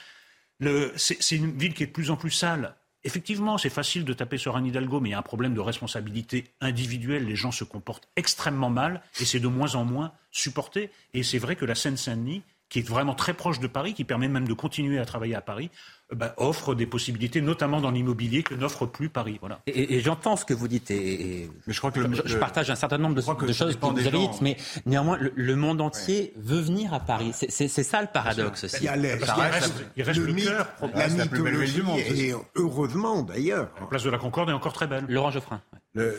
C'est 0.97 1.37
une 1.37 1.59
ville 1.59 1.75
qui 1.75 1.83
est 1.83 1.87
de 1.87 1.93
plus 1.93 2.11
en 2.11 2.17
plus 2.17 2.31
sale. 2.31 2.77
Effectivement, 3.05 3.59
c'est 3.59 3.71
facile 3.71 4.05
de 4.05 4.13
taper 4.13 4.39
sur 4.39 4.57
un 4.57 4.65
Hidalgo, 4.65 5.01
mais 5.01 5.11
il 5.11 5.13
y 5.13 5.15
a 5.15 5.19
un 5.19 5.23
problème 5.23 5.55
de 5.55 5.61
responsabilité 5.61 6.45
individuelle. 6.61 7.27
Les 7.27 7.37
gens 7.37 7.53
se 7.53 7.65
comportent 7.65 8.09
extrêmement 8.17 8.71
mal 8.71 9.03
et 9.21 9.25
c'est 9.25 9.41
de 9.41 9.49
moins 9.49 9.77
en 9.77 9.85
moins 9.85 10.13
supporté. 10.31 10.91
Et 11.15 11.23
c'est 11.23 11.39
vrai 11.39 11.55
que 11.55 11.65
la 11.65 11.75
Seine-Saint-Denis, 11.75 12.43
qui 12.69 12.81
est 12.81 12.89
vraiment 12.89 13.15
très 13.15 13.35
proche 13.35 13.61
de 13.61 13.67
Paris, 13.67 13.95
qui 13.95 14.05
permet 14.05 14.29
même 14.29 14.47
de 14.47 14.53
continuer 14.53 14.99
à 14.99 15.07
travailler 15.07 15.35
à 15.35 15.41
Paris, 15.41 15.71
euh, 16.13 16.17
bah, 16.17 16.35
offre 16.37 16.75
des 16.75 16.87
possibilités, 16.87 17.41
notamment 17.41 17.81
dans 17.81 17.91
l'immobilier, 17.91 18.43
que 18.43 18.55
n'offre 18.55 18.85
plus 18.85 19.09
Paris. 19.09 19.39
Voilà. 19.41 19.61
Et, 19.67 20.01
j'entends 20.01 20.37
ce 20.37 20.45
que 20.45 20.53
vous 20.53 20.69
dites, 20.69 20.91
et, 20.91 21.51
mais 21.67 21.73
je, 21.73 21.79
crois 21.79 21.91
que 21.91 22.01
je, 22.25 22.37
partage 22.37 22.71
un 22.71 22.75
certain 22.75 22.99
nombre 22.99 23.15
de, 23.15 23.23
choses 23.23 23.37
que 23.77 23.87
vous 23.87 24.07
avez 24.07 24.19
dites, 24.19 24.41
mais 24.43 24.57
néanmoins, 24.85 25.19
le, 25.19 25.57
monde 25.57 25.81
entier 25.81 26.33
veut 26.37 26.61
venir 26.61 26.93
à 26.93 27.01
Paris. 27.01 27.33
C'est 27.33 27.69
ça 27.69 28.03
le 28.03 28.09
paradoxe 28.09 28.65
aussi. 28.65 28.77
Il, 28.81 28.85
y 28.85 28.89
a 28.89 28.97
il 28.97 30.03
reste, 30.03 30.19
le, 30.19 30.33
cœur, 30.35 30.69
la, 30.95 31.09
mythologie, 31.09 31.75
du 31.75 31.83
monde, 31.83 31.99
et 31.99 32.35
heureusement 32.55 33.23
d'ailleurs. 33.23 33.71
La 33.81 33.87
place 33.87 34.05
de 34.05 34.11
la 34.11 34.19
Concorde 34.19 34.51
est 34.51 34.53
encore 34.53 34.73
très 34.73 34.87
belle. 34.87 35.05
Laurent 35.09 35.31
Geoffrin. 35.31 35.63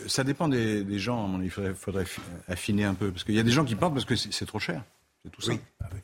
ça 0.06 0.24
dépend 0.24 0.48
des, 0.48 0.98
gens, 0.98 1.40
il 1.40 1.50
faudrait, 1.50 1.74
faudrait, 1.74 2.04
affiner 2.48 2.84
un 2.84 2.94
peu, 2.94 3.10
parce 3.10 3.24
qu'il 3.24 3.34
y 3.34 3.40
a 3.40 3.44
des 3.44 3.50
gens 3.50 3.64
qui 3.64 3.76
partent 3.76 3.94
parce 3.94 4.04
que 4.04 4.16
c'est 4.16 4.46
trop 4.46 4.58
cher. 4.58 4.82
C'est 5.24 5.30
tout 5.30 5.42
ça. 5.42 5.52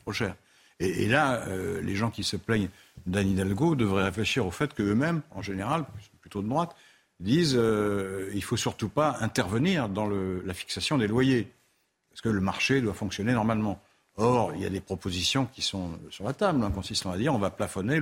Trop 0.03 0.13
cher. 0.13 0.35
Et, 0.79 1.07
là, 1.07 1.43
euh, 1.47 1.81
les 1.81 1.95
gens 1.95 2.11
qui 2.11 2.23
se 2.23 2.37
plaignent 2.37 2.69
d'Anne 3.07 3.29
Hidalgo 3.29 3.75
devraient 3.75 4.03
réfléchir 4.03 4.45
au 4.45 4.51
fait 4.51 4.73
qu'eux-mêmes, 4.73 5.21
en 5.31 5.41
général, 5.41 5.85
plutôt 6.21 6.43
de 6.43 6.47
droite, 6.47 6.75
disent 7.19 7.55
euh, 7.57 8.29
il 8.35 8.43
faut 8.43 8.57
surtout 8.57 8.89
pas 8.89 9.17
intervenir 9.21 9.89
dans 9.89 10.05
le, 10.05 10.43
la 10.45 10.53
fixation 10.53 10.99
des 10.99 11.07
loyers, 11.07 11.51
parce 12.11 12.21
que 12.21 12.29
le 12.29 12.41
marché 12.41 12.79
doit 12.81 12.93
fonctionner 12.93 13.33
normalement. 13.33 13.81
Or, 14.17 14.51
il 14.55 14.61
y 14.61 14.65
a 14.65 14.69
des 14.69 14.81
propositions 14.81 15.45
qui 15.45 15.61
sont 15.61 15.91
sur 16.09 16.25
la 16.25 16.33
table, 16.33 16.63
hein, 16.63 16.71
consistant 16.71 17.11
à 17.11 17.17
dire 17.17 17.33
on 17.33 17.37
va 17.37 17.51
plafonner 17.51 17.99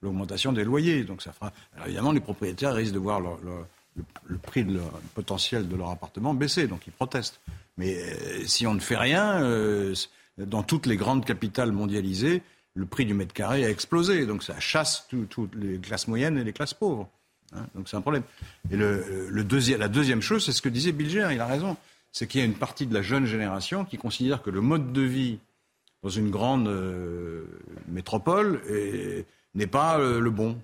l'augmentation 0.00 0.52
des 0.52 0.64
loyers. 0.64 1.02
Donc 1.02 1.22
ça 1.22 1.32
fera. 1.32 1.52
Alors 1.74 1.86
évidemment, 1.86 2.12
les 2.12 2.20
propriétaires 2.20 2.74
risquent 2.74 2.94
de 2.94 3.00
voir 3.00 3.20
le, 3.20 4.38
prix 4.38 4.64
de 4.64 4.74
leur, 4.74 4.90
potentiel 5.14 5.68
de 5.68 5.74
leur 5.74 5.90
appartement 5.90 6.34
baisser, 6.34 6.68
donc 6.68 6.86
ils 6.86 6.92
protestent. 6.92 7.40
Mais 7.76 7.96
euh, 7.96 8.46
si 8.46 8.66
on 8.66 8.74
ne 8.74 8.80
fait 8.80 8.96
rien, 8.96 9.42
euh, 9.42 9.94
dans 10.38 10.62
toutes 10.62 10.86
les 10.86 10.96
grandes 10.96 11.24
capitales 11.24 11.72
mondialisées, 11.72 12.42
le 12.74 12.86
prix 12.86 13.06
du 13.06 13.14
mètre 13.14 13.32
carré 13.32 13.64
a 13.64 13.70
explosé. 13.70 14.26
Donc 14.26 14.42
ça 14.42 14.58
chasse 14.60 15.08
toutes 15.30 15.54
les 15.54 15.78
classes 15.78 16.08
moyennes 16.08 16.38
et 16.38 16.44
les 16.44 16.52
classes 16.52 16.74
pauvres. 16.74 17.08
Hein. 17.54 17.64
donc 17.74 17.88
c'est 17.88 17.96
un 17.96 18.00
problème. 18.00 18.24
Et 18.70 18.76
la 18.76 19.88
deuxième 19.88 20.20
chose, 20.20 20.44
c'est 20.44 20.52
ce 20.52 20.62
que 20.62 20.68
disait 20.68 20.92
Bilger, 20.92 21.28
il 21.32 21.40
a 21.40 21.46
raison, 21.46 21.76
c'est 22.12 22.26
qu'il 22.26 22.40
y 22.40 22.42
a 22.42 22.46
une 22.46 22.54
partie 22.54 22.86
de 22.86 22.94
la 22.94 23.02
jeune 23.02 23.26
génération 23.26 23.84
qui 23.84 23.96
considère 23.98 24.42
que 24.42 24.50
le 24.50 24.60
mode 24.60 24.92
de 24.92 25.02
vie 25.02 25.38
dans 26.02 26.10
une 26.10 26.30
grande 26.30 26.68
euh, 26.68 27.44
métropole 27.88 28.60
n'est 29.54 29.66
pas 29.66 29.98
euh, 29.98 30.20
le 30.20 30.30
bon. 30.30 30.58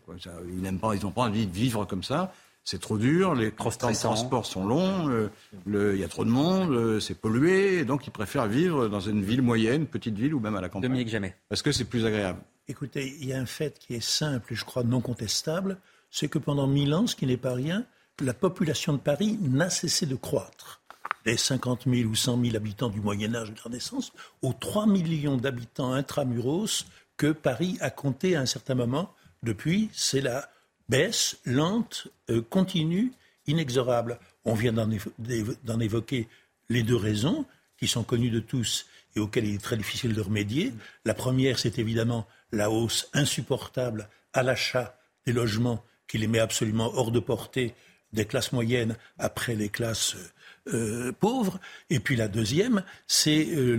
Ils 0.49 0.61
n'aiment 0.61 0.78
pas, 0.78 0.94
ils 0.94 1.03
n'ont 1.03 1.11
pas 1.11 1.23
envie 1.23 1.47
de 1.47 1.55
vivre 1.55 1.85
comme 1.85 2.03
ça 2.03 2.32
c'est 2.65 2.81
trop 2.81 2.97
dur, 2.97 3.35
les 3.35 3.51
transports 3.51 4.47
sont 4.47 4.65
longs, 4.65 5.09
euh, 5.09 5.31
il 5.67 6.01
y 6.01 6.05
a 6.05 6.09
trop 6.09 6.25
de 6.25 6.31
monde, 6.31 6.71
euh, 6.71 7.01
c'est 7.01 7.15
pollué, 7.15 7.85
donc 7.85 8.07
ils 8.07 8.13
préfèrent 8.13 8.47
vivre 8.47 8.89
dans 8.89 9.01
une 9.01 9.23
ville 9.23 9.43
moyenne, 9.43 9.87
petite 9.87 10.17
ville 10.17 10.35
ou 10.35 10.41
même 10.41 10.55
à 10.55 10.61
la 10.61 10.69
campagne. 10.69 10.89
Dominique 10.89 11.09
Jamais. 11.09 11.35
Parce 11.49 11.63
que 11.63 11.73
c'est 11.73 11.85
plus 11.85 12.07
agréable. 12.07 12.41
Écoutez, 12.69 13.17
il 13.21 13.27
y 13.27 13.33
a 13.33 13.39
un 13.39 13.47
fait 13.47 13.79
qui 13.79 13.95
est 13.95 14.05
simple 14.05 14.53
et 14.53 14.57
je 14.57 14.65
crois 14.65 14.85
non 14.85 15.01
contestable, 15.01 15.79
c'est 16.11 16.29
que 16.29 16.39
pendant 16.39 16.69
mille 16.69 16.95
ans, 16.95 17.07
ce 17.07 17.17
qui 17.17 17.27
n'est 17.27 17.37
pas 17.37 17.55
rien, 17.55 17.85
la 18.21 18.35
population 18.35 18.93
de 18.93 18.99
Paris 18.99 19.39
n'a 19.41 19.71
cessé 19.71 20.07
de 20.07 20.15
croître. 20.15 20.81
Des 21.25 21.37
50 21.37 21.85
000 21.87 22.09
ou 22.09 22.15
100 22.15 22.43
000 22.43 22.57
habitants 22.57 22.89
du 22.89 23.01
Moyen 23.01 23.35
Âge 23.35 23.51
de 23.51 23.57
la 23.57 23.63
Renaissance 23.63 24.13
aux 24.43 24.53
3 24.53 24.87
millions 24.87 25.37
d'habitants 25.37 25.93
intramuros 25.93 26.87
que 27.17 27.33
Paris 27.33 27.79
a 27.81 27.91
compté 27.91 28.37
à 28.37 28.41
un 28.41 28.47
certain 28.47 28.75
moment. 28.75 29.15
Depuis, 29.43 29.89
c'est 29.93 30.21
la 30.21 30.49
baisse 30.89 31.39
lente, 31.45 32.09
euh, 32.31 32.43
continue, 32.43 33.13
inexorable. 33.47 34.19
On 34.45 34.55
vient 34.55 34.73
d'en 34.73 35.81
évoquer 35.81 36.29
les 36.69 36.83
deux 36.83 36.97
raisons 36.97 37.45
qui 37.79 37.89
sont 37.89 38.05
connues 38.05 38.31
de 38.31 38.41
tous 38.41 38.87
et 39.17 39.21
auxquelles 39.21 39.47
il 39.47 39.55
est 39.55 39.63
très 39.63 39.77
difficile 39.77 40.15
de 40.15 40.21
remédier. 40.21 40.73
La 41.05 41.15
première, 41.15 41.59
c'est 41.59 41.79
évidemment 41.79 42.27
la 42.51 42.71
hausse 42.71 43.09
insupportable 43.13 44.09
à 44.33 44.43
l'achat 44.43 44.99
des 45.27 45.33
logements 45.33 45.85
qui 46.09 46.19
les 46.19 46.27
met 46.27 46.39
absolument 46.39 46.93
hors 46.95 47.11
de 47.11 47.21
portée 47.21 47.75
des 48.13 48.27
classes 48.27 48.53
moyennes 48.53 48.97
après 49.19 49.55
les 49.55 49.69
classes 49.69 50.17
euh, 50.73 51.11
pauvres. 51.19 51.59
Et 51.91 51.99
puis 51.99 52.15
la 52.15 52.29
deuxième, 52.29 52.85
c'est 53.09 53.49
euh, 53.51 53.77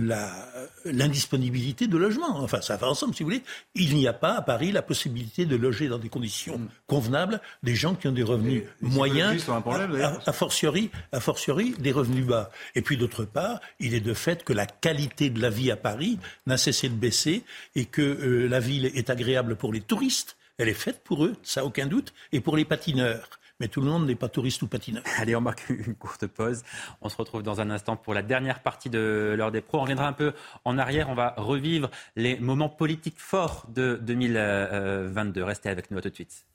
l'indisponibilité 0.84 1.86
de 1.86 1.96
logement. 1.96 2.40
Enfin, 2.42 2.60
ça 2.60 2.76
va 2.76 2.88
ensemble, 2.88 3.14
si 3.14 3.22
vous 3.22 3.30
voulez. 3.30 3.42
Il 3.74 3.94
n'y 3.94 4.06
a 4.06 4.12
pas 4.12 4.34
à 4.34 4.42
Paris 4.42 4.70
la 4.70 4.82
possibilité 4.82 5.46
de 5.46 5.56
loger 5.56 5.88
dans 5.88 5.98
des 5.98 6.10
conditions 6.10 6.58
mm. 6.58 6.68
convenables 6.86 7.40
des 7.62 7.74
gens 7.74 7.94
qui 7.94 8.06
ont 8.08 8.12
des 8.12 8.22
revenus 8.22 8.64
moyens, 8.82 9.48
a, 9.48 10.32
fortiori, 10.32 10.90
a 11.12 11.20
fortiori 11.20 11.74
des 11.78 11.92
revenus 11.92 12.26
bas. 12.26 12.50
Et 12.74 12.82
puis 12.82 12.96
d'autre 12.96 13.24
part, 13.24 13.60
il 13.80 13.94
est 13.94 14.00
de 14.00 14.14
fait 14.14 14.44
que 14.44 14.52
la 14.52 14.66
qualité 14.66 15.30
de 15.30 15.40
la 15.40 15.50
vie 15.50 15.70
à 15.70 15.76
Paris 15.76 16.18
n'a 16.46 16.58
cessé 16.58 16.88
de 16.88 16.94
baisser 16.94 17.44
et 17.74 17.86
que 17.86 18.02
euh, 18.02 18.46
la 18.46 18.60
ville 18.60 18.86
est 18.86 19.10
agréable 19.10 19.56
pour 19.56 19.72
les 19.72 19.80
touristes. 19.80 20.36
Elle 20.58 20.68
est 20.68 20.74
faite 20.74 21.00
pour 21.02 21.24
eux, 21.24 21.34
ça 21.42 21.64
aucun 21.64 21.86
doute, 21.86 22.12
et 22.32 22.40
pour 22.40 22.56
les 22.56 22.64
patineurs 22.64 23.28
mais 23.60 23.68
tout 23.68 23.80
le 23.80 23.86
monde 23.86 24.06
n'est 24.06 24.14
pas 24.14 24.28
touriste 24.28 24.62
ou 24.62 24.68
patineur. 24.68 25.02
Allez, 25.18 25.36
on 25.36 25.40
marque 25.40 25.68
une 25.68 25.94
courte 25.94 26.26
pause. 26.26 26.62
On 27.00 27.08
se 27.08 27.16
retrouve 27.16 27.42
dans 27.42 27.60
un 27.60 27.70
instant 27.70 27.96
pour 27.96 28.14
la 28.14 28.22
dernière 28.22 28.60
partie 28.62 28.90
de 28.90 29.34
l'heure 29.36 29.52
des 29.52 29.60
pros. 29.60 29.78
On 29.78 29.82
reviendra 29.82 30.08
un 30.08 30.12
peu 30.12 30.32
en 30.64 30.78
arrière. 30.78 31.08
On 31.08 31.14
va 31.14 31.34
revivre 31.36 31.90
les 32.16 32.38
moments 32.38 32.68
politiques 32.68 33.18
forts 33.18 33.66
de 33.68 33.98
2022. 34.02 35.40
Euh, 35.40 35.44
Restez 35.44 35.68
avec 35.68 35.90
nous 35.90 35.98
à 35.98 36.02
tout 36.02 36.10
de 36.10 36.14
suite. 36.14 36.46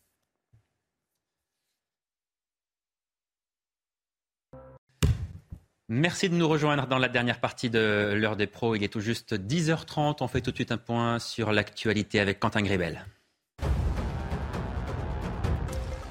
Merci 5.92 6.30
de 6.30 6.36
nous 6.36 6.48
rejoindre 6.48 6.86
dans 6.86 7.00
la 7.00 7.10
dernière 7.10 7.40
partie 7.40 7.72
de 7.72 8.14
l'heure 8.16 8.36
des 8.36 8.46
pros. 8.46 8.76
Il 8.76 8.84
est 8.84 8.90
tout 8.90 9.00
juste 9.00 9.34
10h30. 9.34 10.18
On 10.22 10.28
fait 10.28 10.42
tout 10.42 10.52
de 10.52 10.56
suite 10.56 10.72
un 10.72 10.78
point 10.78 11.18
sur 11.18 11.52
l'actualité 11.52 12.20
avec 12.20 12.40
Quentin 12.40 12.62
Grébel. 12.62 13.04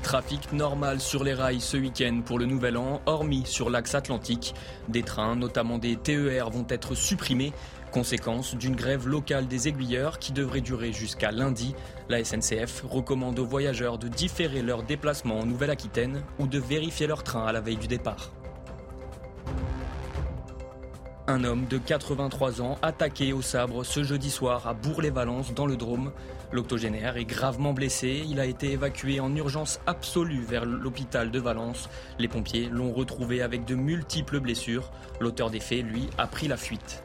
Trafic 0.09 0.55
normal 0.55 1.01
sur 1.02 1.22
les 1.22 1.35
rails 1.35 1.60
ce 1.60 1.76
week-end 1.76 2.22
pour 2.24 2.39
le 2.39 2.47
nouvel 2.47 2.78
an, 2.78 3.02
hormis 3.05 3.44
sur 3.44 3.68
l'axe 3.68 3.94
atlantique. 3.94 4.55
Des 4.89 5.02
trains, 5.02 5.36
notamment 5.36 5.76
des 5.76 5.97
TER, 5.97 6.48
vont 6.48 6.64
être 6.70 6.94
supprimés. 6.94 7.52
Conséquence 7.93 8.55
d'une 8.55 8.74
grève 8.74 9.06
locale 9.06 9.48
des 9.48 9.68
aiguilleurs 9.68 10.18
qui 10.18 10.32
devrait 10.32 10.62
durer 10.62 10.94
jusqu'à 10.94 11.30
lundi. 11.30 11.74
La 12.09 12.24
SNCF 12.24 12.85
recommande 12.89 13.39
aux 13.39 13.44
voyageurs 13.44 13.98
de 13.98 14.09
différer 14.09 14.62
leur 14.62 14.82
déplacement 14.82 15.40
en 15.40 15.44
Nouvelle-Aquitaine 15.44 16.22
ou 16.39 16.47
de 16.47 16.59
vérifier 16.59 17.06
leur 17.06 17.22
train 17.22 17.44
à 17.44 17.52
la 17.52 17.60
veille 17.60 17.76
du 17.76 17.86
départ. 17.86 18.30
Un 21.26 21.44
homme 21.44 21.66
de 21.66 21.76
83 21.76 22.62
ans 22.62 22.78
attaqué 22.80 23.35
au 23.35 23.43
sabre 23.43 23.85
ce 23.85 24.02
jeudi 24.02 24.30
soir 24.30 24.66
à 24.66 24.72
Bourg-les-Valences 24.72 25.52
dans 25.52 25.66
le 25.66 25.76
Drôme. 25.76 26.12
L'octogénaire 26.50 27.16
est 27.18 27.26
gravement 27.26 27.74
blessé. 27.74 28.24
Il 28.26 28.40
a 28.40 28.46
été 28.46 28.72
évacué 28.72 29.20
en 29.20 29.34
urgence 29.36 29.80
absolue 29.86 30.42
vers 30.42 30.64
l'hôpital 30.64 31.30
de 31.30 31.38
Valence. 31.38 31.90
Les 32.18 32.28
pompiers 32.28 32.68
l'ont 32.70 32.92
retrouvé 32.92 33.42
avec 33.42 33.66
de 33.66 33.74
multiples 33.74 34.40
blessures. 34.40 34.90
L'auteur 35.20 35.50
des 35.50 35.60
faits, 35.60 35.84
lui, 35.84 36.08
a 36.16 36.26
pris 36.26 36.48
la 36.48 36.56
fuite. 36.56 37.02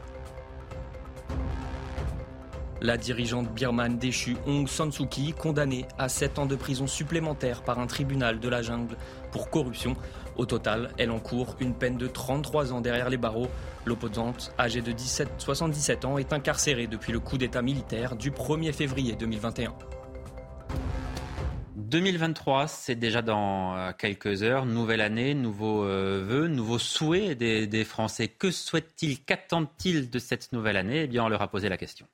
La 2.84 2.98
dirigeante 2.98 3.50
birmane 3.54 3.98
déchue 3.98 4.36
Aung 4.46 4.68
San 4.68 4.92
Suu 4.92 5.08
condamnée 5.38 5.86
à 5.98 6.10
7 6.10 6.40
ans 6.40 6.46
de 6.46 6.58
prison 6.58 6.86
supplémentaire 6.86 7.62
par 7.62 7.80
un 7.80 7.88
tribunal 7.88 8.42
de 8.42 8.50
la 8.50 8.62
jungle 8.62 8.98
pour 9.32 9.50
corruption. 9.50 9.96
Au 10.36 10.46
total, 10.46 10.92
elle 10.98 11.12
encourt 11.12 11.56
une 11.60 11.74
peine 11.74 11.98
de 11.98 12.08
33 12.08 12.74
ans 12.74 12.82
derrière 12.82 13.10
les 13.10 13.18
barreaux. 13.18 13.50
L'opposante, 13.86 14.54
âgée 14.58 14.82
de 14.82 14.92
17, 14.92 15.30
77 15.38 16.06
ans, 16.06 16.18
est 16.18 16.34
incarcérée 16.34 16.88
depuis 16.88 17.12
le 17.12 17.20
coup 17.20 17.38
d'État 17.38 17.62
militaire 17.62 18.16
du 18.16 18.32
1er 18.32 18.74
février 18.74 19.14
2021. 19.14 19.74
2023, 21.76 22.68
c'est 22.68 22.96
déjà 22.96 23.22
dans 23.22 23.78
euh, 23.78 23.92
quelques 23.96 24.42
heures. 24.42 24.66
Nouvelle 24.66 25.02
année, 25.02 25.36
nouveaux 25.36 25.84
euh, 25.84 26.24
vœux, 26.26 26.48
nouveaux 26.48 26.80
souhaits 26.80 27.38
des, 27.38 27.68
des 27.68 27.84
Français. 27.84 28.28
Que 28.28 28.50
souhaitent-ils 28.50 29.24
Qu'attendent-ils 29.24 30.10
de 30.10 30.18
cette 30.18 30.54
nouvelle 30.54 30.78
année? 30.78 31.04
Eh 31.04 31.08
bien, 31.08 31.24
on 31.24 31.30
leur 31.30 31.44
a 31.44 31.48
posé 31.50 31.70
la 31.70 31.78
question. 31.78 32.08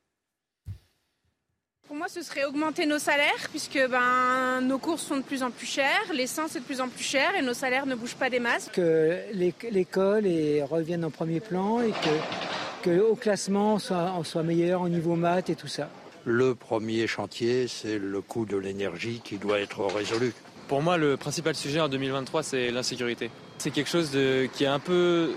Pour 1.89 1.97
moi, 1.97 2.05
ce 2.07 2.21
serait 2.21 2.45
augmenter 2.45 2.85
nos 2.85 2.99
salaires, 2.99 3.49
puisque 3.49 3.79
ben, 3.89 4.61
nos 4.61 4.77
courses 4.77 5.01
sont 5.01 5.17
de 5.17 5.23
plus 5.23 5.41
en 5.41 5.49
plus 5.49 5.65
chères, 5.65 6.13
l'essence 6.13 6.55
est 6.55 6.59
de 6.59 6.63
plus 6.63 6.81
en 6.81 6.87
plus 6.87 7.03
cher 7.03 7.35
et 7.35 7.41
nos 7.41 7.55
salaires 7.55 7.87
ne 7.87 7.95
bougent 7.95 8.13
pas 8.13 8.29
des 8.29 8.39
masses. 8.39 8.69
Que 8.71 9.17
l'école 9.33 10.25
revienne 10.69 11.03
en 11.03 11.09
premier 11.09 11.39
plan 11.39 11.81
et 11.81 11.89
que, 11.89 12.83
que 12.83 12.99
au 12.99 13.15
classement, 13.15 13.73
on 13.73 13.79
soit, 13.79 14.13
on 14.15 14.23
soit 14.23 14.43
meilleur 14.43 14.81
au 14.81 14.87
niveau 14.87 15.15
maths 15.15 15.49
et 15.49 15.55
tout 15.55 15.67
ça. 15.67 15.89
Le 16.25 16.53
premier 16.53 17.07
chantier, 17.07 17.67
c'est 17.67 17.97
le 17.97 18.21
coût 18.21 18.45
de 18.45 18.55
l'énergie 18.55 19.19
qui 19.23 19.39
doit 19.39 19.59
être 19.59 19.83
résolu. 19.83 20.33
Pour 20.67 20.83
moi, 20.83 20.95
le 20.97 21.17
principal 21.17 21.55
sujet 21.55 21.79
en 21.79 21.89
2023, 21.89 22.43
c'est 22.43 22.69
l'insécurité. 22.69 23.31
C'est 23.57 23.71
quelque 23.71 23.89
chose 23.89 24.11
de, 24.11 24.47
qui 24.53 24.65
est 24.65 24.67
un 24.67 24.77
peu 24.77 25.31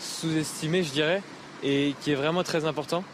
sous-estimé, 0.00 0.82
je 0.82 0.90
dirais, 0.90 1.22
et 1.62 1.94
qui 2.00 2.10
est 2.10 2.16
vraiment 2.16 2.42
très 2.42 2.64
important. 2.64 3.04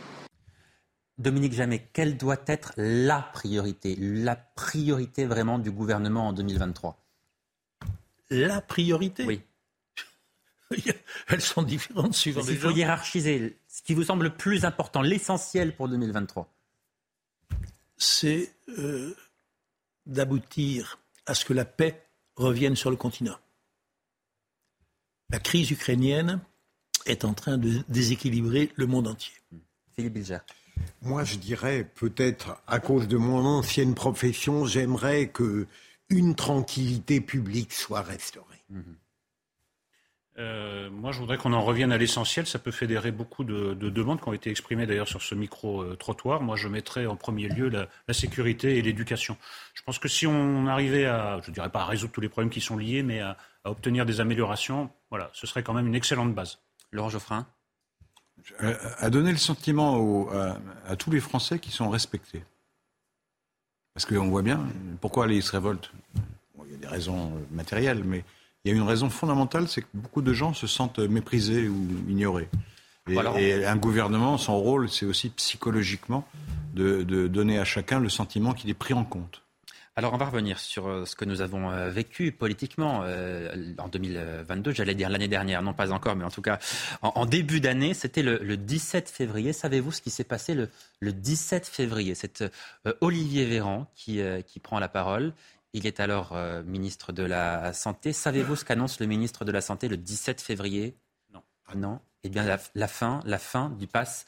Dominique 1.20 1.52
Jamais, 1.52 1.86
quelle 1.92 2.16
doit 2.16 2.40
être 2.46 2.72
la 2.78 3.20
priorité, 3.20 3.94
la 3.96 4.36
priorité 4.36 5.26
vraiment 5.26 5.58
du 5.58 5.70
gouvernement 5.70 6.28
en 6.28 6.32
2023 6.32 6.98
La 8.30 8.62
priorité? 8.62 9.26
Oui. 9.26 9.42
Elles 11.28 11.42
sont 11.42 11.62
différentes 11.62 12.14
suivant 12.14 12.40
les 12.42 12.52
Il 12.52 12.58
faut 12.58 12.70
hiérarchiser 12.70 13.58
ce 13.68 13.82
qui 13.82 13.92
vous 13.92 14.04
semble 14.04 14.24
le 14.24 14.34
plus 14.34 14.64
important, 14.64 15.02
l'essentiel 15.02 15.76
pour 15.76 15.88
2023. 15.88 16.50
C'est 17.98 18.54
euh, 18.78 19.14
d'aboutir 20.06 21.00
à 21.26 21.34
ce 21.34 21.44
que 21.44 21.52
la 21.52 21.66
paix 21.66 22.02
revienne 22.36 22.76
sur 22.76 22.88
le 22.90 22.96
continent. 22.96 23.36
La 25.28 25.38
crise 25.38 25.70
ukrainienne 25.70 26.40
est 27.04 27.26
en 27.26 27.34
train 27.34 27.58
de 27.58 27.82
déséquilibrer 27.88 28.72
le 28.76 28.86
monde 28.86 29.06
entier. 29.06 29.34
Philippe 29.94 30.14
Bilger. 30.14 30.38
Moi, 31.02 31.24
je 31.24 31.36
dirais 31.36 31.88
peut-être 31.94 32.60
à 32.66 32.78
cause 32.78 33.08
de 33.08 33.16
mon 33.16 33.44
ancienne 33.44 33.94
profession, 33.94 34.66
j'aimerais 34.66 35.28
que 35.28 35.66
une 36.10 36.34
tranquillité 36.34 37.20
publique 37.20 37.72
soit 37.72 38.02
restaurée. 38.02 38.62
Euh, 40.38 40.90
moi, 40.90 41.12
je 41.12 41.18
voudrais 41.18 41.36
qu'on 41.38 41.52
en 41.52 41.62
revienne 41.62 41.92
à 41.92 41.98
l'essentiel. 41.98 42.46
Ça 42.46 42.58
peut 42.58 42.70
fédérer 42.70 43.12
beaucoup 43.12 43.44
de, 43.44 43.74
demandes 43.74 44.20
qui 44.20 44.28
ont 44.28 44.32
été 44.32 44.50
exprimées 44.50 44.86
d'ailleurs 44.86 45.08
sur 45.08 45.22
ce 45.22 45.34
micro-trottoir. 45.34 46.40
Moi, 46.40 46.56
je 46.56 46.68
mettrais 46.68 47.06
en 47.06 47.16
premier 47.16 47.48
lieu 47.48 47.68
la, 47.68 47.88
sécurité 48.12 48.76
et 48.78 48.82
l'éducation. 48.82 49.36
Je 49.74 49.82
pense 49.82 49.98
que 49.98 50.08
si 50.08 50.26
on 50.26 50.66
arrivait 50.66 51.06
à, 51.06 51.40
je 51.42 51.50
ne 51.50 51.54
dirais 51.54 51.70
pas 51.70 51.82
à 51.82 51.86
résoudre 51.86 52.12
tous 52.12 52.20
les 52.20 52.28
problèmes 52.28 52.50
qui 52.50 52.60
sont 52.60 52.76
liés, 52.76 53.02
mais 53.02 53.20
à, 53.20 53.36
à 53.64 53.70
obtenir 53.70 54.06
des 54.06 54.20
améliorations, 54.20 54.90
voilà, 55.10 55.30
ce 55.32 55.46
serait 55.46 55.62
quand 55.62 55.74
même 55.74 55.86
une 55.86 55.94
excellente 55.94 56.34
base. 56.34 56.58
Laurent 56.90 57.10
Geoffrin 57.10 57.46
à 58.98 59.10
donner 59.10 59.32
le 59.32 59.38
sentiment 59.38 60.28
à, 60.86 60.96
tous 60.96 61.10
les 61.10 61.20
Français 61.20 61.58
qui 61.58 61.70
sont 61.70 61.88
respectés. 61.88 62.42
Parce 63.94 64.06
qu'on 64.06 64.28
voit 64.28 64.42
bien 64.42 64.66
pourquoi 65.00 65.26
ils 65.26 65.42
se 65.42 65.52
révoltent. 65.52 65.92
il 66.66 66.72
y 66.72 66.74
a 66.74 66.78
des 66.78 66.86
raisons 66.86 67.32
matérielles, 67.50 68.04
mais 68.04 68.24
il 68.64 68.70
y 68.70 68.74
a 68.74 68.76
une 68.76 68.86
raison 68.86 69.10
fondamentale, 69.10 69.68
c'est 69.68 69.82
que 69.82 69.88
beaucoup 69.94 70.22
de 70.22 70.32
gens 70.32 70.54
se 70.54 70.66
sentent 70.66 70.98
méprisés 70.98 71.68
ou 71.68 71.88
ignorés. 72.08 72.48
Et, 73.08 73.64
un 73.64 73.76
gouvernement, 73.76 74.38
son 74.38 74.58
rôle, 74.58 74.88
c'est 74.88 75.06
aussi 75.06 75.30
psychologiquement 75.30 76.26
de 76.74 77.26
donner 77.26 77.58
à 77.58 77.64
chacun 77.64 77.98
le 77.98 78.08
sentiment 78.08 78.52
qu'il 78.52 78.70
est 78.70 78.74
pris 78.74 78.94
en 78.94 79.04
compte. 79.04 79.42
Alors 79.96 80.14
on 80.14 80.16
va 80.16 80.26
revenir 80.26 80.58
sur 80.60 80.86
euh, 80.86 81.04
ce 81.04 81.16
que 81.16 81.24
nous 81.24 81.40
avons 81.40 81.70
euh, 81.70 81.90
vécu 81.90 82.30
politiquement 82.30 83.02
euh, 83.04 83.74
en 83.78 83.88
2022, 83.88 84.72
j'allais 84.72 84.94
dire 84.94 85.10
l'année 85.10 85.26
dernière, 85.26 85.62
non 85.62 85.74
pas 85.74 85.90
encore, 85.90 86.14
mais 86.14 86.24
en 86.24 86.30
tout 86.30 86.42
cas 86.42 86.60
en, 87.02 87.26
début 87.26 87.60
d'année, 87.60 87.92
c'était 87.92 88.22
le, 88.22 88.56
17 88.56 89.10
février. 89.10 89.52
Savez-vous 89.52 89.90
ce 89.90 90.00
qui 90.00 90.10
s'est 90.10 90.24
passé 90.24 90.54
le, 90.54 90.68
17 91.12 91.66
février? 91.66 92.14
C'est 92.14 92.44
Olivier 93.00 93.44
Véran 93.46 93.90
qui, 93.94 94.20
qui 94.46 94.60
prend 94.60 94.78
la 94.78 94.88
parole. 94.88 95.34
Il 95.72 95.86
est 95.86 96.00
alors 96.00 96.36
ministre 96.64 97.12
de 97.12 97.22
la 97.22 97.72
Santé. 97.72 98.12
Savez-vous 98.12 98.56
ce 98.56 98.64
qu'annonce 98.64 99.00
le 99.00 99.06
ministre 99.06 99.44
de 99.44 99.52
la 99.52 99.60
Santé 99.60 99.88
le 99.88 99.96
17 99.96 100.40
février? 100.40 100.94
Non. 101.32 101.42
Non? 101.74 102.00
Eh 102.22 102.28
bien, 102.28 102.44
la, 102.74 102.88
fin, 102.88 103.20
la 103.24 103.38
fin 103.38 103.70
du 103.70 103.86
pass 103.86 104.26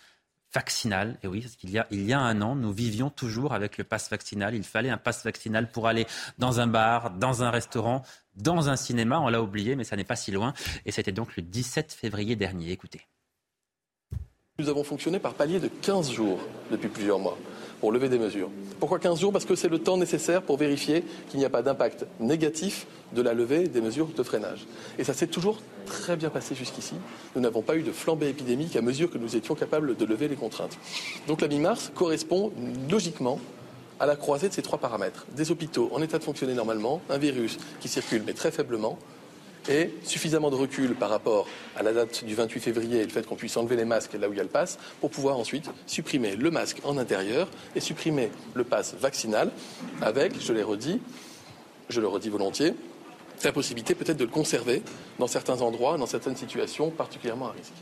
vaccinal. 0.52 1.18
Et 1.22 1.26
oui, 1.26 1.46
y 1.64 1.78
a, 1.78 1.86
il 1.90 2.04
y 2.06 2.12
a 2.12 2.20
un 2.20 2.40
an, 2.42 2.54
nous 2.54 2.72
vivions 2.72 3.10
toujours 3.10 3.54
avec 3.54 3.78
le 3.78 3.84
pass 3.84 4.10
vaccinal. 4.10 4.54
Il 4.54 4.64
fallait 4.64 4.90
un 4.90 4.98
pass 4.98 5.24
vaccinal 5.24 5.70
pour 5.70 5.88
aller 5.88 6.06
dans 6.38 6.60
un 6.60 6.66
bar, 6.66 7.10
dans 7.10 7.42
un 7.42 7.50
restaurant, 7.50 8.02
dans 8.36 8.68
un 8.68 8.76
cinéma. 8.76 9.20
On 9.20 9.28
l'a 9.28 9.42
oublié, 9.42 9.76
mais 9.76 9.84
ça 9.84 9.96
n'est 9.96 10.04
pas 10.04 10.16
si 10.16 10.30
loin. 10.30 10.54
Et 10.86 10.92
c'était 10.92 11.12
donc 11.12 11.36
le 11.36 11.42
17 11.42 11.92
février 11.92 12.36
dernier. 12.36 12.70
Écoutez. 12.70 13.06
Nous 14.58 14.68
avons 14.68 14.84
fonctionné 14.84 15.18
par 15.18 15.34
palier 15.34 15.60
de 15.60 15.68
15 15.68 16.12
jours 16.12 16.40
depuis 16.70 16.88
plusieurs 16.88 17.18
mois 17.18 17.38
pour 17.82 17.90
lever 17.90 18.08
des 18.08 18.20
mesures. 18.20 18.48
Pourquoi 18.78 19.00
15 19.00 19.18
jours? 19.18 19.32
Parce 19.32 19.44
que 19.44 19.56
c'est 19.56 19.68
le 19.68 19.80
temps 19.80 19.96
nécessaire 19.96 20.42
pour 20.42 20.56
vérifier 20.56 21.02
qu'il 21.28 21.40
n'y 21.40 21.44
a 21.44 21.50
pas 21.50 21.62
d'impact 21.62 22.06
négatif 22.20 22.86
de 23.12 23.20
la 23.22 23.34
levée 23.34 23.66
des 23.66 23.80
mesures 23.80 24.06
de 24.16 24.22
freinage. 24.22 24.68
Et 25.00 25.04
ça 25.04 25.12
s'est 25.14 25.26
toujours 25.26 25.60
très 25.84 26.14
bien 26.14 26.30
passé 26.30 26.54
jusqu'ici. 26.54 26.94
Nous 27.34 27.42
n'avons 27.42 27.60
pas 27.60 27.76
eu 27.76 27.82
de 27.82 27.90
flambée 27.90 28.28
épidémique 28.28 28.76
à 28.76 28.82
mesure 28.82 29.10
que 29.10 29.18
nous 29.18 29.34
étions 29.34 29.56
capables 29.56 29.96
de 29.96 30.04
lever 30.04 30.28
les 30.28 30.36
contraintes. 30.36 30.78
Donc 31.26 31.40
la 31.40 31.48
mi-mars 31.48 31.90
correspond 31.92 32.52
logiquement 32.88 33.40
à 33.98 34.06
la 34.06 34.14
croisée 34.14 34.48
de 34.48 34.54
ces 34.54 34.62
trois 34.62 34.78
paramètres. 34.78 35.26
Des 35.34 35.50
hôpitaux 35.50 35.90
en 35.92 36.00
état 36.02 36.20
de 36.20 36.24
fonctionner 36.24 36.54
normalement, 36.54 37.02
un 37.10 37.18
virus 37.18 37.58
qui 37.80 37.88
circule 37.88 38.22
mais 38.24 38.32
très 38.32 38.52
faiblement, 38.52 38.96
et 39.68 39.90
suffisamment 40.04 40.50
de 40.50 40.56
recul 40.56 40.94
par 40.94 41.10
rapport 41.10 41.46
à 41.76 41.82
la 41.82 41.92
date 41.92 42.24
du 42.24 42.34
28 42.34 42.60
février 42.60 43.00
et 43.00 43.04
le 43.04 43.10
fait 43.10 43.26
qu'on 43.26 43.36
puisse 43.36 43.56
enlever 43.56 43.76
les 43.76 43.84
masques 43.84 44.14
là 44.14 44.28
où 44.28 44.32
il 44.32 44.36
y 44.36 44.40
a 44.40 44.44
le 44.44 44.48
pass 44.48 44.78
pour 45.00 45.10
pouvoir 45.10 45.38
ensuite 45.38 45.70
supprimer 45.86 46.36
le 46.36 46.50
masque 46.50 46.80
en 46.84 46.98
intérieur 46.98 47.48
et 47.74 47.80
supprimer 47.80 48.30
le 48.54 48.64
pass 48.64 48.94
vaccinal 48.94 49.50
avec, 50.00 50.40
je 50.40 50.52
l'ai 50.52 50.62
redit, 50.62 51.00
je 51.88 52.00
le 52.00 52.08
redis 52.08 52.28
volontiers, 52.28 52.74
la 53.44 53.52
possibilité 53.52 53.94
peut-être 53.94 54.18
de 54.18 54.24
le 54.24 54.30
conserver 54.30 54.82
dans 55.18 55.26
certains 55.26 55.60
endroits, 55.62 55.98
dans 55.98 56.06
certaines 56.06 56.36
situations 56.36 56.90
particulièrement 56.90 57.48
à 57.48 57.52
risque. 57.52 57.74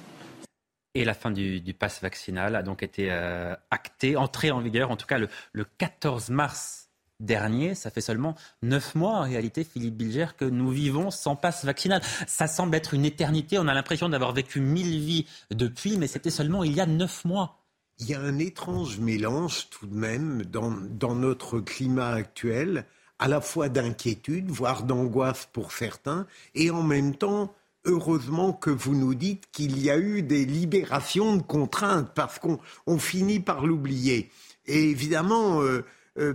Et 0.95 1.05
la 1.05 1.15
fin 1.15 1.31
du, 1.31 1.75
pass 1.79 2.03
vaccinal 2.03 2.57
a 2.57 2.63
donc 2.63 2.83
été 2.83 3.09
euh, 3.11 3.55
actée, 3.71 4.17
entrée 4.17 4.51
en 4.51 4.61
vigueur, 4.61 4.91
en 4.91 4.97
tout 4.97 5.07
cas 5.07 5.19
le, 5.19 5.29
le 5.53 5.65
14 5.65 6.31
mars 6.31 6.90
dernier, 7.21 7.75
ça 7.75 7.91
fait 7.91 8.01
seulement 8.01 8.35
neuf 8.63 8.95
mois 8.95 9.19
en 9.19 9.23
réalité, 9.23 9.65
Philippe 9.65 9.97
Bilger, 9.97 10.27
que 10.37 10.45
nous 10.45 10.71
vivons 10.71 11.11
sans 11.11 11.37
passe 11.37 11.65
vaccinal. 11.65 12.03
Ça 12.27 12.47
semble 12.47 12.75
être 12.75 12.95
une 12.95 13.05
éternité, 13.05 13.59
on 13.59 13.69
a 13.69 13.75
l'impression 13.75 14.09
d'avoir 14.09 14.33
vécu 14.33 14.61
mille 14.61 14.99
vies 14.99 15.27
depuis, 15.51 15.97
mais 15.97 16.07
c'était 16.07 16.31
seulement 16.31 16.65
il 16.65 16.73
y 16.73 16.81
a 16.81 16.87
neuf 16.87 17.25
mois. 17.25 17.59
Il 17.99 18.09
y 18.09 18.15
a 18.15 18.21
un 18.21 18.39
étrange 18.39 18.99
mélange 18.99 19.69
tout 19.69 19.87
de 19.87 19.95
même 19.95 20.43
dans, 20.45 20.71
dans 20.71 21.15
notre 21.15 21.61
climat 21.61 22.11
actuel, 22.11 22.87
à 23.19 23.29
la 23.29 23.43
fois 23.43 23.69
d'inquiétude, 23.69 24.51
voire 24.51 24.85
d'angoisse 24.85 25.47
pour 25.53 25.73
certains, 25.73 26.27
et 26.55 26.71
en 26.71 26.83
même 26.83 27.15
temps 27.15 27.55
heureusement 27.85 28.53
que 28.53 28.71
vous 28.71 28.95
nous 28.95 29.15
dites 29.15 29.51
qu'il 29.53 29.83
y 29.83 29.91
a 29.91 29.99
eu 29.99 30.23
des 30.23 30.45
libérations 30.45 31.37
de 31.37 31.43
contraintes, 31.43 32.13
parce 32.15 32.39
qu'on 32.39 32.99
finit 32.99 33.41
par 33.41 33.67
l'oublier. 33.67 34.31
Et 34.67 34.91
évidemment, 34.91 35.63
euh, 35.63 35.85
euh, 36.19 36.35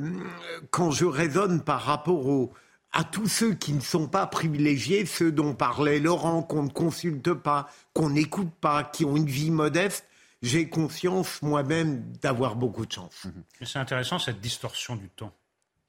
quand 0.72 0.92
je 0.92 1.06
raisonne 1.06 1.62
par 1.62 1.82
rapport 1.82 2.52
à 2.92 3.04
tous 3.04 3.28
ceux 3.28 3.54
qui 3.54 3.74
ne 3.74 3.82
sont 3.82 4.08
pas 4.08 4.26
privilégiés, 4.26 5.06
ceux 5.06 5.32
dont 5.32 5.54
parlait 5.54 6.00
Laurent, 6.00 6.44
qu'on 6.44 6.64
ne 6.64 6.70
consulte 6.70 7.34
pas, 7.34 7.70
qu'on 7.94 8.10
n'écoute 8.10 8.52
pas, 8.62 8.84
qui 8.84 9.04
ont 9.04 9.18
une 9.18 9.26
vie 9.26 9.52
modeste, 9.52 10.06
j'ai 10.42 10.70
conscience 10.70 11.42
moi-même 11.42 12.04
d'avoir 12.22 12.56
beaucoup 12.56 12.86
de 12.86 12.92
chance. 12.92 13.28
C'est 13.62 13.80
intéressant 13.80 14.20
cette 14.20 14.40
distorsion 14.40 14.96
du 14.96 15.10
temps. 15.10 15.34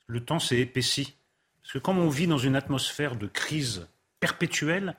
Le 0.09 0.25
temps 0.25 0.41
s'est 0.41 0.59
épaissi. 0.59 1.15
Parce 1.63 1.75
que 1.75 1.79
comme 1.79 1.99
on 1.99 2.09
vit 2.09 2.27
dans 2.27 2.39
une 2.39 2.57
atmosphère 2.57 3.17
de 3.17 3.27
crise 3.27 3.87
perpétuelle, 4.19 4.97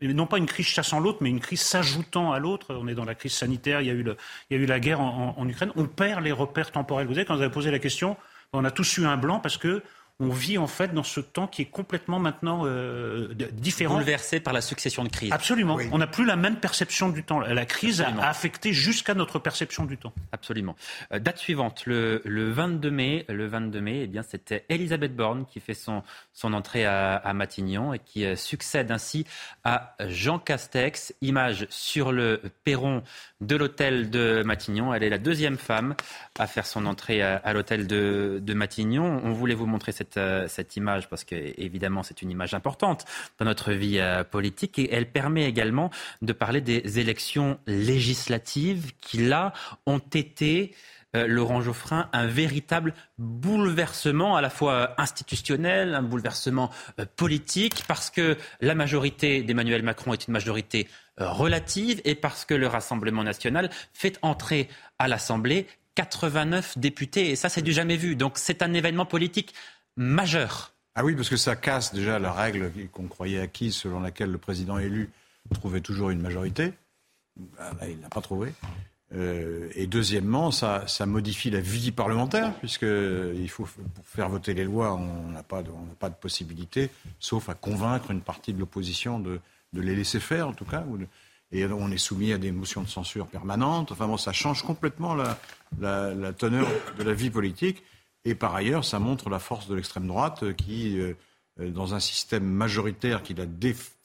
non 0.00 0.26
pas 0.26 0.38
une 0.38 0.46
crise 0.46 0.66
chassant 0.66 1.00
l'autre, 1.00 1.18
mais 1.20 1.28
une 1.28 1.40
crise 1.40 1.60
s'ajoutant 1.60 2.32
à 2.32 2.38
l'autre. 2.38 2.74
On 2.74 2.88
est 2.88 2.94
dans 2.94 3.04
la 3.04 3.14
crise 3.14 3.34
sanitaire, 3.34 3.82
il 3.82 3.86
y 3.88 3.90
a 3.90 3.94
eu, 3.94 4.02
le, 4.02 4.16
il 4.48 4.56
y 4.56 4.60
a 4.60 4.62
eu 4.62 4.66
la 4.66 4.80
guerre 4.80 5.00
en, 5.00 5.34
en, 5.36 5.48
Ukraine. 5.48 5.72
On 5.76 5.86
perd 5.86 6.22
les 6.22 6.32
repères 6.32 6.70
temporels. 6.70 7.06
Vous 7.06 7.14
savez, 7.14 7.26
quand 7.26 7.36
vous 7.36 7.42
avez 7.42 7.52
posé 7.52 7.70
la 7.70 7.78
question, 7.78 8.16
on 8.52 8.64
a 8.64 8.70
tous 8.70 8.98
eu 8.98 9.06
un 9.06 9.16
blanc 9.16 9.40
parce 9.40 9.56
que 9.56 9.82
on 10.20 10.28
vit 10.28 10.58
en 10.58 10.66
fait 10.66 10.92
dans 10.92 11.02
ce 11.02 11.18
temps 11.18 11.46
qui 11.46 11.62
est 11.62 11.70
complètement 11.70 12.18
maintenant 12.18 12.66
euh, 12.66 13.34
différent. 13.52 13.94
Bouleversé 13.94 14.38
par 14.38 14.52
la 14.52 14.60
succession 14.60 15.02
de 15.02 15.08
crises. 15.08 15.32
Absolument. 15.32 15.78
On 15.92 15.98
n'a 15.98 16.06
plus 16.06 16.26
la 16.26 16.36
même 16.36 16.56
perception 16.56 17.08
du 17.08 17.24
temps. 17.24 17.40
La 17.40 17.64
crise 17.64 18.02
a 18.02 18.28
affecté 18.28 18.74
jusqu'à 18.74 19.14
notre 19.14 19.38
perception 19.38 19.86
du 19.86 19.96
temps. 19.96 20.12
Absolument. 20.32 20.76
Euh, 21.12 21.18
date 21.18 21.38
suivante, 21.38 21.84
le, 21.86 22.20
le, 22.26 22.50
22 22.50 22.90
mai. 22.90 23.24
Le 23.28 23.46
22 23.46 23.80
mai, 23.80 24.00
eh 24.02 24.06
bien, 24.06 24.22
c'était 24.22 24.66
Elisabeth 24.68 25.16
Borne 25.16 25.46
qui 25.46 25.58
fait 25.58 25.74
son, 25.74 26.02
son 26.34 26.52
entrée 26.52 26.84
à, 26.84 27.16
à 27.16 27.32
Matignon 27.32 27.94
et 27.94 27.98
qui 27.98 28.26
euh, 28.26 28.36
succède 28.36 28.90
ainsi 28.90 29.26
à 29.64 29.96
Jean 30.06 30.38
Castex. 30.38 31.14
Image 31.22 31.66
sur 31.70 32.12
le 32.12 32.42
perron 32.64 33.02
de 33.40 33.56
l'hôtel 33.56 34.10
de 34.10 34.42
Matignon. 34.44 34.92
Elle 34.92 35.02
est 35.02 35.08
la 35.08 35.18
deuxième 35.18 35.56
femme 35.56 35.94
à 36.38 36.46
faire 36.46 36.66
son 36.66 36.84
entrée 36.84 37.22
à, 37.22 37.36
à 37.36 37.54
l'hôtel 37.54 37.86
de, 37.86 38.38
de 38.42 38.54
Matignon. 38.54 39.22
On 39.24 39.32
voulait 39.32 39.54
vous 39.54 39.66
montrer 39.66 39.92
cette 39.92 40.09
euh, 40.16 40.46
cette, 40.48 40.76
image 40.76 41.08
parce 41.08 41.24
que 41.24 41.34
évidemment 41.60 42.02
c'est 42.02 42.22
une 42.22 42.30
image 42.30 42.54
importante 42.54 43.04
dans 43.38 43.44
notre 43.44 43.72
vie 43.72 43.98
euh, 43.98 44.24
politique 44.24 44.78
et 44.78 44.92
elle 44.92 45.10
permet 45.10 45.44
également 45.44 45.90
de 46.22 46.32
parler 46.32 46.60
des 46.60 46.98
élections 46.98 47.58
législatives 47.66 48.92
qui 49.00 49.18
là 49.18 49.52
ont 49.86 49.98
été 49.98 50.74
euh, 51.16 51.26
Laurent 51.26 51.60
Geoffrin, 51.60 52.08
un 52.12 52.26
véritable 52.26 52.94
bouleversement 53.18 54.36
à 54.36 54.40
la 54.40 54.50
fois 54.50 54.94
institutionnel, 54.96 55.94
un 55.94 56.02
bouleversement 56.02 56.70
politique, 57.16 57.82
parce 57.88 58.10
que 58.10 58.36
la 58.60 58.76
majorité 58.76 59.42
d'Emmanuel 59.42 59.82
Macron 59.82 60.12
est 60.12 60.28
une 60.28 60.32
majorité 60.32 60.88
relative 61.18 62.00
et 62.04 62.14
parce 62.14 62.44
que 62.44 62.54
le 62.54 62.68
Rassemblement 62.68 63.24
national 63.24 63.70
fait 63.92 64.18
entrer 64.22 64.68
à 65.00 65.08
l'Assemblée 65.08 65.66
89 65.94 66.78
députés. 66.78 67.30
Et 67.30 67.36
ça, 67.36 67.48
c'est 67.48 67.62
du 67.62 67.72
jamais 67.72 67.96
vu. 67.96 68.16
Donc 68.16 68.38
c'est 68.38 68.62
un 68.62 68.72
événement 68.72 69.06
politique 69.06 69.54
Ah 70.94 71.04
oui, 71.04 71.14
parce 71.14 71.28
que 71.28 71.36
ça 71.36 71.56
casse 71.56 71.92
déjà 71.92 72.18
la 72.18 72.32
règle 72.32 72.72
qu'on 72.90 73.06
croyait 73.06 73.38
acquise, 73.38 73.74
selon 73.74 74.00
laquelle 74.00 74.30
le 74.30 74.38
président 74.38 74.78
élu 74.78 75.10
trouvait 75.54 75.82
toujours 75.82 76.08
une 76.08 76.22
majorité. 76.22 76.72
Ah, 77.58 77.72
là, 77.78 77.88
il 77.88 77.98
ne 77.98 78.02
l'a 78.02 78.08
pas 78.08 78.22
trouvé. 78.22 78.54
Euh, 79.14 79.68
et 79.74 79.86
deuxièmement, 79.86 80.52
ça, 80.52 80.84
ça, 80.86 81.04
modifie 81.04 81.50
la 81.50 81.60
vie 81.60 81.90
parlementaire, 81.90 82.54
puisqu'il 82.60 83.48
faut, 83.50 83.68
pour 83.94 84.06
faire 84.06 84.30
voter 84.30 84.54
les 84.54 84.64
lois, 84.64 84.94
on 84.94 85.30
n'a 85.32 85.42
pas, 85.42 85.62
pas, 85.98 86.08
de 86.08 86.14
possibilité, 86.14 86.88
sauf 87.18 87.50
à 87.50 87.54
convaincre 87.54 88.10
une 88.10 88.22
partie 88.22 88.54
de 88.54 88.58
l'opposition 88.58 89.20
de, 89.20 89.38
de, 89.74 89.80
les 89.82 89.94
laisser 89.94 90.18
faire, 90.18 90.48
en 90.48 90.54
tout 90.54 90.64
cas. 90.64 90.80
De, 90.80 91.06
et 91.52 91.66
on 91.66 91.90
est 91.90 91.98
soumis 91.98 92.32
à 92.32 92.38
des 92.38 92.52
motions 92.52 92.82
de 92.82 92.88
censure 92.88 93.26
permanentes. 93.26 93.92
Enfin 93.92 94.06
bon, 94.06 94.16
ça 94.16 94.32
change 94.32 94.62
complètement 94.62 95.14
la, 95.14 95.38
la, 95.78 96.14
la 96.14 96.32
teneur 96.32 96.66
de 96.96 97.02
la 97.02 97.12
vie 97.12 97.28
politique. 97.28 97.82
Et 98.24 98.34
par 98.34 98.54
ailleurs, 98.54 98.84
ça 98.84 98.98
montre 98.98 99.30
la 99.30 99.38
force 99.38 99.68
de 99.68 99.74
l'extrême 99.74 100.06
droite 100.06 100.42
euh, 100.42 100.52
qui, 100.52 100.98
euh, 100.98 101.14
euh, 101.60 101.70
dans 101.70 101.94
un 101.94 102.00
système 102.00 102.44
majoritaire 102.44 103.22
qui 103.22 103.34
la, 103.34 103.46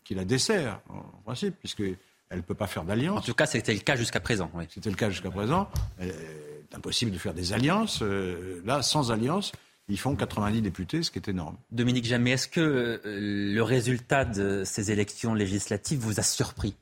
qui 0.04 0.16
la 0.16 0.26
dessert, 0.26 0.80
en 0.90 1.22
principe, 1.26 1.56
puisqu'elle 1.60 1.98
ne 2.32 2.42
peut 2.42 2.54
pas 2.54 2.68
faire 2.68 2.84
d'alliance. 2.84 3.20
En 3.20 3.22
tout 3.22 3.34
cas, 3.34 3.46
c'était 3.46 3.74
le 3.74 3.80
cas 3.80 3.96
jusqu'à 3.96 4.20
présent. 4.20 4.50
Oui. 4.54 4.66
C'était 4.70 4.90
le 4.90 4.96
cas 4.96 5.10
jusqu'à 5.10 5.32
présent. 5.32 5.70
C'est 6.00 6.76
impossible 6.76 7.12
de 7.12 7.18
faire 7.18 7.34
des 7.34 7.54
alliances. 7.54 8.02
Là, 8.02 8.82
sans 8.82 9.12
alliance, 9.12 9.52
ils 9.88 10.00
font 10.00 10.16
90 10.16 10.62
députés, 10.62 11.04
ce 11.04 11.12
qui 11.12 11.20
est 11.20 11.28
énorme. 11.28 11.58
Dominique 11.72 12.06
Jamais, 12.06 12.32
est-ce 12.32 12.48
que 12.48 13.02
le 13.04 13.62
résultat 13.62 14.26
de 14.26 14.64
ces 14.66 14.92
élections 14.92 15.34
législatives 15.34 16.00
vous 16.00 16.20
a 16.20 16.24
surpris? 16.24 16.76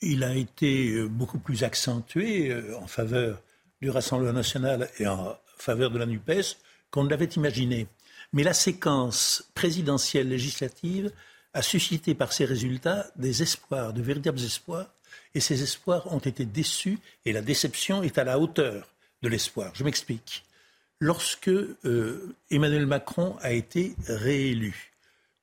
Il 0.00 0.22
a 0.22 0.34
été 0.34 1.02
beaucoup 1.08 1.38
plus 1.38 1.64
accentué 1.64 2.54
en 2.80 2.86
faveur 2.86 3.42
du 3.80 3.90
Rassemblement 3.90 4.32
national 4.32 4.88
et 4.98 5.06
en 5.06 5.36
faveur 5.56 5.90
de 5.90 5.98
la 5.98 6.06
NUPES 6.06 6.56
qu'on 6.90 7.04
ne 7.04 7.10
l'avait 7.10 7.26
imaginé. 7.26 7.86
Mais 8.32 8.42
la 8.42 8.54
séquence 8.54 9.50
présidentielle 9.54 10.28
législative 10.28 11.12
a 11.54 11.62
suscité 11.62 12.14
par 12.14 12.32
ses 12.32 12.44
résultats 12.44 13.06
des 13.16 13.42
espoirs, 13.42 13.92
de 13.92 14.02
véritables 14.02 14.40
espoirs, 14.40 14.92
et 15.34 15.40
ces 15.40 15.62
espoirs 15.62 16.12
ont 16.12 16.18
été 16.18 16.44
déçus 16.44 16.98
et 17.24 17.32
la 17.32 17.42
déception 17.42 18.02
est 18.02 18.18
à 18.18 18.24
la 18.24 18.38
hauteur 18.38 18.88
de 19.22 19.28
l'espoir. 19.28 19.72
Je 19.74 19.84
m'explique. 19.84 20.44
Lorsque 21.00 21.48
euh, 21.48 22.34
Emmanuel 22.50 22.86
Macron 22.86 23.36
a 23.40 23.52
été 23.52 23.94
réélu, 24.08 24.92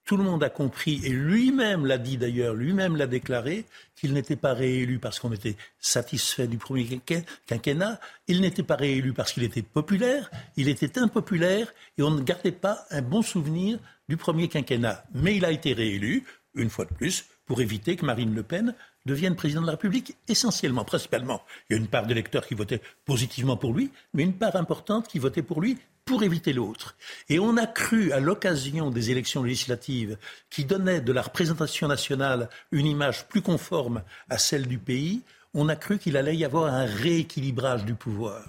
tout 0.06 0.18
le 0.18 0.24
monde 0.24 0.44
a 0.44 0.50
compris, 0.50 1.02
et 1.04 1.10
lui-même 1.10 1.86
l'a 1.86 1.98
dit 1.98 2.18
d'ailleurs, 2.18 2.54
lui-même 2.54 2.96
l'a 2.96 3.08
déclaré, 3.08 3.66
qu'il 3.96 4.14
n'était 4.14 4.36
pas 4.36 4.54
réélu 4.54 5.00
parce 5.00 5.20
qu'on 5.20 5.32
était 5.32 5.56
satisfait 5.80 6.48
du 6.48 6.58
premier 6.58 7.02
quinquennat, 7.48 8.00
il 8.28 8.42
n'était 8.42 8.64
pas 8.64 8.76
réélu 8.76 9.14
parce 9.14 9.34
qu'il 9.34 9.44
était 9.44 9.64
populaire, 9.64 10.30
il 10.58 10.70
était 10.70 11.00
impopulaire, 11.00 11.74
et 11.98 12.04
on 12.04 12.12
ne 12.12 12.22
gardait 12.22 12.52
pas 12.52 12.86
un 12.92 13.02
bon 13.02 13.24
souvenir 13.24 13.80
du 14.08 14.16
premier 14.16 14.48
quinquennat. 14.48 15.04
Mais 15.14 15.36
il 15.36 15.46
a 15.46 15.52
été 15.52 15.74
réélu, 15.74 16.24
une 16.54 16.70
fois 16.70 16.86
de 16.86 16.94
plus, 16.94 17.26
pour 17.46 17.62
éviter 17.62 17.96
que 17.96 18.06
Marine 18.06 18.34
Le 18.34 18.44
Pen 18.44 18.74
devienne 19.06 19.36
président 19.36 19.62
de 19.62 19.68
la 19.68 19.74
République, 19.74 20.16
essentiellement, 20.28 20.84
principalement. 20.84 21.44
Il 21.70 21.74
y 21.74 21.76
a 21.78 21.80
une 21.80 21.88
part 21.88 22.08
d'électeurs 22.08 22.48
qui 22.48 22.56
votaient 22.56 22.82
positivement 23.06 23.58
pour 23.58 23.74
lui, 23.74 23.92
mais 24.14 24.24
une 24.24 24.34
part 24.34 24.56
importante 24.56 25.08
qui 25.08 25.20
votait 25.20 25.44
pour 25.44 25.62
lui 25.62 25.78
pour 26.06 26.24
éviter 26.24 26.54
l'autre. 26.54 26.96
Et 27.30 27.40
on 27.40 27.58
a 27.58 27.66
cru, 27.66 28.12
à 28.12 28.20
l'occasion 28.20 28.92
des 28.92 29.10
élections 29.10 29.44
législatives, 29.44 30.18
qui 30.52 30.64
donnaient 30.64 31.02
de 31.02 31.12
la 31.12 31.24
représentation 31.24 31.88
nationale 31.88 32.50
une 32.72 32.86
image 32.86 33.28
plus 33.28 33.42
conforme 33.42 34.04
à 34.30 34.38
celle 34.38 34.68
du 34.68 34.78
pays, 34.78 35.24
on 35.56 35.68
a 35.68 35.76
cru 35.76 35.98
qu'il 35.98 36.16
allait 36.18 36.36
y 36.36 36.46
avoir 36.46 36.72
un 36.72 36.86
rééquilibrage 36.86 37.86
du 37.86 37.96
pouvoir 37.96 38.44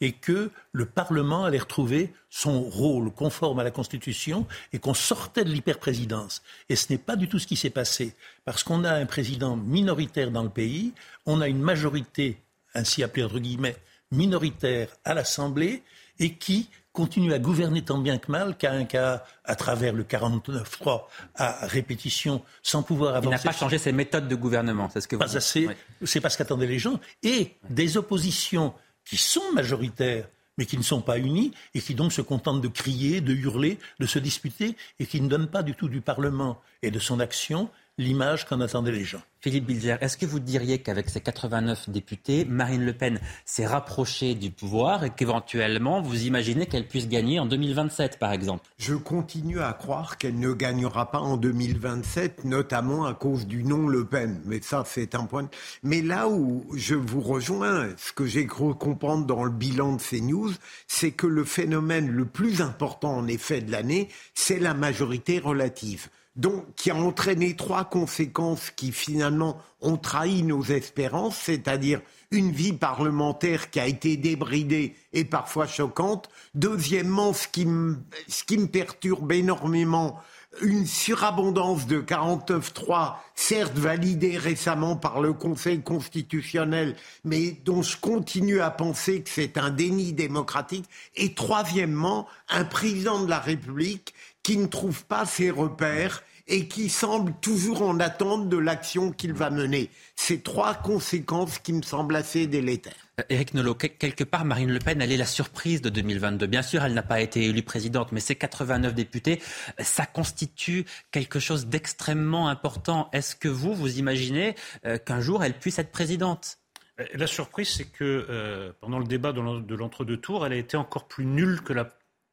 et 0.00 0.12
que 0.12 0.50
le 0.72 0.86
Parlement 0.86 1.44
allait 1.44 1.58
retrouver 1.58 2.12
son 2.30 2.62
rôle 2.62 3.10
conforme 3.10 3.58
à 3.58 3.64
la 3.64 3.70
Constitution 3.70 4.46
et 4.72 4.78
qu'on 4.78 4.94
sortait 4.94 5.44
de 5.44 5.50
l'hyperprésidence. 5.50 6.42
Et 6.68 6.76
ce 6.76 6.92
n'est 6.92 6.98
pas 6.98 7.16
du 7.16 7.28
tout 7.28 7.38
ce 7.38 7.46
qui 7.46 7.56
s'est 7.56 7.70
passé, 7.70 8.14
parce 8.44 8.62
qu'on 8.62 8.84
a 8.84 8.92
un 8.92 9.06
président 9.06 9.56
minoritaire 9.56 10.30
dans 10.30 10.42
le 10.42 10.50
pays, 10.50 10.92
on 11.26 11.40
a 11.40 11.48
une 11.48 11.60
majorité, 11.60 12.40
ainsi 12.74 13.02
appelée 13.02 13.24
entre 13.24 13.38
guillemets, 13.38 13.76
minoritaire 14.10 14.88
à 15.04 15.14
l'Assemblée, 15.14 15.82
et 16.20 16.34
qui 16.34 16.68
continue 16.92 17.32
à 17.32 17.38
gouverner 17.38 17.82
tant 17.82 17.98
bien 17.98 18.18
que 18.18 18.30
mal 18.32 18.56
qu'à 18.56 18.72
un 18.72 18.84
cas 18.84 19.24
à 19.44 19.54
travers 19.54 19.92
le 19.92 20.02
49-3 20.02 21.04
à 21.36 21.66
répétition 21.66 22.42
sans 22.62 22.82
pouvoir 22.82 23.14
avancer. 23.14 23.36
Il 23.40 23.46
n'a 23.46 23.52
pas 23.52 23.56
changé 23.56 23.78
ses 23.78 23.92
méthodes 23.92 24.26
de 24.26 24.34
gouvernement, 24.34 24.90
c'est 24.92 25.00
ce 25.00 25.06
que 25.06 25.14
vous 25.14 25.20
Pas 25.20 25.36
assez, 25.36 25.68
c'est 26.04 26.20
pas 26.20 26.28
ce 26.28 26.38
qu'attendaient 26.38 26.66
les 26.66 26.80
gens. 26.80 26.98
Et 27.22 27.54
des 27.70 27.96
oppositions 27.96 28.74
qui 29.08 29.16
sont 29.16 29.52
majoritaires 29.54 30.28
mais 30.58 30.66
qui 30.66 30.76
ne 30.76 30.82
sont 30.82 31.00
pas 31.00 31.18
unis 31.18 31.52
et 31.74 31.80
qui 31.80 31.94
donc 31.94 32.12
se 32.12 32.20
contentent 32.20 32.60
de 32.60 32.68
crier, 32.68 33.20
de 33.20 33.32
hurler, 33.32 33.78
de 34.00 34.06
se 34.06 34.18
disputer 34.18 34.76
et 34.98 35.06
qui 35.06 35.20
ne 35.20 35.28
donnent 35.28 35.48
pas 35.48 35.62
du 35.62 35.74
tout 35.74 35.88
du 35.88 36.00
Parlement 36.00 36.60
et 36.82 36.90
de 36.90 36.98
son 36.98 37.20
action 37.20 37.70
l'image 37.98 38.46
qu'en 38.46 38.60
attendaient 38.60 38.92
les 38.92 39.04
gens. 39.04 39.20
Philippe 39.40 39.66
Bilger, 39.66 39.96
est-ce 40.00 40.16
que 40.16 40.26
vous 40.26 40.40
diriez 40.40 40.78
qu'avec 40.78 41.08
ces 41.10 41.20
89 41.20 41.90
députés, 41.90 42.44
Marine 42.44 42.84
Le 42.84 42.92
Pen 42.92 43.20
s'est 43.44 43.66
rapprochée 43.66 44.34
du 44.34 44.50
pouvoir 44.50 45.04
et 45.04 45.10
qu'éventuellement, 45.10 46.00
vous 46.00 46.24
imaginez 46.24 46.66
qu'elle 46.66 46.88
puisse 46.88 47.08
gagner 47.08 47.38
en 47.38 47.46
2027, 47.46 48.18
par 48.18 48.32
exemple? 48.32 48.68
Je 48.78 48.94
continue 48.94 49.60
à 49.60 49.72
croire 49.72 50.18
qu'elle 50.18 50.38
ne 50.38 50.52
gagnera 50.52 51.10
pas 51.10 51.20
en 51.20 51.36
2027, 51.36 52.44
notamment 52.44 53.06
à 53.06 53.14
cause 53.14 53.46
du 53.46 53.62
nom 53.62 53.86
Le 53.86 54.04
Pen. 54.04 54.40
Mais 54.44 54.60
ça, 54.60 54.82
c'est 54.86 55.14
un 55.14 55.24
point. 55.24 55.48
Mais 55.82 56.02
là 56.02 56.28
où 56.28 56.66
je 56.74 56.96
vous 56.96 57.20
rejoins, 57.20 57.90
ce 57.96 58.12
que 58.12 58.26
j'ai 58.26 58.46
cru 58.46 58.74
comprendre 58.74 59.26
dans 59.26 59.44
le 59.44 59.50
bilan 59.50 59.94
de 59.96 60.00
ces 60.00 60.20
news, 60.20 60.52
c'est 60.86 61.12
que 61.12 61.26
le 61.26 61.44
phénomène 61.44 62.10
le 62.10 62.24
plus 62.24 62.60
important, 62.60 63.16
en 63.16 63.28
effet, 63.28 63.60
de 63.60 63.70
l'année, 63.70 64.08
c'est 64.34 64.58
la 64.58 64.74
majorité 64.74 65.38
relative 65.38 66.08
donc 66.38 66.64
qui 66.76 66.90
a 66.90 66.94
entraîné 66.94 67.56
trois 67.56 67.84
conséquences 67.84 68.70
qui 68.70 68.92
finalement 68.92 69.58
ont 69.80 69.96
trahi 69.96 70.44
nos 70.44 70.62
espérances, 70.62 71.36
c'est-à-dire 71.36 72.00
une 72.30 72.52
vie 72.52 72.72
parlementaire 72.72 73.70
qui 73.70 73.80
a 73.80 73.86
été 73.86 74.16
débridée 74.16 74.94
et 75.12 75.24
parfois 75.24 75.66
choquante. 75.66 76.30
Deuxièmement, 76.54 77.32
ce 77.32 77.48
qui 77.48 77.66
me, 77.66 77.98
ce 78.28 78.44
qui 78.44 78.56
me 78.56 78.68
perturbe 78.68 79.32
énormément, 79.32 80.20
une 80.62 80.86
surabondance 80.86 81.86
de 81.86 82.00
49.3, 82.00 83.16
certes 83.34 83.76
validée 83.76 84.38
récemment 84.38 84.96
par 84.96 85.20
le 85.20 85.32
Conseil 85.32 85.82
constitutionnel, 85.82 86.96
mais 87.24 87.56
dont 87.64 87.82
je 87.82 87.96
continue 87.96 88.60
à 88.60 88.70
penser 88.70 89.22
que 89.22 89.30
c'est 89.30 89.58
un 89.58 89.70
déni 89.70 90.12
démocratique. 90.12 90.86
Et 91.16 91.34
troisièmement, 91.34 92.26
un 92.48 92.64
président 92.64 93.22
de 93.22 93.28
la 93.28 93.38
République 93.38 94.14
qui 94.42 94.56
ne 94.56 94.66
trouve 94.66 95.04
pas 95.04 95.26
ses 95.26 95.50
repères 95.50 96.22
et 96.48 96.66
qui 96.66 96.88
semble 96.88 97.32
toujours 97.40 97.82
en 97.82 98.00
attente 98.00 98.48
de 98.48 98.56
l'action 98.56 99.12
qu'il 99.12 99.34
va 99.34 99.50
mener. 99.50 99.90
Ces 100.16 100.40
trois 100.40 100.74
conséquences 100.74 101.58
qui 101.58 101.74
me 101.74 101.82
semblent 101.82 102.16
assez 102.16 102.46
délétères. 102.46 102.94
Euh, 103.20 103.24
Éric 103.28 103.54
Nolot, 103.54 103.74
quelque 103.74 104.24
part, 104.24 104.44
Marine 104.44 104.72
Le 104.72 104.78
Pen, 104.78 105.00
elle 105.02 105.12
est 105.12 105.18
la 105.18 105.26
surprise 105.26 105.82
de 105.82 105.90
2022. 105.90 106.46
Bien 106.46 106.62
sûr, 106.62 106.84
elle 106.84 106.94
n'a 106.94 107.02
pas 107.02 107.20
été 107.20 107.44
élue 107.44 107.62
présidente, 107.62 108.12
mais 108.12 108.20
ces 108.20 108.34
89 108.34 108.94
députés, 108.94 109.42
ça 109.78 110.06
constitue 110.06 110.86
quelque 111.10 111.38
chose 111.38 111.66
d'extrêmement 111.66 112.48
important. 112.48 113.10
Est-ce 113.12 113.36
que 113.36 113.48
vous, 113.48 113.74
vous 113.74 113.98
imaginez 113.98 114.54
euh, 114.86 114.96
qu'un 114.98 115.20
jour, 115.20 115.44
elle 115.44 115.54
puisse 115.54 115.78
être 115.78 115.92
présidente? 115.92 116.58
Euh, 116.98 117.04
la 117.14 117.26
surprise, 117.26 117.68
c'est 117.68 117.90
que 117.90 118.72
pendant 118.80 118.98
le 118.98 119.06
débat 119.06 119.32
de 119.32 119.74
l'entre-deux 119.74 120.16
tours, 120.16 120.46
elle 120.46 120.52
a 120.54 120.56
été 120.56 120.76
encore 120.78 121.08
plus 121.08 121.26
nulle 121.26 121.60
que 121.60 121.74
la 121.74 121.88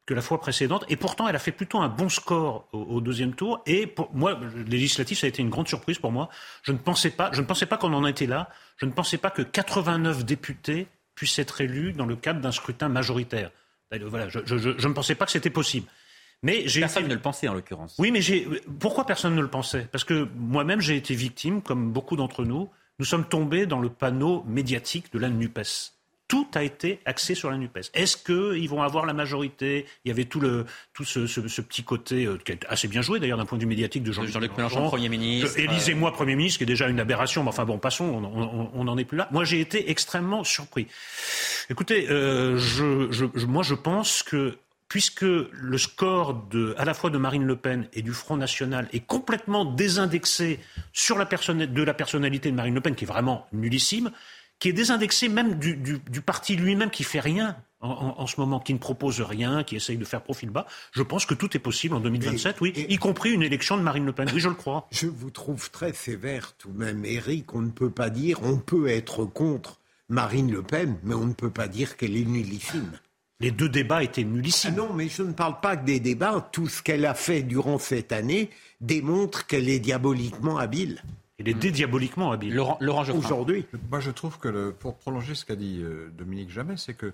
que 0.06 0.14
la 0.14 0.22
fois 0.22 0.40
précédente. 0.40 0.86
Et 0.88 0.95
pourtant, 0.95 1.27
elle 1.27 1.36
a 1.36 1.40
fait 1.40 1.52
plutôt 1.52 1.80
un 1.80 1.90
bon 1.90 2.10
score 2.10 2.68
au, 2.73 3.02
deuxième 3.02 3.34
tour. 3.34 3.61
Et 3.65 3.88
pour 3.88 4.14
moi, 4.14 4.40
législatif, 4.68 5.19
ça 5.19 5.26
a 5.26 5.30
été 5.30 5.41
une 5.41 5.49
grande 5.49 5.68
surprise 5.68 5.98
pour 5.98 6.11
moi. 6.11 6.30
Je 6.64 6.72
ne 6.72 6.77
pensais 6.77 7.10
pas, 7.10 7.32
je 7.34 7.41
ne 7.41 7.45
pensais 7.45 7.65
pas 7.65 7.77
qu'on 7.77 7.94
en 7.94 8.06
était 8.06 8.27
là. 8.27 8.49
Je 8.77 8.86
ne 8.86 8.91
pensais 8.91 9.18
pas 9.18 9.32
que 9.32 9.41
89 9.41 10.23
députés 10.26 10.88
puissent 11.15 11.40
être 11.40 11.61
élus 11.61 11.94
dans 11.94 12.06
le 12.06 12.15
cadre 12.15 12.41
d'un 12.41 12.52
scrutin 12.52 12.90
majoritaire. 12.90 13.52
Voilà, 14.02 14.27
je, 14.30 14.40
ne 14.40 14.94
pensais 14.94 15.15
pas 15.15 15.26
que 15.26 15.32
c'était 15.32 15.49
possible. 15.49 15.88
Mais 16.44 16.65
personne 16.65 17.07
ne 17.07 17.14
le 17.14 17.22
pensait 17.22 17.48
en 17.48 17.53
l'occurrence. 17.53 17.95
Oui, 17.98 18.11
mais 18.11 18.19
pourquoi 18.80 19.06
personne 19.06 19.34
ne 19.36 19.41
le 19.41 19.48
pensait? 19.48 19.88
Parce 19.91 20.03
que 20.03 20.27
moi-même, 20.36 20.82
j'ai 20.82 20.98
été 20.98 21.15
victime, 21.15 21.61
comme 21.61 21.91
beaucoup 21.91 22.18
d'entre 22.18 22.44
nous. 22.44 22.69
Nous 22.99 23.06
sommes 23.06 23.26
tombés 23.27 23.65
dans 23.65 23.80
le 23.80 23.90
panneau 23.90 24.44
médiatique 24.45 25.11
de 25.14 25.19
la 25.19 25.30
NUPES 25.30 25.94
tout 26.36 26.48
a 26.56 26.64
été 26.64 26.99
axé 27.06 27.34
sur 27.34 27.49
la 27.49 27.57
NUPES. 27.57 27.91
Est-ce 27.94 28.18
qu'ils 28.18 28.68
vont 28.68 28.82
avoir 28.82 29.06
la 29.06 29.14
majorité? 29.14 29.86
Il 30.03 30.10
y 30.10 30.12
avait 30.12 30.26
tout, 30.26 30.41
le, 30.41 30.66
tout 30.94 31.06
ce, 31.06 31.28
ce, 31.28 31.62
petit 31.62 31.84
côté 31.84 32.26
euh, 32.26 32.38
qui 32.44 32.52
est 32.52 32.66
assez 32.68 32.90
bien 32.90 33.02
joué 33.02 33.22
d'ailleurs 33.22 33.38
d'un 33.38 33.45
point 33.45 33.57
de 33.57 33.64
vue 33.64 33.70
médiatique 33.70 34.03
de 34.03 34.12
Jean-Luc 34.12 34.34
Jean 34.34 34.41
Mélenchon, 34.41 34.90
Premier 34.90 35.07
ministre. 35.07 35.57
Élisez-moi 35.57 36.12
Premier 36.12 36.36
ministre, 36.36 36.57
qui 36.57 36.64
est 36.64 36.68
déjà 36.68 36.90
une 36.90 36.99
aberration, 36.99 37.44
mais 37.44 37.49
enfin 37.49 37.64
bon, 37.64 37.78
passons, 37.78 38.03
on 38.74 38.84
n'en 38.84 38.98
est 38.98 39.06
plus 39.06 39.18
là. 39.18 39.30
Moi 39.32 39.45
j'ai 39.45 39.62
été 39.62 39.90
extrêmement 39.90 40.44
surpris. 40.44 40.88
Écoutez, 41.70 42.10
euh, 42.10 42.57
je, 42.57 43.10
je, 43.12 43.45
moi 43.45 43.64
je 43.64 43.76
pense 43.76 44.22
que 44.22 44.57
puisque 44.90 45.22
le 45.24 45.78
score 45.78 46.34
de, 46.49 46.76
à 46.78 46.86
la 46.86 46.94
fois 46.94 47.10
de 47.10 47.18
Marine 47.18 47.44
Le 47.44 47.56
Pen 47.56 47.88
et 47.94 48.02
du 48.02 48.12
Front 48.12 48.38
National 48.38 48.88
est 48.94 49.06
complètement 49.06 49.66
désindexé 49.66 50.60
sur 50.94 51.18
la 51.18 51.26
de 51.26 51.84
la 51.84 51.94
personnalité 51.94 52.52
de 52.52 52.56
Marine 52.56 52.76
Le 52.76 52.82
Pen, 52.82 52.95
qui 52.95 53.06
est 53.06 53.07
vraiment 53.07 53.48
nullissime, 53.52 54.12
qui 54.60 54.69
est 54.69 54.73
désindexé 54.73 55.30
même 55.30 55.56
du, 55.56 56.02
parti 56.22 56.56
lui-même 56.56 56.90
qui 56.90 57.03
fait 57.03 57.19
rien 57.19 57.57
en, 57.82 58.26
ce 58.26 58.40
moment, 58.40 58.60
qui 58.60 58.73
ne 58.73 58.80
propose 58.80 59.22
rien, 59.22 59.64
qui 59.64 59.76
essaye 59.76 59.98
de 59.98 60.06
faire 60.06 60.23
profil 60.23 60.49
bas. 60.49 60.65
Je 60.91 61.03
pense 61.03 61.26
que 61.27 61.36
tout 61.36 61.56
est 61.56 61.60
possible 61.60 61.94
en 61.94 61.99
2027, 61.99 62.60
oui, 62.61 62.73
y 62.90 62.98
compris 62.98 63.32
une 63.32 63.44
élection 63.44 63.77
de 63.77 63.84
Marine 63.84 64.06
Le 64.06 64.11
Pen. 64.11 64.27
Oui, 64.34 64.40
je 64.40 64.49
le 64.49 64.56
crois. 64.56 64.88
Je 64.91 65.06
vous 65.06 65.30
trouve 65.30 65.69
très 65.69 65.94
sévère 65.94 66.53
tout 66.57 66.72
de 66.72 66.77
même, 66.77 67.06
Eric. 67.06 67.53
On 67.53 67.61
ne 67.61 67.69
peut 67.69 67.91
pas 67.91 68.10
dire, 68.10 68.40
on 68.41 68.57
peut 68.57 68.88
être 68.88 69.26
contre 69.26 69.80
Marine 70.10 70.52
Le 70.52 70.64
Pen, 70.64 70.98
mais 71.03 71.14
on 71.14 71.26
ne 71.26 71.34
peut 71.34 71.52
pas 71.52 71.68
dire 71.68 71.95
qu'elle 71.95 72.18
est 72.18 72.26
nullissime. 72.26 72.91
Les 73.41 73.52
deux 73.52 73.69
débats 73.69 74.02
étaient 74.02 74.23
nullissimes. 74.23 74.76
Ah 74.76 74.77
non, 74.77 74.94
mais 74.94 75.10
je 75.10 75.22
ne 75.22 75.34
parle 75.34 75.60
pas 75.60 75.76
que 75.76 75.86
des 75.86 75.99
débats. 75.99 76.49
Tout 76.52 76.68
ce 76.68 76.82
qu'elle 76.82 77.06
a 77.06 77.14
fait 77.14 77.44
durant 77.44 77.77
cette 77.77 78.14
année 78.14 78.49
démontre 78.80 79.45
qu'elle 79.45 79.68
est 79.68 79.80
diaboliquement 79.80 80.57
habile. 80.57 81.03
Il 81.40 81.49
est 81.49 81.53
dédiaboliquement 81.53 82.32
habile. 82.32 82.53
Laurent, 82.53 82.78
Laurent 82.80 83.03
Aujourd'hui. 83.10 83.66
Moi, 83.90 83.99
je 83.99 84.12
trouve 84.12 84.40
que, 84.40 84.48
le, 84.48 84.72
pour 84.72 84.95
prolonger 84.95 85.36
ce 85.36 85.45
qu'a 85.45 85.56
dit 85.56 85.82
euh, 85.82 86.10
Dominique 86.18 86.49
Jamais, 86.49 86.78
c'est 86.78 86.94
que 86.94 87.14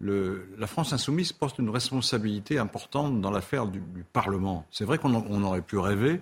le, 0.00 0.48
la 0.58 0.66
France 0.66 0.92
insoumise 0.92 1.32
porte 1.32 1.58
une 1.58 1.70
responsabilité 1.70 2.58
importante 2.58 3.20
dans 3.20 3.30
l'affaire 3.30 3.66
du, 3.66 3.80
Parlement. 4.12 4.66
C'est 4.70 4.84
vrai 4.84 4.98
qu'on 4.98 5.42
aurait 5.42 5.60
pu 5.60 5.76
rêver, 5.76 6.20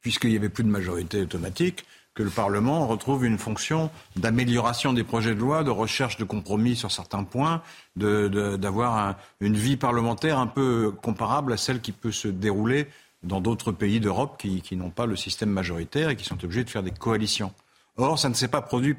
puisqu'il 0.00 0.30
n'y 0.30 0.36
avait 0.36 0.48
plus 0.48 0.64
de 0.64 0.68
majorité 0.68 1.22
automatique, 1.22 1.84
que 2.14 2.22
le 2.22 2.30
Parlement 2.30 2.86
retrouve 2.86 3.26
une 3.26 3.36
fonction 3.36 3.90
d'amélioration 4.16 4.92
des 4.92 5.04
projets 5.04 5.34
de 5.34 5.40
loi, 5.40 5.64
de 5.64 5.70
recherche 5.70 6.16
de 6.16 6.24
compromis 6.24 6.76
sur 6.76 6.90
certains 6.90 7.24
points, 7.24 7.62
d'avoir 7.96 9.14
de, 9.40 9.46
une 9.46 9.56
vie 9.56 9.76
parlementaire 9.76 10.38
un 10.38 10.46
peu 10.46 10.92
comparable 11.02 11.52
à 11.52 11.56
celle 11.56 11.80
qui 11.80 11.92
peut 11.92 12.12
se 12.12 12.28
dérouler 12.28 12.86
dans 13.26 13.40
d'autres 13.40 13.72
pays 13.72 14.00
d'Europe 14.00 14.36
qui, 14.38 14.76
n'ont 14.76 14.90
pas 14.90 15.06
le 15.06 15.16
système 15.16 15.50
majoritaire 15.50 16.10
et 16.10 16.16
qui 16.16 16.24
sont 16.24 16.42
obligés 16.44 16.64
de 16.64 16.70
faire 16.70 16.82
des 16.82 16.90
coalitions. 16.90 17.52
Or, 17.96 18.18
ça 18.18 18.28
ne 18.28 18.34
s'est 18.34 18.48
pas 18.48 18.62
produit 18.62 18.96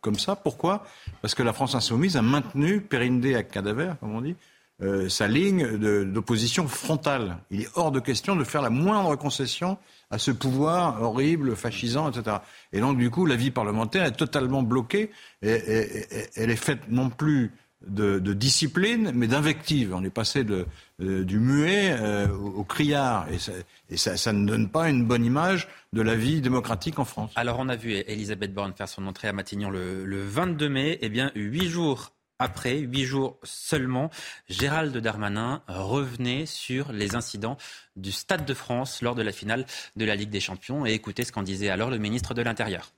comme 0.00 0.18
ça. 0.18 0.36
Pourquoi? 0.36 0.84
Parce 1.22 1.34
que 1.34 1.42
la 1.42 1.52
France 1.52 1.74
insoumise 1.74 2.16
a 2.16 2.22
maintenu, 2.22 2.80
périndé 2.80 3.34
à 3.34 3.42
cadaver, 3.42 3.92
comme 4.00 4.14
on 4.14 4.20
dit, 4.20 4.36
euh, 4.82 5.08
sa 5.08 5.28
ligne 5.28 5.76
d'opposition 6.04 6.66
frontale. 6.66 7.38
Il 7.50 7.62
est 7.62 7.68
hors 7.74 7.90
de 7.90 8.00
question 8.00 8.34
de 8.34 8.44
faire 8.44 8.62
la 8.62 8.70
moindre 8.70 9.14
concession 9.16 9.78
à 10.10 10.18
ce 10.18 10.30
pouvoir 10.30 11.02
horrible, 11.02 11.54
fascisant, 11.54 12.10
etc. 12.10 12.38
Et 12.72 12.80
donc, 12.80 12.98
du 12.98 13.10
coup, 13.10 13.26
la 13.26 13.36
vie 13.36 13.50
parlementaire 13.50 14.04
est 14.04 14.12
totalement 14.12 14.62
bloquée. 14.62 15.10
et 15.42 16.06
elle 16.34 16.50
est 16.50 16.56
faite 16.56 16.80
non 16.88 17.10
plus 17.10 17.52
de, 17.86 18.18
discipline, 18.32 19.12
mais 19.14 19.26
d'invective. 19.26 19.94
On 19.94 20.04
est 20.04 20.10
passé 20.10 20.44
de, 20.44 20.66
euh, 21.00 21.24
du 21.24 21.38
muet 21.38 21.96
euh, 21.98 22.28
au, 22.28 22.64
criard. 22.64 23.26
Et, 23.88 23.96
ça, 23.96 24.32
ne 24.32 24.46
donne 24.46 24.68
pas 24.68 24.88
une 24.88 25.04
bonne 25.04 25.24
image 25.24 25.68
de 25.92 26.02
la 26.02 26.14
vie 26.14 26.40
démocratique 26.40 26.98
en 26.98 27.04
France. 27.04 27.32
Alors, 27.36 27.56
on 27.58 27.68
a 27.68 27.76
vu 27.76 27.92
Elisabeth 27.92 28.52
Borne 28.52 28.74
faire 28.74 28.88
son 28.88 29.06
entrée 29.06 29.28
à 29.28 29.32
Matignon 29.32 29.70
le, 29.70 30.04
22 30.04 30.68
mai. 30.68 30.98
Eh 31.00 31.08
bien, 31.08 31.32
huit 31.34 31.68
jours 31.68 32.12
après, 32.38 32.78
huit 32.78 33.04
jours 33.04 33.38
seulement, 33.42 34.08
Gérald 34.48 34.96
Darmanin 34.96 35.62
revenait 35.68 36.46
sur 36.46 36.90
les 36.90 37.14
incidents 37.14 37.58
du 37.96 38.12
Stade 38.12 38.46
de 38.46 38.54
France 38.54 39.02
lors 39.02 39.14
de 39.14 39.20
la 39.20 39.30
finale 39.30 39.66
de 39.96 40.06
la 40.06 40.16
Ligue 40.16 40.30
des 40.30 40.40
Champions. 40.40 40.86
Et 40.86 40.92
écoutez 40.92 41.24
ce 41.24 41.32
qu'en 41.32 41.42
disait 41.42 41.68
alors 41.68 41.90
le 41.90 41.98
ministre 41.98 42.32
de 42.32 42.40
l'Intérieur. 42.40 42.94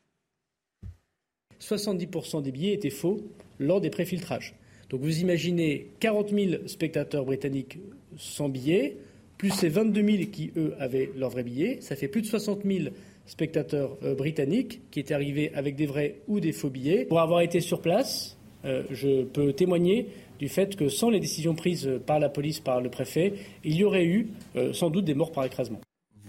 70% 1.60 2.42
des 2.42 2.52
billets 2.52 2.74
étaient 2.74 2.90
faux 2.90 3.20
lors 3.58 3.80
des 3.80 3.90
préfiltrages. 3.90 4.54
Donc 4.92 5.00
vous 5.00 5.20
imaginez 5.20 5.88
40 6.00 6.28
000 6.28 6.66
spectateurs 6.66 7.24
britanniques 7.24 7.78
sans 8.18 8.50
billets, 8.50 8.98
plus 9.38 9.50
ces 9.50 9.70
22 9.70 10.06
000 10.06 10.22
qui, 10.30 10.52
eux, 10.56 10.74
avaient 10.78 11.10
leur 11.16 11.30
vrai 11.30 11.42
billet. 11.42 11.78
Ça 11.80 11.96
fait 11.96 12.08
plus 12.08 12.20
de 12.20 12.26
60 12.26 12.60
000 12.64 12.90
spectateurs 13.24 13.96
euh, 14.02 14.14
britanniques 14.14 14.82
qui 14.90 15.00
étaient 15.00 15.14
arrivés 15.14 15.50
avec 15.54 15.76
des 15.76 15.86
vrais 15.86 16.16
ou 16.28 16.40
des 16.40 16.52
faux 16.52 16.68
billets. 16.68 17.06
Pour 17.06 17.20
avoir 17.20 17.40
été 17.40 17.60
sur 17.60 17.80
place, 17.80 18.36
euh, 18.66 18.82
je 18.90 19.24
peux 19.24 19.54
témoigner 19.54 20.08
du 20.38 20.48
fait 20.48 20.76
que 20.76 20.88
sans 20.88 21.08
les 21.08 21.20
décisions 21.20 21.54
prises 21.54 21.90
par 22.06 22.20
la 22.20 22.28
police, 22.28 22.60
par 22.60 22.82
le 22.82 22.90
préfet, 22.90 23.32
il 23.64 23.74
y 23.74 23.84
aurait 23.84 24.04
eu 24.04 24.28
euh, 24.56 24.74
sans 24.74 24.90
doute 24.90 25.06
des 25.06 25.14
morts 25.14 25.32
par 25.32 25.44
écrasement. 25.46 25.80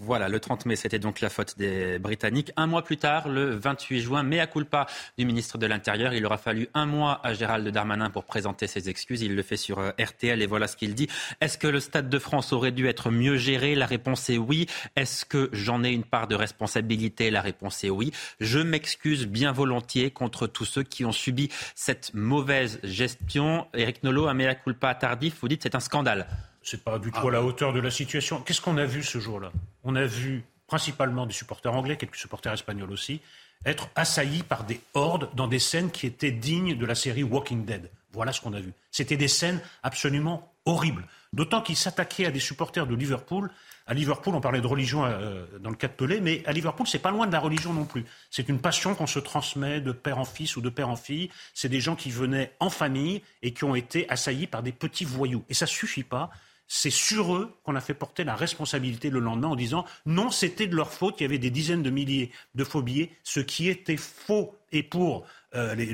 Voilà, 0.06 0.28
le 0.28 0.38
30 0.38 0.66
mai, 0.66 0.76
c'était 0.76 1.00
donc 1.00 1.22
la 1.22 1.30
faute 1.30 1.58
des 1.58 1.98
Britanniques. 1.98 2.52
Un 2.58 2.68
mois 2.68 2.84
plus 2.84 2.98
tard, 2.98 3.30
le 3.30 3.56
28 3.56 4.02
juin, 4.02 4.32
à 4.34 4.48
culpa 4.48 4.86
du 5.18 5.26
ministre 5.26 5.58
de 5.58 5.66
l'Intérieur, 5.66 6.14
il 6.14 6.26
aura 6.26 6.38
fallu 6.38 6.68
un 6.74 6.86
mois 6.86 7.22
à 7.24 7.34
Gérald 7.34 7.66
Darmanin 7.70 8.10
pour 8.10 8.26
présenter 8.26 8.68
ses 8.68 8.90
excuses. 8.90 9.22
Il 9.22 9.34
le 9.34 9.42
fait 9.44 9.56
sur 9.56 9.80
euh, 9.80 9.92
RTL 9.98 10.42
et 10.42 10.46
voilà 10.46 10.68
ce 10.68 10.76
qu'il 10.76 10.94
dit. 10.94 11.08
Est-ce 11.40 11.58
que 11.58 11.68
le 11.68 11.80
Stade 11.80 12.10
de 12.10 12.20
France 12.20 12.52
aurait 12.52 12.74
dû 12.74 12.88
être 12.88 13.12
mieux 13.12 13.38
géré? 13.38 13.76
La 13.76 13.86
réponse 13.86 14.30
est 14.30 14.38
oui. 14.38 14.68
Est-ce 14.98 15.24
que 15.24 15.50
j'en 15.54 15.86
ai 15.86 15.92
une 15.92 16.04
part 16.04 16.28
de 16.28 16.36
responsabilité? 16.36 17.32
La 17.32 17.42
réponse 17.42 17.86
est 17.86 17.90
oui. 17.90 18.12
Je 18.42 18.60
m'excuse 18.60 19.26
bien 19.26 19.54
volontiers 19.54 20.12
contre 20.12 20.48
tous 20.48 20.66
ceux 20.66 20.84
qui 20.84 21.06
ont 21.06 21.14
subi 21.14 21.48
cette 21.76 22.14
mauvaise 22.14 22.82
gestion. 22.84 23.68
Eric 23.74 24.04
Nolot, 24.04 24.28
un 24.28 24.34
mea 24.34 24.56
culpa 24.56 24.94
tardif, 24.96 25.38
vous 25.40 25.48
dites 25.48 25.64
c'est 25.64 25.76
un 25.76 25.80
scandale 25.80 26.28
c'est 26.64 26.84
pas 26.84 27.00
du 27.00 27.12
tout 27.12 27.28
à 27.28 27.32
la 27.32 27.44
hauteur 27.44 27.74
de 27.74 27.80
la 27.80 27.92
situation. 27.92 28.42
Qu'est-ce 28.42 28.62
qu'on 28.62 28.78
a 28.78 28.86
vu 28.86 29.04
ce 29.04 29.20
jour-là? 29.20 29.52
On 29.84 29.96
a 29.96 30.06
vu 30.06 30.44
principalement 30.68 31.26
des 31.26 31.34
supporters 31.34 31.74
anglais, 31.74 31.98
quelques 31.98 32.16
supporters 32.16 32.54
espagnols 32.54 32.92
aussi, 32.92 33.22
être 33.66 33.90
assaillis 33.96 34.44
par 34.44 34.64
des 34.64 34.80
hordes 34.94 35.30
dans 35.36 35.48
des 35.48 35.60
scènes 35.60 35.92
qui 35.92 36.08
étaient 36.08 36.32
dignes 36.32 36.76
de 36.78 36.86
la 36.86 36.96
série 36.96 37.24
Walking 37.24 37.66
Dead. 37.66 37.90
Voilà 38.12 38.32
ce 38.32 38.42
qu'on 38.42 38.54
a 38.54 38.60
vu. 38.60 38.74
C'était 38.92 39.18
des 39.18 39.28
scènes 39.28 39.62
absolument 39.84 40.52
horribles. 40.66 41.06
D'autant 41.34 41.62
qu'ils 41.62 41.76
s'attaquaient 41.76 42.26
à 42.26 42.32
des 42.32 42.40
supporters 42.40 42.88
de 42.88 42.96
Liverpool. 42.96 43.50
À 43.86 43.94
Liverpool, 43.94 44.36
on 44.36 44.42
parlait 44.42 44.62
de 44.62 44.68
religion 44.68 45.04
euh, 45.04 45.46
dans 45.60 45.70
le 45.70 45.76
cas 45.76 45.88
de 45.88 45.94
Pelé, 45.94 46.22
mais 46.22 46.42
à 46.46 46.54
Liverpool, 46.54 46.88
c'est 46.88 47.00
pas 47.00 47.12
loin 47.12 47.28
de 47.28 47.32
la 47.34 47.40
religion 47.40 47.74
non 47.74 47.86
plus. 47.86 48.06
C'est 48.30 48.48
une 48.48 48.60
passion 48.60 48.96
qu'on 48.96 49.08
se 49.08 49.20
transmet 49.20 49.82
de 49.82 49.92
père 49.92 50.20
en 50.20 50.26
fils 50.26 50.56
ou 50.56 50.62
de 50.62 50.70
père 50.70 50.90
en 50.90 50.96
fille. 50.96 51.30
C'est 51.54 51.70
des 51.70 51.82
gens 51.82 51.96
qui 51.96 52.10
venaient 52.10 52.54
en 52.60 52.70
famille 52.70 53.22
et 53.42 53.52
qui 53.52 53.64
ont 53.66 53.76
été 53.76 54.10
assaillis 54.10 54.48
par 54.48 54.64
des 54.64 54.72
petits 54.72 55.06
voyous. 55.06 55.44
Et 55.50 55.54
ça 55.54 55.66
suffit 55.66 56.04
pas 56.04 56.30
c'est 56.76 56.90
sur 56.90 57.36
eux 57.36 57.54
qu'on 57.64 57.76
a 57.76 57.82
fait 57.82 57.94
porter 57.94 58.24
la 58.24 58.36
responsabilité 58.36 59.12
le 59.12 59.20
lendemain 59.20 59.50
en 59.50 59.56
disant 59.56 59.86
non, 60.08 60.32
c'était 60.32 60.66
de 60.66 60.76
leur 60.76 60.92
faute, 60.92 61.20
il 61.20 61.24
y 61.24 61.26
avait 61.28 61.38
des 61.38 61.52
dizaines 61.52 61.84
de 61.84 61.92
milliers 61.92 62.32
de 62.56 62.64
faux 62.64 62.82
billets, 62.82 63.12
ce 63.22 63.42
qui 63.42 63.70
était 63.70 63.96
faux 63.96 64.56
et 64.72 64.82
pour 64.82 65.24
euh, 65.54 65.76
les, 65.76 65.86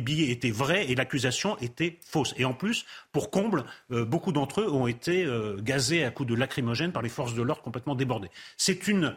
billets 0.00 0.30
étaient 0.30 0.50
vrais 0.50 0.90
et 0.90 0.94
l'accusation 0.94 1.58
était 1.58 1.98
fausse. 2.00 2.32
Et 2.38 2.46
en 2.46 2.54
plus, 2.54 2.86
pour 3.12 3.30
comble, 3.30 3.64
euh, 3.90 4.06
beaucoup 4.06 4.32
d'entre 4.32 4.62
eux 4.62 4.72
ont 4.72 4.86
été 4.86 5.26
euh, 5.26 5.58
gazés 5.60 6.04
à 6.04 6.10
coups 6.10 6.30
de 6.30 6.34
lacrymogène 6.34 6.90
par 6.90 7.02
les 7.02 7.10
forces 7.10 7.34
de 7.34 7.42
l'ordre 7.42 7.62
complètement 7.62 7.94
débordées. 7.94 8.30
C'est 8.56 8.88
une 8.88 9.14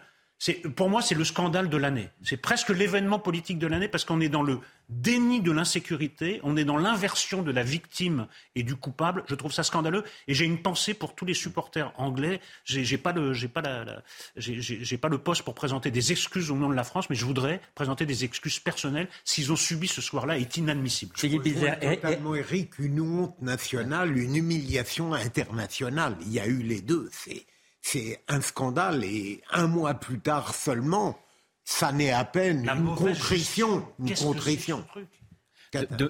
pour 0.75 0.89
moi, 0.89 1.01
c'est 1.01 1.15
le 1.15 1.23
scandale 1.23 1.67
de 1.69 1.77
l'année. 1.77 2.09
C'est 2.23 2.37
presque 2.37 2.69
l'événement 2.69 3.17
politique 3.17 3.57
de 3.57 3.65
l'année 3.65 3.87
parce 3.87 4.05
qu'on 4.05 4.21
est 4.21 4.29
dans 4.29 4.43
le 4.43 4.59
déni 4.89 5.41
de 5.41 5.51
l'insécurité, 5.51 6.39
on 6.43 6.55
est 6.55 6.63
dans 6.63 6.77
l'inversion 6.77 7.41
de 7.41 7.51
la 7.51 7.63
victime 7.63 8.27
et 8.55 8.63
du 8.63 8.75
coupable. 8.75 9.23
Je 9.27 9.35
trouve 9.35 9.51
ça 9.51 9.63
scandaleux 9.63 10.03
et 10.27 10.33
j'ai 10.33 10.45
une 10.45 10.61
pensée 10.61 10.93
pour 10.93 11.15
tous 11.15 11.25
les 11.25 11.33
supporters 11.33 11.91
anglais. 11.97 12.39
J'ai 12.65 12.97
pas 12.97 13.13
le, 13.13 13.33
j'ai 13.33 13.47
pas 13.47 13.61
la, 13.61 14.03
j'ai 14.37 14.97
pas 14.97 15.09
le 15.09 15.17
poste 15.17 15.41
pour 15.41 15.55
présenter 15.55 15.89
des 15.89 16.11
excuses 16.11 16.51
au 16.51 16.55
nom 16.55 16.69
de 16.69 16.75
la 16.75 16.83
France, 16.83 17.09
mais 17.09 17.15
je 17.15 17.25
voudrais 17.25 17.59
présenter 17.73 18.05
des 18.05 18.23
excuses 18.23 18.59
personnelles. 18.59 19.07
S'ils 19.25 19.51
ont 19.51 19.57
subi 19.57 19.87
ce 19.87 20.01
soir-là, 20.01 20.37
est 20.37 20.57
inadmissible. 20.57 21.13
Philippe 21.17 21.43
totalement 21.43 22.35
Eric, 22.35 22.77
une 22.77 23.01
honte 23.01 23.41
nationale, 23.41 24.15
une 24.15 24.35
humiliation 24.35 25.13
internationale. 25.13 26.15
Il 26.21 26.31
y 26.31 26.39
a 26.39 26.45
eu 26.45 26.61
les 26.61 26.81
deux. 26.81 27.09
C'est 27.11 27.45
c'est 27.89 28.21
un 28.27 28.41
scandale 28.41 29.05
et 29.05 29.41
un 29.49 29.67
mois 29.67 29.93
plus 29.93 30.19
tard 30.19 30.53
seulement, 30.53 31.17
ça 31.63 31.93
n'est 31.93 32.11
à 32.11 32.25
peine 32.25 32.67
une 32.67 32.95
contrition. 32.95 33.87
Une 33.99 34.13
contrition. 34.13 34.85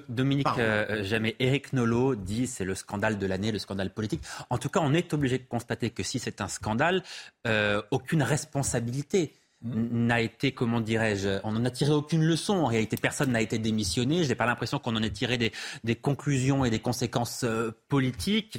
Dominique 0.08 0.46
euh, 0.58 1.04
Jamais, 1.04 1.36
Eric 1.38 1.72
Nolot 1.72 2.16
dit 2.16 2.48
c'est 2.48 2.64
le 2.64 2.74
scandale 2.74 3.16
de 3.18 3.26
l'année, 3.26 3.52
le 3.52 3.60
scandale 3.60 3.92
politique. 3.92 4.22
En 4.50 4.58
tout 4.58 4.68
cas, 4.68 4.80
on 4.82 4.92
est 4.92 5.12
obligé 5.12 5.38
de 5.38 5.44
constater 5.44 5.90
que 5.90 6.02
si 6.02 6.18
c'est 6.18 6.40
un 6.40 6.48
scandale, 6.48 7.04
euh, 7.46 7.80
aucune 7.92 8.24
responsabilité 8.24 9.32
n'a 9.62 10.20
été, 10.20 10.52
comment 10.52 10.80
dirais-je, 10.80 11.40
on 11.42 11.52
n'en 11.52 11.64
a 11.64 11.70
tiré 11.70 11.90
aucune 11.90 12.24
leçon. 12.24 12.54
En 12.54 12.66
réalité, 12.66 12.96
personne 12.96 13.32
n'a 13.32 13.40
été 13.40 13.58
démissionné. 13.58 14.22
Je 14.22 14.28
n'ai 14.28 14.34
pas 14.34 14.46
l'impression 14.46 14.78
qu'on 14.78 14.94
en 14.94 15.02
ait 15.02 15.10
tiré 15.10 15.36
des, 15.36 15.96
conclusions 15.96 16.64
et 16.64 16.70
des 16.70 16.78
conséquences 16.78 17.42
euh, 17.44 17.72
politiques. 17.88 18.58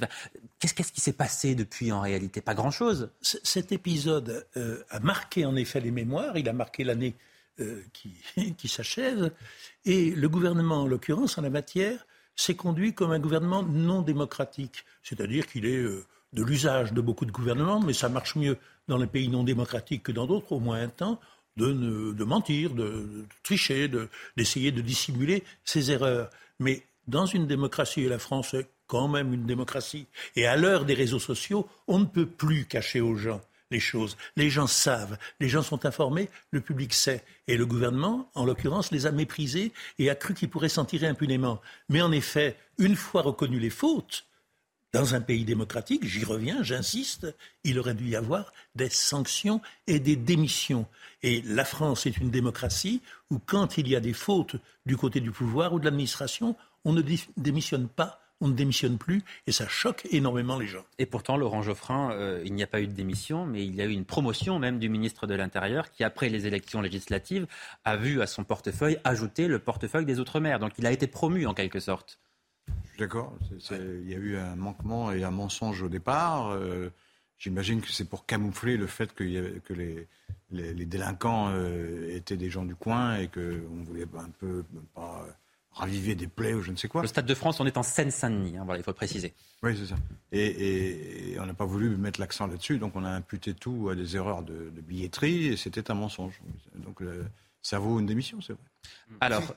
Qu'est-ce, 0.59 0.73
qui 0.73 1.01
s'est 1.01 1.13
passé 1.13 1.55
depuis 1.55 1.91
en 1.91 2.01
réalité? 2.01 2.41
Pas 2.41 2.53
grand-chose. 2.53 3.11
cet 3.21 3.71
épisode 3.71 4.45
euh, 4.57 4.84
a 4.89 4.99
marqué 4.99 5.45
en 5.45 5.55
effet 5.55 5.80
les 5.80 5.91
mémoires. 5.91 6.38
Il 6.38 6.49
a 6.49 6.53
marqué 6.53 6.84
l'année 6.84 7.15
euh, 7.61 7.81
qui, 7.93 8.17
qui 8.57 8.67
s'achève. 8.67 9.31
Et 9.85 10.11
le 10.11 10.27
gouvernement, 10.27 10.84
en 10.84 10.88
l'occurrence, 10.88 11.38
en 11.38 11.41
la 11.41 11.49
matière, 11.49 12.05
s'est 12.35 12.55
conduit 12.55 12.93
comme 12.93 13.11
un 13.11 13.19
gouvernement 13.19 13.63
non 13.63 14.01
démocratique. 14.01 14.84
C'est-à-dire 15.01 15.47
qu'il 15.47 15.65
est 15.65 15.81
de 16.34 16.43
l'usage 16.43 16.93
de 16.93 17.01
beaucoup 17.01 17.26
de 17.26 17.31
gouvernements, 17.31 17.80
mais 17.80 17.93
ça 17.93 18.09
marche 18.09 18.35
mieux 18.35 18.57
dans 18.89 18.97
les 18.97 19.07
pays 19.07 19.29
non 19.29 19.43
démocratiques 19.43 20.03
que 20.03 20.11
dans 20.11 20.25
d'autres, 20.25 20.51
au 20.51 20.59
moins 20.59 20.81
un 20.81 20.89
temps, 20.89 21.19
de, 21.55 22.13
de 22.13 22.23
mentir, 22.23 22.73
de, 22.73 23.25
tricher, 23.43 23.89
d'essayer 24.37 24.71
de, 24.71 24.81
dissimuler 24.81 25.43
ses 25.63 25.91
erreurs. 25.91 26.29
Mais 26.59 26.83
dans 27.07 27.25
une 27.25 27.47
démocratie, 27.47 28.01
et 28.01 28.09
la 28.09 28.19
France 28.19 28.53
est 28.53 28.67
quand 28.87 29.07
même 29.07 29.33
une 29.33 29.45
démocratie, 29.45 30.07
et 30.35 30.47
à 30.47 30.57
l'heure 30.57 30.85
des 30.85 30.93
réseaux 30.93 31.19
sociaux, 31.19 31.67
on 31.87 31.99
ne 31.99 32.05
peut 32.05 32.25
plus 32.25 32.65
cacher 32.65 33.01
aux 33.01 33.15
gens 33.15 33.41
les 33.71 33.79
choses. 33.79 34.17
Les 34.35 34.49
gens 34.49 34.65
savent, 34.65 35.17
les 35.39 35.47
gens 35.47 35.61
sont 35.61 35.85
informés, 35.85 36.29
le 36.49 36.61
public 36.61 36.93
sait. 36.93 37.23
Et 37.47 37.55
le 37.55 37.67
gouvernement, 37.67 38.29
en 38.33 38.45
l'occurrence, 38.45 38.91
les 38.91 39.05
a 39.05 39.11
méprisés 39.11 39.71
et 39.99 40.09
a 40.09 40.15
cru 40.15 40.33
qu'il 40.33 40.49
pourrait 40.49 40.69
s'en 40.69 40.85
tirer 40.85 41.05
impunément. 41.05 41.61
Mais 41.87 42.01
en 42.01 42.11
effet, 42.11 42.57
une 42.79 42.95
fois 42.95 43.21
reconnues 43.21 43.59
les 43.59 43.69
fautes, 43.69 44.25
dans 44.93 45.13
un 45.15 45.21
pays 45.21 45.45
démocratique, 45.45 46.05
j'y 46.05 46.25
reviens, 46.25 46.63
j'insiste, 46.63 47.35
il 47.63 47.77
aurait 47.79 47.93
dû 47.93 48.09
y 48.09 48.15
avoir 48.15 48.53
des 48.75 48.89
sanctions 48.89 49.61
et 49.87 49.99
des 49.99 50.15
démissions. 50.15 50.87
Et 51.21 51.41
la 51.45 51.65
France 51.65 52.05
est 52.05 52.17
une 52.17 52.31
démocratie 52.31 53.01
où 53.29 53.39
quand 53.39 53.77
il 53.77 53.87
y 53.87 53.95
a 53.95 53.99
des 53.99 54.13
fautes 54.13 54.55
du 54.85 54.97
côté 54.97 55.19
du 55.19 55.31
pouvoir 55.31 55.73
ou 55.73 55.79
de 55.79 55.85
l'administration, 55.85 56.55
on 56.85 56.93
ne 56.93 57.03
démissionne 57.37 57.87
pas, 57.87 58.19
on 58.41 58.47
ne 58.47 58.53
démissionne 58.53 58.97
plus, 58.97 59.21
et 59.47 59.51
ça 59.51 59.67
choque 59.67 60.07
énormément 60.11 60.57
les 60.57 60.67
gens. 60.67 60.85
Et 60.97 61.05
pourtant, 61.05 61.37
Laurent 61.37 61.61
Geoffrin, 61.61 62.11
euh, 62.13 62.41
il 62.45 62.53
n'y 62.53 62.63
a 62.63 62.67
pas 62.67 62.81
eu 62.81 62.87
de 62.87 62.93
démission, 62.93 63.45
mais 63.45 63.65
il 63.65 63.75
y 63.75 63.81
a 63.81 63.85
eu 63.85 63.91
une 63.91 64.05
promotion 64.05 64.59
même 64.59 64.79
du 64.79 64.89
ministre 64.89 65.27
de 65.27 65.35
l'Intérieur 65.35 65.91
qui, 65.91 66.03
après 66.03 66.29
les 66.29 66.47
élections 66.47 66.81
législatives, 66.81 67.47
a 67.83 67.97
vu 67.97 68.21
à 68.21 68.27
son 68.27 68.43
portefeuille 68.43 68.97
ajouter 69.03 69.47
le 69.47 69.59
portefeuille 69.59 70.05
des 70.05 70.19
Outre-mer. 70.19 70.59
Donc 70.59 70.71
il 70.77 70.85
a 70.85 70.91
été 70.91 71.05
promu 71.05 71.45
en 71.45 71.53
quelque 71.53 71.79
sorte. 71.81 72.19
D'accord. 72.97 73.33
Il 73.71 74.09
y 74.09 74.13
a 74.13 74.17
eu 74.17 74.37
un 74.37 74.55
manquement 74.55 75.11
et 75.11 75.23
un 75.23 75.31
mensonge 75.31 75.81
au 75.81 75.89
départ. 75.89 76.49
Euh, 76.51 76.89
j'imagine 77.37 77.81
que 77.81 77.91
c'est 77.91 78.05
pour 78.05 78.25
camoufler 78.25 78.77
le 78.77 78.87
fait 78.87 79.13
que, 79.13 79.23
les, 79.23 80.07
les, 80.51 80.85
délinquants 80.85 81.49
euh, 81.51 82.15
étaient 82.15 82.37
des 82.37 82.49
gens 82.49 82.65
du 82.65 82.75
coin 82.75 83.17
et 83.17 83.27
qu'on 83.27 83.83
voulait 83.83 84.07
un 84.17 84.29
peu 84.39 84.63
pas 84.93 85.25
raviver 85.71 86.15
des 86.15 86.27
plaies 86.27 86.53
ou 86.53 86.61
je 86.61 86.71
ne 86.71 86.75
sais 86.75 86.87
quoi. 86.87 87.01
Le 87.01 87.07
Stade 87.07 87.25
de 87.25 87.35
France, 87.35 87.59
on 87.59 87.65
est 87.65 87.77
en 87.77 87.83
Seine-Saint-Denis, 87.83 88.57
hein, 88.57 88.63
voilà, 88.65 88.79
il 88.79 88.83
faut 88.83 88.93
préciser. 88.93 89.33
Oui, 89.63 89.77
c'est 89.77 89.85
ça. 89.85 89.95
Et, 90.31 91.37
on 91.39 91.45
n'a 91.45 91.53
pas 91.53 91.65
voulu 91.65 91.89
mettre 91.95 92.19
l'accent 92.19 92.47
là-dessus, 92.47 92.79
donc 92.79 92.95
on 92.95 93.05
a 93.05 93.09
imputé 93.09 93.53
tout 93.53 93.89
à 93.89 93.95
des 93.95 94.15
erreurs 94.15 94.43
de, 94.43 94.71
billetterie 94.81 95.47
et 95.47 95.57
c'était 95.57 95.89
un 95.91 95.93
mensonge. 95.93 96.41
Donc 96.75 97.01
ça 97.61 97.80
vaut 97.80 97.99
une 97.99 98.06
démission, 98.06 98.40
c'est 98.41 98.53
vrai. 98.53 98.61
Alors, 99.22 99.56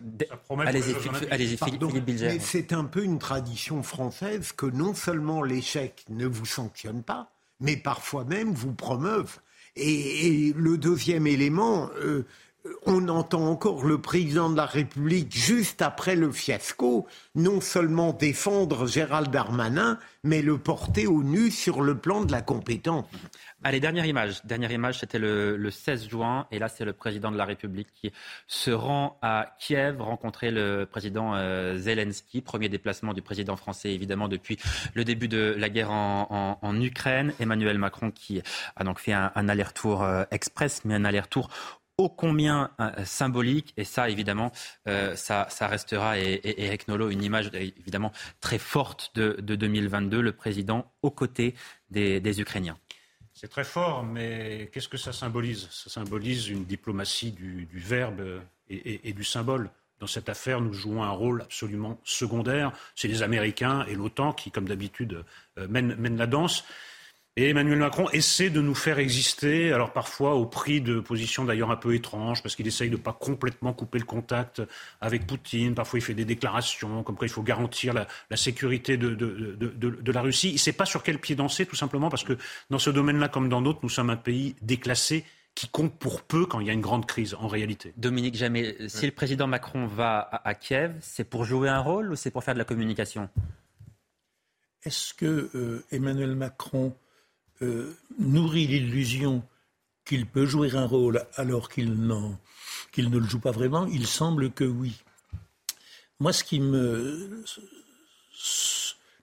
allez-y, 0.66 0.94
allez 1.30 1.56
Philippe 1.56 2.04
Bilger. 2.04 2.38
c'est 2.40 2.72
un 2.72 2.84
peu 2.84 3.04
une 3.04 3.18
tradition 3.18 3.82
française 3.82 4.52
que 4.52 4.66
non 4.66 4.94
seulement 4.94 5.42
l'échec 5.42 6.04
ne 6.08 6.26
vous 6.26 6.46
sanctionne 6.46 7.02
pas, 7.02 7.30
mais 7.60 7.76
parfois 7.76 8.24
même 8.24 8.52
vous 8.52 8.72
promeuve. 8.72 9.38
Et, 9.76 10.52
le 10.56 10.76
deuxième 10.76 11.26
élément, 11.26 11.90
euh, 11.96 12.26
on 12.86 13.08
entend 13.08 13.46
encore 13.46 13.84
le 13.84 14.00
président 14.00 14.50
de 14.50 14.56
la 14.56 14.66
République, 14.66 15.34
juste 15.34 15.82
après 15.82 16.14
le 16.14 16.30
fiasco, 16.30 17.06
non 17.34 17.60
seulement 17.60 18.12
défendre 18.12 18.86
Gérald 18.86 19.30
Darmanin, 19.30 19.98
mais 20.24 20.42
le 20.42 20.58
porter 20.58 21.06
au 21.06 21.22
nu 21.22 21.50
sur 21.50 21.82
le 21.82 21.98
plan 21.98 22.24
de 22.24 22.30
la 22.30 22.42
compétence. 22.42 23.06
Allez, 23.64 23.78
dernière 23.78 24.06
image. 24.06 24.44
Dernière 24.44 24.72
image, 24.72 24.98
c'était 24.98 25.20
le, 25.20 25.70
16 25.70 26.08
juin. 26.08 26.46
Et 26.50 26.58
là, 26.58 26.68
c'est 26.68 26.84
le 26.84 26.92
président 26.92 27.30
de 27.30 27.36
la 27.36 27.44
République 27.44 27.88
qui 27.94 28.12
se 28.48 28.72
rend 28.72 29.18
à 29.22 29.54
Kiev 29.60 30.00
rencontrer 30.00 30.50
le 30.50 30.84
président 30.84 31.34
euh, 31.34 31.76
Zelensky. 31.78 32.40
Premier 32.40 32.68
déplacement 32.68 33.12
du 33.12 33.22
président 33.22 33.56
français, 33.56 33.92
évidemment, 33.92 34.26
depuis 34.26 34.58
le 34.94 35.04
début 35.04 35.28
de 35.28 35.54
la 35.56 35.68
guerre 35.68 35.92
en, 35.92 36.80
Ukraine. 36.80 37.32
Emmanuel 37.38 37.78
Macron 37.78 38.10
qui 38.10 38.42
a 38.74 38.84
donc 38.84 38.98
fait 38.98 39.12
un, 39.12 39.30
un 39.34 39.48
aller-retour 39.48 40.02
euh, 40.02 40.24
express, 40.30 40.84
mais 40.84 40.94
un 40.94 41.04
aller-retour 41.04 41.48
ô 42.02 42.08
combien 42.08 42.70
euh, 42.80 43.04
symbolique. 43.04 43.72
Et 43.76 43.84
ça, 43.84 44.10
évidemment, 44.10 44.52
euh, 44.88 45.14
ça, 45.14 45.46
restera, 45.60 46.18
et, 46.18 46.40
Eric 46.44 46.88
Nolot, 46.88 47.10
une 47.10 47.22
image 47.22 47.50
évidemment 47.54 48.12
très 48.40 48.58
forte 48.58 49.12
de, 49.14 49.36
2022, 49.40 50.20
le 50.20 50.32
président 50.32 50.90
aux 51.02 51.10
côtés 51.10 51.54
des, 51.90 52.40
Ukrainiens. 52.40 52.78
C'est 53.34 53.48
très 53.48 53.64
fort, 53.64 54.02
mais 54.04 54.70
qu'est-ce 54.72 54.88
que 54.88 54.96
ça 54.96 55.12
symbolise? 55.12 55.68
Ça 55.70 55.90
symbolise 55.90 56.48
une 56.48 56.64
diplomatie 56.64 57.32
du, 57.32 57.68
verbe 57.74 58.22
et, 58.68 59.12
du 59.12 59.24
symbole. 59.24 59.70
Dans 60.00 60.06
cette 60.06 60.28
affaire, 60.28 60.60
nous 60.60 60.72
jouons 60.72 61.04
un 61.04 61.10
rôle 61.10 61.42
absolument 61.42 62.00
secondaire. 62.04 62.72
C'est 62.96 63.08
les 63.08 63.22
Américains 63.22 63.84
et 63.86 63.94
l'OTAN 63.94 64.32
qui, 64.32 64.50
comme 64.50 64.66
d'habitude, 64.66 65.24
euh, 65.58 65.68
mènent 65.68 66.16
la 66.16 66.26
danse. 66.26 66.64
Et 67.36 67.48
Emmanuel 67.48 67.78
Macron 67.78 68.10
essaie 68.10 68.50
de 68.50 68.60
nous 68.60 68.74
faire 68.74 68.98
exister, 68.98 69.72
alors 69.72 69.94
parfois 69.94 70.34
au 70.34 70.44
prix 70.44 70.82
de 70.82 71.00
positions 71.00 71.46
d'ailleurs 71.46 71.70
un 71.70 71.76
peu 71.76 71.94
étranges, 71.94 72.42
parce 72.42 72.54
qu'il 72.54 72.66
essaye 72.66 72.90
de 72.90 72.96
ne 72.96 73.00
pas 73.00 73.14
complètement 73.14 73.72
couper 73.72 73.98
le 73.98 74.04
contact 74.04 74.60
avec 75.00 75.26
Poutine. 75.26 75.74
Parfois, 75.74 75.98
il 75.98 76.02
fait 76.02 76.12
des 76.12 76.26
déclarations 76.26 77.02
comme 77.02 77.16
quoi 77.16 77.26
il 77.26 77.30
faut 77.30 77.42
garantir 77.42 77.94
la, 77.94 78.36
sécurité 78.36 78.98
de, 78.98 79.14
de, 79.14 80.12
la 80.12 80.20
Russie. 80.20 80.50
Il 80.50 80.54
ne 80.54 80.58
sait 80.58 80.74
pas 80.74 80.84
sur 80.84 81.02
quel 81.02 81.18
pied 81.18 81.34
danser, 81.34 81.64
tout 81.64 81.74
simplement 81.74 82.10
parce 82.10 82.22
que 82.22 82.36
dans 82.68 82.78
ce 82.78 82.90
domaine-là, 82.90 83.28
comme 83.28 83.48
dans 83.48 83.62
d'autres, 83.62 83.80
nous 83.82 83.88
sommes 83.88 84.10
un 84.10 84.16
pays 84.16 84.54
déclassé 84.60 85.24
qui 85.54 85.68
compte 85.68 85.98
pour 85.98 86.22
peu 86.22 86.44
quand 86.44 86.60
il 86.60 86.66
y 86.66 86.70
a 86.70 86.74
une 86.74 86.82
grande 86.82 87.06
crise, 87.06 87.34
en 87.34 87.48
réalité. 87.48 87.94
Dominique 87.96 88.34
Jamais, 88.34 88.76
si 88.88 89.06
le 89.06 89.12
président 89.12 89.46
Macron 89.46 89.86
va 89.86 90.20
à, 90.44 90.54
Kiev, 90.54 90.96
c'est 91.00 91.24
pour 91.24 91.46
jouer 91.46 91.70
un 91.70 91.80
rôle 91.80 92.12
ou 92.12 92.16
c'est 92.16 92.30
pour 92.30 92.44
faire 92.44 92.54
de 92.54 92.58
la 92.58 92.66
communication? 92.66 93.30
Est-ce 94.84 95.14
que 95.14 95.50
euh, 95.54 95.84
Emmanuel 95.92 96.34
Macron 96.34 96.94
euh, 97.62 97.96
nourrit 98.18 98.66
l'illusion 98.66 99.42
qu'il 100.04 100.26
peut 100.26 100.46
jouer 100.46 100.74
un 100.74 100.86
rôle 100.86 101.24
alors 101.36 101.68
qu'il 101.68 101.92
ne 101.92 103.18
le 103.18 103.26
joue 103.26 103.38
pas 103.38 103.52
vraiment, 103.52 103.86
il 103.86 104.06
semble 104.06 104.50
que 104.50 104.64
oui. 104.64 105.02
Moi, 106.18 106.32
ce 106.32 106.44
qui 106.44 106.60
me. 106.60 107.44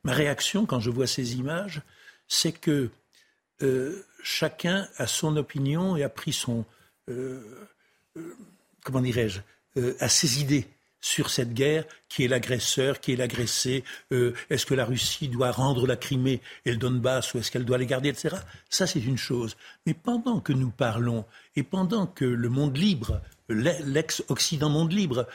Ma 0.04 0.14
réaction 0.14 0.66
quand 0.66 0.80
je 0.80 0.90
vois 0.90 1.08
ces 1.08 1.36
images, 1.36 1.82
c'est 2.30 2.54
que 2.54 2.90
euh, 3.62 4.06
chacun 4.24 4.88
a 4.96 5.08
son 5.08 5.36
opinion 5.36 5.98
et 5.98 6.04
a 6.04 6.10
pris 6.10 6.32
son. 6.32 6.66
Euh, 7.10 7.68
comment 8.84 9.02
dirais-je 9.02 9.42
A 10.00 10.08
ses 10.08 10.42
idées 10.42 10.68
sur 11.02 11.30
cette 11.30 11.54
guerre, 11.54 11.86
qui 12.08 12.26
est 12.26 12.28
l'agresseur, 12.28 13.00
qui 13.00 13.14
est 13.14 13.16
l'agressé, 13.16 13.84
euh, 14.12 14.34
est-ce 14.50 14.66
que 14.66 14.74
la 14.74 14.86
Russie 14.86 15.28
doit 15.28 15.52
rendre 15.52 15.88
la 15.88 15.96
Crimée 15.96 16.42
et 16.66 16.72
le 16.72 16.78
Donbass 16.78 17.34
ou 17.34 17.40
est-ce 17.40 17.52
qu'elle 17.52 17.66
doit 17.66 17.78
les 17.78 17.86
garder, 17.86 18.10
etc. 18.10 18.36
Ça, 18.70 18.88
c'est 18.88 19.00
une 19.00 19.18
chose. 19.18 19.56
Mais 19.86 19.94
pendant 19.94 20.40
que 20.40 20.54
nous 20.54 20.72
parlons 20.72 21.26
et 21.56 21.64
pendant 21.64 22.08
que 22.08 22.26
le 22.26 22.50
monde 22.50 22.78
libre, 22.78 23.22
l'ex-Occident 23.50 24.70
monde 24.70 24.92
libre, 24.92 25.28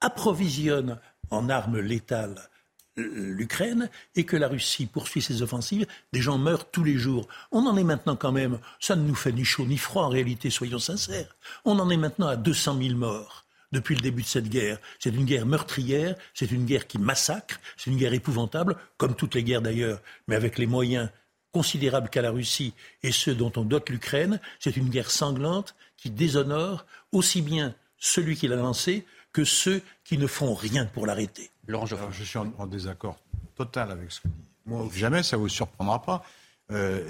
approvisionne 0.00 0.98
en 1.30 1.48
armes 1.48 1.80
létales 1.80 2.48
l'Ukraine 2.96 3.88
et 4.16 4.24
que 4.24 4.36
la 4.36 4.48
Russie 4.48 4.86
poursuit 4.86 5.22
ses 5.22 5.40
offensives, 5.40 5.86
des 6.12 6.20
gens 6.20 6.36
meurent 6.36 6.70
tous 6.70 6.84
les 6.84 6.98
jours. 6.98 7.26
On 7.50 7.66
en 7.66 7.76
est 7.76 7.84
maintenant 7.84 8.16
quand 8.16 8.32
même, 8.32 8.58
ça 8.80 8.96
ne 8.96 9.06
nous 9.06 9.14
fait 9.14 9.32
ni 9.32 9.44
chaud 9.44 9.64
ni 9.64 9.78
froid 9.78 10.04
en 10.04 10.08
réalité, 10.10 10.50
soyons 10.50 10.78
sincères. 10.78 11.36
On 11.64 11.78
en 11.78 11.88
est 11.88 11.96
maintenant 11.96 12.28
à 12.28 12.36
200 12.36 12.78
000 12.82 12.96
morts 12.96 13.41
depuis 13.72 13.94
le 13.94 14.00
début 14.00 14.22
de 14.22 14.26
cette 14.26 14.48
guerre. 14.48 14.78
C'est 14.98 15.14
une 15.14 15.24
guerre 15.24 15.46
meurtrière, 15.46 16.14
c'est 16.34 16.50
une 16.50 16.64
guerre 16.64 16.86
qui 16.86 16.98
massacre, 16.98 17.58
c'est 17.76 17.90
une 17.90 17.96
guerre 17.96 18.12
épouvantable, 18.12 18.76
comme 18.96 19.14
toutes 19.14 19.34
les 19.34 19.42
guerres 19.42 19.62
d'ailleurs, 19.62 20.00
mais 20.28 20.36
avec 20.36 20.58
les 20.58 20.66
moyens 20.66 21.10
considérables 21.52 22.08
qu'a 22.08 22.22
la 22.22 22.30
Russie 22.30 22.72
et 23.02 23.12
ceux 23.12 23.34
dont 23.34 23.52
on 23.56 23.62
dote 23.62 23.90
l'Ukraine. 23.90 24.40
C'est 24.58 24.76
une 24.76 24.88
guerre 24.88 25.10
sanglante 25.10 25.74
qui 25.96 26.10
déshonore 26.10 26.86
aussi 27.12 27.42
bien 27.42 27.74
celui 27.98 28.36
qui 28.36 28.48
l'a 28.48 28.56
lancée 28.56 29.06
que 29.32 29.44
ceux 29.44 29.82
qui 30.04 30.18
ne 30.18 30.26
font 30.26 30.54
rien 30.54 30.86
pour 30.86 31.06
l'arrêter. 31.06 31.50
Laurent 31.66 31.86
Je 31.86 32.24
suis 32.24 32.38
en, 32.38 32.66
désaccord 32.66 33.18
total 33.56 33.90
avec 33.92 34.10
ce 34.10 34.20
que 34.20 34.28
dit. 34.28 34.34
Moi, 34.66 34.88
jamais 34.94 35.22
ça 35.22 35.36
vous 35.36 35.48
surprendra 35.48 36.02
pas. 36.02 36.24
Euh, 36.72 37.00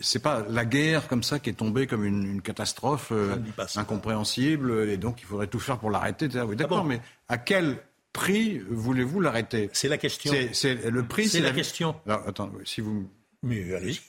c'est 0.00 0.22
pas 0.22 0.44
la 0.48 0.64
guerre 0.64 1.08
comme 1.08 1.22
ça 1.22 1.38
qui 1.38 1.50
est 1.50 1.54
tombée 1.54 1.86
comme 1.86 2.04
une, 2.04 2.40
catastrophe 2.42 3.08
euh, 3.12 3.36
incompréhensible 3.76 4.88
et 4.88 4.96
donc 4.96 5.20
il 5.20 5.26
faudrait 5.26 5.46
tout 5.46 5.60
faire 5.60 5.78
pour 5.78 5.90
l'arrêter. 5.90 6.28
Oui, 6.42 6.56
d'accord, 6.56 6.82
ah 6.84 6.88
mais 6.88 7.00
à 7.28 7.38
quel 7.38 7.78
prix 8.12 8.58
voulez-vous 8.70 9.20
l'arrêter? 9.20 9.70
C'est 9.72 9.88
la 9.88 9.98
question. 9.98 10.32
C'est 10.52 10.90
le 10.90 11.02
prix. 11.04 11.28
C'est 11.28 11.40
la, 11.40 11.52
question. 11.52 11.96
Alors, 12.06 12.26
attends, 12.26 12.50
si 12.64 12.80
vous. 12.80 13.08
Mais 13.42 13.74
allez-y. 13.74 14.00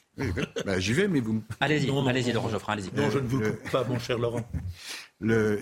Bah, 0.66 0.80
j'y 0.80 0.94
vais, 0.94 1.08
mais 1.08 1.22
vous. 1.22 1.42
Allez-y, 1.60 1.90
allez-y, 1.90 2.32
Laurent 2.34 2.50
Geoffrin, 2.50 2.74
allez-y. 2.74 2.92
Non, 2.94 3.10
je 3.10 3.20
ne 3.20 3.28
vous 3.28 3.40
coupe 3.40 3.72
pas, 3.72 3.84
mon 3.86 4.00
cher 4.00 4.18
Laurent. 4.18 4.44
Le, 5.22 5.60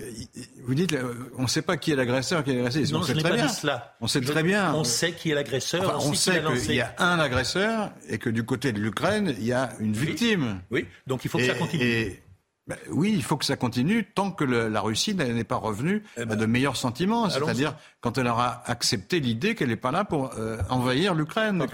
vous 0.64 0.74
dites, 0.74 0.96
on 1.36 1.42
ne 1.42 1.46
sait 1.48 1.62
pas 1.62 1.76
qui 1.76 1.90
est 1.90 1.96
l'agresseur, 1.96 2.44
qui 2.44 2.52
est 2.52 2.54
l'agressé. 2.54 2.92
Non, 2.92 3.00
on 3.00 3.02
sait 3.02 3.14
très 3.14 3.32
bien. 3.32 3.48
cela. 3.48 3.96
On 4.00 4.06
sait 4.06 4.20
très 4.20 4.44
bien. 4.44 4.72
On 4.74 4.84
sait 4.84 5.12
qui 5.12 5.30
est 5.30 5.34
l'agresseur. 5.34 5.98
on 6.06 6.14
sait 6.14 6.42
qu'il 6.64 6.76
y 6.76 6.80
a 6.80 6.94
un 6.98 7.18
agresseur 7.18 7.90
et 8.08 8.18
que 8.18 8.30
du 8.30 8.44
côté 8.44 8.72
de 8.72 8.78
l'Ukraine, 8.78 9.34
il 9.38 9.44
y 9.44 9.52
a 9.52 9.72
une 9.80 9.94
victime. 9.94 10.60
Oui. 10.70 10.86
Donc 11.08 11.24
il 11.24 11.30
faut 11.30 11.38
que 11.38 11.46
ça 11.46 11.54
continue. 11.54 12.22
Ben 12.68 12.76
oui, 12.90 13.12
il 13.14 13.22
faut 13.22 13.38
que 13.38 13.46
ça 13.46 13.56
continue 13.56 14.04
tant 14.04 14.30
que 14.30 14.44
la 14.44 14.80
Russie 14.82 15.14
n'est 15.14 15.42
pas 15.44 15.56
revenue 15.56 16.02
eh 16.18 16.26
ben, 16.26 16.32
à 16.32 16.36
de 16.36 16.44
meilleurs 16.44 16.76
sentiments, 16.76 17.30
c'est-à-dire 17.30 17.74
quand 18.00 18.18
elle 18.18 18.26
aura 18.26 18.62
accepté 18.66 19.20
l'idée 19.20 19.54
qu'elle 19.54 19.70
n'est 19.70 19.76
pas 19.76 19.90
là 19.90 20.04
pour 20.04 20.32
euh, 20.38 20.58
envahir 20.68 21.14
l'Ukraine 21.14 21.64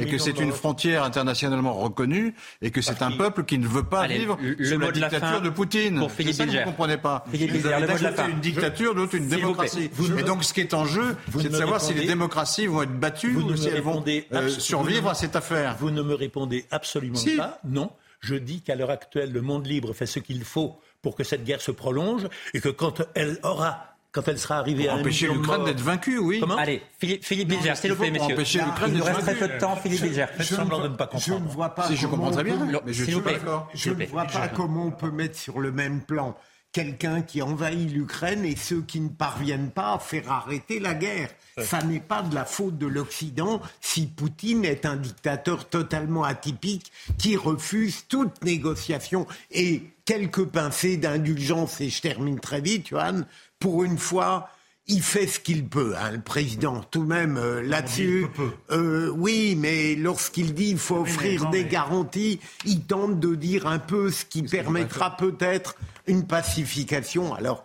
et 0.00 0.06
que 0.06 0.18
c'est 0.18 0.40
une 0.40 0.50
frontière 0.50 1.04
internationalement 1.04 1.74
reconnue 1.74 2.34
et 2.62 2.72
que 2.72 2.82
c'est 2.82 3.00
un 3.02 3.12
peuple 3.12 3.44
qui 3.44 3.58
ne 3.58 3.66
veut 3.66 3.84
pas 3.84 4.08
vivre 4.08 4.36
le 4.40 4.64
sous 4.64 4.78
la 4.78 4.90
dictature 4.90 5.40
de, 5.40 5.50
Poutine. 5.50 5.98
Pour 6.00 6.10
Philippe 6.10 6.34
ça 6.34 6.46
vous 6.46 6.52
ne 6.52 6.64
comprenez 6.64 6.96
pas. 6.96 7.24
Vous 7.28 7.66
avez 7.66 8.32
une 8.32 8.40
dictature, 8.40 8.94
d'autre 8.94 9.14
une 9.14 9.28
démocratie. 9.28 9.90
et 10.18 10.22
donc 10.24 10.42
ce 10.42 10.52
qui 10.52 10.60
est 10.60 10.74
en 10.74 10.84
jeu, 10.84 11.16
c'est 11.38 11.48
de 11.48 11.56
savoir 11.56 11.80
si 11.80 11.94
les 11.94 12.06
démocraties 12.06 12.66
vont 12.66 12.82
être 12.82 12.98
battues 12.98 13.36
ou 13.36 13.56
si 13.56 13.68
elles 13.68 13.82
vont 13.82 14.04
euh, 14.32 14.48
survivre 14.48 15.10
à 15.10 15.14
cette 15.14 15.36
affaire. 15.36 15.76
Vous 15.78 15.90
ne 15.90 16.02
me 16.02 16.14
répondez 16.14 16.66
absolument 16.70 17.18
pas. 17.36 17.60
Non. 17.64 17.90
Je 18.24 18.36
dis 18.36 18.62
qu'à 18.62 18.74
l'heure 18.74 18.90
actuelle, 18.90 19.32
le 19.32 19.42
monde 19.42 19.66
libre 19.66 19.92
fait 19.92 20.06
ce 20.06 20.18
qu'il 20.18 20.44
faut 20.44 20.78
pour 21.02 21.14
que 21.14 21.24
cette 21.24 21.44
guerre 21.44 21.60
se 21.60 21.70
prolonge 21.70 22.26
et 22.54 22.60
que 22.60 22.70
quand 22.70 23.02
elle 23.14 23.38
aura 23.42 23.94
quand 24.12 24.28
elle 24.28 24.38
sera 24.38 24.58
arrivée 24.58 24.88
à 24.88 24.94
empêcher 24.94 25.26
l'Ukraine 25.26 25.64
d'être 25.64 25.80
vaincue, 25.80 26.18
oui. 26.18 26.38
Comment 26.38 26.56
Allez, 26.56 26.80
Philippe, 27.00 27.24
Philippe 27.24 27.48
Bilger, 27.48 27.74
s'il 27.74 27.92
vous 27.92 28.00
plaît, 28.00 28.12
messieurs. 28.12 28.34
Empêcher 28.34 28.60
l'Ukraine 28.60 28.92
Il 28.92 28.98
nous 28.98 29.04
reste 29.04 29.22
très 29.22 29.34
peu 29.34 29.48
de 29.48 29.58
temps, 29.58 29.74
Philippe 29.74 30.02
Bilger. 30.02 30.26
Faites 30.36 30.46
semblant 30.46 30.78
de 30.78 30.88
ne 30.88 30.94
pas 30.94 31.08
comprendre. 31.08 31.40
Je 31.40 31.44
ne 31.44 31.48
vois 31.48 31.74
pas. 31.74 31.88
Si, 31.88 31.96
je 31.96 32.06
comprends 32.06 32.30
très 32.30 32.44
bien. 32.44 32.56
Mais 32.86 32.92
je, 32.92 33.04
je 33.04 33.90
ne 33.90 34.06
vois 34.06 34.24
pas 34.24 34.48
comment 34.48 34.86
on 34.86 34.90
peut 34.92 35.10
mettre 35.10 35.36
sur 35.36 35.58
le 35.58 35.72
même 35.72 36.00
plan 36.00 36.36
quelqu'un 36.74 37.22
qui 37.22 37.40
envahit 37.40 37.90
l'Ukraine 37.90 38.44
et 38.44 38.56
ceux 38.56 38.82
qui 38.82 39.00
ne 39.00 39.08
parviennent 39.08 39.70
pas 39.70 39.94
à 39.94 39.98
faire 39.98 40.30
arrêter 40.30 40.80
la 40.80 40.92
guerre. 40.92 41.30
Ça 41.56 41.80
n'est 41.82 42.00
pas 42.00 42.22
de 42.22 42.34
la 42.34 42.44
faute 42.44 42.76
de 42.76 42.88
l'Occident 42.88 43.62
si 43.80 44.08
Poutine 44.08 44.64
est 44.64 44.84
un 44.84 44.96
dictateur 44.96 45.68
totalement 45.68 46.24
atypique 46.24 46.90
qui 47.16 47.36
refuse 47.36 48.06
toute 48.08 48.44
négociation 48.44 49.26
et 49.52 49.84
quelques 50.04 50.44
pincées 50.46 50.96
d'indulgence, 50.96 51.80
et 51.80 51.88
je 51.88 52.02
termine 52.02 52.40
très 52.40 52.60
vite, 52.60 52.88
Johan, 52.88 53.22
pour 53.60 53.84
une 53.84 53.96
fois, 53.96 54.50
il 54.86 55.02
fait 55.02 55.26
ce 55.26 55.40
qu'il 55.40 55.66
peut, 55.66 55.94
hein, 55.98 56.10
le 56.10 56.20
président, 56.20 56.82
tout 56.90 57.04
de 57.04 57.08
même 57.08 57.38
euh, 57.38 57.62
là-dessus. 57.62 58.26
Euh, 58.70 59.08
oui, 59.10 59.56
mais 59.58 59.94
lorsqu'il 59.94 60.52
dit 60.52 60.68
qu'il 60.68 60.78
faut 60.78 60.98
offrir 60.98 61.48
des 61.50 61.64
garanties, 61.64 62.38
il 62.66 62.84
tente 62.84 63.18
de 63.18 63.34
dire 63.34 63.66
un 63.66 63.78
peu 63.78 64.10
ce 64.10 64.24
qui 64.24 64.42
permettra 64.42 65.16
peut-être 65.16 65.76
une 66.06 66.26
pacification. 66.26 67.34
Alors, 67.34 67.64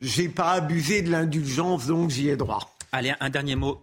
j'ai 0.00 0.28
pas 0.28 0.52
abusé 0.52 1.02
de 1.02 1.10
l'indulgence, 1.10 1.86
donc 1.86 2.10
j'y 2.10 2.28
ai 2.28 2.36
droit. 2.36 2.76
Allez, 2.92 3.14
un 3.18 3.30
dernier 3.30 3.56
mot, 3.56 3.82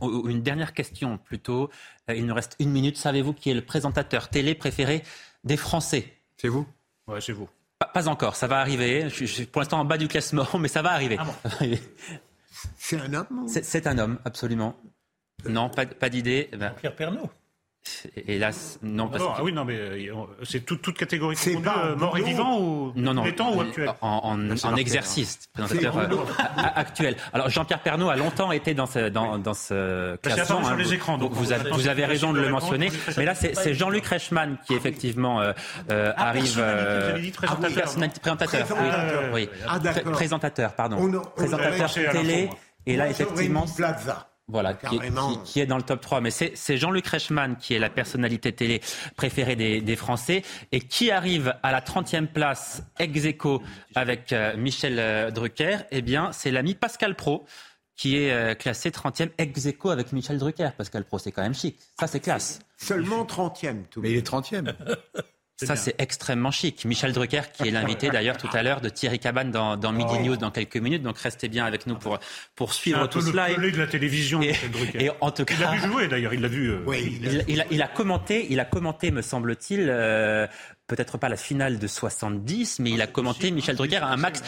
ou 0.00 0.28
une 0.28 0.42
dernière 0.42 0.74
question 0.74 1.18
plutôt. 1.18 1.70
Euh, 2.10 2.14
il 2.14 2.26
nous 2.26 2.34
reste 2.34 2.56
une 2.58 2.70
minute. 2.70 2.96
Savez-vous 2.96 3.32
qui 3.32 3.50
est 3.50 3.54
le 3.54 3.64
présentateur 3.64 4.28
télé 4.28 4.54
préféré 4.54 5.02
des 5.44 5.56
Français? 5.56 6.12
C'est 6.36 6.48
vous? 6.48 6.66
Ouais, 7.06 7.20
c'est 7.20 7.32
vous. 7.32 7.48
Pas, 7.92 8.08
encore, 8.08 8.36
ça 8.36 8.46
va 8.46 8.60
arriver. 8.60 9.08
Je, 9.08 9.24
suis 9.24 9.46
pour 9.46 9.60
l'instant 9.60 9.80
en 9.80 9.84
bas 9.84 9.98
du 9.98 10.08
classement, 10.08 10.46
mais 10.58 10.68
ça 10.68 10.82
va 10.82 10.92
arriver. 10.92 11.18
Ah 11.18 11.26
c'est 12.76 13.00
un 13.00 13.12
homme 13.14 13.46
C'est 13.48 13.86
un 13.86 13.98
homme, 13.98 14.18
absolument. 14.24 14.76
Non, 15.48 15.70
pas, 15.70 15.86
pas 15.86 16.08
d'idée. 16.08 16.48
Eh 16.52 16.56
ben, 16.56 16.70
Pierre 16.70 16.96
Pernaud. 16.96 17.30
Hélas, 18.26 18.78
non. 18.82 19.08
Parce 19.08 19.24
ah 19.36 19.42
oui, 19.42 19.52
non, 19.52 19.64
mais 19.64 19.76
euh, 19.76 20.12
c'est 20.42 20.64
toute, 20.64 20.82
toute 20.82 20.96
catégorie 20.96 21.36
confondue, 21.36 21.68
euh, 21.68 21.96
mort 21.96 22.16
et 22.16 22.22
vivant 22.22 22.58
ou 22.58 22.92
non, 22.96 23.14
non, 23.14 23.30
temps 23.32 23.54
ou 23.54 23.60
actuel 23.60 23.92
En, 24.00 24.38
en, 24.38 24.76
exercice, 24.76 25.48
présentateur 25.52 25.98
euh, 25.98 26.06
actuel. 26.74 27.16
Alors 27.32 27.50
Jean-Pierre 27.50 27.80
Pernaud 27.80 28.08
a 28.08 28.16
longtemps 28.16 28.52
été 28.52 28.74
dans 28.74 28.86
ce, 28.86 29.08
dans, 29.08 29.38
dans 29.38 29.54
ce 29.54 30.16
classement. 30.16 30.60
Hein, 30.60 30.64
sur 30.64 30.76
les 30.76 30.94
écrans, 30.94 31.18
donc 31.18 31.32
vous, 31.32 31.52
avez, 31.52 31.70
vous 31.70 31.88
avez 31.88 32.04
raison 32.06 32.32
de 32.32 32.40
le 32.40 32.48
mentionner. 32.48 32.90
Mais 33.16 33.24
là, 33.24 33.34
c'est 33.34 33.74
Jean-Luc 33.74 34.06
Reichmann 34.06 34.56
qui 34.66 34.74
effectivement 34.74 35.40
euh, 35.40 35.52
ah, 35.88 36.28
arrive. 36.28 36.62
Personnalité, 37.74 38.20
présentateur. 38.20 38.66
Oui, 39.32 39.48
ah, 39.66 39.78
présentateur, 40.12 40.72
pardon. 40.74 41.22
présentateur 41.36 41.92
télé. 42.12 42.50
Et 42.86 42.96
là, 42.96 43.08
effectivement. 43.08 43.66
Plaza. 43.76 44.28
Voilà, 44.46 44.74
qui, 44.74 45.60
est 45.60 45.66
dans 45.66 45.78
le 45.78 45.82
top 45.82 46.02
3. 46.02 46.20
Mais 46.20 46.30
c'est 46.30 46.76
Jean-Luc 46.76 47.06
Reichmann 47.06 47.56
qui 47.56 47.72
est 47.72 47.78
la 47.78 47.88
personnalité 47.88 48.52
télé 48.52 48.82
préférée 49.16 49.56
des, 49.56 49.96
Français 49.96 50.42
et 50.70 50.80
qui 50.80 51.10
arrive 51.10 51.54
à 51.62 51.72
la 51.72 51.80
30e 51.80 52.26
place 52.26 52.82
ex 52.98 53.24
aequo 53.24 53.62
avec 53.94 54.32
euh, 54.32 54.54
Michel 54.56 54.98
euh, 54.98 55.30
Drucker? 55.30 55.78
Eh 55.90 56.02
bien, 56.02 56.30
c'est 56.32 56.50
l'ami 56.50 56.74
Pascal 56.74 57.14
Pro 57.14 57.46
qui 57.96 58.18
est 58.18 58.32
euh, 58.32 58.54
classé 58.54 58.90
30e 58.90 59.30
ex 59.38 59.66
aequo 59.66 59.88
avec 59.88 60.12
Michel 60.12 60.36
Drucker. 60.36 60.70
Pascal 60.76 61.04
Pro, 61.04 61.18
c'est 61.18 61.32
quand 61.32 61.42
même 61.42 61.54
chic. 61.54 61.78
Ça, 61.98 62.06
c'est 62.06 62.20
classe. 62.20 62.58
Seulement 62.76 63.24
30e. 63.24 63.84
Tout 63.88 64.02
Mais 64.02 64.10
il 64.10 64.18
est 64.18 64.28
30e. 64.28 64.74
Ça, 65.66 65.76
c'est 65.76 65.94
extrêmement 65.98 66.50
chic. 66.50 66.84
Michel 66.84 67.12
Drucker, 67.12 67.52
qui 67.52 67.68
est 67.68 67.70
l'invité 67.70 68.08
d'ailleurs 68.12 68.36
tout 68.36 68.48
à 68.52 68.62
l'heure 68.62 68.80
de 68.80 68.88
Thierry 68.88 69.18
Cabane 69.18 69.50
dans, 69.50 69.76
dans 69.76 69.92
Midi 69.92 70.14
oh. 70.18 70.22
News 70.22 70.36
dans 70.36 70.50
quelques 70.50 70.76
minutes. 70.76 71.02
Donc 71.02 71.18
restez 71.18 71.48
bien 71.48 71.64
avec 71.64 71.86
nous 71.86 71.96
pour, 71.96 72.18
pour 72.54 72.74
suivre 72.74 73.00
un 73.00 73.08
tout 73.08 73.20
peu 73.20 73.26
cela. 73.26 73.48
Le 73.48 73.70
de 73.70 73.78
la 73.78 73.86
télévision, 73.86 74.42
et, 74.42 74.48
Michel 74.48 74.70
Drucker. 74.70 75.04
Et 75.04 75.10
en 75.20 75.30
tout 75.30 75.44
cas, 75.44 75.54
il 75.58 75.64
a 75.64 75.72
vu 75.72 75.80
jouer 75.80 76.08
d'ailleurs, 76.08 76.34
il 76.34 76.40
l'a 76.40 76.48
vu. 76.48 76.70
Euh, 76.70 76.82
oui, 76.86 77.20
il, 77.48 77.60
a, 77.60 77.64
il, 77.70 77.82
a, 77.82 77.88
commenté, 77.88 78.46
il 78.50 78.60
a 78.60 78.64
commenté, 78.64 79.10
me 79.10 79.22
semble-t-il, 79.22 79.86
euh, 79.88 80.46
peut-être 80.86 81.18
pas 81.18 81.28
la 81.28 81.36
finale 81.36 81.78
de 81.78 81.86
70, 81.86 82.78
mais 82.80 82.90
il 82.90 83.00
a 83.00 83.06
commenté 83.06 83.50
Michel 83.50 83.76
Drucker 83.76 84.02
un 84.02 84.16
max. 84.16 84.42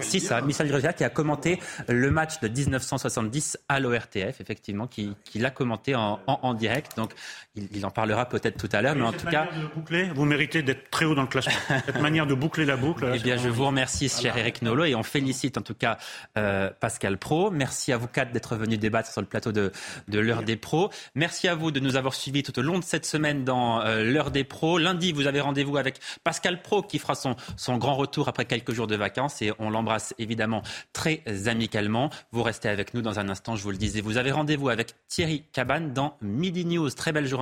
Si 0.00 0.20
ça, 0.20 0.40
Michel 0.40 0.68
Drucker 0.68 0.92
qui 0.96 1.04
a 1.04 1.10
commenté 1.10 1.60
le 1.88 2.10
match 2.10 2.40
de 2.40 2.48
1970 2.48 3.58
à 3.68 3.80
l'ORTF, 3.80 4.40
effectivement, 4.40 4.86
qui, 4.86 5.16
qui 5.24 5.38
l'a 5.38 5.50
commenté 5.50 5.94
en, 5.94 6.20
en, 6.26 6.54
direct. 6.54 6.96
Donc, 6.96 7.12
il, 7.56 7.86
en 7.86 7.90
parlera 7.90 8.28
peut-être 8.28 8.58
tout 8.58 8.68
à 8.72 8.82
l'heure, 8.82 8.94
mais 8.94 9.04
en 9.04 9.12
tout 9.12 9.26
cas, 9.26 9.48
boucler, 9.74 10.10
vous 10.14 10.24
méritez 10.24 10.62
d'être 10.62 10.90
très 10.90 11.04
haut 11.04 11.14
dans 11.14 11.22
le 11.22 11.28
classement. 11.28 11.52
Cette 11.86 12.00
manière 12.00 12.26
de 12.26 12.34
boucler 12.34 12.64
la 12.64 12.76
boucle. 12.76 13.10
Eh 13.14 13.18
bien, 13.18 13.36
je 13.36 13.48
vous 13.48 13.66
remercie, 13.66 14.08
cher 14.08 14.36
Eric 14.36 14.62
Nolo, 14.62 14.84
et 14.84 14.94
on 14.94 15.02
félicite 15.02 15.58
en 15.58 15.62
tout 15.62 15.74
cas 15.74 15.98
euh, 16.36 16.70
Pascal 16.80 17.18
Pro. 17.18 17.50
Merci 17.50 17.92
à 17.92 17.96
vous 17.96 18.08
quatre 18.08 18.32
d'être 18.32 18.56
venus 18.56 18.78
débattre 18.78 19.10
sur 19.10 19.20
le 19.20 19.26
plateau 19.26 19.52
de, 19.52 19.72
de 20.08 20.18
l'heure 20.18 20.42
des 20.42 20.56
pros. 20.56 20.90
Merci 21.14 21.48
à 21.48 21.54
vous 21.54 21.70
de 21.70 21.80
nous 21.80 21.96
avoir 21.96 22.14
suivis 22.14 22.42
tout 22.42 22.58
au 22.58 22.62
long 22.62 22.78
de 22.78 22.84
cette 22.84 23.06
semaine 23.06 23.44
dans 23.44 23.80
euh, 23.80 24.04
l'heure 24.04 24.30
des 24.30 24.44
pros. 24.44 24.78
Lundi, 24.78 25.12
vous 25.12 25.26
avez 25.26 25.40
rendez-vous 25.40 25.76
avec 25.76 25.98
Pascal 26.24 26.62
Pro 26.62 26.82
qui 26.82 26.98
fera 26.98 27.14
son, 27.14 27.36
son 27.56 27.78
grand 27.78 27.94
retour 27.94 28.28
après 28.28 28.44
quelques 28.44 28.72
jours 28.72 28.86
de 28.86 28.96
vacances 28.96 29.42
et 29.42 29.52
on 29.58 29.70
l'embrasse 29.70 30.14
évidemment 30.18 30.62
très 30.92 31.22
amicalement. 31.46 32.10
Vous 32.32 32.42
restez 32.42 32.68
avec 32.68 32.94
nous 32.94 33.02
dans 33.02 33.18
un 33.18 33.28
instant, 33.28 33.56
je 33.56 33.62
vous 33.62 33.70
le 33.70 33.76
disais. 33.76 34.00
Vous 34.00 34.18
avez 34.18 34.30
rendez-vous 34.30 34.68
avec 34.68 34.94
Thierry 35.08 35.44
Cabane 35.52 35.92
dans 35.92 36.16
Midi 36.20 36.64
News. 36.64 36.90
Très 36.90 37.12
belle 37.12 37.26